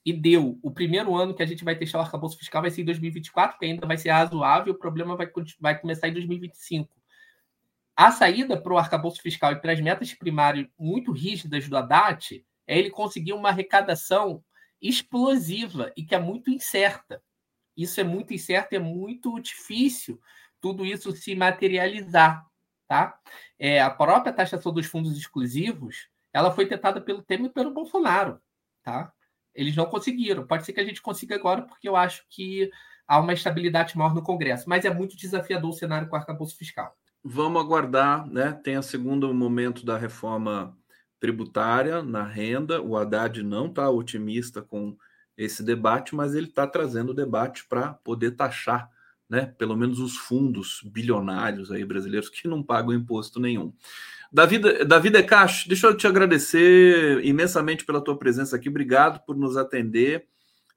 E 0.05 0.13
deu. 0.13 0.59
O 0.63 0.71
primeiro 0.71 1.15
ano 1.17 1.35
que 1.35 1.43
a 1.43 1.47
gente 1.47 1.65
vai 1.65 1.75
testar 1.75 1.99
o 1.99 2.03
arcabouço 2.03 2.39
fiscal 2.39 2.63
vai 2.63 2.71
ser 2.71 2.83
em 2.83 2.85
2024, 2.85 3.59
que 3.59 3.65
ainda 3.65 3.87
vai 3.87 3.97
ser 3.97 4.11
razoável, 4.11 4.73
o 4.73 4.79
problema 4.79 5.17
vai, 5.17 5.29
vai 5.59 5.79
começar 5.79 6.09
em 6.09 6.13
2025. 6.13 6.95
A 7.97 8.11
saída 8.11 8.61
para 8.61 8.73
o 8.73 8.79
arcabouço 8.79 9.23
fiscal 9.23 9.53
e 9.53 9.61
para 9.61 9.73
as 9.73 9.81
metas 9.81 10.13
primárias 10.13 10.67
muito 10.79 11.13
rígidas 11.13 11.69
do 11.69 11.77
Haddad 11.77 12.45
é 12.67 12.79
ele 12.79 12.91
conseguir 12.91 13.33
uma 13.33 13.49
arrecadação 13.49 14.45
explosiva 14.81 15.93
e 15.97 16.05
que 16.05 16.15
é 16.15 16.19
muito 16.19 16.51
incerta. 16.51 17.23
Isso 17.77 18.01
é 18.01 18.05
muito 18.05 18.35
incerto, 18.35 18.75
é 18.75 18.79
muito 18.79 19.41
difícil 19.41 20.21
tudo 20.61 20.85
isso 20.85 21.13
se 21.13 21.35
materializar 21.35 22.45
tá? 22.89 23.19
É, 23.59 23.81
a 23.81 23.91
própria 23.91 24.33
taxação 24.33 24.73
dos 24.73 24.87
fundos 24.87 25.17
exclusivos, 25.17 26.09
ela 26.33 26.51
foi 26.51 26.67
tentada 26.67 27.01
pelo 27.01 27.23
Temer 27.23 27.51
e 27.51 27.53
pelo 27.53 27.73
Bolsonaro, 27.73 28.41
tá? 28.83 29.13
Eles 29.55 29.77
não 29.77 29.87
conseguiram. 29.87 30.47
Pode 30.47 30.65
ser 30.65 30.73
que 30.73 30.81
a 30.81 30.85
gente 30.85 31.01
consiga 31.01 31.35
agora, 31.35 31.63
porque 31.63 31.89
eu 31.89 31.97
acho 31.97 32.25
que 32.29 32.71
há 33.07 33.21
uma 33.21 33.33
estabilidade 33.33 33.97
maior 33.97 34.15
no 34.15 34.23
Congresso, 34.23 34.69
mas 34.69 34.85
é 34.85 34.93
muito 34.93 35.17
desafiador 35.17 35.71
o 35.71 35.75
cenário 35.75 36.09
com 36.09 36.17
o 36.17 36.19
arcabouço 36.19 36.57
fiscal. 36.57 36.97
Vamos 37.23 37.63
aguardar, 37.63 38.27
né? 38.27 38.53
Tem 38.53 38.77
o 38.77 38.83
segundo 38.83 39.33
momento 39.33 39.87
da 39.87 39.97
reforma 39.97 40.77
tributária 41.19 42.03
na 42.03 42.23
renda. 42.23 42.83
O 42.83 42.97
Haddad 42.97 43.43
não 43.43 43.67
está 43.67 43.89
otimista 43.89 44.61
com 44.61 44.97
esse 45.37 45.63
debate, 45.63 46.15
mas 46.15 46.35
ele 46.35 46.49
está 46.49 46.67
trazendo 46.67 47.11
o 47.11 47.15
debate 47.15 47.67
para 47.67 47.95
poder 47.95 48.33
taxar 48.33 48.91
né? 49.29 49.55
Pelo 49.59 49.77
menos 49.77 49.99
os 49.99 50.17
fundos 50.17 50.81
bilionários 50.85 51.71
aí 51.71 51.85
brasileiros 51.85 52.29
que 52.29 52.47
não 52.47 52.63
pagam 52.63 52.93
imposto 52.93 53.41
nenhum. 53.41 53.73
Davi, 54.33 54.59
Davi 54.85 55.11
Decacho, 55.11 55.69
deixa 55.69 55.87
eu 55.87 55.97
te 55.97 56.07
agradecer 56.07 57.25
imensamente 57.25 57.85
pela 57.85 58.01
tua 58.01 58.19
presença 58.19 58.57
aqui. 58.57 58.69
Obrigado 58.69 59.25
por 59.25 59.37
nos 59.37 59.57
atender. 59.57 60.27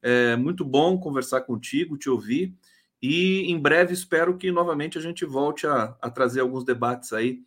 É 0.02 0.36
muito 0.36 0.64
bom 0.64 0.99
conversar 0.99 1.41
contigo, 1.41 1.98
te 1.98 2.10
ouvir. 2.10 2.53
E 3.02 3.52
em 3.52 3.60
breve 3.60 3.94
espero 3.94 4.38
que 4.38 4.52
novamente 4.52 4.98
a 4.98 5.02
gente 5.02 5.26
volte 5.26 5.68
a, 5.68 5.95
a 6.02 6.10
trazer 6.10 6.41
alguns 6.41 6.64
debates 6.64 7.14
aí 7.14 7.41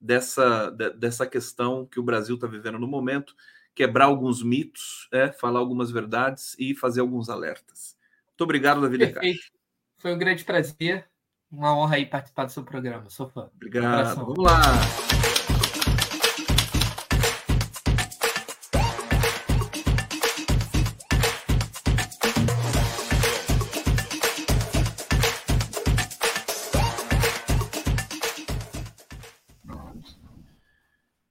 dessa, 0.00 0.70
de, 0.70 0.90
dessa 0.90 1.26
questão 1.26 1.86
que 1.86 2.00
o 2.00 2.02
Brasil 2.02 2.36
está 2.36 2.46
vivendo 2.46 2.78
no 2.78 2.86
momento, 2.86 3.34
quebrar 3.74 4.06
alguns 4.06 4.42
mitos, 4.42 5.08
é, 5.12 5.30
falar 5.32 5.58
algumas 5.58 5.90
verdades 5.90 6.56
e 6.58 6.74
fazer 6.74 7.00
alguns 7.00 7.28
alertas. 7.28 7.96
Muito 8.28 8.42
obrigado, 8.42 8.80
Davi 8.80 8.98
Decacho. 8.98 9.55
Foi 9.98 10.12
um 10.14 10.18
grande 10.18 10.44
prazer. 10.44 11.06
Uma 11.50 11.74
honra 11.76 11.96
aí 11.96 12.06
participar 12.06 12.44
do 12.44 12.52
seu 12.52 12.62
programa. 12.62 13.08
Sou 13.08 13.28
fã. 13.28 13.48
Obrigado. 13.54 14.20
Um 14.20 14.34
Vamos 14.34 14.44
lá. 14.44 14.60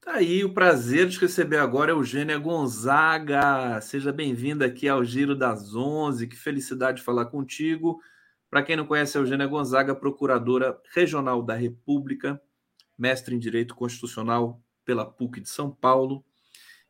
Tá 0.01 0.13
aí 0.15 0.43
o 0.43 0.53
prazer 0.53 1.07
de 1.07 1.19
receber 1.19 1.57
agora 1.57 1.91
Eugênia 1.91 2.39
Gonzaga. 2.39 3.79
Seja 3.81 4.11
bem-vinda 4.11 4.65
aqui 4.65 4.89
ao 4.89 5.03
Giro 5.03 5.35
das 5.35 5.75
Onze. 5.75 6.25
Que 6.25 6.35
felicidade 6.35 7.03
falar 7.03 7.25
contigo. 7.25 8.01
Para 8.55 8.63
quem 8.63 8.77
não 8.77 8.85
conhece, 8.85 9.17
Eugênia 9.17 9.47
Gonzaga, 9.47 9.93
procuradora 9.93 10.79
regional 10.93 11.43
da 11.43 11.53
República, 11.53 12.41
mestre 12.97 13.35
em 13.35 13.37
Direito 13.37 13.75
Constitucional 13.75 14.63
pela 14.85 15.03
PUC 15.03 15.41
de 15.41 15.49
São 15.49 15.69
Paulo 15.69 16.23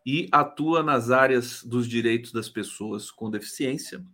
e 0.05 0.29
atua 0.31 0.83
nas 0.83 1.09
áreas 1.09 1.63
dos 1.63 1.87
direitos 1.87 2.31
das 2.31 2.47
pessoas 2.47 3.09
com 3.09 3.31
deficiência 3.31 4.05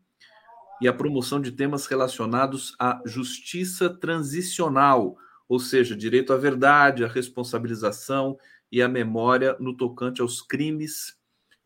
e 0.79 0.87
a 0.87 0.93
promoção 0.93 1.41
de 1.41 1.51
temas 1.51 1.87
relacionados 1.87 2.73
à 2.79 3.01
justiça 3.05 3.89
transicional, 3.89 5.17
ou 5.49 5.59
seja, 5.59 5.93
direito 5.93 6.31
à 6.31 6.37
verdade, 6.37 7.03
à 7.03 7.07
responsabilização 7.09 8.37
e 8.71 8.81
à 8.81 8.87
memória 8.87 9.57
no 9.59 9.75
tocante 9.75 10.21
aos 10.21 10.41
crimes 10.41 11.17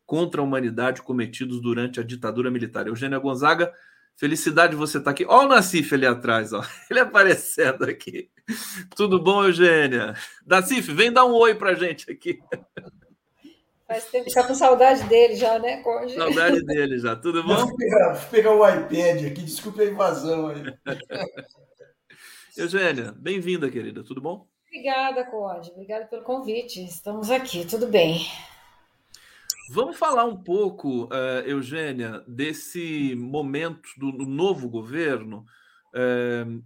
contra 0.04 0.40
a 0.40 0.44
humanidade 0.44 1.00
cometidos 1.00 1.62
durante 1.62 2.00
a 2.00 2.02
ditadura 2.02 2.50
militar. 2.50 2.88
Eugênia 2.88 3.20
Gonzaga 3.20 3.72
Felicidade 4.16 4.70
de 4.70 4.76
você 4.76 4.96
estar 4.96 5.10
tá 5.10 5.10
aqui. 5.10 5.26
Olha 5.26 5.46
o 5.46 5.48
Nacif 5.50 5.94
ali 5.94 6.06
atrás, 6.06 6.52
ó. 6.52 6.62
ele 6.90 7.00
aparecendo 7.00 7.84
aqui. 7.84 8.30
Tudo 8.96 9.22
bom, 9.22 9.44
Eugênia? 9.44 10.14
Nacif, 10.46 10.90
vem 10.92 11.12
dar 11.12 11.26
um 11.26 11.34
oi 11.34 11.54
pra 11.54 11.74
gente 11.74 12.10
aqui. 12.10 12.40
Faz 13.86 14.06
tempo 14.06 14.24
que 14.24 14.34
tá 14.34 14.42
com 14.42 14.54
saudade 14.54 15.04
dele 15.04 15.36
já, 15.36 15.58
né, 15.58 15.82
Conde? 15.82 16.14
Saudade 16.14 16.64
dele 16.64 16.98
já, 16.98 17.14
tudo 17.14 17.44
bom? 17.44 17.54
Vou 17.54 17.76
pegar, 17.76 18.12
vou 18.14 18.30
pegar 18.30 18.52
o 18.52 18.68
iPad 18.68 19.26
aqui, 19.26 19.42
desculpe 19.42 19.82
a 19.82 19.84
invasão 19.84 20.48
aí. 20.48 20.62
Eugênia, 22.56 23.14
bem-vinda, 23.16 23.70
querida, 23.70 24.02
tudo 24.02 24.20
bom? 24.20 24.48
Obrigada, 24.66 25.24
Conde, 25.24 25.70
obrigada 25.70 26.06
pelo 26.06 26.22
convite. 26.22 26.84
Estamos 26.84 27.30
aqui, 27.30 27.64
tudo 27.64 27.86
bem. 27.86 28.26
Vamos 29.70 29.96
falar 29.96 30.24
um 30.24 30.36
pouco, 30.36 31.04
uh, 31.04 31.42
Eugênia, 31.44 32.22
desse 32.26 33.14
momento 33.16 33.88
do, 33.96 34.12
do 34.12 34.26
novo 34.26 34.68
governo. 34.68 35.44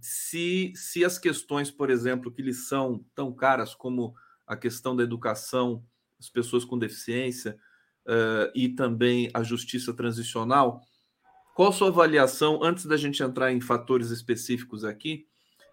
se, 0.01 0.73
se 0.75 1.05
as 1.05 1.17
questões, 1.17 1.71
por 1.71 1.89
exemplo, 1.89 2.31
que 2.31 2.41
lhes 2.41 2.67
são 2.67 3.03
tão 3.15 3.33
caras 3.33 3.73
como 3.73 4.13
a 4.45 4.57
questão 4.57 4.95
da 4.95 5.03
educação, 5.03 5.83
as 6.19 6.29
pessoas 6.29 6.65
com 6.65 6.77
deficiência 6.77 7.57
uh, 8.05 8.51
e 8.53 8.69
também 8.69 9.29
a 9.33 9.41
justiça 9.41 9.93
transicional, 9.93 10.81
qual 11.55 11.71
sua 11.71 11.87
avaliação, 11.87 12.63
antes 12.63 12.85
da 12.85 12.97
gente 12.97 13.21
entrar 13.21 13.51
em 13.51 13.61
fatores 13.61 14.09
específicos 14.09 14.83
aqui, 14.83 15.27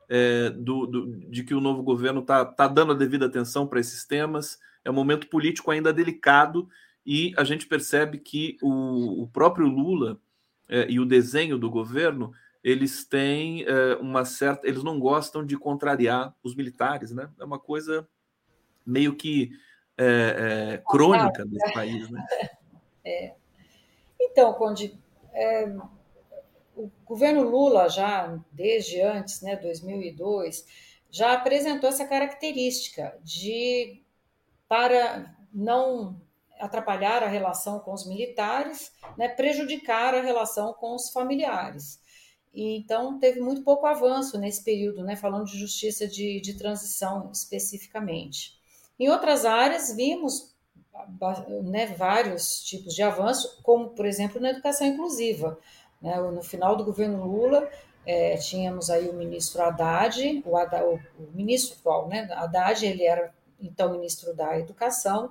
é, 0.09 0.51
do, 0.51 0.87
do, 0.87 1.17
de 1.31 1.45
que 1.45 1.55
o 1.55 1.61
novo 1.61 1.83
governo 1.83 2.21
está 2.21 2.45
tá 2.45 2.67
dando 2.67 2.93
a 2.93 2.97
devida 2.97 3.27
atenção 3.27 3.67
para 3.67 3.79
esses 3.79 4.05
temas? 4.05 4.59
É 4.85 4.91
um 4.91 4.95
momento 4.95 5.29
político 5.29 5.71
ainda 5.71 5.93
delicado 5.93 6.69
e 7.11 7.33
a 7.39 7.43
gente 7.43 7.67
percebe 7.67 8.19
que 8.19 8.59
o, 8.61 9.23
o 9.23 9.29
próprio 9.29 9.67
Lula 9.67 10.21
é, 10.69 10.87
e 10.91 11.01
o 11.01 11.07
desenho 11.07 11.57
do 11.57 11.71
governo 11.71 12.35
eles 12.63 13.03
têm 13.03 13.65
é, 13.65 13.95
uma 13.95 14.27
certa. 14.27 14.69
Eles 14.69 14.85
não 14.85 15.01
gostam 15.01 15.43
de 15.43 15.57
contrariar 15.57 16.37
os 16.43 16.55
militares, 16.55 17.11
né? 17.11 17.31
É 17.41 17.45
uma 17.47 17.59
coisa 17.59 18.07
meio 18.85 19.17
que 19.17 19.53
é, 19.97 20.75
é, 20.75 20.83
crônica 20.87 21.47
desse 21.47 21.73
país, 21.73 22.11
né? 22.11 22.23
É. 23.05 23.35
Então, 24.21 24.53
Conde, 24.53 24.95
é, 25.33 25.65
o 26.77 26.91
governo 27.07 27.49
Lula 27.49 27.89
já 27.89 28.39
desde 28.53 29.01
antes, 29.01 29.41
né, 29.41 29.57
2002, 29.57 30.67
já 31.11 31.33
apresentou 31.33 31.89
essa 31.89 32.05
característica 32.07 33.19
de 33.25 34.03
para 34.69 35.35
não 35.51 36.21
atrapalhar 36.59 37.23
a 37.23 37.29
relação 37.29 37.81
com 37.81 37.93
os 37.93 38.07
militares, 38.07 38.93
né, 39.17 39.29
prejudicar 39.29 40.15
a 40.15 40.23
relação 40.23 40.73
com 40.75 40.95
os 40.95 41.11
familiares. 41.11 42.01
E, 42.53 42.77
então, 42.77 43.19
teve 43.19 43.41
muito 43.41 43.63
pouco 43.63 43.87
avanço 43.87 44.39
nesse 44.39 44.65
período, 44.65 45.05
né, 45.05 45.17
falando 45.17 45.47
de 45.47 45.59
justiça 45.59 46.07
de, 46.07 46.41
de 46.41 46.55
transição 46.55 47.31
especificamente. 47.33 48.59
Em 48.99 49.09
outras 49.09 49.45
áreas, 49.45 49.95
vimos 49.95 50.55
né, 51.65 51.87
vários 51.87 52.63
tipos 52.65 52.95
de 52.95 53.03
avanço, 53.03 53.61
como, 53.63 53.91
por 53.91 54.07
exemplo, 54.07 54.41
na 54.41 54.51
educação 54.51 54.87
inclusiva. 54.87 55.59
Né? 56.01 56.19
No 56.21 56.43
final 56.43 56.77
do 56.77 56.85
governo 56.85 57.25
Lula, 57.25 57.71
é, 58.07 58.37
tínhamos 58.37 58.89
aí 58.91 59.09
o 59.09 59.13
ministro 59.13 59.63
Haddad, 59.63 60.43
o, 60.45 60.57
Haddad, 60.57 60.85
o, 60.85 61.01
ministro 61.35 61.77
atual, 61.79 62.09
né? 62.09 62.27
Haddad, 62.33 62.85
ele 62.87 63.05
era 63.05 63.35
então 63.61 63.93
ministro 63.93 64.35
da 64.35 64.59
Educação, 64.59 65.31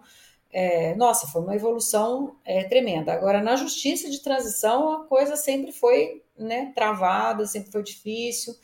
é, 0.52 0.96
nossa, 0.96 1.28
foi 1.28 1.42
uma 1.42 1.56
evolução 1.56 2.36
é, 2.46 2.64
tremenda. 2.64 3.14
Agora, 3.14 3.42
na 3.42 3.56
justiça 3.56 4.10
de 4.10 4.22
transição, 4.22 4.92
a 4.94 5.06
coisa 5.06 5.36
sempre 5.36 5.72
foi 5.72 6.24
né, 6.38 6.72
travada, 6.76 7.46
sempre 7.46 7.72
foi 7.72 7.84
difícil. 7.84 8.56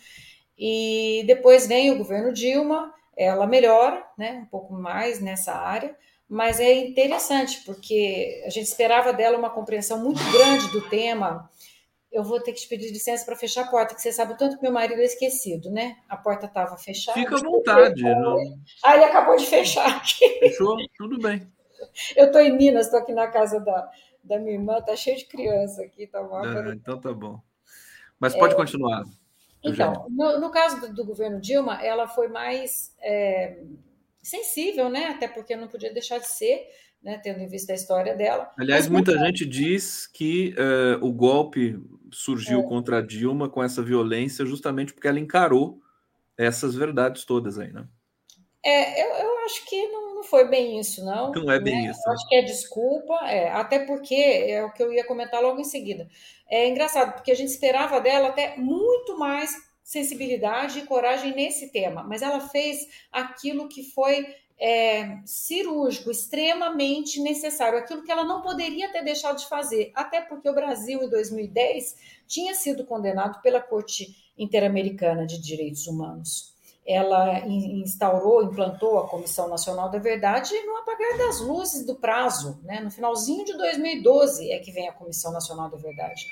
E 0.57 1.23
depois 1.25 1.67
vem 1.67 1.91
o 1.91 1.97
governo 1.97 2.33
Dilma, 2.33 2.93
ela 3.15 3.45
melhora 3.45 4.05
né, 4.17 4.43
um 4.43 4.45
pouco 4.45 4.73
mais 4.73 5.19
nessa 5.19 5.53
área, 5.53 5.95
mas 6.27 6.59
é 6.59 6.73
interessante, 6.73 7.61
porque 7.65 8.43
a 8.45 8.49
gente 8.49 8.65
esperava 8.65 9.13
dela 9.13 9.37
uma 9.37 9.49
compreensão 9.49 9.99
muito 9.99 10.21
grande 10.31 10.71
do 10.71 10.81
tema. 10.89 11.49
Eu 12.11 12.23
vou 12.23 12.39
ter 12.39 12.53
que 12.53 12.61
te 12.61 12.67
pedir 12.67 12.91
licença 12.91 13.25
para 13.25 13.35
fechar 13.35 13.65
a 13.65 13.67
porta, 13.67 13.95
que 13.95 14.01
você 14.01 14.11
sabe 14.11 14.33
o 14.33 14.37
tanto 14.37 14.55
que 14.55 14.63
meu 14.63 14.71
marido 14.71 15.01
é 15.01 15.05
esquecido, 15.05 15.69
né? 15.71 15.97
A 16.07 16.15
porta 16.15 16.45
estava 16.45 16.77
fechada. 16.77 17.19
Fica 17.19 17.35
à 17.35 17.39
vontade. 17.39 18.03
Não... 18.03 18.37
Ah, 18.83 18.95
ele 18.95 19.05
acabou 19.05 19.35
de 19.35 19.45
fechar 19.47 19.97
aqui. 19.97 20.27
Fechou? 20.39 20.77
Tudo 20.97 21.19
bem. 21.19 21.47
Eu 22.15 22.27
estou 22.27 22.41
em 22.41 22.55
Minas, 22.55 22.85
estou 22.85 22.99
aqui 22.99 23.13
na 23.13 23.27
casa 23.27 23.59
da, 23.59 23.89
da 24.23 24.39
minha 24.39 24.53
irmã, 24.53 24.81
tá 24.81 24.95
cheio 24.95 25.17
de 25.17 25.25
criança 25.25 25.83
aqui, 25.83 26.07
tá 26.07 26.21
bom? 26.23 26.37
Ah, 26.37 26.73
então 26.73 26.99
tá 26.99 27.13
bom. 27.13 27.39
Mas 28.19 28.33
pode 28.35 28.53
é, 28.53 28.57
continuar. 28.57 29.03
Então, 29.63 30.07
no, 30.09 30.39
no, 30.39 30.51
caso 30.51 30.79
do, 30.81 30.93
do, 30.93 31.05
governo 31.05 31.39
Dilma, 31.39 31.81
ela 31.81 32.07
foi 32.07 32.27
mais 32.27 32.93
é, 33.01 33.61
sensível, 34.21 34.89
né? 34.89 35.07
Até 35.07 35.27
porque 35.27 35.55
não 35.55 35.67
podia 35.67 35.93
deixar 35.93 36.19
de 36.19 36.27
ser, 36.27 36.67
né? 37.01 37.19
Tendo 37.23 37.39
em 37.39 37.47
vista 37.47 37.71
a 37.71 37.75
história 37.75 38.15
dela. 38.15 38.51
Aliás, 38.57 38.87
muita 38.87 39.17
gente 39.17 39.45
diz 39.45 40.07
que 40.07 40.53
uh, 40.57 41.05
o 41.05 41.11
golpe 41.11 41.79
surgiu 42.11 42.59
é. 42.59 42.63
contra 42.63 42.97
a 42.97 43.01
Dilma 43.01 43.49
com 43.49 43.63
essa 43.63 43.81
violência 43.81 44.45
justamente 44.45 44.93
porque 44.93 45.07
ela 45.07 45.19
encarou 45.19 45.81
essas 46.37 46.75
verdades 46.75 47.25
todas 47.25 47.57
aí, 47.57 47.71
né? 47.71 47.87
É, 48.65 49.03
eu, 49.03 49.25
eu 49.25 49.45
acho 49.45 49.65
que 49.65 49.87
não 49.89 50.02
foi 50.33 50.47
bem 50.47 50.79
isso, 50.79 51.05
não. 51.05 51.31
Não 51.31 51.51
é 51.51 51.59
bem 51.59 51.83
né? 51.83 51.91
isso. 51.91 52.09
acho 52.09 52.27
que 52.27 52.35
é 52.35 52.41
desculpa, 52.41 53.13
é, 53.27 53.51
até 53.51 53.85
porque 53.85 54.15
é 54.15 54.63
o 54.63 54.73
que 54.73 54.81
eu 54.81 54.91
ia 54.91 55.05
comentar 55.05 55.39
logo 55.39 55.61
em 55.61 55.63
seguida. 55.63 56.09
É 56.49 56.67
engraçado, 56.67 57.13
porque 57.13 57.31
a 57.31 57.35
gente 57.35 57.49
esperava 57.49 58.01
dela 58.01 58.29
até 58.29 58.57
muito 58.57 59.15
mais 59.15 59.51
sensibilidade 59.83 60.79
e 60.79 60.87
coragem 60.87 61.35
nesse 61.35 61.71
tema, 61.71 62.01
mas 62.01 62.23
ela 62.23 62.39
fez 62.39 62.79
aquilo 63.11 63.69
que 63.69 63.83
foi 63.83 64.25
é, 64.59 65.19
cirúrgico, 65.23 66.09
extremamente 66.09 67.21
necessário, 67.21 67.77
aquilo 67.77 68.03
que 68.03 68.11
ela 68.11 68.23
não 68.23 68.41
poderia 68.41 68.91
ter 68.91 69.03
deixado 69.03 69.37
de 69.37 69.47
fazer, 69.47 69.91
até 69.93 70.19
porque 70.19 70.49
o 70.49 70.55
Brasil, 70.55 71.03
em 71.03 71.09
2010, 71.11 71.95
tinha 72.25 72.55
sido 72.55 72.87
condenado 72.87 73.39
pela 73.43 73.61
Corte 73.61 74.15
Interamericana 74.35 75.27
de 75.27 75.39
Direitos 75.39 75.85
Humanos 75.85 76.52
ela 76.85 77.39
instaurou, 77.47 78.43
implantou 78.43 78.99
a 78.99 79.07
Comissão 79.07 79.47
Nacional 79.47 79.89
da 79.89 79.99
Verdade 79.99 80.53
no 80.65 80.75
apagar 80.77 81.17
das 81.17 81.39
luzes 81.39 81.85
do 81.85 81.95
prazo, 81.95 82.59
né? 82.63 82.81
No 82.81 82.91
finalzinho 82.91 83.45
de 83.45 83.55
2012 83.55 84.51
é 84.51 84.59
que 84.59 84.71
vem 84.71 84.89
a 84.89 84.93
Comissão 84.93 85.31
Nacional 85.31 85.69
da 85.69 85.77
Verdade. 85.77 86.25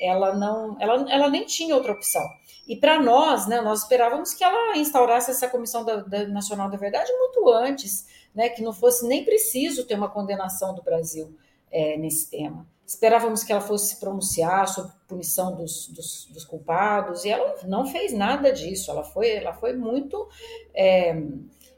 Ela 0.00 0.34
não, 0.34 0.76
ela, 0.80 1.10
ela 1.10 1.28
nem 1.28 1.44
tinha 1.44 1.74
outra 1.74 1.92
opção. 1.92 2.22
E 2.68 2.76
para 2.76 3.00
nós, 3.00 3.46
né, 3.46 3.60
nós 3.60 3.82
esperávamos 3.82 4.34
que 4.34 4.44
ela 4.44 4.76
instaurasse 4.76 5.30
essa 5.30 5.48
Comissão 5.48 5.84
da, 5.84 5.96
da 5.96 6.26
Nacional 6.28 6.70
da 6.70 6.76
Verdade 6.76 7.12
muito 7.12 7.48
antes, 7.48 8.06
né, 8.34 8.48
que 8.48 8.62
não 8.62 8.72
fosse 8.72 9.06
nem 9.06 9.24
preciso 9.24 9.86
ter 9.86 9.94
uma 9.94 10.08
condenação 10.08 10.74
do 10.74 10.82
Brasil 10.82 11.34
é, 11.70 11.96
nesse 11.96 12.30
tema. 12.30 12.66
Esperávamos 12.86 13.42
que 13.42 13.50
ela 13.50 13.60
fosse 13.60 13.94
se 13.94 14.00
pronunciar 14.00 14.68
sobre 14.68 14.92
punição 15.08 15.56
dos, 15.56 15.88
dos, 15.88 16.26
dos, 16.32 16.44
culpados 16.44 17.24
e 17.24 17.30
ela 17.30 17.56
não 17.64 17.84
fez 17.84 18.12
nada 18.12 18.52
disso. 18.52 18.90
Ela 18.90 19.02
foi, 19.02 19.30
ela 19.30 19.52
foi 19.52 19.72
muito 19.72 20.28
é, 20.72 21.20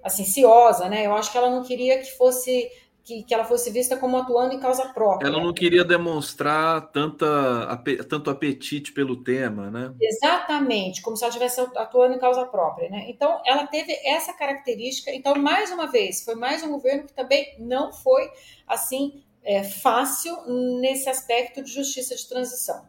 assim 0.02 0.24
ciosa, 0.24 0.88
né? 0.88 1.06
Eu 1.06 1.14
acho 1.14 1.32
que 1.32 1.38
ela 1.38 1.50
não 1.50 1.64
queria 1.64 1.98
que 1.98 2.10
fosse 2.12 2.70
que, 3.08 3.22
que, 3.22 3.32
ela 3.32 3.44
fosse 3.44 3.70
vista 3.70 3.96
como 3.96 4.18
atuando 4.18 4.52
em 4.52 4.60
causa 4.60 4.84
própria. 4.92 5.26
Ela 5.26 5.42
não 5.42 5.54
queria 5.54 5.82
demonstrar 5.82 6.92
tanta, 6.92 7.26
tanto 8.06 8.28
apetite 8.28 8.92
pelo 8.92 9.24
tema, 9.24 9.70
né? 9.70 9.94
Exatamente, 9.98 11.00
como 11.00 11.16
se 11.16 11.24
ela 11.24 11.30
estivesse 11.30 11.58
atuando 11.74 12.16
em 12.16 12.18
causa 12.18 12.44
própria, 12.44 12.90
né? 12.90 13.06
Então, 13.08 13.40
ela 13.46 13.66
teve 13.66 13.98
essa 14.04 14.34
característica. 14.34 15.10
Então, 15.10 15.34
mais 15.36 15.70
uma 15.70 15.86
vez, 15.86 16.22
foi 16.22 16.34
mais 16.34 16.62
um 16.62 16.70
governo 16.70 17.06
que 17.06 17.14
também 17.14 17.56
não 17.58 17.94
foi 17.94 18.30
assim 18.66 19.22
é, 19.48 19.64
fácil 19.64 20.36
nesse 20.78 21.08
aspecto 21.08 21.62
de 21.62 21.72
justiça 21.72 22.14
de 22.14 22.28
transição. 22.28 22.86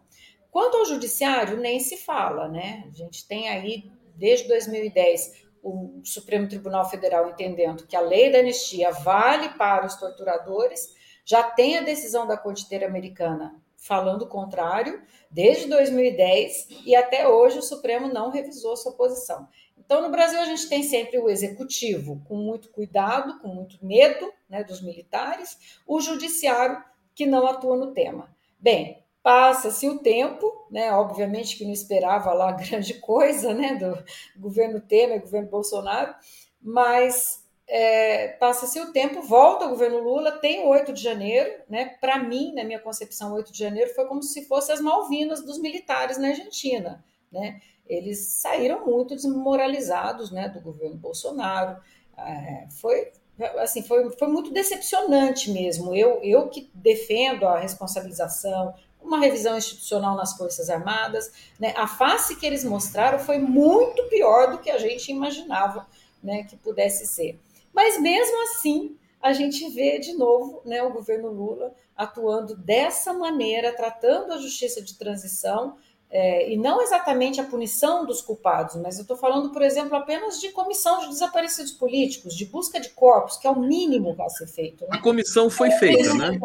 Quanto 0.52 0.76
ao 0.76 0.86
judiciário, 0.86 1.56
nem 1.56 1.80
se 1.80 1.96
fala, 1.96 2.50
né? 2.50 2.84
A 2.86 2.94
gente 2.94 3.26
tem 3.26 3.48
aí, 3.48 3.90
desde 4.14 4.46
2010, 4.50 5.46
o 5.64 6.02
Supremo 6.04 6.50
Tribunal 6.50 6.90
Federal 6.90 7.30
entendendo 7.30 7.88
que 7.88 7.96
a 7.96 8.02
lei 8.02 8.30
da 8.30 8.40
anistia 8.40 8.92
vale 8.92 9.50
para 9.58 9.86
os 9.86 9.96
torturadores, 9.96 10.94
já 11.24 11.44
tem 11.44 11.78
a 11.78 11.82
decisão 11.82 12.28
da 12.28 12.36
Corte 12.36 12.66
Interamericana 12.66 13.56
falando 13.78 14.24
o 14.24 14.28
contrário, 14.28 15.02
desde 15.32 15.70
2010 15.70 16.84
e 16.86 16.94
até 16.94 17.26
hoje 17.26 17.60
o 17.60 17.64
Supremo 17.64 18.10
não 18.10 18.32
revisou 18.32 18.76
sua 18.76 18.92
posição. 18.92 19.48
Então, 19.90 20.04
no 20.04 20.12
Brasil, 20.12 20.40
a 20.40 20.46
gente 20.46 20.70
tem 20.70 20.84
sempre 20.84 21.18
o 21.18 21.28
executivo 21.28 22.22
com 22.28 22.36
muito 22.36 22.70
cuidado, 22.70 23.40
com 23.40 23.48
muito 23.48 23.84
medo 23.84 24.32
né, 24.48 24.64
dos 24.64 24.84
militares, 24.84 25.58
o 25.88 26.00
judiciário 26.00 26.80
que 27.16 27.26
não 27.26 27.48
atua 27.48 27.76
no 27.76 27.92
tema. 27.92 28.30
Bem, 28.60 29.04
passa-se 29.24 29.90
o 29.90 29.98
tempo, 29.98 30.68
né, 30.70 30.92
obviamente 30.94 31.58
que 31.58 31.66
não 31.66 31.74
esperava 31.74 32.32
lá 32.34 32.52
grande 32.70 32.94
coisa 33.00 33.52
né, 33.52 33.78
do 33.78 33.98
governo 34.40 34.80
Temer, 34.80 35.22
governo 35.22 35.50
Bolsonaro, 35.50 36.14
mas 36.62 37.44
é, 37.68 38.28
passa-se 38.34 38.80
o 38.80 38.94
tempo, 38.94 39.24
volta 39.24 39.66
o 39.66 39.70
governo 39.70 39.98
Lula, 39.98 40.34
tem 40.34 40.66
o 40.66 40.68
8 40.68 40.94
de 40.94 41.02
janeiro, 41.02 41.64
né? 41.68 41.98
Para 42.00 42.20
mim, 42.20 42.54
na 42.54 42.64
minha 42.64 42.80
concepção, 42.80 43.34
8 43.34 43.52
de 43.52 43.58
janeiro 43.58 43.92
foi 43.96 44.06
como 44.06 44.22
se 44.22 44.46
fosse 44.46 44.72
as 44.72 44.82
Malvinas 44.82 45.44
dos 45.44 45.60
militares 45.60 46.20
na 46.20 46.28
Argentina, 46.28 47.04
né? 47.32 47.60
Eles 47.90 48.20
saíram 48.20 48.86
muito 48.86 49.16
desmoralizados, 49.16 50.32
né, 50.32 50.48
do 50.48 50.62
governo 50.62 50.96
Bolsonaro. 50.96 51.82
É, 52.16 52.68
foi 52.70 53.12
assim, 53.58 53.82
foi, 53.82 54.10
foi 54.12 54.28
muito 54.28 54.52
decepcionante 54.52 55.50
mesmo. 55.52 55.96
Eu, 55.96 56.20
eu 56.22 56.50
que 56.50 56.70
defendo 56.74 57.48
a 57.48 57.58
responsabilização, 57.58 58.74
uma 59.02 59.20
revisão 59.20 59.58
institucional 59.58 60.16
nas 60.16 60.36
Forças 60.36 60.70
Armadas, 60.70 61.32
né? 61.60 61.74
A 61.78 61.88
face 61.88 62.36
que 62.36 62.46
eles 62.46 62.64
mostraram 62.64 63.18
foi 63.18 63.38
muito 63.38 64.04
pior 64.10 64.52
do 64.52 64.60
que 64.60 64.70
a 64.70 64.78
gente 64.78 65.10
imaginava, 65.10 65.88
né, 66.22 66.44
que 66.44 66.58
pudesse 66.58 67.08
ser. 67.08 67.40
Mas 67.74 68.00
mesmo 68.00 68.44
assim, 68.44 68.98
a 69.22 69.32
gente 69.32 69.70
vê 69.70 70.00
de 70.00 70.14
novo 70.14 70.62
né, 70.66 70.84
o 70.84 70.92
governo 70.92 71.30
Lula 71.30 71.74
atuando 71.96 72.56
dessa 72.56 73.14
maneira, 73.14 73.76
tratando 73.76 74.34
a 74.34 74.38
justiça 74.38 74.82
de 74.82 74.98
transição 74.98 75.78
é, 76.12 76.52
e 76.52 76.58
não 76.58 76.82
exatamente 76.82 77.40
a 77.40 77.44
punição 77.44 78.06
dos 78.06 78.22
culpados, 78.22 78.76
mas 78.76 78.98
eu 78.98 79.04
estou 79.04 79.16
falando, 79.16 79.52
por 79.52 79.62
exemplo, 79.62 79.96
apenas 79.96 80.40
de 80.40 80.50
comissão 80.50 81.00
de 81.02 81.08
desaparecidos 81.08 81.72
políticos, 81.72 82.36
de 82.36 82.46
busca 82.46 82.80
de 82.80 82.90
corpos, 82.90 83.38
que 83.38 83.48
é 83.48 83.52
o 83.52 83.60
mínimo 83.60 84.16
a 84.20 84.30
ser 84.30 84.48
feito. 84.48 84.84
Né? 84.86 84.90
A 84.92 84.98
comissão 85.02 85.50
foi 85.50 85.70
feita, 85.72 86.14
né? 86.16 86.40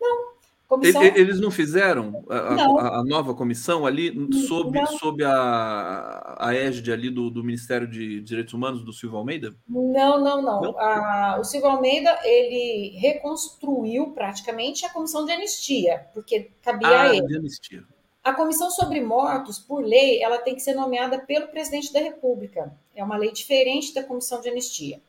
Não, 0.00 0.32
Comissão... 0.72 1.02
Eles 1.02 1.38
não 1.38 1.50
fizeram 1.50 2.24
a, 2.30 2.54
não. 2.54 2.78
a, 2.78 3.00
a 3.00 3.04
nova 3.04 3.34
comissão 3.34 3.84
ali 3.84 4.10
sob, 4.48 4.86
sob 4.98 5.22
a, 5.22 6.36
a 6.38 6.54
égide 6.54 6.90
ali 6.90 7.10
do, 7.10 7.28
do, 7.28 7.44
Ministério 7.44 7.86
de 7.86 8.22
Direitos 8.22 8.54
Humanos 8.54 8.82
do 8.82 8.90
Silvio 8.90 9.18
Almeida? 9.18 9.54
Não, 9.68 10.18
não, 10.18 10.40
não. 10.40 10.62
não? 10.62 10.78
A, 10.78 11.36
o 11.38 11.44
Silvio 11.44 11.68
Almeida 11.68 12.18
ele 12.24 12.96
reconstruiu 12.96 14.12
praticamente 14.12 14.86
a 14.86 14.88
comissão 14.88 15.26
de 15.26 15.32
anistia, 15.32 16.06
porque 16.14 16.50
cabia 16.62 16.88
ah, 16.88 17.02
a 17.02 17.14
ele. 17.14 17.26
De 17.26 17.36
anistia. 17.36 17.84
A 18.22 18.32
comissão 18.32 18.70
sobre 18.70 19.00
mortos, 19.00 19.58
por 19.58 19.84
lei, 19.84 20.22
ela 20.22 20.38
tem 20.38 20.54
que 20.54 20.60
ser 20.60 20.74
nomeada 20.74 21.18
pelo 21.18 21.48
presidente 21.48 21.92
da 21.92 21.98
República. 21.98 22.72
É 22.94 23.02
uma 23.02 23.16
lei 23.16 23.32
diferente 23.32 23.92
da 23.92 24.04
comissão 24.04 24.40
de 24.40 24.48
anistia. 24.48 25.00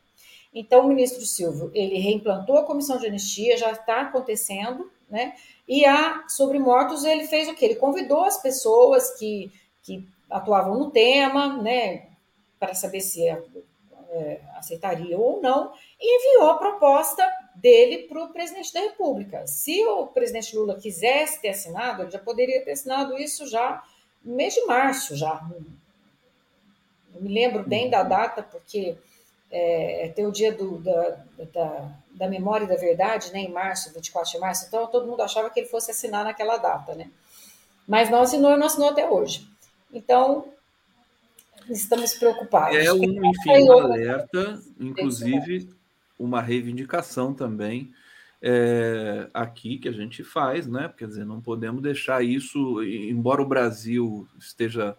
Então, 0.54 0.86
o 0.86 0.88
ministro 0.88 1.26
Silvio, 1.26 1.72
ele 1.74 2.00
reimplantou 2.00 2.58
a 2.58 2.66
comissão 2.66 2.98
de 2.98 3.08
anistia, 3.08 3.58
já 3.58 3.72
está 3.72 4.02
acontecendo, 4.02 4.92
né? 5.10 5.36
E 5.68 5.86
a 5.86 6.26
sobre 6.28 6.60
mortos 6.60 7.04
ele 7.04 7.28
fez 7.28 7.48
o 7.48 7.54
que? 7.54 7.66
Ele 7.66 7.76
convidou 7.76 8.26
as 8.26 8.42
pessoas 8.42 9.18
que, 9.18 9.52
que 9.82 10.08
atuavam 10.30 10.78
no 10.78 10.92
tema, 10.92 11.62
né, 11.62 12.08
para 12.60 12.74
saber 12.74 13.02
se 13.02 13.28
é, 13.28 13.42
é, 14.10 14.42
aceitaria 14.56 15.18
ou 15.18 15.42
não, 15.42 15.72
e 16.00 16.18
enviou 16.18 16.50
a 16.50 16.58
proposta 16.58 17.24
dele 17.56 18.08
para 18.08 18.24
o 18.24 18.30
presidente 18.30 18.74
da 18.74 18.80
República. 18.80 19.46
Se 19.48 19.84
o 19.86 20.08
presidente 20.08 20.56
Lula 20.56 20.76
quisesse 20.76 21.42
ter 21.42 21.50
assinado, 21.50 22.04
ele 22.04 22.12
já 22.12 22.20
poderia 22.20 22.64
ter 22.64 22.72
assinado 22.72 23.18
isso 23.18 23.48
já 23.48 23.84
no 24.24 24.36
mês 24.36 24.54
de 24.54 24.66
março, 24.66 25.16
já. 25.16 25.42
Não 27.14 27.22
me 27.22 27.34
lembro 27.34 27.64
bem 27.64 27.90
da 27.90 28.04
data, 28.04 28.42
porque 28.42 28.98
é, 29.52 30.12
tem 30.16 30.26
o 30.26 30.32
dia 30.32 30.52
do, 30.52 30.80
da, 30.80 31.24
da, 31.54 31.92
da, 32.12 32.28
memória 32.28 32.66
e 32.66 32.68
da 32.68 32.76
verdade, 32.76 33.32
né, 33.32 33.40
em 33.40 33.52
março, 33.52 33.94
24 33.94 34.32
de 34.32 34.40
março, 34.40 34.66
então 34.68 34.88
todo 34.88 35.06
mundo 35.06 35.22
achava 35.22 35.50
que 35.50 35.60
ele 35.60 35.70
fosse 35.70 35.92
assinar 35.92 36.24
naquela 36.24 36.58
data, 36.58 36.96
né? 36.96 37.12
Mas 37.88 38.10
não 38.10 38.22
assinou 38.22 38.54
e 38.54 38.58
não 38.58 38.66
assinou 38.66 38.90
até 38.90 39.08
hoje. 39.08 39.48
Então, 39.92 40.46
estamos 41.70 42.14
preocupados. 42.16 42.78
É 42.78 42.92
um, 42.92 43.04
enfim, 43.04 43.70
um 43.70 43.80
alerta, 43.80 44.60
inclusive 44.80 45.70
uma 46.18 46.42
reivindicação 46.42 47.34
também 47.34 47.92
é, 48.46 49.30
aqui 49.34 49.78
que 49.78 49.88
a 49.88 49.92
gente 49.94 50.22
faz, 50.22 50.68
né? 50.68 50.94
Quer 50.98 51.08
dizer, 51.08 51.26
não 51.26 51.40
podemos 51.40 51.82
deixar 51.82 52.24
isso, 52.24 52.84
embora 52.84 53.42
o 53.42 53.48
Brasil 53.48 54.28
esteja 54.38 54.98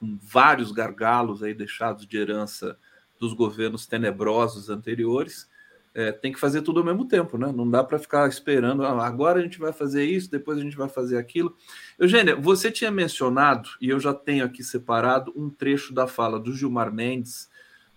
com 0.00 0.18
vários 0.22 0.72
gargalos 0.72 1.42
aí 1.42 1.52
deixados 1.52 2.06
de 2.06 2.16
herança 2.16 2.78
dos 3.20 3.34
governos 3.34 3.86
tenebrosos 3.86 4.70
anteriores, 4.70 5.50
é, 5.94 6.12
tem 6.12 6.32
que 6.32 6.38
fazer 6.38 6.62
tudo 6.62 6.80
ao 6.80 6.86
mesmo 6.86 7.06
tempo, 7.06 7.36
né? 7.36 7.52
Não 7.52 7.68
dá 7.68 7.84
para 7.84 7.98
ficar 7.98 8.26
esperando, 8.28 8.84
ah, 8.84 9.06
agora 9.06 9.40
a 9.40 9.42
gente 9.42 9.58
vai 9.58 9.72
fazer 9.72 10.04
isso, 10.04 10.30
depois 10.30 10.56
a 10.56 10.62
gente 10.62 10.76
vai 10.76 10.88
fazer 10.88 11.18
aquilo. 11.18 11.54
Eugênia, 11.98 12.36
você 12.36 12.70
tinha 12.70 12.90
mencionado, 12.90 13.68
e 13.80 13.88
eu 13.90 13.98
já 14.00 14.14
tenho 14.14 14.44
aqui 14.44 14.62
separado, 14.62 15.32
um 15.36 15.50
trecho 15.50 15.92
da 15.92 16.06
fala 16.06 16.38
do 16.38 16.54
Gilmar 16.54 16.92
Mendes, 16.92 17.50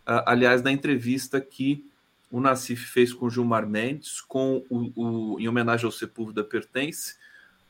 aliás, 0.06 0.62
da 0.62 0.72
entrevista 0.72 1.40
que 1.40 1.86
o 2.32 2.40
Nassif 2.40 2.86
fez 2.86 3.14
com 3.14 3.30
Gilmar 3.30 3.68
Mendes, 3.68 4.22
com 4.22 4.64
o, 4.70 5.34
o, 5.36 5.40
em 5.40 5.48
homenagem 5.48 5.86
ao 5.86 5.92
Sepúlveda 5.92 6.44
Pertence, 6.44 7.16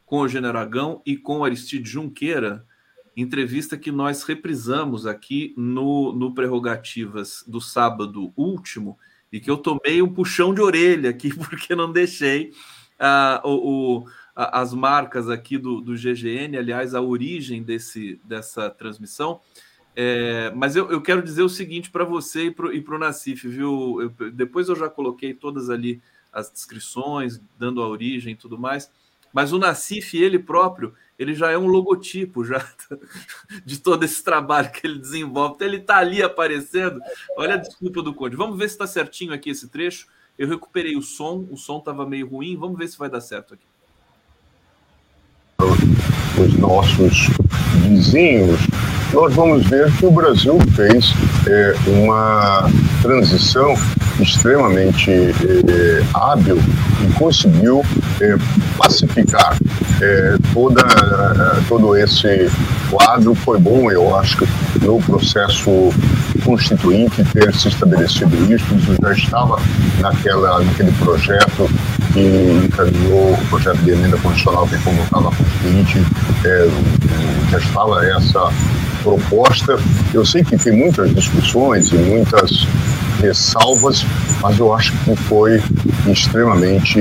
com 0.05 0.19
o 0.19 0.27
Generagão 0.27 1.01
e 1.05 1.17
com 1.17 1.43
Aristide 1.43 1.89
Junqueira, 1.89 2.65
entrevista 3.17 3.77
que 3.77 3.91
nós 3.91 4.23
reprisamos 4.23 5.07
aqui 5.07 5.53
no, 5.57 6.13
no 6.13 6.33
Prerrogativas 6.33 7.43
do 7.47 7.59
sábado 7.59 8.31
último, 8.37 8.97
e 9.31 9.39
que 9.39 9.49
eu 9.49 9.57
tomei 9.57 10.01
um 10.01 10.13
puxão 10.13 10.53
de 10.53 10.61
orelha 10.61 11.09
aqui, 11.09 11.33
porque 11.35 11.73
não 11.73 11.91
deixei 11.91 12.51
uh, 12.99 13.47
o, 13.47 14.01
o, 14.01 14.05
as 14.35 14.73
marcas 14.73 15.29
aqui 15.29 15.57
do, 15.57 15.81
do 15.81 15.93
GGN, 15.95 16.57
aliás, 16.57 16.93
a 16.93 17.01
origem 17.01 17.63
desse, 17.63 18.19
dessa 18.23 18.69
transmissão. 18.69 19.41
É, 19.95 20.51
mas 20.55 20.75
eu, 20.75 20.89
eu 20.89 21.01
quero 21.01 21.21
dizer 21.21 21.43
o 21.43 21.49
seguinte 21.49 21.89
para 21.89 22.03
você 22.03 22.45
e 22.45 22.81
para 22.81 22.95
o 22.95 22.99
Nacif, 22.99 23.47
viu? 23.47 24.01
Eu, 24.01 24.31
depois 24.31 24.69
eu 24.69 24.75
já 24.75 24.89
coloquei 24.89 25.33
todas 25.33 25.69
ali 25.69 26.01
as 26.31 26.49
descrições, 26.49 27.41
dando 27.59 27.81
a 27.81 27.87
origem 27.87 28.33
e 28.33 28.37
tudo 28.37 28.57
mais. 28.57 28.89
Mas 29.33 29.53
o 29.53 29.59
Nacif, 29.59 30.17
ele 30.17 30.39
próprio, 30.39 30.93
ele 31.17 31.33
já 31.33 31.51
é 31.51 31.57
um 31.57 31.67
logotipo 31.67 32.43
já 32.43 32.65
de 33.65 33.79
todo 33.79 34.03
esse 34.03 34.23
trabalho 34.23 34.71
que 34.71 34.85
ele 34.85 34.99
desenvolve. 34.99 35.55
Então 35.55 35.67
ele 35.67 35.77
está 35.77 35.97
ali 35.97 36.21
aparecendo. 36.21 36.99
Olha 37.37 37.55
a 37.55 37.57
desculpa 37.57 38.01
do 38.01 38.13
Conde. 38.13 38.35
Vamos 38.35 38.57
ver 38.57 38.67
se 38.67 38.75
está 38.75 38.87
certinho 38.87 39.33
aqui 39.33 39.49
esse 39.49 39.69
trecho. 39.69 40.07
Eu 40.37 40.47
recuperei 40.47 40.97
o 40.97 41.01
som, 41.01 41.47
o 41.51 41.57
som 41.57 41.77
estava 41.77 42.05
meio 42.05 42.27
ruim. 42.27 42.57
Vamos 42.57 42.77
ver 42.77 42.87
se 42.87 42.97
vai 42.97 43.09
dar 43.09 43.21
certo 43.21 43.53
aqui. 43.53 43.65
Os 46.43 46.57
nossos 46.57 47.27
vizinhos, 47.83 48.59
nós 49.13 49.33
vamos 49.35 49.65
ver 49.67 49.91
que 49.93 50.05
o 50.05 50.11
Brasil 50.11 50.57
fez 50.75 51.13
é, 51.47 51.75
uma 51.87 52.69
transição 53.01 53.73
extremamente 54.19 55.11
é, 55.11 56.03
hábil 56.13 56.57
e 56.57 57.13
conseguiu 57.13 57.83
é, 58.21 58.35
pacificar 58.77 59.57
é, 60.01 60.37
toda, 60.53 60.83
todo 61.67 61.95
esse 61.95 62.49
quadro. 62.89 63.35
Foi 63.35 63.59
bom, 63.59 63.91
eu 63.91 64.15
acho, 64.15 64.47
no 64.81 65.01
processo 65.01 65.91
constituinte 66.45 67.23
ter 67.33 67.53
se 67.53 67.67
estabelecido 67.67 68.35
isso. 68.53 68.75
Isso 68.75 68.95
já 69.01 69.11
estava 69.11 69.59
naquela, 69.99 70.63
naquele 70.63 70.91
projeto 70.93 71.69
que 72.13 72.65
encaminhou 72.65 73.33
o 73.33 73.45
projeto 73.49 73.77
de 73.79 73.91
emenda 73.91 74.17
constitucional 74.17 74.67
que 74.67 74.77
convocava 74.79 75.29
a 75.29 75.35
Constituinte, 75.35 75.99
é, 76.45 76.69
já 77.49 77.57
estava 77.57 78.05
essa 78.05 78.51
proposta. 79.03 79.77
Eu 80.13 80.25
sei 80.25 80.43
que 80.43 80.57
tem 80.57 80.73
muitas 80.73 81.13
discussões 81.13 81.91
e 81.91 81.95
muitas 81.95 82.67
ressalvas, 83.21 84.05
mas 84.41 84.57
eu 84.59 84.73
acho 84.73 84.91
que 85.03 85.15
foi 85.15 85.61
extremamente 86.07 86.99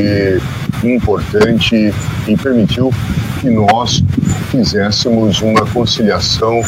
importante 0.85 1.93
e 2.27 2.37
permitiu 2.37 2.93
que 3.41 3.51
nós 3.51 4.03
fizéssemos 4.51 5.41
uma 5.41 5.66
conciliação 5.66 6.61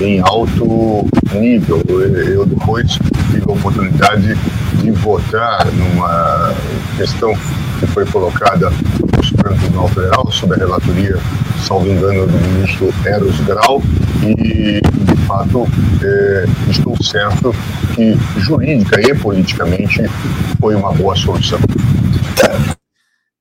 em 0.00 0.20
alto 0.20 1.06
nível. 1.32 1.82
Eu 1.88 2.46
depois 2.46 2.98
tive 3.30 3.44
a 3.48 3.52
oportunidade 3.52 4.36
de 4.82 4.90
votar 4.90 5.66
numa 5.72 6.54
questão 6.96 7.32
que 7.78 7.86
foi 7.86 8.06
colocada 8.06 8.70
no 8.70 9.24
Supremo 9.24 9.58
Tribunal 9.58 9.88
Federal 9.88 10.30
sob 10.32 10.54
a 10.54 10.56
relatoria, 10.56 11.16
salvo 11.66 11.88
engano, 11.88 12.26
do 12.26 12.32
ministro 12.32 12.92
Eros 13.04 13.38
Grau 13.40 13.82
e, 14.22 14.80
de 14.80 15.26
fato, 15.26 15.64
é, 16.02 16.44
estou 16.70 16.96
certo 17.02 17.52
que 17.94 18.14
jurídica 18.40 19.00
e 19.00 19.18
politicamente 19.18 20.02
foi 20.60 20.74
uma 20.74 20.92
boa 20.92 21.14
solução. 21.16 21.58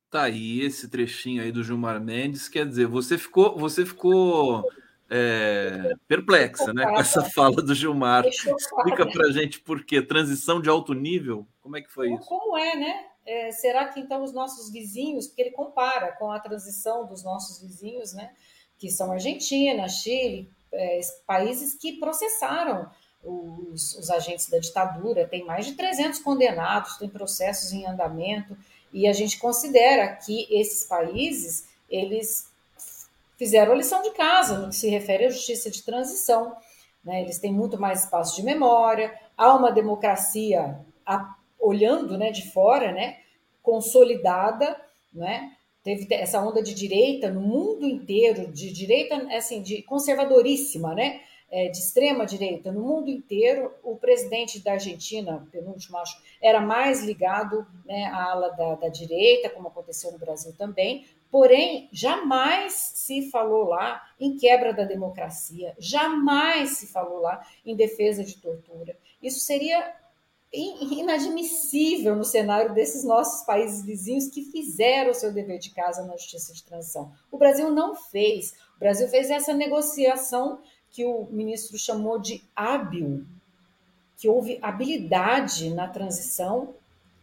Tá 0.09 0.23
aí 0.23 0.61
esse 0.61 0.87
trechinho 0.87 1.41
aí 1.41 1.51
do 1.51 1.63
Gilmar 1.63 1.99
Mendes, 1.99 2.47
quer 2.47 2.65
dizer, 2.65 2.87
você 2.87 3.17
ficou, 3.17 3.57
você 3.57 3.85
ficou 3.85 4.63
é, 5.09 5.93
perplexa, 6.07 6.73
né, 6.73 6.85
com 6.85 6.99
essa 6.99 7.23
fala 7.23 7.61
do 7.61 7.75
Gilmar. 7.75 8.25
Explica 8.25 9.05
para 9.05 9.31
gente 9.31 9.59
por 9.59 9.83
quê? 9.83 10.01
Transição 10.01 10.61
de 10.61 10.69
alto 10.69 10.93
nível? 10.93 11.47
Como 11.61 11.77
é 11.77 11.81
que 11.81 11.91
foi 11.91 12.13
isso? 12.13 12.25
Como 12.25 12.57
é, 12.57 12.75
né? 12.75 12.95
É, 13.25 13.51
será 13.51 13.87
que 13.87 13.99
então 13.99 14.23
os 14.23 14.31
nossos 14.31 14.69
vizinhos, 14.71 15.27
porque 15.27 15.41
ele 15.41 15.51
compara 15.51 16.11
com 16.13 16.31
a 16.31 16.39
transição 16.39 17.05
dos 17.05 17.23
nossos 17.23 17.59
vizinhos, 17.59 18.13
né, 18.13 18.31
que 18.77 18.89
são 18.89 19.11
Argentina, 19.11 19.87
Chile, 19.89 20.49
é, 20.71 20.99
países 21.25 21.73
que 21.73 21.93
processaram 21.93 22.89
os, 23.23 23.95
os, 23.95 24.09
agentes 24.11 24.47
da 24.47 24.59
ditadura, 24.59 25.27
tem 25.27 25.43
mais 25.43 25.65
de 25.65 25.73
300 25.73 26.19
condenados, 26.19 26.97
tem 26.97 27.09
processos 27.09 27.73
em 27.73 27.85
andamento, 27.87 28.55
e 28.93 29.07
a 29.07 29.13
gente 29.13 29.39
considera 29.39 30.15
que 30.15 30.47
esses 30.49 30.85
países, 30.85 31.67
eles 31.89 32.47
fizeram 33.37 33.73
a 33.73 33.75
lição 33.75 34.01
de 34.01 34.11
casa 34.11 34.59
no 34.59 34.69
que 34.69 34.75
se 34.75 34.89
refere 34.89 35.25
à 35.25 35.29
justiça 35.29 35.69
de 35.69 35.81
transição. 35.81 36.55
Né? 37.03 37.21
Eles 37.21 37.39
têm 37.39 37.51
muito 37.51 37.79
mais 37.79 38.03
espaço 38.03 38.35
de 38.35 38.43
memória, 38.43 39.13
há 39.37 39.53
uma 39.53 39.71
democracia 39.71 40.79
a, 41.05 41.35
olhando 41.65 42.17
né, 42.17 42.31
de 42.31 42.51
fora, 42.51 42.91
né, 42.91 43.17
consolidada, 43.61 44.75
né? 45.13 45.51
teve 45.83 46.07
essa 46.15 46.41
onda 46.41 46.63
de 46.63 46.73
direita 46.73 47.29
no 47.29 47.41
mundo 47.41 47.87
inteiro, 47.87 48.51
de 48.51 48.71
direita 48.71 49.15
assim, 49.35 49.61
de 49.61 49.83
conservadoríssima, 49.83 50.93
né? 50.95 51.21
É, 51.51 51.69
de 51.69 51.77
extrema 51.77 52.25
direita 52.25 52.71
no 52.71 52.81
mundo 52.81 53.07
inteiro. 53.07 53.71
O 53.83 53.95
presidente 53.95 54.59
da 54.63 54.73
Argentina, 54.73 55.47
penúltimo 55.51 55.97
acho, 55.99 56.19
era 56.41 56.59
mais 56.59 57.03
ligado 57.03 57.65
né, 57.85 58.05
à 58.05 58.31
ala 58.31 58.49
da, 58.49 58.73
da 58.75 58.89
direita, 58.89 59.51
como 59.51 59.67
aconteceu 59.67 60.11
no 60.11 60.17
Brasil 60.17 60.53
também 60.57 61.05
Porém, 61.35 61.89
jamais 61.91 62.93
se 62.95 63.29
falou 63.29 63.65
lá 63.65 64.01
em 64.17 64.37
quebra 64.37 64.73
da 64.73 64.85
democracia, 64.85 65.75
jamais 65.77 66.77
se 66.77 66.87
falou 66.87 67.19
lá 67.19 67.45
em 67.65 67.75
defesa 67.75 68.23
de 68.23 68.37
tortura. 68.37 68.97
Isso 69.21 69.41
seria 69.41 69.93
inadmissível 70.53 72.15
no 72.15 72.23
cenário 72.23 72.73
desses 72.73 73.03
nossos 73.03 73.45
países 73.45 73.83
vizinhos 73.83 74.27
que 74.27 74.43
fizeram 74.43 75.11
o 75.11 75.13
seu 75.13 75.33
dever 75.33 75.59
de 75.59 75.71
casa 75.71 76.05
na 76.05 76.13
justiça 76.13 76.53
de 76.53 76.63
transição. 76.63 77.11
O 77.31 77.37
Brasil 77.37 77.71
não 77.71 77.95
fez. 77.95 78.53
O 78.75 78.79
Brasil 78.79 79.07
fez 79.07 79.29
essa 79.29 79.53
negociação 79.53 80.59
que 80.89 81.03
o 81.03 81.27
ministro 81.29 81.77
chamou 81.77 82.17
de 82.19 82.43
hábil, 82.55 83.25
que 84.17 84.29
houve 84.29 84.57
habilidade 84.61 85.69
na 85.73 85.87
transição 85.87 86.73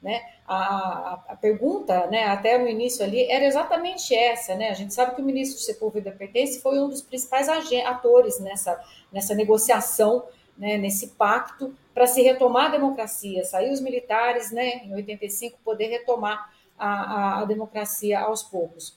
né? 0.03 0.21
A, 0.47 0.57
a, 0.57 1.25
a, 1.29 1.37
pergunta, 1.37 2.09
né, 2.09 2.25
até 2.25 2.59
no 2.59 2.67
início 2.67 3.05
ali, 3.05 3.31
era 3.31 3.45
exatamente 3.45 4.13
essa. 4.15 4.55
Né? 4.57 4.69
A 4.69 4.75
gente 4.75 4.93
sabe 4.93 5.15
que 5.15 5.23
o 5.23 5.25
ministro 5.25 5.61
Sepúlveda 5.61 6.11
Pertence 6.11 6.61
foi 6.61 6.81
um 6.81 6.89
dos 6.89 7.01
principais 7.01 7.49
atores 7.49 8.41
nessa, 8.41 8.79
nessa 9.13 9.35
negociação, 9.35 10.25
né, 10.57 10.77
nesse 10.77 11.09
pacto 11.09 11.75
para 11.95 12.07
se 12.07 12.23
retomar 12.23 12.67
a 12.67 12.71
democracia. 12.71 13.45
Sair 13.45 13.71
os 13.73 13.81
militares 13.81 14.51
né, 14.51 14.85
em 14.85 14.95
85, 14.95 15.59
poder 15.65 15.87
retomar 15.89 16.53
a, 16.79 16.89
a, 16.89 17.41
a 17.41 17.45
democracia 17.45 18.21
aos 18.21 18.43
poucos. 18.43 18.97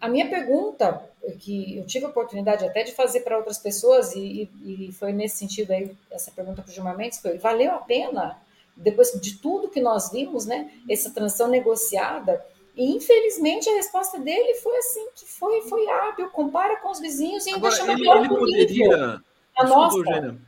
A 0.00 0.08
minha 0.08 0.28
pergunta, 0.30 1.04
que 1.40 1.76
eu 1.76 1.84
tive 1.84 2.06
a 2.06 2.08
oportunidade 2.08 2.64
até 2.64 2.82
de 2.82 2.92
fazer 2.92 3.20
para 3.20 3.36
outras 3.36 3.58
pessoas, 3.58 4.14
e, 4.14 4.48
e, 4.64 4.90
foi 4.92 5.12
nesse 5.12 5.36
sentido 5.36 5.72
aí, 5.72 5.94
essa 6.10 6.30
pergunta 6.30 6.62
para 6.62 6.70
o 6.70 6.72
Gilmar 6.72 6.96
Mendes, 6.96 7.20
foi, 7.20 7.36
valeu 7.36 7.72
a 7.72 7.78
pena 7.78 8.38
depois 8.74 9.12
de 9.20 9.36
tudo 9.36 9.68
que 9.68 9.80
nós 9.80 10.10
vimos, 10.10 10.46
né, 10.46 10.70
essa 10.88 11.10
transição 11.10 11.48
negociada, 11.48 12.42
e 12.74 12.96
infelizmente 12.96 13.68
a 13.68 13.74
resposta 13.74 14.18
dele 14.18 14.54
foi 14.54 14.74
assim, 14.78 15.06
que 15.14 15.26
foi, 15.26 15.60
foi 15.62 15.86
hábil, 15.86 16.30
compara 16.30 16.76
com 16.76 16.90
os 16.90 16.98
vizinhos 16.98 17.44
e 17.44 17.50
ainda 17.50 17.68
Agora, 17.68 17.76
chama 17.76 17.92
ele, 17.92 18.08
ele 18.08 18.28
poderia, 18.28 19.20
a 19.54 19.64
nossa. 19.66 19.98
Eugênia, 19.98 20.38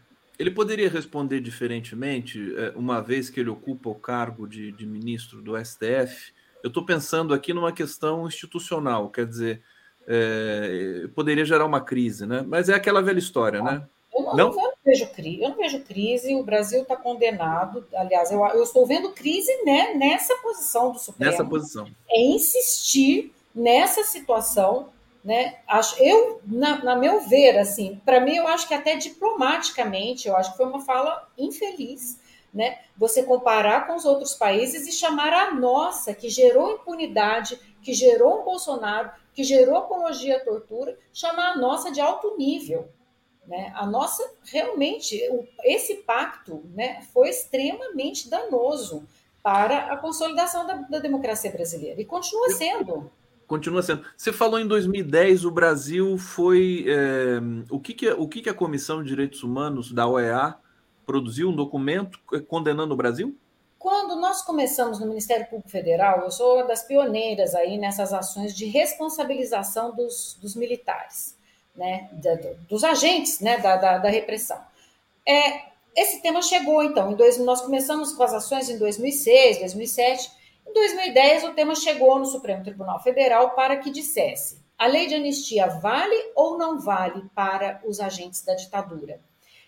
ele 0.42 0.50
poderia 0.50 0.90
responder 0.90 1.40
diferentemente, 1.40 2.52
é, 2.56 2.72
uma 2.74 3.00
vez 3.00 3.30
que 3.30 3.38
ele 3.38 3.48
ocupa 3.48 3.88
o 3.88 3.94
cargo 3.94 4.44
de, 4.48 4.72
de 4.72 4.84
ministro 4.84 5.40
do 5.40 5.56
STF. 5.56 6.32
Eu 6.64 6.68
estou 6.68 6.84
pensando 6.84 7.32
aqui 7.32 7.54
numa 7.54 7.70
questão 7.70 8.26
institucional, 8.26 9.08
quer 9.08 9.24
dizer, 9.24 9.62
é, 10.04 11.06
poderia 11.14 11.44
gerar 11.44 11.64
uma 11.64 11.80
crise, 11.80 12.26
né? 12.26 12.44
Mas 12.44 12.68
é 12.68 12.74
aquela 12.74 13.00
velha 13.00 13.20
história, 13.20 13.62
né? 13.62 13.86
Eu 14.12 14.22
não, 14.24 14.36
não? 14.36 14.48
eu 14.48 14.56
não, 14.56 14.72
vejo 14.84 15.06
crise, 15.12 15.42
eu 15.42 15.50
não 15.50 15.56
vejo 15.56 15.80
crise, 15.84 16.34
o 16.34 16.42
Brasil 16.42 16.82
está 16.82 16.96
condenado. 16.96 17.86
Aliás, 17.94 18.32
eu, 18.32 18.44
eu, 18.46 18.64
estou 18.64 18.84
vendo 18.84 19.12
crise 19.12 19.52
né, 19.64 19.94
nessa 19.94 20.34
posição 20.38 20.90
do 20.90 20.98
Supremo. 20.98 21.30
Nessa 21.30 21.44
posição. 21.44 21.86
É 22.10 22.20
insistir 22.20 23.32
nessa 23.54 24.02
situação. 24.02 24.91
Né? 25.24 25.58
Acho, 25.68 26.02
eu, 26.02 26.40
na, 26.44 26.82
na 26.82 26.96
meu 26.96 27.20
ver, 27.20 27.56
assim, 27.58 28.00
para 28.04 28.20
mim, 28.20 28.34
eu 28.34 28.48
acho 28.48 28.66
que 28.66 28.74
até 28.74 28.96
diplomaticamente, 28.96 30.26
eu 30.26 30.36
acho 30.36 30.50
que 30.50 30.56
foi 30.56 30.66
uma 30.66 30.80
fala 30.80 31.28
infeliz. 31.38 32.20
Né? 32.52 32.78
Você 32.96 33.22
comparar 33.22 33.86
com 33.86 33.94
os 33.94 34.04
outros 34.04 34.34
países 34.34 34.86
e 34.86 34.92
chamar 34.92 35.32
a 35.32 35.54
nossa, 35.54 36.12
que 36.12 36.28
gerou 36.28 36.72
impunidade, 36.72 37.58
que 37.82 37.94
gerou 37.94 38.40
um 38.40 38.44
Bolsonaro, 38.44 39.10
que 39.32 39.44
gerou 39.44 39.76
apologia 39.76 40.36
à 40.36 40.40
tortura, 40.40 40.98
chamar 41.12 41.52
a 41.52 41.56
nossa 41.56 41.90
de 41.90 42.00
alto 42.00 42.36
nível. 42.36 42.88
Né? 43.46 43.72
A 43.74 43.86
nossa, 43.86 44.28
realmente, 44.44 45.20
esse 45.64 45.96
pacto 45.96 46.62
né, 46.74 47.00
foi 47.12 47.30
extremamente 47.30 48.28
danoso 48.28 49.06
para 49.42 49.92
a 49.92 49.96
consolidação 49.96 50.66
da, 50.66 50.74
da 50.74 50.98
democracia 50.98 51.50
brasileira 51.50 52.00
e 52.00 52.04
continua 52.04 52.50
sendo. 52.50 53.10
Continua 53.46 53.82
sendo. 53.82 54.04
Você 54.16 54.32
falou 54.32 54.58
em 54.58 54.66
2010, 54.66 55.44
o 55.44 55.50
Brasil 55.50 56.16
foi. 56.18 56.84
É, 56.88 57.38
o 57.70 57.78
que, 57.78 57.94
que, 57.94 58.10
o 58.10 58.28
que, 58.28 58.42
que 58.42 58.48
a 58.48 58.54
Comissão 58.54 59.02
de 59.02 59.08
Direitos 59.08 59.42
Humanos 59.42 59.92
da 59.92 60.06
OEA 60.06 60.56
produziu 61.04 61.48
um 61.48 61.56
documento 61.56 62.18
condenando 62.48 62.94
o 62.94 62.96
Brasil? 62.96 63.36
Quando 63.78 64.14
nós 64.16 64.42
começamos 64.42 65.00
no 65.00 65.06
Ministério 65.06 65.46
Público 65.46 65.68
Federal, 65.68 66.20
eu 66.20 66.30
sou 66.30 66.56
uma 66.56 66.64
das 66.64 66.84
pioneiras 66.84 67.54
aí 67.54 67.76
nessas 67.78 68.12
ações 68.12 68.54
de 68.54 68.66
responsabilização 68.66 69.94
dos, 69.94 70.38
dos 70.40 70.54
militares 70.54 71.36
né, 71.74 72.08
da, 72.12 72.34
dos 72.68 72.84
agentes 72.84 73.40
né, 73.40 73.58
da, 73.58 73.76
da, 73.76 73.98
da 73.98 74.08
repressão. 74.08 74.58
É, 75.26 75.62
esse 75.96 76.22
tema 76.22 76.40
chegou, 76.42 76.82
então, 76.82 77.12
em 77.12 77.14
dois, 77.14 77.38
nós 77.38 77.60
começamos 77.60 78.12
com 78.12 78.22
as 78.22 78.32
ações 78.32 78.68
em 78.68 78.78
2006, 78.78 79.58
2007. 79.58 80.30
Em 80.72 80.74
2010, 80.74 81.44
o 81.44 81.52
tema 81.52 81.74
chegou 81.74 82.18
no 82.18 82.24
Supremo 82.24 82.64
Tribunal 82.64 82.98
Federal 83.02 83.50
para 83.50 83.76
que 83.76 83.90
dissesse: 83.90 84.58
a 84.78 84.86
lei 84.86 85.06
de 85.06 85.14
anistia 85.14 85.66
vale 85.66 86.16
ou 86.34 86.56
não 86.56 86.80
vale 86.80 87.28
para 87.34 87.82
os 87.84 88.00
agentes 88.00 88.42
da 88.42 88.54
ditadura? 88.54 89.20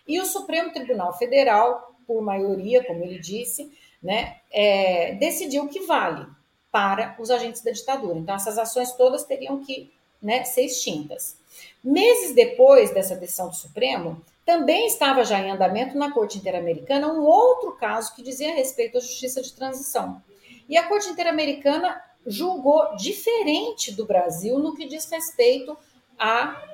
E 0.09 0.18
o 0.18 0.24
Supremo 0.24 0.72
Tribunal 0.72 1.12
Federal, 1.18 1.94
por 2.06 2.22
maioria, 2.22 2.82
como 2.82 3.05
ele 3.05 3.18
disse, 3.18 3.70
né, 4.02 4.39
é, 4.51 5.14
decidiu 5.16 5.68
que 5.68 5.81
vale 5.81 6.26
para 6.72 7.14
os 7.18 7.31
agentes 7.31 7.60
da 7.60 7.70
ditadura. 7.70 8.18
Então, 8.18 8.35
essas 8.35 8.56
ações 8.56 8.93
todas 8.93 9.24
teriam 9.24 9.62
que 9.62 9.93
né, 10.22 10.43
ser 10.44 10.62
extintas. 10.62 11.36
Meses 11.85 12.35
depois 12.35 12.94
dessa 12.94 13.14
decisão 13.14 13.51
do 13.51 13.55
Supremo, 13.55 14.22
também 14.47 14.86
estava 14.86 15.22
já 15.22 15.39
em 15.39 15.51
andamento 15.51 15.98
na 15.98 16.10
Corte 16.10 16.39
Interamericana 16.39 17.12
um 17.12 17.24
outro 17.24 17.72
caso 17.72 18.14
que 18.14 18.22
dizia 18.22 18.55
respeito 18.55 18.97
à 18.97 19.01
justiça 19.02 19.43
de 19.43 19.52
transição. 19.52 20.22
E 20.69 20.77
a 20.77 20.86
Corte 20.89 21.09
Interamericana 21.09 22.01
julgou 22.27 22.97
diferente 22.97 23.93
do 23.93 24.07
Brasil 24.07 24.59
no 24.59 24.74
que 24.74 24.86
diz 24.86 25.11
respeito 25.11 25.77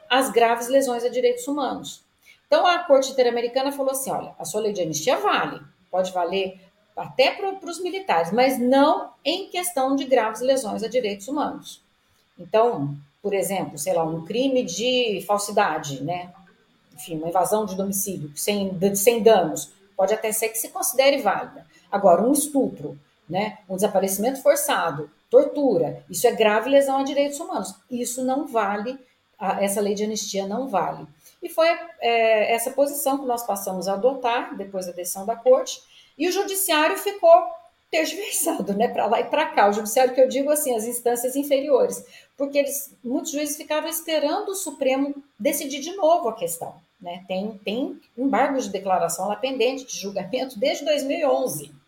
às 0.08 0.30
graves 0.30 0.68
lesões 0.68 1.04
a 1.04 1.08
direitos 1.08 1.46
humanos. 1.48 2.04
Então 2.46 2.66
a 2.66 2.80
Corte 2.80 3.12
Interamericana 3.12 3.72
falou 3.72 3.92
assim: 3.92 4.10
olha, 4.10 4.34
a 4.38 4.44
sua 4.44 4.60
lei 4.60 4.72
de 4.72 4.82
anistia 4.82 5.16
vale, 5.16 5.60
pode 5.90 6.12
valer 6.12 6.60
até 6.96 7.30
para 7.30 7.70
os 7.70 7.80
militares, 7.80 8.32
mas 8.32 8.58
não 8.58 9.12
em 9.24 9.48
questão 9.48 9.96
de 9.96 10.04
graves 10.04 10.40
lesões 10.40 10.82
a 10.82 10.88
direitos 10.88 11.28
humanos. 11.28 11.82
Então, 12.38 12.96
por 13.22 13.32
exemplo, 13.34 13.78
sei 13.78 13.92
lá, 13.92 14.04
um 14.04 14.24
crime 14.24 14.62
de 14.64 15.24
falsidade, 15.26 16.02
né? 16.02 16.32
Enfim, 16.94 17.16
uma 17.16 17.28
invasão 17.28 17.64
de 17.64 17.74
domicílio 17.74 18.30
sem, 18.36 18.78
sem 18.94 19.22
danos, 19.22 19.72
pode 19.96 20.12
até 20.12 20.32
ser 20.32 20.48
que 20.48 20.58
se 20.58 20.68
considere 20.68 21.22
válida. 21.22 21.66
Agora, 21.90 22.22
um 22.22 22.32
estupro, 22.32 22.98
né? 23.30 23.58
Um 23.68 23.76
desaparecimento 23.76 24.42
forçado, 24.42 25.10
tortura, 25.30 26.04
isso 26.10 26.26
é 26.26 26.32
grave 26.32 26.68
lesão 26.68 26.98
a 26.98 27.04
direitos 27.04 27.38
humanos. 27.38 27.74
Isso 27.90 28.24
não 28.24 28.46
vale, 28.46 28.98
essa 29.60 29.80
lei 29.80 29.94
de 29.94 30.04
anistia 30.04 30.46
não 30.46 30.68
vale. 30.68 31.06
E 31.42 31.48
foi 31.48 31.68
é, 32.00 32.52
essa 32.52 32.70
posição 32.72 33.18
que 33.18 33.26
nós 33.26 33.46
passamos 33.46 33.88
a 33.88 33.94
adotar 33.94 34.56
depois 34.56 34.86
da 34.86 34.92
decisão 34.92 35.24
da 35.24 35.36
corte, 35.36 35.80
e 36.18 36.28
o 36.28 36.32
judiciário 36.32 36.98
ficou 36.98 37.32
tergiversado, 37.90 38.74
né, 38.74 38.88
para 38.88 39.06
lá 39.06 39.20
e 39.20 39.24
para 39.24 39.46
cá. 39.46 39.68
O 39.68 39.72
judiciário 39.72 40.14
que 40.14 40.20
eu 40.20 40.28
digo 40.28 40.50
assim, 40.50 40.76
as 40.76 40.84
instâncias 40.84 41.34
inferiores, 41.34 42.04
porque 42.36 42.58
eles, 42.58 42.94
muitos 43.02 43.32
juízes 43.32 43.56
ficavam 43.56 43.88
esperando 43.88 44.50
o 44.50 44.54
Supremo 44.54 45.14
decidir 45.38 45.80
de 45.80 45.94
novo 45.96 46.28
a 46.28 46.34
questão, 46.34 46.74
né? 47.00 47.24
Tem 47.26 47.58
tem 47.64 48.00
embargo 48.16 48.60
de 48.60 48.68
declaração 48.68 49.28
lá 49.28 49.36
pendente 49.36 49.84
de 49.86 49.98
julgamento 49.98 50.58
desde 50.58 50.84
2011. 50.84 51.79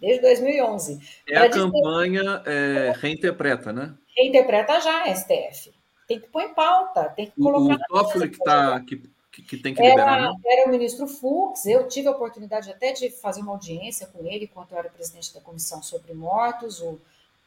Desde 0.00 0.20
2011. 0.20 1.00
É 1.28 1.38
a 1.38 1.50
campanha 1.50 2.42
é, 2.44 2.92
reinterpreta, 2.96 3.72
né? 3.72 3.94
Reinterpreta 4.16 4.80
já, 4.80 5.14
STF. 5.14 5.74
Tem 6.06 6.20
que 6.20 6.28
pôr 6.28 6.42
em 6.42 6.54
pauta, 6.54 7.04
tem 7.10 7.26
que 7.26 7.40
colocar. 7.40 7.74
O, 7.90 7.96
o 7.96 8.02
Toffoli 8.02 8.28
que 8.28 8.36
está 8.36 8.80
que 8.80 9.02
que, 9.42 9.56
tem 9.56 9.74
que 9.74 9.82
liberar, 9.82 10.18
era, 10.18 10.32
né? 10.32 10.38
Era 10.44 10.68
o 10.68 10.70
ministro 10.70 11.06
Fux, 11.06 11.66
eu 11.66 11.86
tive 11.88 12.08
a 12.08 12.12
oportunidade 12.12 12.70
até 12.70 12.92
de 12.92 13.10
fazer 13.10 13.40
uma 13.40 13.52
audiência 13.52 14.06
com 14.06 14.24
ele, 14.24 14.44
enquanto 14.44 14.72
eu 14.72 14.78
era 14.78 14.88
presidente 14.88 15.34
da 15.34 15.40
Comissão 15.40 15.82
sobre 15.82 16.14
Mortos, 16.14 16.80
o 16.80 16.98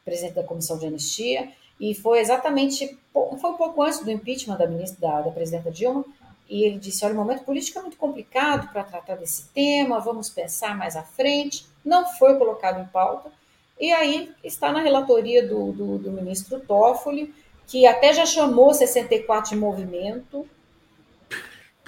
presidente 0.04 0.34
da 0.34 0.44
Comissão 0.44 0.78
de 0.78 0.86
Anistia, 0.86 1.50
e 1.80 1.94
foi 1.94 2.20
exatamente, 2.20 2.98
foi 3.12 3.50
um 3.50 3.56
pouco 3.56 3.82
antes 3.82 4.00
do 4.00 4.10
impeachment 4.10 4.56
da, 4.56 4.66
ministra, 4.66 5.00
da, 5.00 5.22
da 5.22 5.30
presidenta 5.30 5.70
Dilma, 5.70 6.04
e 6.50 6.64
ele 6.64 6.78
disse, 6.78 7.04
olha, 7.04 7.14
o 7.14 7.16
momento 7.16 7.44
político 7.44 7.78
é 7.78 7.82
muito 7.82 7.96
complicado 7.96 8.72
para 8.72 8.82
tratar 8.82 9.14
desse 9.14 9.48
tema, 9.54 10.00
vamos 10.00 10.28
pensar 10.28 10.76
mais 10.76 10.96
à 10.96 11.02
frente, 11.04 11.64
não 11.84 12.04
foi 12.04 12.36
colocado 12.36 12.80
em 12.82 12.86
pauta, 12.86 13.30
e 13.78 13.92
aí 13.92 14.32
está 14.42 14.72
na 14.72 14.80
relatoria 14.80 15.46
do, 15.46 15.70
do, 15.72 15.98
do 15.98 16.10
ministro 16.10 16.58
Toffoli, 16.58 17.32
que 17.68 17.86
até 17.86 18.12
já 18.12 18.26
chamou 18.26 18.74
64 18.74 19.50
de 19.50 19.56
movimento, 19.56 20.44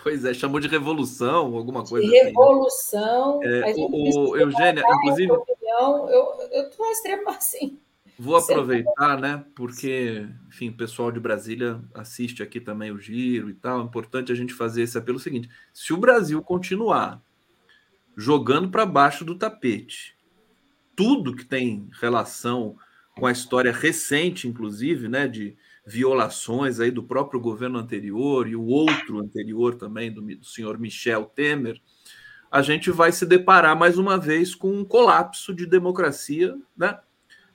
Pois 0.02 0.24
é, 0.24 0.34
chamou 0.34 0.58
de 0.58 0.66
revolução, 0.66 1.56
alguma 1.56 1.84
coisa 1.84 2.04
de 2.04 2.12
revolução. 2.12 3.38
assim. 3.40 3.48
Né? 3.48 3.70
É, 3.70 3.74
o, 3.76 4.30
o 4.30 4.36
Eugênia, 4.36 4.82
inclusive. 4.84 5.30
Opinião, 5.30 6.10
eu 6.10 6.62
estou 6.64 6.90
extremo 6.90 7.28
assim. 7.30 7.78
Vou 8.22 8.36
aproveitar, 8.36 9.20
né? 9.20 9.44
Porque, 9.54 10.26
enfim, 10.48 10.68
o 10.68 10.76
pessoal 10.76 11.10
de 11.10 11.18
Brasília 11.18 11.82
assiste 11.94 12.42
aqui 12.42 12.60
também 12.60 12.92
o 12.92 12.98
giro 12.98 13.50
e 13.50 13.54
tal. 13.54 13.80
É 13.80 13.84
importante 13.84 14.30
a 14.30 14.34
gente 14.34 14.54
fazer 14.54 14.82
esse 14.82 14.96
apelo 14.96 15.18
seguinte: 15.18 15.48
se 15.72 15.92
o 15.92 15.96
Brasil 15.96 16.40
continuar 16.42 17.22
jogando 18.16 18.70
para 18.70 18.86
baixo 18.86 19.24
do 19.24 19.34
tapete 19.34 20.16
tudo 20.94 21.34
que 21.34 21.44
tem 21.44 21.88
relação 22.00 22.76
com 23.16 23.26
a 23.26 23.32
história 23.32 23.72
recente, 23.72 24.46
inclusive, 24.46 25.08
né? 25.08 25.26
De, 25.26 25.56
violações 25.84 26.78
aí 26.78 26.90
do 26.90 27.02
próprio 27.02 27.40
governo 27.40 27.78
anterior 27.78 28.46
e 28.46 28.54
o 28.54 28.64
outro 28.64 29.18
anterior 29.18 29.74
também, 29.74 30.12
do, 30.12 30.22
do 30.22 30.44
senhor 30.44 30.78
Michel 30.78 31.24
Temer, 31.24 31.80
a 32.50 32.62
gente 32.62 32.90
vai 32.90 33.10
se 33.10 33.26
deparar 33.26 33.76
mais 33.76 33.98
uma 33.98 34.16
vez 34.16 34.54
com 34.54 34.70
um 34.70 34.84
colapso 34.84 35.52
de 35.52 35.66
democracia, 35.66 36.56
né? 36.76 36.98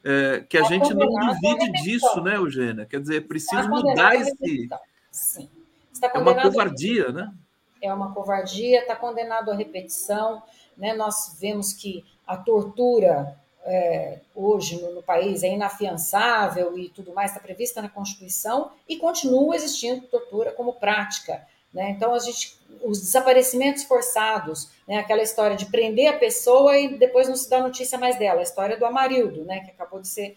É, 0.10 0.40
que 0.40 0.58
a 0.58 0.62
tá 0.62 0.70
gente 0.70 0.94
não 0.94 1.10
divide 1.10 1.70
disso, 1.84 2.22
né, 2.22 2.38
Eugênia? 2.38 2.86
Quer 2.86 3.02
dizer, 3.02 3.18
é 3.18 3.22
preciso 3.22 3.64
tá 3.64 3.68
mudar 3.68 4.16
esse. 4.16 4.70
Sim. 5.12 5.50
Tá 6.00 6.10
é 6.14 6.18
uma 6.18 6.42
covardia, 6.42 7.12
né? 7.12 7.34
É 7.82 7.94
uma 7.94 8.14
covardia, 8.14 8.80
está 8.80 8.96
condenado 8.96 9.52
à 9.52 9.56
repetição. 9.56 10.42
Né? 10.78 10.94
Nós 10.94 11.36
vemos 11.38 11.74
que 11.74 12.06
a 12.26 12.38
tortura 12.38 13.38
é, 13.66 14.22
hoje 14.34 14.82
no, 14.82 14.96
no, 14.96 15.04
país 15.04 15.44
é 15.44 15.54
inafiançável 15.54 16.80
e 16.80 16.88
tudo 16.88 17.14
mais, 17.14 17.32
está 17.32 17.42
prevista 17.42 17.82
na 17.82 17.90
Constituição 17.90 18.72
e 18.88 18.96
continua 18.96 19.58
existindo 19.58 20.08
tortura 20.08 20.54
como 20.54 20.72
prática. 20.72 21.46
Né? 21.74 21.92
Então, 21.92 22.14
a 22.14 22.20
gente, 22.20 22.58
os 22.84 23.00
desaparecimentos 23.00 23.84
forçados, 23.84 24.70
né? 24.88 24.98
aquela 24.98 25.22
história 25.22 25.56
de 25.56 25.66
prender 25.66 26.08
a 26.08 26.18
pessoa 26.18 26.78
e 26.78 26.98
depois 26.98 27.28
não 27.28 27.36
se 27.36 27.50
dá 27.50 27.62
notícia 27.62 27.98
mais 27.98 28.18
dela, 28.18 28.40
a 28.40 28.44
história 28.44 28.78
do 28.78 28.86
Amarildo, 28.86 29.44
né? 29.44 29.60
que 29.62 29.72
acabou 29.72 30.00
de 30.00 30.08
ser 30.08 30.36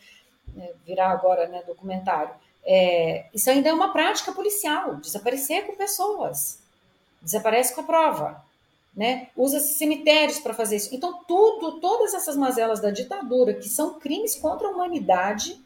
né, 0.55 0.71
virar 0.87 1.11
agora 1.11 1.47
né, 1.49 1.63
documentário. 1.67 2.35
É, 2.65 3.27
isso 3.33 3.49
ainda 3.49 3.69
é 3.69 3.73
uma 3.73 3.93
prática 3.93 4.33
policial, 4.33 4.97
desaparecer 4.97 5.67
com 5.67 5.75
pessoas, 5.75 6.63
desaparece 7.23 7.75
com 7.75 7.81
a 7.81 7.85
prova 7.85 8.51
né? 8.95 9.29
Usa-se 9.37 9.75
cemitérios 9.75 10.39
para 10.41 10.55
fazer 10.55 10.77
isso. 10.77 10.95
Então, 10.95 11.23
tudo, 11.27 11.81
todas 11.81 12.15
essas 12.15 12.37
mazelas 12.37 12.81
da 12.81 12.91
ditadura, 12.91 13.55
que 13.55 13.69
são 13.69 13.99
crimes 13.99 14.37
contra 14.37 14.69
a 14.69 14.71
humanidade, 14.71 15.59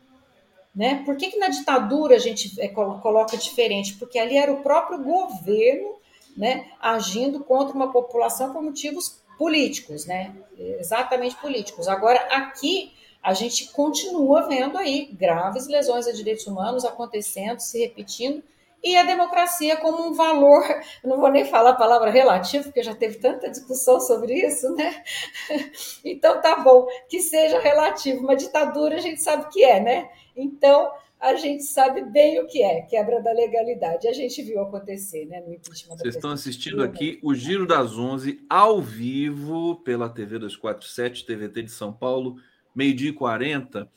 né? 0.74 1.02
Por 1.04 1.16
que, 1.16 1.30
que 1.30 1.38
na 1.38 1.48
ditadura 1.48 2.16
a 2.16 2.18
gente 2.18 2.60
é, 2.60 2.68
coloca 2.68 3.36
diferente? 3.36 3.94
Porque 3.94 4.18
ali 4.18 4.36
era 4.36 4.52
o 4.52 4.62
próprio 4.62 5.02
governo 5.02 5.96
né, 6.36 6.66
agindo 6.80 7.40
contra 7.44 7.74
uma 7.74 7.92
população 7.92 8.52
por 8.52 8.62
motivos 8.62 9.22
políticos, 9.38 10.06
né? 10.06 10.34
Exatamente 10.58 11.36
políticos. 11.36 11.88
Agora, 11.88 12.18
aqui 12.30 12.92
a 13.22 13.32
gente 13.32 13.72
continua 13.72 14.46
vendo 14.48 14.76
aí 14.76 15.08
graves 15.12 15.66
lesões 15.66 16.06
a 16.06 16.12
direitos 16.12 16.46
humanos 16.46 16.84
acontecendo, 16.84 17.60
se 17.60 17.78
repetindo, 17.80 18.42
e 18.82 18.96
a 18.98 19.02
democracia 19.02 19.78
como 19.78 20.06
um 20.06 20.12
valor, 20.12 20.62
não 21.02 21.18
vou 21.18 21.30
nem 21.30 21.46
falar 21.46 21.70
a 21.70 21.76
palavra 21.76 22.10
relativo, 22.10 22.64
porque 22.64 22.82
já 22.82 22.94
teve 22.94 23.18
tanta 23.18 23.48
discussão 23.50 23.98
sobre 23.98 24.34
isso, 24.34 24.70
né? 24.74 25.02
Então 26.04 26.40
tá 26.42 26.56
bom, 26.56 26.86
que 27.08 27.20
seja 27.20 27.58
relativo. 27.58 28.20
Uma 28.20 28.36
ditadura 28.36 28.96
a 28.96 29.00
gente 29.00 29.22
sabe 29.22 29.48
que 29.50 29.64
é, 29.64 29.80
né? 29.80 30.10
Então 30.36 30.92
a 31.20 31.36
gente 31.36 31.64
sabe 31.64 32.02
bem 32.02 32.38
o 32.40 32.46
que 32.46 32.62
é, 32.62 32.82
quebra 32.82 33.22
da 33.22 33.32
legalidade. 33.32 34.06
A 34.06 34.12
gente 34.12 34.42
viu 34.42 34.60
acontecer, 34.60 35.24
né, 35.26 35.40
no 35.40 35.54
impeachment. 35.54 35.96
Vocês 35.96 36.16
estão 36.16 36.30
assistindo 36.30 36.82
aqui 36.82 37.18
o 37.22 37.34
Giro 37.34 37.66
das 37.66 37.96
Onze 37.96 38.44
ao 38.48 38.82
vivo 38.82 39.76
pela 39.76 40.08
TV 40.08 40.38
247, 40.38 41.24
TVT 41.24 41.62
de 41.62 41.70
São 41.70 41.92
Paulo, 41.92 42.36
meio-dia 42.74 43.08
e 43.08 43.14
40. 43.14 43.88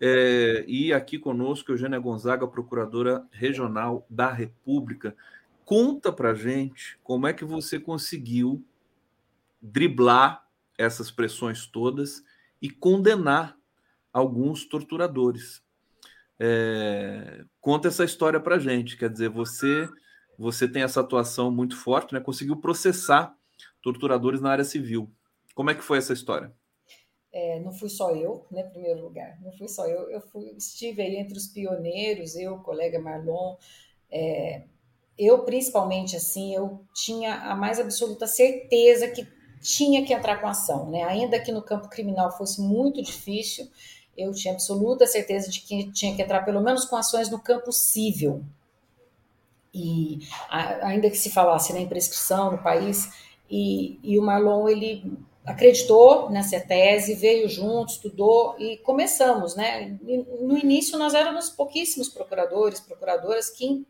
É, 0.00 0.64
e 0.68 0.92
aqui 0.92 1.18
conosco, 1.18 1.72
Eugênia 1.72 1.98
Gonzaga, 1.98 2.46
procuradora 2.46 3.26
regional 3.32 4.06
da 4.08 4.32
República. 4.32 5.16
Conta 5.64 6.12
para 6.12 6.32
gente 6.32 6.96
como 7.02 7.26
é 7.26 7.32
que 7.32 7.44
você 7.44 7.80
conseguiu 7.80 8.64
driblar 9.60 10.46
essas 10.78 11.10
pressões 11.10 11.66
todas 11.66 12.22
e 12.62 12.70
condenar 12.70 13.58
alguns 14.12 14.64
torturadores. 14.64 15.60
É, 16.40 17.44
conta 17.60 17.88
essa 17.88 18.04
história 18.04 18.40
para 18.40 18.58
gente. 18.58 18.96
Quer 18.96 19.10
dizer, 19.10 19.28
você 19.28 19.88
você 20.38 20.68
tem 20.68 20.82
essa 20.82 21.00
atuação 21.00 21.50
muito 21.50 21.76
forte, 21.76 22.14
né? 22.14 22.20
Conseguiu 22.20 22.56
processar 22.56 23.34
torturadores 23.82 24.40
na 24.40 24.52
área 24.52 24.64
civil. 24.64 25.10
Como 25.52 25.70
é 25.70 25.74
que 25.74 25.82
foi 25.82 25.98
essa 25.98 26.12
história? 26.12 26.54
É, 27.32 27.60
não 27.60 27.72
fui 27.72 27.88
só 27.88 28.14
eu, 28.14 28.46
né, 28.50 28.62
primeiro 28.62 29.02
lugar, 29.02 29.38
não 29.42 29.52
fui 29.52 29.68
só 29.68 29.86
eu, 29.86 30.08
eu 30.10 30.20
fui, 30.20 30.46
estive 30.56 31.02
aí 31.02 31.16
entre 31.16 31.36
os 31.36 31.46
pioneiros, 31.46 32.34
eu, 32.34 32.54
o 32.54 32.62
colega 32.62 32.98
Marlon, 32.98 33.56
é, 34.10 34.64
eu 35.16 35.44
principalmente, 35.44 36.16
assim, 36.16 36.54
eu 36.54 36.82
tinha 36.94 37.34
a 37.34 37.54
mais 37.54 37.78
absoluta 37.78 38.26
certeza 38.26 39.08
que 39.08 39.28
tinha 39.60 40.06
que 40.06 40.14
entrar 40.14 40.40
com 40.40 40.48
ação, 40.48 40.90
né, 40.90 41.04
ainda 41.04 41.38
que 41.38 41.52
no 41.52 41.62
campo 41.62 41.90
criminal 41.90 42.34
fosse 42.34 42.62
muito 42.62 43.02
difícil, 43.02 43.68
eu 44.18 44.32
tinha 44.32 44.52
absoluta 44.52 45.06
certeza 45.06 45.48
de 45.48 45.60
que 45.60 45.90
tinha 45.92 46.14
que 46.14 46.20
entrar 46.20 46.44
pelo 46.44 46.60
menos 46.60 46.84
com 46.84 46.96
ações 46.96 47.30
no 47.30 47.38
campo 47.38 47.72
civil, 47.72 48.44
e 49.72 50.18
a, 50.50 50.88
ainda 50.88 51.08
que 51.08 51.16
se 51.16 51.30
falasse 51.30 51.72
na 51.72 51.86
prescrição 51.86 52.52
no 52.52 52.58
país, 52.58 53.10
e, 53.48 53.98
e 54.02 54.18
o 54.18 54.22
Marlon, 54.22 54.68
ele 54.68 55.16
acreditou 55.46 56.28
nessa 56.28 56.60
tese, 56.60 57.14
veio 57.14 57.48
junto, 57.48 57.92
estudou 57.92 58.54
e 58.58 58.76
começamos, 58.78 59.56
né? 59.56 59.98
No 60.40 60.58
início 60.58 60.98
nós 60.98 61.14
éramos 61.14 61.48
pouquíssimos 61.48 62.08
procuradores, 62.08 62.80
procuradoras 62.80 63.48
que 63.48 63.86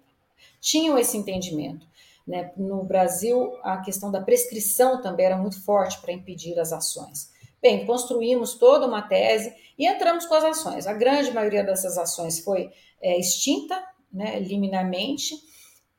tinham 0.61 0.97
esse 0.97 1.17
entendimento. 1.17 1.85
Né? 2.25 2.53
No 2.57 2.85
Brasil, 2.85 3.57
a 3.63 3.79
questão 3.79 4.11
da 4.11 4.21
prescrição 4.21 5.01
também 5.01 5.27
era 5.27 5.37
muito 5.37 5.61
forte 5.65 5.99
para 6.01 6.13
impedir 6.13 6.59
as 6.61 6.73
ações. 6.73 7.33
Bem, 7.61 7.85
construímos 7.87 8.55
toda 8.55 8.87
uma 8.87 9.03
tese 9.03 9.53
e 9.79 9.87
entramos 9.87 10.27
com 10.27 10.35
as 10.35 10.45
ações. 10.45 10.87
A 10.87 10.93
grande 10.93 11.31
maioria 11.31 11.63
dessas 11.63 11.97
ações 11.97 12.41
foi 12.41 12.71
é, 13.01 13.19
extinta, 13.19 13.81
né, 14.13 14.41
liminarmente, 14.41 15.35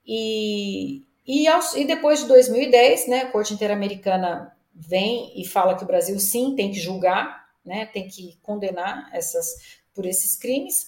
e, 0.06 1.04
e, 1.26 1.48
aos, 1.48 1.76
e 1.76 1.86
depois 1.86 2.20
de 2.22 2.28
2010, 2.28 3.08
né, 3.08 3.22
a 3.22 3.32
Corte 3.32 3.54
Interamericana 3.54 4.56
vem 4.74 5.40
e 5.40 5.46
fala 5.46 5.76
que 5.76 5.84
o 5.84 5.88
Brasil 5.88 6.20
sim 6.20 6.56
tem 6.56 6.72
que 6.72 6.80
julgar, 6.80 7.48
né, 7.64 7.86
tem 7.86 8.08
que 8.08 8.38
condenar 8.42 9.10
essas 9.14 9.80
por 9.94 10.06
esses 10.06 10.36
crimes. 10.36 10.88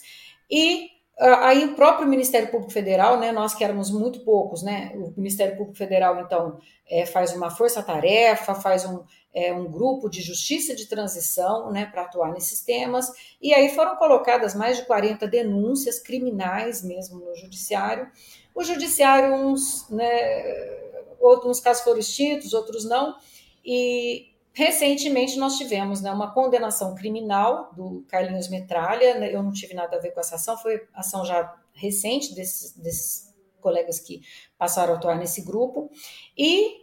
E 0.49 0.89
aí 1.21 1.65
o 1.65 1.75
próprio 1.75 2.07
Ministério 2.07 2.49
Público 2.49 2.73
Federal, 2.73 3.19
né, 3.19 3.31
nós 3.31 3.53
que 3.53 3.63
éramos 3.63 3.91
muito 3.91 4.21
poucos, 4.21 4.63
né, 4.63 4.91
o 4.95 5.13
Ministério 5.15 5.55
Público 5.55 5.77
Federal 5.77 6.19
então 6.19 6.59
é, 6.89 7.05
faz 7.05 7.31
uma 7.35 7.51
força-tarefa, 7.51 8.55
faz 8.55 8.85
um, 8.85 9.03
é, 9.33 9.53
um 9.53 9.71
grupo 9.71 10.09
de 10.09 10.21
justiça 10.21 10.75
de 10.75 10.87
transição, 10.87 11.71
né, 11.71 11.85
para 11.85 12.03
atuar 12.03 12.31
nesses 12.33 12.61
temas. 12.61 13.11
E 13.41 13.53
aí 13.53 13.69
foram 13.69 13.95
colocadas 13.97 14.55
mais 14.55 14.77
de 14.77 14.85
40 14.85 15.27
denúncias 15.27 15.99
criminais 15.99 16.83
mesmo 16.83 17.19
no 17.19 17.35
judiciário. 17.35 18.09
O 18.55 18.63
judiciário 18.63 19.33
uns, 19.35 19.87
né, 19.89 20.09
outros 21.19 21.59
casos 21.59 21.83
foram 21.83 21.99
extintos, 21.99 22.53
outros 22.53 22.83
não 22.83 23.15
e 23.63 24.30
recentemente 24.53 25.37
nós 25.37 25.57
tivemos 25.57 26.01
né, 26.01 26.11
uma 26.11 26.33
condenação 26.33 26.95
criminal 26.95 27.71
do 27.73 28.05
Carlinhos 28.07 28.49
Metralha. 28.49 29.15
Né, 29.15 29.33
eu 29.33 29.41
não 29.41 29.51
tive 29.51 29.73
nada 29.73 29.97
a 29.97 29.99
ver 29.99 30.11
com 30.11 30.19
essa 30.19 30.35
ação, 30.35 30.57
foi 30.57 30.87
ação 30.93 31.25
já 31.25 31.55
recente 31.73 32.35
desses, 32.35 32.73
desses 32.77 33.33
colegas 33.59 33.99
que 33.99 34.21
passaram 34.57 34.93
a 34.93 34.97
atuar 34.97 35.17
nesse 35.17 35.41
grupo. 35.41 35.89
E 36.37 36.81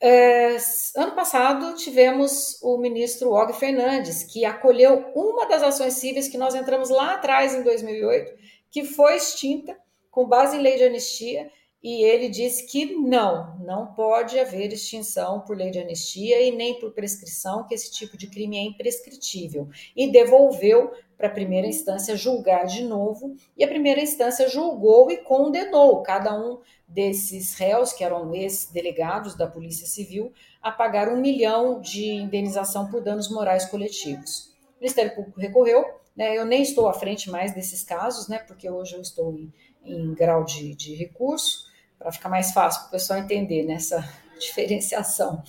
é, 0.00 0.56
ano 0.96 1.12
passado 1.14 1.76
tivemos 1.76 2.60
o 2.62 2.76
ministro 2.78 3.32
Og 3.32 3.52
Fernandes, 3.52 4.24
que 4.24 4.44
acolheu 4.44 5.12
uma 5.14 5.46
das 5.46 5.62
ações 5.62 5.94
cíveis 5.94 6.28
que 6.28 6.38
nós 6.38 6.54
entramos 6.54 6.90
lá 6.90 7.14
atrás, 7.14 7.54
em 7.54 7.62
2008, 7.62 8.32
que 8.70 8.84
foi 8.84 9.16
extinta 9.16 9.76
com 10.10 10.26
base 10.26 10.56
em 10.56 10.60
lei 10.60 10.76
de 10.76 10.84
anistia 10.84 11.50
e 11.82 12.04
ele 12.04 12.28
disse 12.28 12.64
que 12.66 12.94
não, 12.94 13.58
não 13.58 13.86
pode 13.86 14.38
haver 14.38 14.72
extinção 14.72 15.40
por 15.40 15.56
lei 15.56 15.70
de 15.70 15.80
anistia 15.80 16.40
e 16.40 16.52
nem 16.52 16.78
por 16.78 16.92
prescrição, 16.92 17.64
que 17.66 17.74
esse 17.74 17.90
tipo 17.90 18.16
de 18.16 18.28
crime 18.28 18.56
é 18.56 18.62
imprescritível. 18.62 19.68
E 19.96 20.12
devolveu 20.12 20.92
para 21.18 21.26
a 21.26 21.32
primeira 21.32 21.66
instância 21.66 22.16
julgar 22.16 22.66
de 22.66 22.84
novo, 22.84 23.36
e 23.56 23.64
a 23.64 23.68
primeira 23.68 24.00
instância 24.00 24.48
julgou 24.48 25.10
e 25.10 25.16
condenou 25.18 26.02
cada 26.02 26.36
um 26.36 26.60
desses 26.86 27.54
réus, 27.54 27.92
que 27.92 28.04
eram 28.04 28.32
ex-delegados 28.34 29.34
da 29.34 29.46
Polícia 29.46 29.86
Civil, 29.86 30.32
a 30.60 30.70
pagar 30.70 31.08
um 31.08 31.20
milhão 31.20 31.80
de 31.80 32.06
indenização 32.06 32.88
por 32.90 33.02
danos 33.02 33.28
morais 33.28 33.64
coletivos. 33.64 34.52
O 34.76 34.80
Ministério 34.80 35.14
Público 35.14 35.40
recorreu, 35.40 35.84
né, 36.14 36.36
eu 36.36 36.44
nem 36.44 36.62
estou 36.62 36.88
à 36.88 36.92
frente 36.92 37.30
mais 37.30 37.54
desses 37.54 37.82
casos, 37.82 38.28
né, 38.28 38.38
porque 38.38 38.70
hoje 38.70 38.94
eu 38.94 39.00
estou 39.00 39.32
em, 39.32 39.52
em 39.84 40.14
grau 40.14 40.44
de, 40.44 40.74
de 40.74 40.94
recurso, 40.94 41.71
para 42.02 42.12
ficar 42.12 42.28
mais 42.28 42.52
fácil 42.52 42.82
para 42.82 42.88
o 42.88 42.90
pessoal 42.92 43.18
entender 43.18 43.62
nessa 43.64 44.06
diferenciação. 44.38 45.42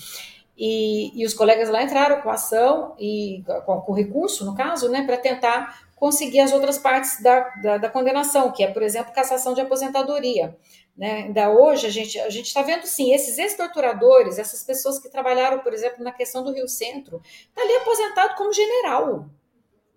E, 0.55 1.11
e, 1.19 1.25
os 1.25 1.33
colegas 1.33 1.67
lá 1.67 1.81
entraram 1.81 2.21
com 2.21 2.29
ação 2.29 2.95
e 2.99 3.43
com, 3.65 3.81
com 3.81 3.91
recurso, 3.91 4.45
no 4.45 4.55
caso, 4.55 4.87
né, 4.87 5.03
para 5.03 5.17
tentar 5.17 5.83
conseguir 5.95 6.41
as 6.41 6.51
outras 6.51 6.77
partes 6.77 7.21
da, 7.23 7.39
da, 7.61 7.77
da, 7.77 7.89
condenação, 7.89 8.51
que 8.51 8.63
é, 8.63 8.67
por 8.67 8.83
exemplo, 8.83 9.13
cassação 9.13 9.53
de 9.53 9.61
aposentadoria. 9.61 10.55
Né? 10.95 11.23
Ainda 11.23 11.49
hoje 11.49 11.87
a 11.87 11.89
gente 11.89 12.19
a 12.19 12.27
está 12.27 12.61
vendo 12.61 12.85
sim 12.85 13.13
esses 13.13 13.39
ex-torturadores, 13.39 14.37
essas 14.37 14.63
pessoas 14.63 14.99
que 14.99 15.09
trabalharam, 15.09 15.59
por 15.59 15.73
exemplo, 15.73 16.03
na 16.03 16.11
questão 16.11 16.43
do 16.43 16.53
Rio 16.53 16.67
Centro, 16.67 17.19
está 17.23 17.61
ali 17.61 17.75
aposentado 17.77 18.35
como 18.35 18.53
general, 18.53 19.25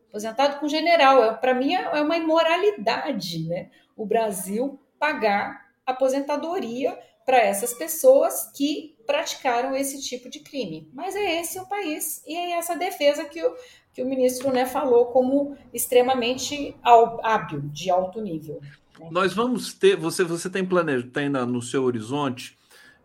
aposentado 0.09 0.59
com 0.59 0.69
general. 0.69 1.23
É, 1.23 1.35
para 1.35 1.53
mim 1.53 1.75
é, 1.75 1.83
é 1.83 2.01
uma 2.01 2.17
imoralidade, 2.17 3.47
né? 3.47 3.69
o 3.97 4.07
Brasil 4.07 4.79
pagar 4.99 5.66
aposentadoria 5.87 6.99
para 7.25 7.39
essas 7.39 7.75
pessoas 7.75 8.51
que 8.55 8.97
praticaram 9.07 9.75
esse 9.75 10.01
tipo 10.01 10.29
de 10.29 10.41
crime. 10.41 10.89
Mas 10.93 11.17
é 11.17 11.41
esse 11.41 11.59
o 11.59 11.67
país 11.67 12.23
e 12.27 12.37
é 12.37 12.53
essa 12.53 12.77
defesa 12.77 13.25
que 13.25 13.43
o, 13.45 13.55
que 13.93 14.03
o 14.03 14.07
ministro 14.07 14.53
né, 14.53 14.65
falou 14.65 15.07
como 15.07 15.57
extremamente 15.73 16.75
hábil, 16.83 17.63
de 17.73 17.91
alto 17.91 18.21
nível. 18.21 18.61
Né? 18.99 19.09
Nós 19.11 19.35
vamos 19.35 19.75
ter, 19.75 19.97
você, 19.97 20.23
você 20.23 20.49
tem 20.49 20.65
planejado, 20.65 21.11
tem 21.11 21.29
no 21.29 21.61
seu 21.61 21.83
horizonte 21.85 22.57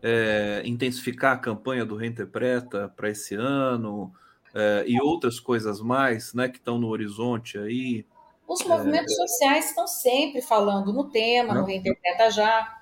é, 0.02 0.62
intensificar 0.64 1.34
a 1.34 1.38
campanha 1.38 1.84
do 1.84 1.96
Reinterpreta 1.96 2.92
para 2.96 3.10
esse 3.10 3.34
ano 3.34 4.12
é, 4.54 4.84
e 4.86 5.00
outras 5.00 5.40
coisas 5.40 5.80
mais 5.80 6.32
né, 6.32 6.48
que 6.48 6.58
estão 6.58 6.78
no 6.78 6.88
horizonte 6.88 7.58
aí? 7.58 8.06
Os 8.52 8.64
movimentos 8.64 9.12
é... 9.12 9.16
sociais 9.16 9.66
estão 9.66 9.86
sempre 9.86 10.42
falando 10.42 10.92
no 10.92 11.10
tema, 11.10 11.54
Não. 11.54 11.62
no 11.62 11.66
Reinterpreta 11.66 12.30
Já. 12.30 12.80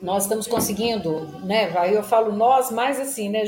Nós 0.00 0.24
estamos 0.24 0.46
conseguindo, 0.46 1.26
né? 1.44 1.76
Aí 1.78 1.94
eu 1.94 2.02
falo 2.02 2.32
nós, 2.32 2.70
mais 2.70 2.98
assim, 3.00 3.28
né? 3.28 3.44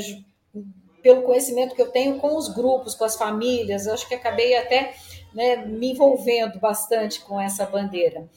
Pelo 1.01 1.23
conhecimento 1.23 1.75
que 1.75 1.81
eu 1.81 1.91
tenho 1.91 2.17
com 2.17 2.35
os 2.35 2.49
grupos, 2.49 2.95
com 2.95 3.03
as 3.03 3.15
famílias, 3.15 3.87
acho 3.87 4.07
que 4.07 4.15
acabei 4.15 4.55
até 4.57 4.95
né, 5.33 5.57
me 5.57 5.91
envolvendo 5.91 6.59
bastante 6.59 7.21
com 7.21 7.39
essa 7.39 7.65
bandeira 7.65 8.27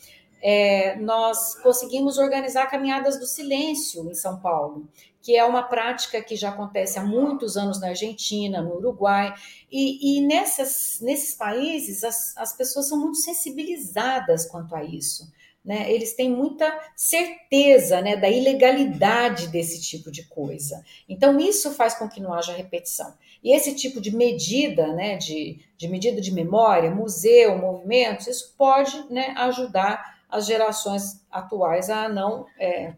é, 0.43 0.97
nós 0.97 1.57
conseguimos 1.57 2.19
organizar 2.19 2.67
caminhadas 2.67 3.19
do 3.19 3.27
silêncio 3.27 4.09
em 4.09 4.15
São 4.15 4.39
Paulo, 4.41 4.89
que 5.23 5.37
é 5.37 5.45
uma 5.45 5.63
prática 5.63 6.23
que 6.23 6.37
já 6.37 6.51
acontece 6.51 6.99
há 6.99 7.05
muitos 7.05 7.57
anos 7.57 7.81
na 7.81 7.89
Argentina, 7.89 8.63
no 8.63 8.77
Uruguai, 8.77 9.35
e, 9.71 10.19
e 10.19 10.21
nessas, 10.21 10.99
nesses 11.01 11.35
países 11.35 12.05
as, 12.05 12.37
as 12.37 12.57
pessoas 12.57 12.89
são 12.89 12.99
muito 12.99 13.19
sensibilizadas 13.19 14.47
quanto 14.47 14.75
a 14.75 14.85
isso. 14.85 15.31
Né? 15.65 15.93
Eles 15.93 16.15
têm 16.15 16.31
muita 16.31 16.73
certeza 16.97 18.01
né, 18.01 18.17
da 18.17 18.31
ilegalidade 18.31 19.49
desse 19.49 19.83
tipo 19.83 20.11
de 20.11 20.25
coisa. 20.25 20.83
Então, 21.07 21.39
isso 21.39 21.73
faz 21.73 21.95
com 21.95 22.09
que 22.09 22.23
não 22.23 22.33
haja 22.33 22.55
repetição. 22.55 23.13
E 23.43 23.55
esse 23.55 23.75
tipo 23.75 24.01
de 24.01 24.15
medida, 24.15 24.95
né, 24.95 25.17
de, 25.17 25.61
de 25.77 25.89
medida 25.89 26.21
de 26.21 26.33
memória, 26.33 26.91
museu, 26.91 27.59
movimentos, 27.59 28.27
isso 28.29 28.55
pode 28.57 29.13
né, 29.13 29.35
ajudar 29.37 30.19
as 30.31 30.47
gerações 30.47 31.23
atuais 31.31 31.91
a 31.91 32.09
não 32.09 32.47
é, 32.59 32.95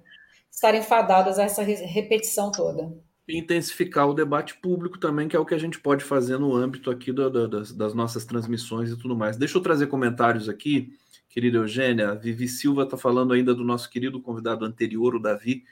estarem 0.61 0.83
fadadas 0.83 1.39
a 1.39 1.45
essa 1.45 1.63
repetição 1.63 2.53
toda. 2.53 2.93
intensificar 3.27 4.07
o 4.07 4.13
debate 4.13 4.57
público 4.57 4.99
também, 4.99 5.27
que 5.27 5.35
é 5.35 5.39
o 5.39 5.47
que 5.47 5.55
a 5.55 5.59
gente 5.59 5.81
pode 5.81 6.05
fazer 6.05 6.37
no 6.37 6.55
âmbito 6.55 6.91
aqui 6.91 7.11
do, 7.13 7.31
do, 7.31 7.49
das, 7.49 7.73
das, 7.73 7.95
nossas 7.95 8.27
transmissões 8.27 8.91
e 8.91 8.97
tudo 8.97 9.17
mais. 9.17 9.39
Deixa 9.39 9.57
eu 9.57 9.63
trazer 9.63 9.87
comentários 9.87 10.51
aqui, 10.51 10.93
querida 11.31 11.57
Eugênia. 11.57 12.15
Vivi 12.15 12.47
Silva 12.47 12.83
está 12.83 12.99
falando 12.99 13.33
ainda 13.33 13.55
do 13.55 13.65
nosso 13.65 13.89
querido 13.89 14.21
convidado 14.21 14.67
anterior, 14.67 15.15
o 15.15 15.21
Davi 15.21 15.65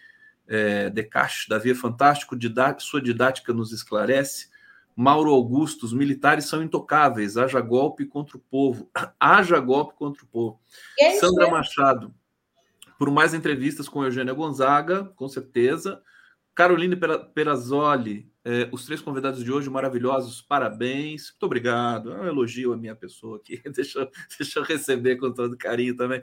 é, 0.46 0.88
Decache. 0.88 1.48
Davi 1.50 1.72
é 1.72 1.74
fantástico, 1.74 2.34
sua 2.78 3.02
didática 3.02 3.52
nos 3.52 3.72
esclarece. 3.72 4.48
Mauro 4.96 5.30
Augusto, 5.30 5.84
os 5.84 5.92
militares 5.92 6.46
são 6.46 6.62
intocáveis, 6.62 7.36
haja 7.36 7.60
golpe 7.60 8.06
contra 8.06 8.38
o 8.38 8.40
povo, 8.40 8.88
haja 9.20 9.60
golpe 9.60 9.94
contra 9.96 10.24
o 10.24 10.28
povo. 10.28 10.58
É 10.98 11.16
Sandra 11.16 11.44
mesmo. 11.44 11.56
Machado, 11.56 12.14
por 12.98 13.10
mais 13.10 13.32
entrevistas 13.32 13.88
com 13.88 14.04
Eugênia 14.04 14.34
Gonzaga, 14.34 15.04
com 15.16 15.28
certeza. 15.28 16.02
Caroline 16.54 16.96
Perazzoli, 17.32 18.28
eh, 18.44 18.68
os 18.72 18.84
três 18.84 19.00
convidados 19.00 19.44
de 19.44 19.52
hoje 19.52 19.70
maravilhosos, 19.70 20.42
parabéns. 20.42 21.30
Muito 21.30 21.46
obrigado. 21.46 22.12
É 22.12 22.20
um 22.20 22.26
elogio 22.26 22.72
à 22.72 22.76
minha 22.76 22.96
pessoa 22.96 23.36
aqui. 23.36 23.62
Deixa, 23.72 24.10
deixa 24.36 24.58
eu 24.58 24.64
receber 24.64 25.16
com 25.16 25.32
todo 25.32 25.56
carinho 25.56 25.96
também. 25.96 26.20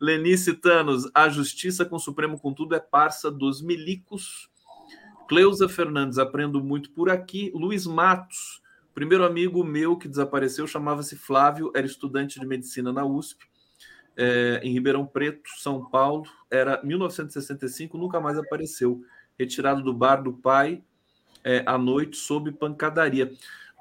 Lenice 0.00 0.54
Thanos, 0.54 1.10
a 1.14 1.28
justiça 1.28 1.84
com 1.84 1.96
o 1.96 2.00
Supremo, 2.00 2.40
contudo, 2.40 2.74
é 2.74 2.80
parça 2.80 3.30
dos 3.30 3.60
milicos 3.60 4.48
Cleusa 5.28 5.68
Fernandes, 5.68 6.18
aprendo 6.18 6.62
muito 6.62 6.90
por 6.90 7.10
aqui. 7.10 7.50
Luiz 7.54 7.86
Matos, 7.86 8.62
primeiro 8.94 9.24
amigo 9.24 9.64
meu 9.64 9.96
que 9.96 10.08
desapareceu, 10.08 10.66
chamava-se 10.66 11.16
Flávio, 11.16 11.72
era 11.74 11.86
estudante 11.86 12.38
de 12.38 12.46
medicina 12.46 12.92
na 12.92 13.04
USP, 13.04 13.44
é, 14.16 14.60
em 14.62 14.72
Ribeirão 14.72 15.06
Preto, 15.06 15.48
São 15.58 15.84
Paulo. 15.84 16.24
Era 16.50 16.80
1965, 16.82 17.98
nunca 17.98 18.20
mais 18.20 18.38
apareceu. 18.38 19.02
Retirado 19.38 19.82
do 19.82 19.92
bar 19.92 20.22
do 20.22 20.32
pai 20.32 20.82
é, 21.42 21.62
à 21.66 21.76
noite 21.76 22.16
sob 22.16 22.52
pancadaria. 22.52 23.32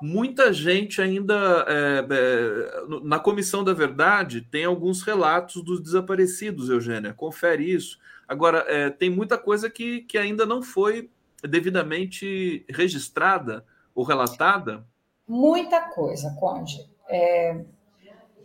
Muita 0.01 0.51
gente 0.51 1.01
ainda 1.01 1.65
é, 1.67 2.05
é 2.09 2.99
na 3.03 3.19
Comissão 3.19 3.63
da 3.63 3.73
Verdade 3.73 4.41
tem 4.41 4.65
alguns 4.65 5.01
relatos 5.01 5.63
dos 5.63 5.79
desaparecidos, 5.81 6.69
Eugênia. 6.69 7.13
Confere 7.13 7.71
isso. 7.71 7.99
Agora, 8.27 8.65
é, 8.67 8.89
tem 8.89 9.09
muita 9.09 9.37
coisa 9.37 9.69
que, 9.69 10.01
que 10.01 10.17
ainda 10.17 10.45
não 10.45 10.61
foi 10.61 11.09
devidamente 11.47 12.65
registrada 12.69 13.65
ou 13.93 14.03
relatada? 14.03 14.85
Muita 15.27 15.89
coisa, 15.89 16.35
Conde. 16.39 16.89
É... 17.07 17.63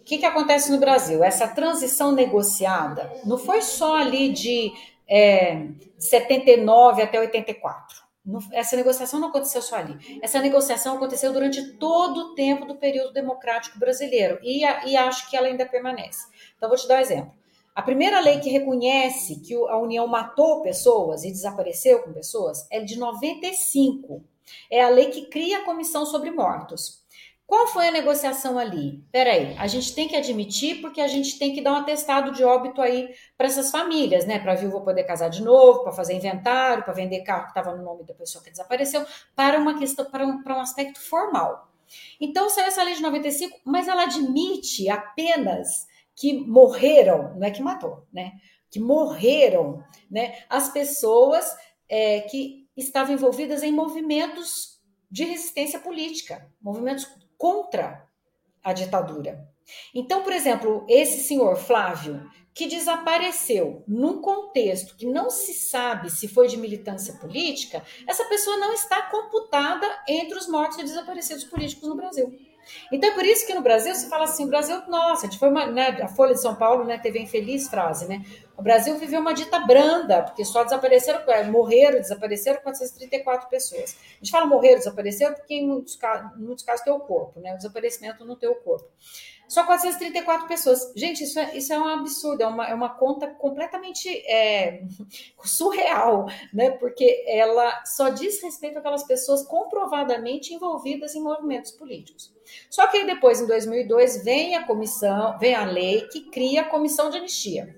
Que, 0.08 0.16
que 0.16 0.24
acontece 0.24 0.72
no 0.72 0.78
Brasil? 0.78 1.22
Essa 1.22 1.46
transição 1.46 2.12
negociada 2.12 3.12
não 3.26 3.36
foi 3.36 3.60
só 3.60 3.94
ali 3.94 4.30
de 4.30 4.72
é, 5.06 5.68
79 5.98 7.02
até 7.02 7.20
84. 7.20 8.08
Essa 8.50 8.74
negociação 8.74 9.20
não 9.20 9.28
aconteceu 9.28 9.60
só 9.60 9.76
ali. 9.76 10.18
Essa 10.22 10.40
negociação 10.40 10.96
aconteceu 10.96 11.30
durante 11.30 11.74
todo 11.74 12.18
o 12.20 12.34
tempo 12.34 12.64
do 12.64 12.76
período 12.76 13.12
democrático 13.12 13.78
brasileiro 13.78 14.38
e, 14.42 14.62
e 14.86 14.96
acho 14.96 15.28
que 15.28 15.36
ela 15.36 15.46
ainda 15.46 15.66
permanece. 15.66 16.26
Então, 16.56 16.70
vou 16.70 16.78
te 16.78 16.88
dar 16.88 16.96
um 16.96 17.00
exemplo. 17.00 17.32
A 17.74 17.82
primeira 17.82 18.18
lei 18.18 18.40
que 18.40 18.48
reconhece 18.48 19.40
que 19.40 19.54
a 19.54 19.76
União 19.76 20.06
matou 20.06 20.62
pessoas 20.62 21.22
e 21.22 21.30
desapareceu 21.30 22.02
com 22.02 22.14
pessoas 22.14 22.66
é 22.70 22.80
de 22.80 22.98
95. 22.98 24.24
É 24.70 24.82
a 24.82 24.88
lei 24.88 25.10
que 25.10 25.26
cria 25.26 25.58
a 25.58 25.64
Comissão 25.66 26.06
sobre 26.06 26.30
Mortos. 26.30 27.06
Qual 27.48 27.66
foi 27.66 27.88
a 27.88 27.90
negociação 27.90 28.58
ali? 28.58 29.02
Peraí, 29.10 29.56
a 29.56 29.66
gente 29.66 29.94
tem 29.94 30.06
que 30.06 30.14
admitir 30.14 30.82
porque 30.82 31.00
a 31.00 31.08
gente 31.08 31.38
tem 31.38 31.54
que 31.54 31.62
dar 31.62 31.72
um 31.72 31.76
atestado 31.76 32.30
de 32.30 32.44
óbito 32.44 32.82
aí 32.82 33.08
para 33.38 33.46
essas 33.46 33.70
famílias, 33.70 34.26
né? 34.26 34.38
Para 34.38 34.52
a 34.52 34.54
viúva 34.54 34.82
poder 34.82 35.04
casar 35.04 35.30
de 35.30 35.42
novo, 35.42 35.82
para 35.82 35.92
fazer 35.92 36.12
inventário, 36.12 36.84
para 36.84 36.92
vender 36.92 37.22
carro 37.22 37.44
que 37.44 37.58
estava 37.58 37.74
no 37.74 37.82
nome 37.82 38.04
da 38.04 38.12
pessoa 38.12 38.44
que 38.44 38.50
desapareceu, 38.50 39.06
para 39.34 39.58
uma 39.58 39.78
questão, 39.78 40.04
para 40.04 40.26
um, 40.26 40.42
para 40.42 40.58
um 40.58 40.60
aspecto 40.60 41.00
formal. 41.00 41.72
Então 42.20 42.50
saiu 42.50 42.66
essa 42.66 42.82
lei 42.82 42.94
de 42.94 43.00
95, 43.00 43.60
mas 43.64 43.88
ela 43.88 44.02
admite 44.02 44.90
apenas 44.90 45.86
que 46.14 46.34
morreram, 46.34 47.34
não 47.34 47.46
é 47.46 47.50
que 47.50 47.62
matou, 47.62 48.06
né? 48.12 48.32
Que 48.70 48.78
morreram, 48.78 49.82
né? 50.10 50.34
As 50.50 50.68
pessoas 50.68 51.50
é, 51.88 52.20
que 52.20 52.68
estavam 52.76 53.14
envolvidas 53.14 53.62
em 53.62 53.72
movimentos 53.72 54.82
de 55.10 55.24
resistência 55.24 55.78
política, 55.80 56.46
movimentos 56.60 57.06
contra 57.38 58.06
a 58.62 58.74
ditadura. 58.74 59.48
Então, 59.94 60.22
por 60.22 60.32
exemplo, 60.32 60.84
esse 60.88 61.22
senhor 61.22 61.56
Flávio, 61.56 62.28
que 62.54 62.66
desapareceu 62.66 63.84
num 63.86 64.20
contexto 64.20 64.96
que 64.96 65.06
não 65.06 65.30
se 65.30 65.54
sabe 65.54 66.10
se 66.10 66.26
foi 66.26 66.48
de 66.48 66.56
militância 66.56 67.14
política, 67.14 67.84
essa 68.06 68.24
pessoa 68.24 68.56
não 68.56 68.72
está 68.72 69.02
computada 69.02 69.86
entre 70.08 70.36
os 70.36 70.48
mortos 70.48 70.78
e 70.78 70.82
desaparecidos 70.82 71.44
políticos 71.44 71.88
no 71.88 71.94
Brasil. 71.94 72.36
Então 72.92 73.10
é 73.10 73.14
por 73.14 73.24
isso 73.24 73.46
que 73.46 73.54
no 73.54 73.62
Brasil 73.62 73.94
se 73.94 74.08
fala 74.08 74.24
assim, 74.24 74.44
o 74.44 74.48
Brasil, 74.48 74.82
nossa, 74.88 75.26
a 75.26 75.30
gente 75.30 75.38
foi 75.38 75.48
uma, 75.48 75.66
né, 75.66 75.98
a 76.02 76.08
Folha 76.08 76.34
de 76.34 76.40
São 76.40 76.54
Paulo, 76.54 76.84
né, 76.84 76.98
teve 76.98 77.18
a 77.18 77.22
infeliz 77.22 77.68
frase, 77.68 78.06
né? 78.06 78.24
O 78.56 78.62
Brasil 78.62 78.96
viveu 78.96 79.20
uma 79.20 79.32
dita 79.32 79.60
branda, 79.60 80.22
porque 80.22 80.44
só 80.44 80.64
desapareceram, 80.64 81.20
é, 81.28 81.44
morreram, 81.44 82.00
desapareceram 82.00 82.60
434 82.60 83.48
pessoas. 83.48 83.96
A 84.20 84.24
gente 84.24 84.32
fala 84.32 84.46
morreram, 84.46 84.78
desapareceram, 84.78 85.34
porque 85.34 85.54
em 85.54 85.66
muitos, 85.66 85.96
em 86.36 86.42
muitos 86.42 86.64
casos 86.64 86.84
tem 86.84 86.92
o 86.92 86.98
corpo, 86.98 87.38
né? 87.38 87.54
O 87.54 87.56
desaparecimento 87.56 88.24
não 88.24 88.34
tem 88.34 88.48
o 88.48 88.56
corpo. 88.56 88.88
Só 89.48 89.64
434 89.64 90.46
pessoas. 90.46 90.92
Gente, 90.94 91.24
isso 91.24 91.38
é, 91.38 91.56
isso 91.56 91.72
é 91.72 91.78
um 91.78 91.88
absurdo, 91.88 92.42
é 92.42 92.46
uma, 92.46 92.66
é 92.68 92.74
uma 92.74 92.90
conta 92.90 93.26
completamente 93.26 94.08
é, 94.30 94.82
surreal, 95.42 96.26
né? 96.52 96.70
Porque 96.72 97.24
ela 97.26 97.82
só 97.86 98.10
diz 98.10 98.42
respeito 98.42 98.78
àquelas 98.78 99.04
pessoas 99.04 99.42
comprovadamente 99.42 100.52
envolvidas 100.52 101.14
em 101.14 101.22
movimentos 101.22 101.72
políticos. 101.72 102.30
Só 102.68 102.86
que 102.88 103.04
depois, 103.04 103.40
em 103.40 103.46
2002, 103.46 104.22
vem 104.22 104.54
a 104.54 104.66
comissão, 104.66 105.38
vem 105.38 105.54
a 105.54 105.64
lei 105.64 106.06
que 106.08 106.30
cria 106.30 106.62
a 106.62 106.68
comissão 106.68 107.08
de 107.08 107.16
anistia. 107.16 107.74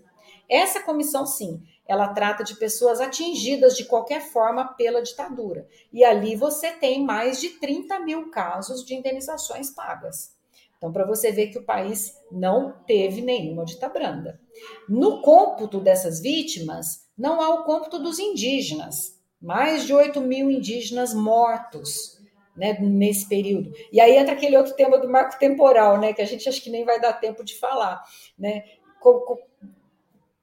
Essa 0.48 0.82
comissão, 0.82 1.24
sim, 1.24 1.62
ela 1.86 2.09
trata 2.09 2.42
de 2.42 2.56
pessoas 2.56 3.01
atingidas 3.01 3.76
de 3.76 3.84
qualquer 3.84 4.20
forma 4.20 4.74
pela 4.74 5.02
ditadura. 5.02 5.68
E 5.92 6.05
ali 6.05 6.34
você 6.34 6.72
tem 6.72 7.05
mais 7.05 7.40
de 7.40 7.51
30 7.51 8.01
mil 8.01 8.28
casos 8.30 8.84
de 8.84 8.97
indenizações 8.97 9.70
pagas. 9.70 10.40
Então, 10.81 10.90
para 10.90 11.05
você 11.05 11.31
ver 11.31 11.48
que 11.48 11.59
o 11.59 11.65
país 11.66 12.15
não 12.32 12.73
teve 12.86 13.20
nenhuma 13.20 13.66
dita 13.66 13.86
branda. 13.86 14.40
No 14.89 15.20
cômputo 15.20 15.78
dessas 15.78 16.23
vítimas, 16.23 17.07
não 17.19 17.39
há 17.39 17.51
o 17.51 17.65
cômputo 17.65 17.98
dos 17.98 18.19
indígenas. 18.19 19.20
Mais 19.39 19.85
de 19.85 19.93
8 19.93 20.23
mil 20.23 20.51
indígenas 20.51 21.12
mortos 21.12 22.19
né, 22.57 22.78
nesse 22.81 23.28
período. 23.28 23.70
E 23.93 24.01
aí 24.01 24.16
entra 24.16 24.32
aquele 24.32 24.57
outro 24.57 24.74
tema 24.74 24.97
do 24.97 25.07
marco 25.07 25.39
temporal, 25.39 26.01
né, 26.01 26.15
que 26.15 26.23
a 26.23 26.27
gente 26.27 26.48
acha 26.48 26.61
que 26.62 26.70
nem 26.70 26.82
vai 26.82 26.98
dar 26.98 27.12
tempo 27.12 27.44
de 27.44 27.59
falar, 27.59 28.02
né? 28.39 28.65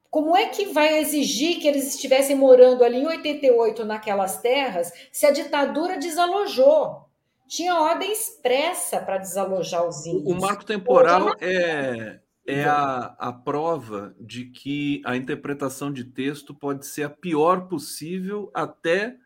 Como 0.08 0.36
é 0.36 0.50
que 0.50 0.66
vai 0.66 0.98
exigir 0.98 1.58
que 1.58 1.66
eles 1.66 1.88
estivessem 1.88 2.36
morando 2.36 2.84
ali 2.84 2.98
em 2.98 3.06
88 3.08 3.84
naquelas 3.84 4.40
terras 4.40 4.92
se 5.12 5.26
a 5.26 5.32
ditadura 5.32 5.98
desalojou? 5.98 7.07
Tinha 7.48 7.80
ordem 7.80 8.12
expressa 8.12 9.00
para 9.00 9.18
desalojar 9.18 9.86
os 9.86 10.06
índios. 10.06 10.36
O 10.36 10.38
marco 10.38 10.64
temporal 10.64 11.34
é, 11.40 12.20
é 12.46 12.64
a, 12.64 13.16
a 13.18 13.32
prova 13.32 14.14
de 14.20 14.44
que 14.44 15.00
a 15.04 15.16
interpretação 15.16 15.90
de 15.90 16.04
texto 16.04 16.54
pode 16.54 16.86
ser 16.86 17.04
a 17.04 17.10
pior 17.10 17.66
possível 17.66 18.50
até 18.54 19.16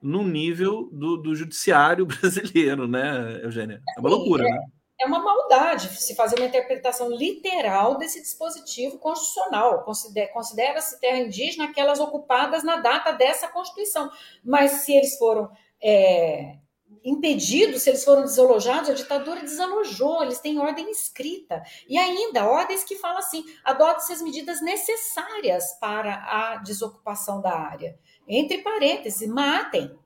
no 0.00 0.22
nível 0.22 0.88
do, 0.92 1.16
do 1.16 1.34
judiciário 1.34 2.06
brasileiro, 2.06 2.86
né, 2.86 3.40
Eugênia? 3.42 3.82
É 3.96 4.00
uma 4.00 4.10
loucura, 4.10 4.46
é, 4.46 4.50
né? 4.50 4.58
É 5.00 5.06
uma 5.06 5.18
maldade 5.18 5.88
se 5.88 6.14
fazer 6.14 6.36
uma 6.36 6.46
interpretação 6.46 7.10
literal 7.10 7.98
desse 7.98 8.22
dispositivo 8.22 8.98
constitucional. 8.98 9.84
Considera-se 9.84 11.00
terra 11.00 11.18
indígena 11.18 11.64
aquelas 11.64 11.98
ocupadas 11.98 12.62
na 12.62 12.76
data 12.76 13.12
dessa 13.12 13.48
Constituição. 13.48 14.08
Mas 14.44 14.70
se 14.82 14.96
eles 14.96 15.18
foram 15.18 15.50
é, 15.82 16.58
impedidos, 17.04 17.82
se 17.82 17.90
eles 17.90 18.04
foram 18.04 18.22
desalojados, 18.22 18.88
a 18.88 18.94
ditadura 18.94 19.40
desalojou, 19.40 20.22
eles 20.22 20.40
têm 20.40 20.58
ordem 20.58 20.90
escrita. 20.90 21.62
E 21.88 21.98
ainda, 21.98 22.46
ordens 22.46 22.82
que 22.84 22.96
falam 22.96 23.18
assim: 23.18 23.44
adote-se 23.62 24.12
as 24.12 24.22
medidas 24.22 24.62
necessárias 24.62 25.78
para 25.80 26.14
a 26.14 26.56
desocupação 26.56 27.40
da 27.40 27.54
área. 27.54 27.98
Entre 28.26 28.58
parênteses, 28.58 29.28
matem. 29.28 29.98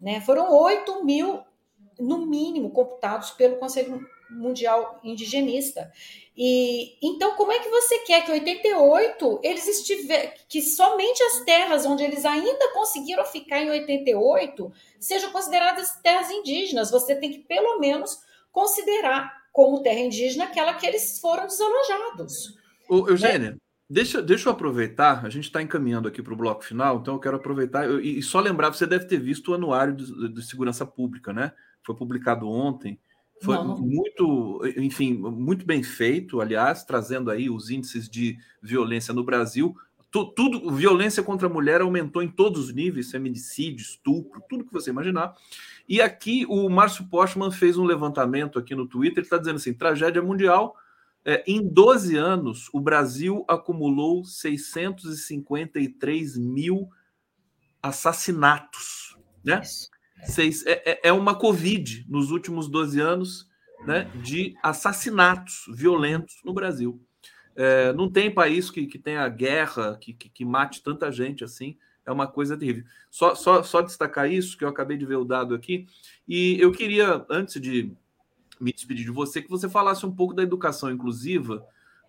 Né? 0.00 0.20
Foram 0.22 0.52
8 0.52 1.04
mil, 1.04 1.42
no 1.98 2.26
mínimo, 2.26 2.70
computados 2.70 3.30
pelo 3.30 3.58
Conselho 3.58 4.04
Mundial 4.30 5.00
Indigenista. 5.02 5.90
E 6.36 6.96
então, 7.02 7.34
como 7.36 7.52
é 7.52 7.58
que 7.58 7.68
você 7.68 7.98
quer 7.98 8.24
que 8.24 8.32
88 8.32 9.40
eles 9.42 9.66
estiver 9.68 10.34
que 10.48 10.62
somente 10.62 11.22
as 11.22 11.44
terras 11.44 11.84
onde 11.84 12.02
eles 12.02 12.24
ainda 12.24 12.72
conseguiram 12.72 13.24
ficar 13.24 13.60
em 13.60 13.70
88 13.70 14.72
sejam 14.98 15.30
consideradas 15.32 15.92
terras 16.02 16.30
indígenas? 16.30 16.90
Você 16.90 17.14
tem 17.14 17.30
que 17.30 17.40
pelo 17.40 17.78
menos 17.78 18.20
considerar 18.50 19.40
como 19.52 19.82
terra 19.82 20.00
indígena 20.00 20.44
aquela 20.44 20.74
que 20.74 20.86
eles 20.86 21.20
foram 21.20 21.46
desalojados. 21.46 22.56
O 22.88 23.08
Eugênia, 23.08 23.52
né? 23.52 23.56
Deixa, 23.88 24.22
deixa 24.22 24.48
eu 24.48 24.52
aproveitar, 24.52 25.26
a 25.26 25.28
gente 25.28 25.46
está 25.46 25.60
encaminhando 25.60 26.06
aqui 26.06 26.22
para 26.22 26.32
o 26.32 26.36
bloco 26.36 26.64
final, 26.64 26.98
então 26.98 27.14
eu 27.14 27.20
quero 27.20 27.34
aproveitar 27.34 27.86
eu, 27.86 27.98
e 28.00 28.22
só 28.22 28.38
lembrar, 28.38 28.72
você 28.72 28.86
deve 28.86 29.06
ter 29.06 29.18
visto 29.18 29.50
o 29.50 29.54
anuário 29.54 29.92
de, 29.94 30.32
de 30.32 30.42
segurança 30.46 30.86
pública, 30.86 31.32
né? 31.32 31.52
Foi 31.84 31.96
publicado 31.96 32.48
ontem, 32.48 33.00
foi 33.42 33.56
não, 33.56 33.68
não. 33.68 33.78
muito, 33.78 34.60
enfim, 34.76 35.14
muito 35.14 35.64
bem 35.64 35.82
feito, 35.82 36.40
aliás, 36.40 36.84
trazendo 36.84 37.30
aí 37.30 37.48
os 37.48 37.70
índices 37.70 38.08
de 38.08 38.38
violência 38.62 39.14
no 39.14 39.24
Brasil. 39.24 39.74
Tu, 40.10 40.24
tudo, 40.32 40.70
violência 40.72 41.22
contra 41.22 41.46
a 41.46 41.50
mulher 41.50 41.80
aumentou 41.80 42.22
em 42.22 42.28
todos 42.28 42.64
os 42.64 42.74
níveis, 42.74 43.10
feminicídio, 43.10 43.82
estupro, 43.82 44.42
tudo 44.48 44.64
que 44.64 44.72
você 44.72 44.90
imaginar. 44.90 45.34
E 45.88 46.00
aqui 46.00 46.44
o 46.48 46.68
Márcio 46.68 47.08
Postman 47.08 47.50
fez 47.50 47.78
um 47.78 47.84
levantamento 47.84 48.58
aqui 48.58 48.74
no 48.74 48.86
Twitter, 48.86 49.18
ele 49.18 49.26
está 49.26 49.38
dizendo 49.38 49.56
assim: 49.56 49.72
tragédia 49.72 50.20
mundial 50.20 50.76
é, 51.24 51.42
em 51.46 51.66
12 51.66 52.16
anos, 52.16 52.68
o 52.72 52.80
Brasil 52.80 53.44
acumulou 53.46 54.24
653 54.24 56.36
mil 56.36 56.90
assassinatos. 57.82 59.16
Né? 59.44 59.60
Seis, 60.24 60.64
é, 60.66 60.92
é, 60.92 61.00
é 61.04 61.12
uma 61.12 61.34
Covid 61.34 62.06
nos 62.08 62.30
últimos 62.30 62.68
12 62.68 63.00
anos 63.00 63.48
né, 63.84 64.10
de 64.22 64.54
assassinatos 64.62 65.64
violentos 65.72 66.36
no 66.44 66.52
Brasil. 66.52 67.00
É, 67.56 67.92
não 67.92 68.10
tem 68.10 68.32
país 68.32 68.70
que, 68.70 68.86
que 68.86 68.98
tenha 68.98 69.28
guerra, 69.28 69.96
que, 70.00 70.12
que, 70.12 70.28
que, 70.28 70.44
mate 70.44 70.82
tanta 70.82 71.10
gente 71.10 71.44
assim. 71.44 71.76
É 72.06 72.12
uma 72.12 72.26
coisa 72.26 72.56
terrível. 72.56 72.84
Só, 73.10 73.34
só, 73.34 73.62
só 73.62 73.82
destacar 73.82 74.30
isso, 74.30 74.56
que 74.56 74.64
eu 74.64 74.68
acabei 74.68 74.96
de 74.96 75.04
ver 75.04 75.16
o 75.16 75.24
dado 75.24 75.54
aqui. 75.54 75.86
E 76.26 76.56
eu 76.60 76.72
queria, 76.72 77.24
antes 77.28 77.60
de, 77.60 77.92
me 78.60 78.72
despedir 78.72 79.04
de 79.04 79.10
você, 79.10 79.42
que 79.42 79.48
você 79.48 79.68
falasse 79.68 80.04
um 80.04 80.14
pouco 80.14 80.34
da 80.34 80.42
educação 80.42 80.90
inclusiva, 80.90 81.64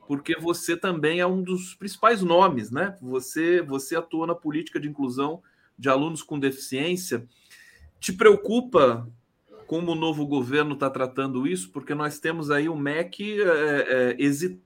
porque 0.08 0.36
você 0.38 0.76
também 0.76 1.20
é 1.20 1.26
um 1.26 1.42
dos 1.42 1.74
principais 1.76 2.22
nomes, 2.22 2.72
né? 2.72 2.98
Você, 3.02 3.62
você 3.62 3.96
atua 3.96 4.28
na 4.28 4.36
política 4.36 4.80
de 4.80 4.90
inclusão 4.90 5.42
de 5.78 5.90
alunos 5.90 6.22
com 6.22 6.40
deficiência. 6.40 7.28
Te 8.02 8.12
preocupa 8.12 9.08
como 9.68 9.92
o 9.92 9.96
novo 9.96 10.26
governo 10.26 10.74
está 10.74 10.90
tratando 10.90 11.48
isso? 11.48 11.72
Porque 11.72 11.94
nós 11.94 12.18
temos 12.18 12.50
aí 12.50 12.68
o 12.68 12.76
MEC 12.76 13.40
é, 13.40 13.46
é, 13.46 14.16
hesitando 14.18 14.66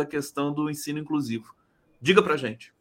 a 0.00 0.04
questão 0.04 0.52
do 0.52 0.68
ensino 0.68 0.98
inclusivo. 0.98 1.54
Diga 2.00 2.20
para 2.20 2.36
gente. 2.36 2.74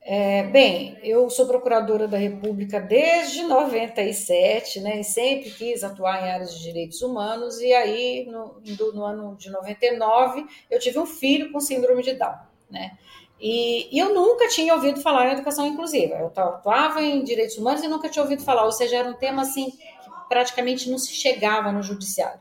É, 0.00 0.44
bem, 0.44 0.96
eu 1.02 1.28
sou 1.28 1.48
procuradora 1.48 2.06
da 2.06 2.16
República 2.16 2.78
desde 2.78 3.42
97, 3.42 4.80
né, 4.80 5.00
e 5.00 5.04
sempre 5.04 5.50
quis 5.50 5.82
atuar 5.82 6.22
em 6.22 6.30
áreas 6.30 6.54
de 6.54 6.62
direitos 6.62 7.02
humanos, 7.02 7.60
e 7.60 7.72
aí, 7.72 8.24
no, 8.26 8.62
no 8.94 9.04
ano 9.04 9.36
de 9.36 9.50
99, 9.50 10.46
eu 10.70 10.78
tive 10.78 11.00
um 11.00 11.06
filho 11.06 11.50
com 11.50 11.58
síndrome 11.58 12.04
de 12.04 12.14
Down, 12.14 12.38
né, 12.70 12.96
e, 13.40 13.94
e 13.94 13.98
eu 13.98 14.14
nunca 14.14 14.48
tinha 14.48 14.74
ouvido 14.74 15.00
falar 15.00 15.28
em 15.28 15.32
educação 15.32 15.66
inclusiva, 15.66 16.14
eu 16.14 16.26
atuava 16.26 17.02
em 17.02 17.22
direitos 17.22 17.56
humanos 17.58 17.82
e 17.82 17.88
nunca 17.88 18.08
tinha 18.08 18.22
ouvido 18.22 18.42
falar, 18.42 18.64
ou 18.64 18.72
seja, 18.72 18.96
era 18.96 19.08
um 19.08 19.14
tema, 19.14 19.42
assim, 19.42 19.70
que 19.70 20.28
praticamente 20.28 20.90
não 20.90 20.98
se 20.98 21.12
chegava 21.12 21.70
no 21.70 21.82
judiciário. 21.82 22.40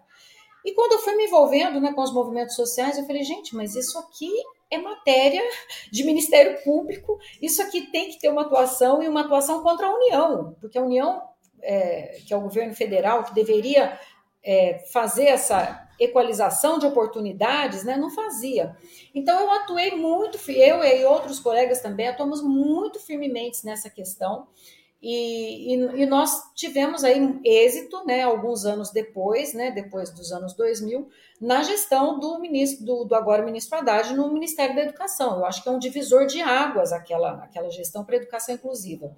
E 0.64 0.74
quando 0.74 0.94
eu 0.94 1.00
fui 1.00 1.16
me 1.16 1.26
envolvendo 1.26 1.80
né, 1.80 1.94
com 1.94 2.02
os 2.02 2.14
movimentos 2.14 2.56
sociais, 2.56 2.98
eu 2.98 3.06
falei, 3.06 3.24
gente, 3.24 3.56
mas 3.56 3.76
isso 3.76 4.00
aqui 4.00 4.32
é 4.72 4.78
matéria 4.80 5.44
de 5.92 6.04
Ministério 6.04 6.64
Público, 6.64 7.20
isso 7.42 7.62
aqui 7.62 7.82
tem 7.92 8.10
que 8.10 8.20
ter 8.20 8.30
uma 8.30 8.42
atuação 8.42 9.04
e 9.04 9.08
uma 9.08 9.22
atuação 9.22 9.62
contra 9.62 9.88
a 9.88 9.94
União, 9.94 10.56
porque 10.60 10.78
a 10.78 10.82
União, 10.82 11.22
é, 11.62 12.20
que 12.26 12.34
é 12.34 12.38
o 12.38 12.42
governo 12.42 12.74
federal, 12.74 13.24
que 13.24 13.34
deveria 13.34 14.00
é, 14.44 14.84
fazer 14.92 15.26
essa 15.26 15.85
equalização 16.00 16.78
de 16.78 16.86
oportunidades, 16.86 17.84
né, 17.84 17.96
não 17.98 18.10
fazia. 18.10 18.76
Então 19.14 19.40
eu 19.40 19.52
atuei 19.52 19.96
muito, 19.96 20.40
eu 20.52 20.84
e 20.84 21.06
outros 21.06 21.40
colegas 21.40 21.82
também 21.82 22.08
atuamos 22.08 22.42
muito 22.42 23.00
firmemente 23.00 23.66
nessa 23.66 23.90
questão. 23.90 24.48
E, 25.08 25.76
e, 25.76 26.02
e, 26.02 26.06
nós 26.08 26.52
tivemos 26.56 27.04
aí 27.04 27.40
êxito, 27.44 28.04
né, 28.08 28.24
alguns 28.24 28.66
anos 28.66 28.90
depois, 28.90 29.54
né, 29.54 29.70
depois 29.70 30.10
dos 30.10 30.32
anos 30.32 30.54
2000, 30.54 31.08
na 31.40 31.62
gestão 31.62 32.18
do 32.18 32.40
ministro, 32.40 32.84
do, 32.84 33.04
do, 33.04 33.14
agora 33.14 33.46
ministro 33.46 33.78
Haddad 33.78 34.16
no 34.16 34.34
Ministério 34.34 34.76
da 34.76 34.82
Educação. 34.82 35.38
Eu 35.38 35.46
acho 35.46 35.62
que 35.62 35.70
é 35.70 35.72
um 35.72 35.78
divisor 35.78 36.26
de 36.26 36.42
águas 36.42 36.92
aquela, 36.92 37.34
aquela 37.44 37.70
gestão 37.70 38.04
para 38.04 38.16
educação 38.16 38.56
inclusiva. 38.56 39.16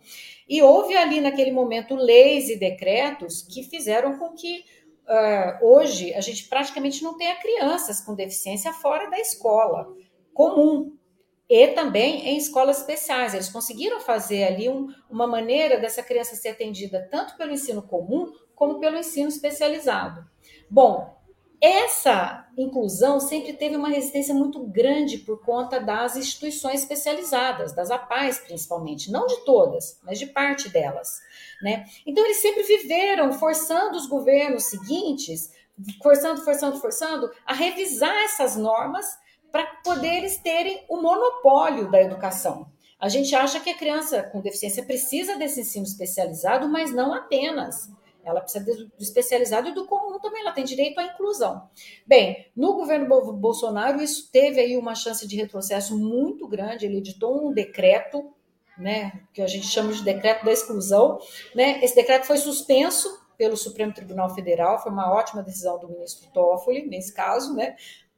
E 0.49 0.61
houve 0.61 0.97
ali 0.97 1.21
naquele 1.21 1.51
momento 1.51 1.95
leis 1.95 2.49
e 2.49 2.57
decretos 2.57 3.41
que 3.43 3.63
fizeram 3.63 4.19
com 4.19 4.33
que 4.33 4.65
uh, 5.07 5.65
hoje 5.65 6.13
a 6.13 6.21
gente 6.21 6.47
praticamente 6.47 7.03
não 7.03 7.17
tenha 7.17 7.35
crianças 7.35 8.01
com 8.01 8.15
deficiência 8.15 8.73
fora 8.73 9.09
da 9.09 9.19
escola 9.19 9.87
comum, 10.33 10.95
e 11.49 11.67
também 11.69 12.27
em 12.27 12.37
escolas 12.37 12.79
especiais. 12.79 13.33
Eles 13.33 13.49
conseguiram 13.49 13.99
fazer 13.99 14.43
ali 14.43 14.69
um, 14.69 14.87
uma 15.09 15.25
maneira 15.25 15.79
dessa 15.79 16.03
criança 16.03 16.35
ser 16.35 16.49
atendida 16.49 17.07
tanto 17.09 17.37
pelo 17.37 17.53
ensino 17.53 17.81
comum 17.81 18.31
como 18.53 18.79
pelo 18.79 18.97
ensino 18.97 19.29
especializado. 19.29 20.25
Bom, 20.69 21.16
essa 21.59 22.47
inclusão 22.57 23.19
sempre 23.19 23.53
teve 23.53 23.75
uma 23.75 23.89
resistência 23.89 24.33
muito 24.33 24.59
grande 24.67 25.17
por 25.17 25.43
conta 25.43 25.79
das 25.79 26.15
instituições 26.15 26.81
especializadas, 26.81 27.73
das 27.73 27.89
APAES 27.89 28.39
principalmente, 28.39 29.11
não 29.11 29.25
de 29.25 29.43
todas, 29.43 29.99
mas 30.03 30.19
de 30.19 30.27
parte 30.27 30.69
delas. 30.69 31.19
Né? 31.61 31.85
Então, 32.05 32.23
eles 32.23 32.41
sempre 32.41 32.63
viveram 32.63 33.33
forçando 33.33 33.97
os 33.97 34.07
governos 34.07 34.65
seguintes, 34.65 35.51
forçando, 36.01 36.43
forçando, 36.43 36.79
forçando, 36.79 37.31
a 37.45 37.53
revisar 37.53 38.15
essas 38.23 38.55
normas 38.55 39.05
para 39.51 39.65
poder 39.83 40.17
eles 40.17 40.37
terem 40.37 40.83
o 40.87 41.01
monopólio 41.01 41.89
da 41.89 42.01
educação. 42.01 42.67
A 42.99 43.09
gente 43.09 43.35
acha 43.35 43.59
que 43.59 43.69
a 43.69 43.77
criança 43.77 44.23
com 44.23 44.41
deficiência 44.41 44.83
precisa 44.83 45.35
desse 45.35 45.61
ensino 45.61 45.85
especializado, 45.85 46.67
mas 46.67 46.91
não 46.93 47.13
apenas. 47.13 47.89
Ela 48.27 48.41
precisa 48.41 48.65
do 48.65 48.91
especializado 48.99 49.69
e 49.69 49.73
do 49.73 49.85
comum 49.85 50.19
também, 50.19 50.41
ela 50.41 50.51
tem 50.51 50.63
direito 50.63 50.99
à 50.99 51.03
inclusão. 51.03 51.69
Bem, 52.05 52.47
no 52.55 52.73
governo 52.73 53.33
Bolsonaro, 53.33 54.01
isso 54.01 54.29
teve 54.31 54.59
aí 54.59 54.77
uma 54.77 54.95
chance 54.95 55.27
de 55.27 55.35
retrocesso 55.35 55.97
muito 55.97 56.47
grande. 56.47 56.85
Ele 56.85 56.97
editou 56.97 57.47
um 57.47 57.53
decreto, 57.53 58.33
né, 58.77 59.21
que 59.33 59.41
a 59.41 59.47
gente 59.47 59.67
chama 59.67 59.93
de 59.93 60.03
decreto 60.03 60.45
da 60.45 60.51
exclusão. 60.51 61.19
Né? 61.55 61.83
Esse 61.83 61.95
decreto 61.95 62.25
foi 62.25 62.37
suspenso 62.37 63.25
pelo 63.37 63.55
Supremo 63.55 63.93
Tribunal 63.93 64.33
Federal, 64.33 64.79
foi 64.79 64.91
uma 64.91 65.13
ótima 65.13 65.43
decisão 65.43 65.79
do 65.79 65.87
ministro 65.87 66.27
Toffoli, 66.31 66.87
nesse 66.87 67.13
caso, 67.13 67.55
né? 67.55 67.75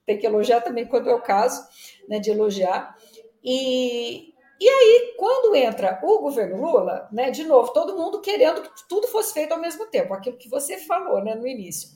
tem 0.10 0.18
que 0.18 0.26
elogiar 0.26 0.62
também 0.62 0.88
quando 0.88 1.08
é 1.08 1.14
o 1.14 1.22
caso, 1.22 1.64
né, 2.08 2.18
de 2.18 2.32
elogiar. 2.32 2.98
E, 3.44 4.34
E 4.60 4.68
aí, 4.68 5.14
quando 5.18 5.56
entra 5.56 6.00
o 6.04 6.20
governo 6.20 6.62
Lula, 6.62 7.08
né, 7.12 7.32
de 7.32 7.46
novo, 7.46 7.72
todo 7.72 7.96
mundo 7.96 8.20
querendo 8.20 8.62
que 8.62 8.88
tudo 8.90 9.08
fosse 9.08 9.34
feito 9.34 9.54
ao 9.54 9.62
mesmo 9.62 9.86
tempo, 9.86 10.14
aquilo 10.14 10.38
que 10.38 10.50
você 10.50 10.78
falou 10.78 11.24
né, 11.24 11.34
no 11.34 11.48
início. 11.48 11.90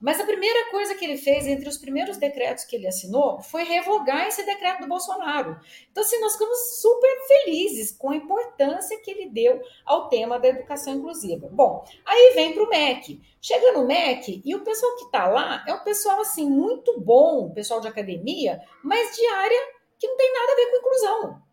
Mas 0.00 0.20
a 0.20 0.24
primeira 0.24 0.70
coisa 0.70 0.94
que 0.94 1.04
ele 1.04 1.16
fez, 1.16 1.46
entre 1.46 1.68
os 1.68 1.76
primeiros 1.76 2.16
decretos 2.16 2.64
que 2.64 2.76
ele 2.76 2.86
assinou, 2.86 3.40
foi 3.40 3.64
revogar 3.64 4.28
esse 4.28 4.44
decreto 4.44 4.82
do 4.82 4.88
Bolsonaro. 4.88 5.58
Então, 5.90 6.04
assim, 6.04 6.20
nós 6.20 6.34
ficamos 6.34 6.80
super 6.80 7.26
felizes 7.26 7.90
com 7.90 8.10
a 8.10 8.16
importância 8.16 9.00
que 9.00 9.10
ele 9.10 9.28
deu 9.28 9.60
ao 9.84 10.08
tema 10.08 10.38
da 10.38 10.48
educação 10.48 10.94
inclusiva. 10.94 11.48
Bom, 11.50 11.84
aí 12.06 12.32
vem 12.34 12.54
para 12.54 12.62
o 12.62 12.68
MEC. 12.68 13.20
Chega 13.40 13.72
no 13.72 13.86
MEC 13.86 14.40
e 14.44 14.54
o 14.54 14.62
pessoal 14.62 14.94
que 14.96 15.04
está 15.04 15.26
lá 15.26 15.64
é 15.66 15.74
um 15.74 15.82
pessoal, 15.82 16.20
assim, 16.20 16.48
muito 16.48 17.00
bom, 17.00 17.50
pessoal 17.50 17.80
de 17.80 17.88
academia, 17.88 18.60
mas 18.84 19.16
de 19.16 19.26
área 19.26 19.60
que 19.98 20.06
não 20.06 20.16
tem 20.16 20.32
nada 20.32 20.52
a 20.52 20.56
ver 20.56 20.70
com 20.70 20.76
inclusão. 20.76 21.47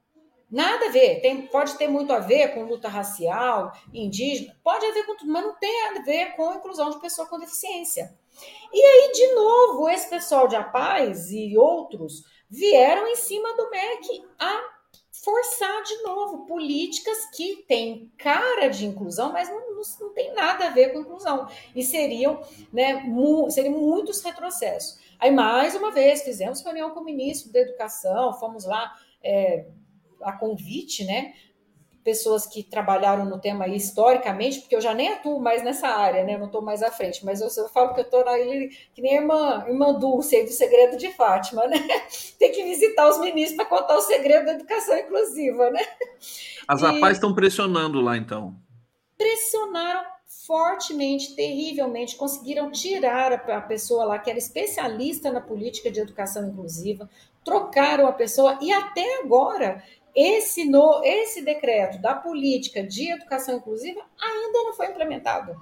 Nada 0.50 0.88
a 0.88 0.90
ver. 0.90 1.22
Tem, 1.22 1.48
pode 1.48 1.78
ter 1.78 1.88
muito 1.88 2.14
a 2.14 2.20
ver 2.20 2.54
com 2.54 2.64
luta 2.64 2.88
racial, 2.88 3.72
indígena, 3.94 4.56
pode 4.64 4.86
haver 4.86 5.06
com 5.06 5.16
tudo, 5.16 5.32
mas 5.32 5.44
não 5.44 5.56
tem 5.56 5.88
a 5.88 6.02
ver 6.04 6.36
com 6.36 6.50
a 6.50 6.56
inclusão 6.56 6.90
de 6.90 7.00
pessoa 7.00 7.28
com 7.28 7.40
deficiência. 7.40 8.14
E 8.72 8.82
aí, 8.82 9.12
de 9.14 9.34
novo, 9.34 9.90
esse 9.90 10.10
pessoal 10.10 10.48
de 10.48 10.56
Apaz 10.56 11.32
e 11.32 11.58
outros 11.58 12.24
vieram 12.50 13.08
em 13.08 13.16
cima 13.16 13.56
do 13.56 13.70
MEC 13.70 14.24
a 14.38 14.76
forçar 15.24 15.82
de 15.84 16.04
novo 16.04 16.46
políticas 16.46 17.26
que 17.36 17.64
têm 17.68 18.12
cara 18.18 18.68
de 18.68 18.86
inclusão, 18.86 19.32
mas 19.32 19.50
não, 19.50 19.60
não, 19.76 19.82
não 20.02 20.14
tem 20.14 20.34
nada 20.34 20.68
a 20.68 20.70
ver 20.70 20.94
com 20.94 21.00
inclusão. 21.00 21.48
E 21.74 21.84
seriam, 21.84 22.42
né, 22.72 22.94
mu, 22.94 23.50
seriam 23.50 23.74
muitos 23.74 24.22
retrocessos. 24.22 25.00
Aí, 25.18 25.32
mais 25.32 25.74
uma 25.74 25.92
vez, 25.92 26.22
fizemos 26.22 26.62
reunião 26.62 26.92
com 26.92 27.00
o 27.00 27.04
ministro 27.04 27.52
da 27.52 27.60
Educação, 27.60 28.34
fomos 28.34 28.66
lá 28.66 28.94
é, 29.24 29.66
a 30.22 30.32
convite, 30.34 31.04
né, 31.04 31.34
pessoas 32.06 32.46
que 32.46 32.62
trabalharam 32.62 33.26
no 33.26 33.40
tema 33.42 33.66
aí 33.66 33.76
historicamente, 33.76 34.60
porque 34.60 34.76
eu 34.76 34.82
já 34.82 34.94
nem 34.94 35.12
atuo 35.12 35.40
mais 35.40 35.64
nessa 35.64 35.88
área, 35.88 36.24
né? 36.24 36.36
Eu 36.36 36.40
não 36.40 36.46
estou 36.46 36.62
mais 36.62 36.84
à 36.84 36.92
frente, 36.92 37.26
mas 37.26 37.42
eu, 37.42 37.48
eu 37.64 37.68
falo 37.70 37.96
que 37.96 38.00
eu 38.00 38.04
estou 38.04 38.24
que 38.94 39.02
nem 39.02 39.18
a 39.18 39.22
irmã, 39.22 39.66
irmã 39.68 39.92
Dulce 39.92 40.36
aí 40.36 40.44
do 40.44 40.52
Segredo 40.52 40.98
de 40.98 41.12
Fátima, 41.14 41.66
né? 41.66 41.78
Tem 42.38 42.52
que 42.52 42.64
visitar 42.64 43.10
os 43.10 43.20
ministros 43.20 43.56
para 43.56 43.66
contar 43.66 43.98
o 43.98 44.02
segredo 44.02 44.46
da 44.46 44.52
educação 44.52 44.96
inclusiva, 44.96 45.72
né? 45.72 45.82
As 46.68 46.84
rapazes 46.84 47.18
estão 47.18 47.34
pressionando 47.34 48.00
lá, 48.00 48.16
então. 48.16 48.56
Pressionaram 49.18 50.06
fortemente, 50.46 51.36
terrivelmente, 51.36 52.16
conseguiram 52.16 52.72
tirar 52.72 53.34
a 53.34 53.62
pessoa 53.62 54.06
lá 54.06 54.20
que 54.20 54.30
era 54.30 54.38
especialista 54.38 55.32
na 55.32 55.42
política 55.42 55.90
de 55.90 56.02
educação 56.02 56.48
inclusiva, 56.48 57.10
trocaram 57.44 58.06
a 58.06 58.12
pessoa 58.12 58.60
e 58.62 58.72
até 58.72 59.22
agora 59.22 59.84
esse, 60.16 60.64
no, 60.66 61.02
esse 61.04 61.42
decreto 61.42 62.02
da 62.02 62.16
política 62.16 62.82
de 62.82 63.12
educação 63.12 63.58
inclusiva 63.58 64.02
ainda 64.20 64.64
não 64.64 64.74
foi 64.74 64.88
implementado. 64.88 65.56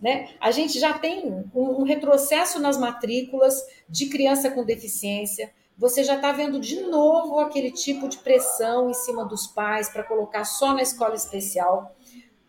Né? 0.00 0.30
A 0.40 0.50
gente 0.50 0.78
já 0.78 0.98
tem 0.98 1.30
um, 1.54 1.80
um 1.80 1.82
retrocesso 1.82 2.58
nas 2.58 2.78
matrículas 2.78 3.60
de 3.88 4.08
criança 4.08 4.50
com 4.50 4.64
deficiência. 4.64 5.52
Você 5.76 6.04
já 6.04 6.16
está 6.16 6.32
vendo 6.32 6.60
de 6.60 6.80
novo 6.82 7.40
aquele 7.40 7.70
tipo 7.70 8.08
de 8.08 8.18
pressão 8.18 8.90
em 8.90 8.94
cima 8.94 9.24
dos 9.24 9.46
pais 9.46 9.88
para 9.88 10.04
colocar 10.04 10.44
só 10.44 10.72
na 10.72 10.82
escola 10.82 11.14
especial. 11.14 11.94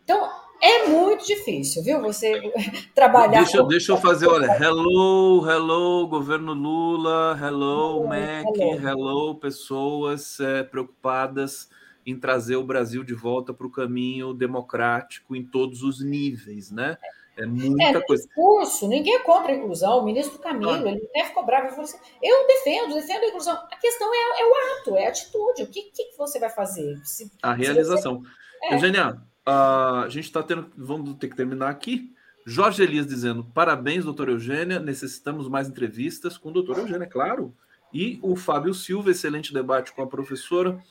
Então, 0.03 0.29
é 0.61 0.87
muito 0.87 1.25
difícil, 1.25 1.83
viu? 1.83 2.01
Você 2.01 2.39
trabalhar. 2.93 3.41
Deixa, 3.41 3.63
deixa 3.63 3.91
eu 3.91 3.97
fazer, 3.97 4.27
olha. 4.27 4.45
Hello, 4.45 5.49
hello, 5.49 6.07
governo 6.07 6.53
Lula, 6.53 7.37
hello, 7.41 8.07
Mac, 8.07 8.45
hello, 8.55 8.87
hello 8.87 9.35
pessoas 9.35 10.39
é, 10.39 10.63
preocupadas 10.63 11.67
em 12.05 12.17
trazer 12.17 12.55
o 12.55 12.63
Brasil 12.63 13.03
de 13.03 13.13
volta 13.13 13.53
para 13.53 13.65
o 13.65 13.71
caminho 13.71 14.33
democrático 14.33 15.35
em 15.35 15.43
todos 15.43 15.83
os 15.83 16.03
níveis, 16.03 16.71
né? 16.71 16.97
É 17.37 17.45
muita 17.45 17.97
é, 17.97 18.01
coisa. 18.01 18.23
discurso, 18.23 18.87
ninguém 18.87 19.15
é 19.15 19.19
contra 19.19 19.51
a 19.51 19.55
inclusão. 19.55 19.99
O 19.99 20.03
ministro 20.03 20.37
Camilo, 20.37 20.87
ele 20.87 21.03
até 21.05 21.25
ficou 21.25 21.45
bravo 21.45 21.67
e 21.67 21.69
falou 21.69 21.85
assim: 21.85 21.97
eu 22.21 22.45
defendo, 22.45 22.93
defendo 22.93 23.23
a 23.23 23.27
inclusão. 23.27 23.55
A 23.55 23.77
questão 23.77 24.13
é, 24.13 24.41
é 24.41 24.45
o 24.45 24.79
ato, 24.79 24.97
é 24.97 25.05
a 25.05 25.09
atitude. 25.09 25.63
O 25.63 25.67
que, 25.67 25.83
que 25.83 26.17
você 26.17 26.39
vai 26.39 26.49
fazer? 26.49 26.99
Se, 27.03 27.31
a 27.41 27.53
realização. 27.53 28.21
Você... 28.21 28.29
É. 28.63 28.75
Eugênia, 28.75 29.19
Uh, 29.47 30.03
a 30.05 30.07
gente 30.09 30.25
está 30.25 30.43
tendo. 30.43 30.71
Vamos 30.77 31.15
ter 31.15 31.27
que 31.27 31.35
terminar 31.35 31.69
aqui. 31.69 32.13
Jorge 32.45 32.83
Elias 32.83 33.07
dizendo: 33.07 33.43
parabéns, 33.43 34.05
doutor 34.05 34.29
Eugênia. 34.29 34.79
Necessitamos 34.79 35.47
mais 35.47 35.67
entrevistas 35.67 36.37
com 36.37 36.49
o 36.49 36.53
doutor 36.53 36.79
Eugênia, 36.79 37.07
claro. 37.07 37.53
E 37.93 38.19
o 38.21 38.35
Fábio 38.35 38.73
Silva, 38.73 39.11
excelente 39.11 39.53
debate 39.53 39.91
com 39.93 40.01
a 40.01 40.07
professora. 40.07 40.81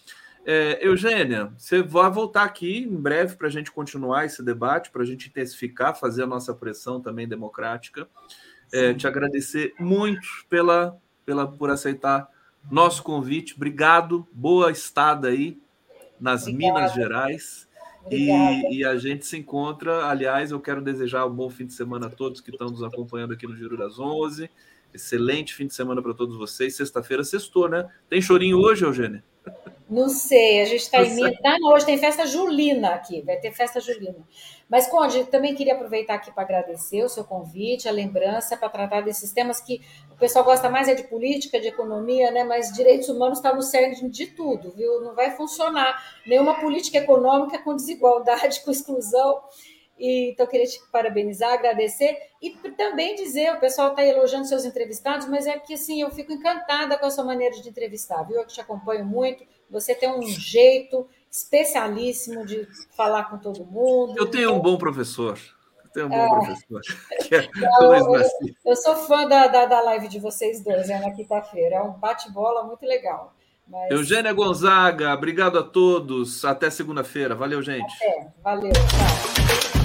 É, 0.44 0.86
Eugênia, 0.86 1.52
você 1.56 1.82
vai 1.82 2.10
voltar 2.10 2.44
aqui 2.44 2.78
em 2.78 2.97
breve 2.97 3.36
para 3.36 3.47
a 3.47 3.51
gente 3.51 3.70
continuar 3.70 4.24
esse 4.24 4.43
debate, 4.43 4.90
para 4.90 5.02
a 5.02 5.06
gente 5.06 5.28
intensificar, 5.28 5.98
fazer 5.98 6.22
a 6.22 6.27
nossa 6.27 6.55
pressão 6.55 7.01
também 7.01 7.28
democrática. 7.28 8.09
É, 8.72 8.94
te 8.94 9.06
agradecer 9.06 9.74
muito 9.78 10.27
pela, 10.48 10.97
pela 11.27 11.47
por 11.47 11.70
aceitar 11.70 12.28
nosso 12.70 13.02
convite. 13.02 13.55
Obrigado, 13.55 14.27
boa 14.32 14.70
estada 14.70 15.28
aí 15.28 15.59
nas 16.20 16.47
Obrigada. 16.47 16.74
Minas 16.74 16.94
Gerais. 16.94 17.68
E, 18.10 18.78
e, 18.78 18.85
a 18.85 18.97
gente 18.97 19.27
se 19.27 19.36
encontra. 19.36 20.06
Aliás, 20.06 20.51
eu 20.51 20.60
quero 20.60 20.81
desejar 20.81 21.27
um 21.27 21.35
bom 21.35 21.51
fim 21.51 21.66
de 21.66 21.72
semana 21.72 22.06
a 22.06 22.10
todos 22.10 22.40
que 22.40 22.51
estão 22.51 22.68
nos 22.68 22.82
acompanhando 22.82 23.35
aqui 23.35 23.47
no 23.47 23.56
Giro 23.56 23.77
das 23.77 23.98
Onze. 23.98 24.51
Excelente 24.92 25.54
fim 25.54 25.66
de 25.66 25.74
semana 25.74 26.02
para 26.02 26.14
todos 26.14 26.36
vocês. 26.36 26.76
Sexta-feira, 26.76 27.24
sextou, 27.24 27.68
né? 27.68 27.88
Tem 28.08 28.20
chorinho 28.20 28.58
hoje, 28.58 28.84
Eugênia? 28.84 29.24
Não 29.90 30.08
sei, 30.08 30.60
a 30.60 30.64
gente 30.66 30.82
está 30.82 31.02
em 31.02 31.12
Minas. 31.16 31.34
Ah, 31.44 31.58
não, 31.58 31.72
hoje 31.72 31.84
tem 31.84 31.98
festa 31.98 32.24
julina 32.24 32.90
aqui, 32.90 33.22
vai 33.22 33.36
ter 33.38 33.50
festa 33.50 33.80
julina. 33.80 34.24
Mas, 34.68 34.86
Conde, 34.86 35.24
também 35.24 35.52
queria 35.52 35.74
aproveitar 35.74 36.14
aqui 36.14 36.30
para 36.30 36.44
agradecer 36.44 37.02
o 37.02 37.08
seu 37.08 37.24
convite, 37.24 37.88
a 37.88 37.92
lembrança 37.92 38.56
para 38.56 38.68
tratar 38.68 39.00
desses 39.00 39.32
temas 39.32 39.60
que 39.60 39.80
o 40.12 40.16
pessoal 40.16 40.44
gosta 40.44 40.70
mais 40.70 40.86
é 40.86 40.94
de 40.94 41.02
política, 41.08 41.60
de 41.60 41.66
economia, 41.66 42.30
né? 42.30 42.44
Mas 42.44 42.72
direitos 42.72 43.08
humanos 43.08 43.38
está 43.38 43.52
no 43.52 43.62
cerne 43.62 44.08
de 44.08 44.26
tudo, 44.28 44.70
viu? 44.76 45.00
Não 45.00 45.16
vai 45.16 45.32
funcionar 45.32 46.00
nenhuma 46.24 46.60
política 46.60 46.98
econômica 46.98 47.58
com 47.58 47.74
desigualdade, 47.74 48.60
com 48.64 48.70
exclusão. 48.70 49.40
E, 50.01 50.31
então, 50.31 50.47
queria 50.47 50.66
te 50.66 50.81
parabenizar, 50.90 51.52
agradecer 51.52 52.16
e 52.40 52.51
também 52.77 53.14
dizer: 53.14 53.55
o 53.55 53.60
pessoal 53.60 53.90
está 53.90 54.02
elogiando 54.02 54.47
seus 54.47 54.64
entrevistados, 54.64 55.28
mas 55.28 55.47
é 55.47 55.59
que 55.59 55.74
assim, 55.74 56.01
eu 56.01 56.10
fico 56.10 56.32
encantada 56.32 56.97
com 56.97 57.05
a 57.05 57.10
sua 57.10 57.22
maneira 57.22 57.55
de 57.55 57.68
entrevistar, 57.68 58.22
viu? 58.22 58.39
Eu 58.39 58.47
que 58.47 58.55
te 58.55 58.60
acompanho 58.62 59.05
muito, 59.05 59.44
você 59.68 59.94
tem 59.94 60.10
um 60.10 60.22
jeito 60.22 61.06
especialíssimo 61.31 62.47
de 62.47 62.66
falar 62.97 63.24
com 63.24 63.36
todo 63.36 63.64
mundo. 63.64 64.14
Eu 64.16 64.27
tenho 64.27 64.55
um 64.55 64.59
bom 64.59 64.78
professor. 64.78 65.39
Eu 65.85 65.90
tenho 65.93 66.06
um 66.06 66.09
bom 66.09 66.16
é... 66.16 66.28
professor. 66.28 66.81
É 67.32 67.48
eu, 67.85 67.93
eu, 67.94 68.22
eu, 68.66 68.77
sou 68.77 68.97
fã 68.97 69.28
da, 69.28 69.47
da, 69.47 69.64
da, 69.64 69.81
live 69.82 70.09
de 70.09 70.18
vocês 70.18 70.64
dois, 70.64 70.90
é 70.90 70.98
na 70.98 71.12
quinta-feira. 71.12 71.77
É 71.77 71.82
um 71.82 71.93
bate-bola 71.93 72.64
muito 72.64 72.85
legal. 72.85 73.36
Mas... 73.68 73.89
Eugênia 73.93 74.32
Gonzaga, 74.32 75.14
obrigado 75.14 75.56
a 75.56 75.62
todos. 75.62 76.44
Até 76.44 76.70
segunda-feira. 76.70 77.36
Valeu, 77.36 77.62
gente. 77.62 77.94
Até. 77.94 78.32
Valeu. 78.43 78.72
Tchau. 78.72 79.80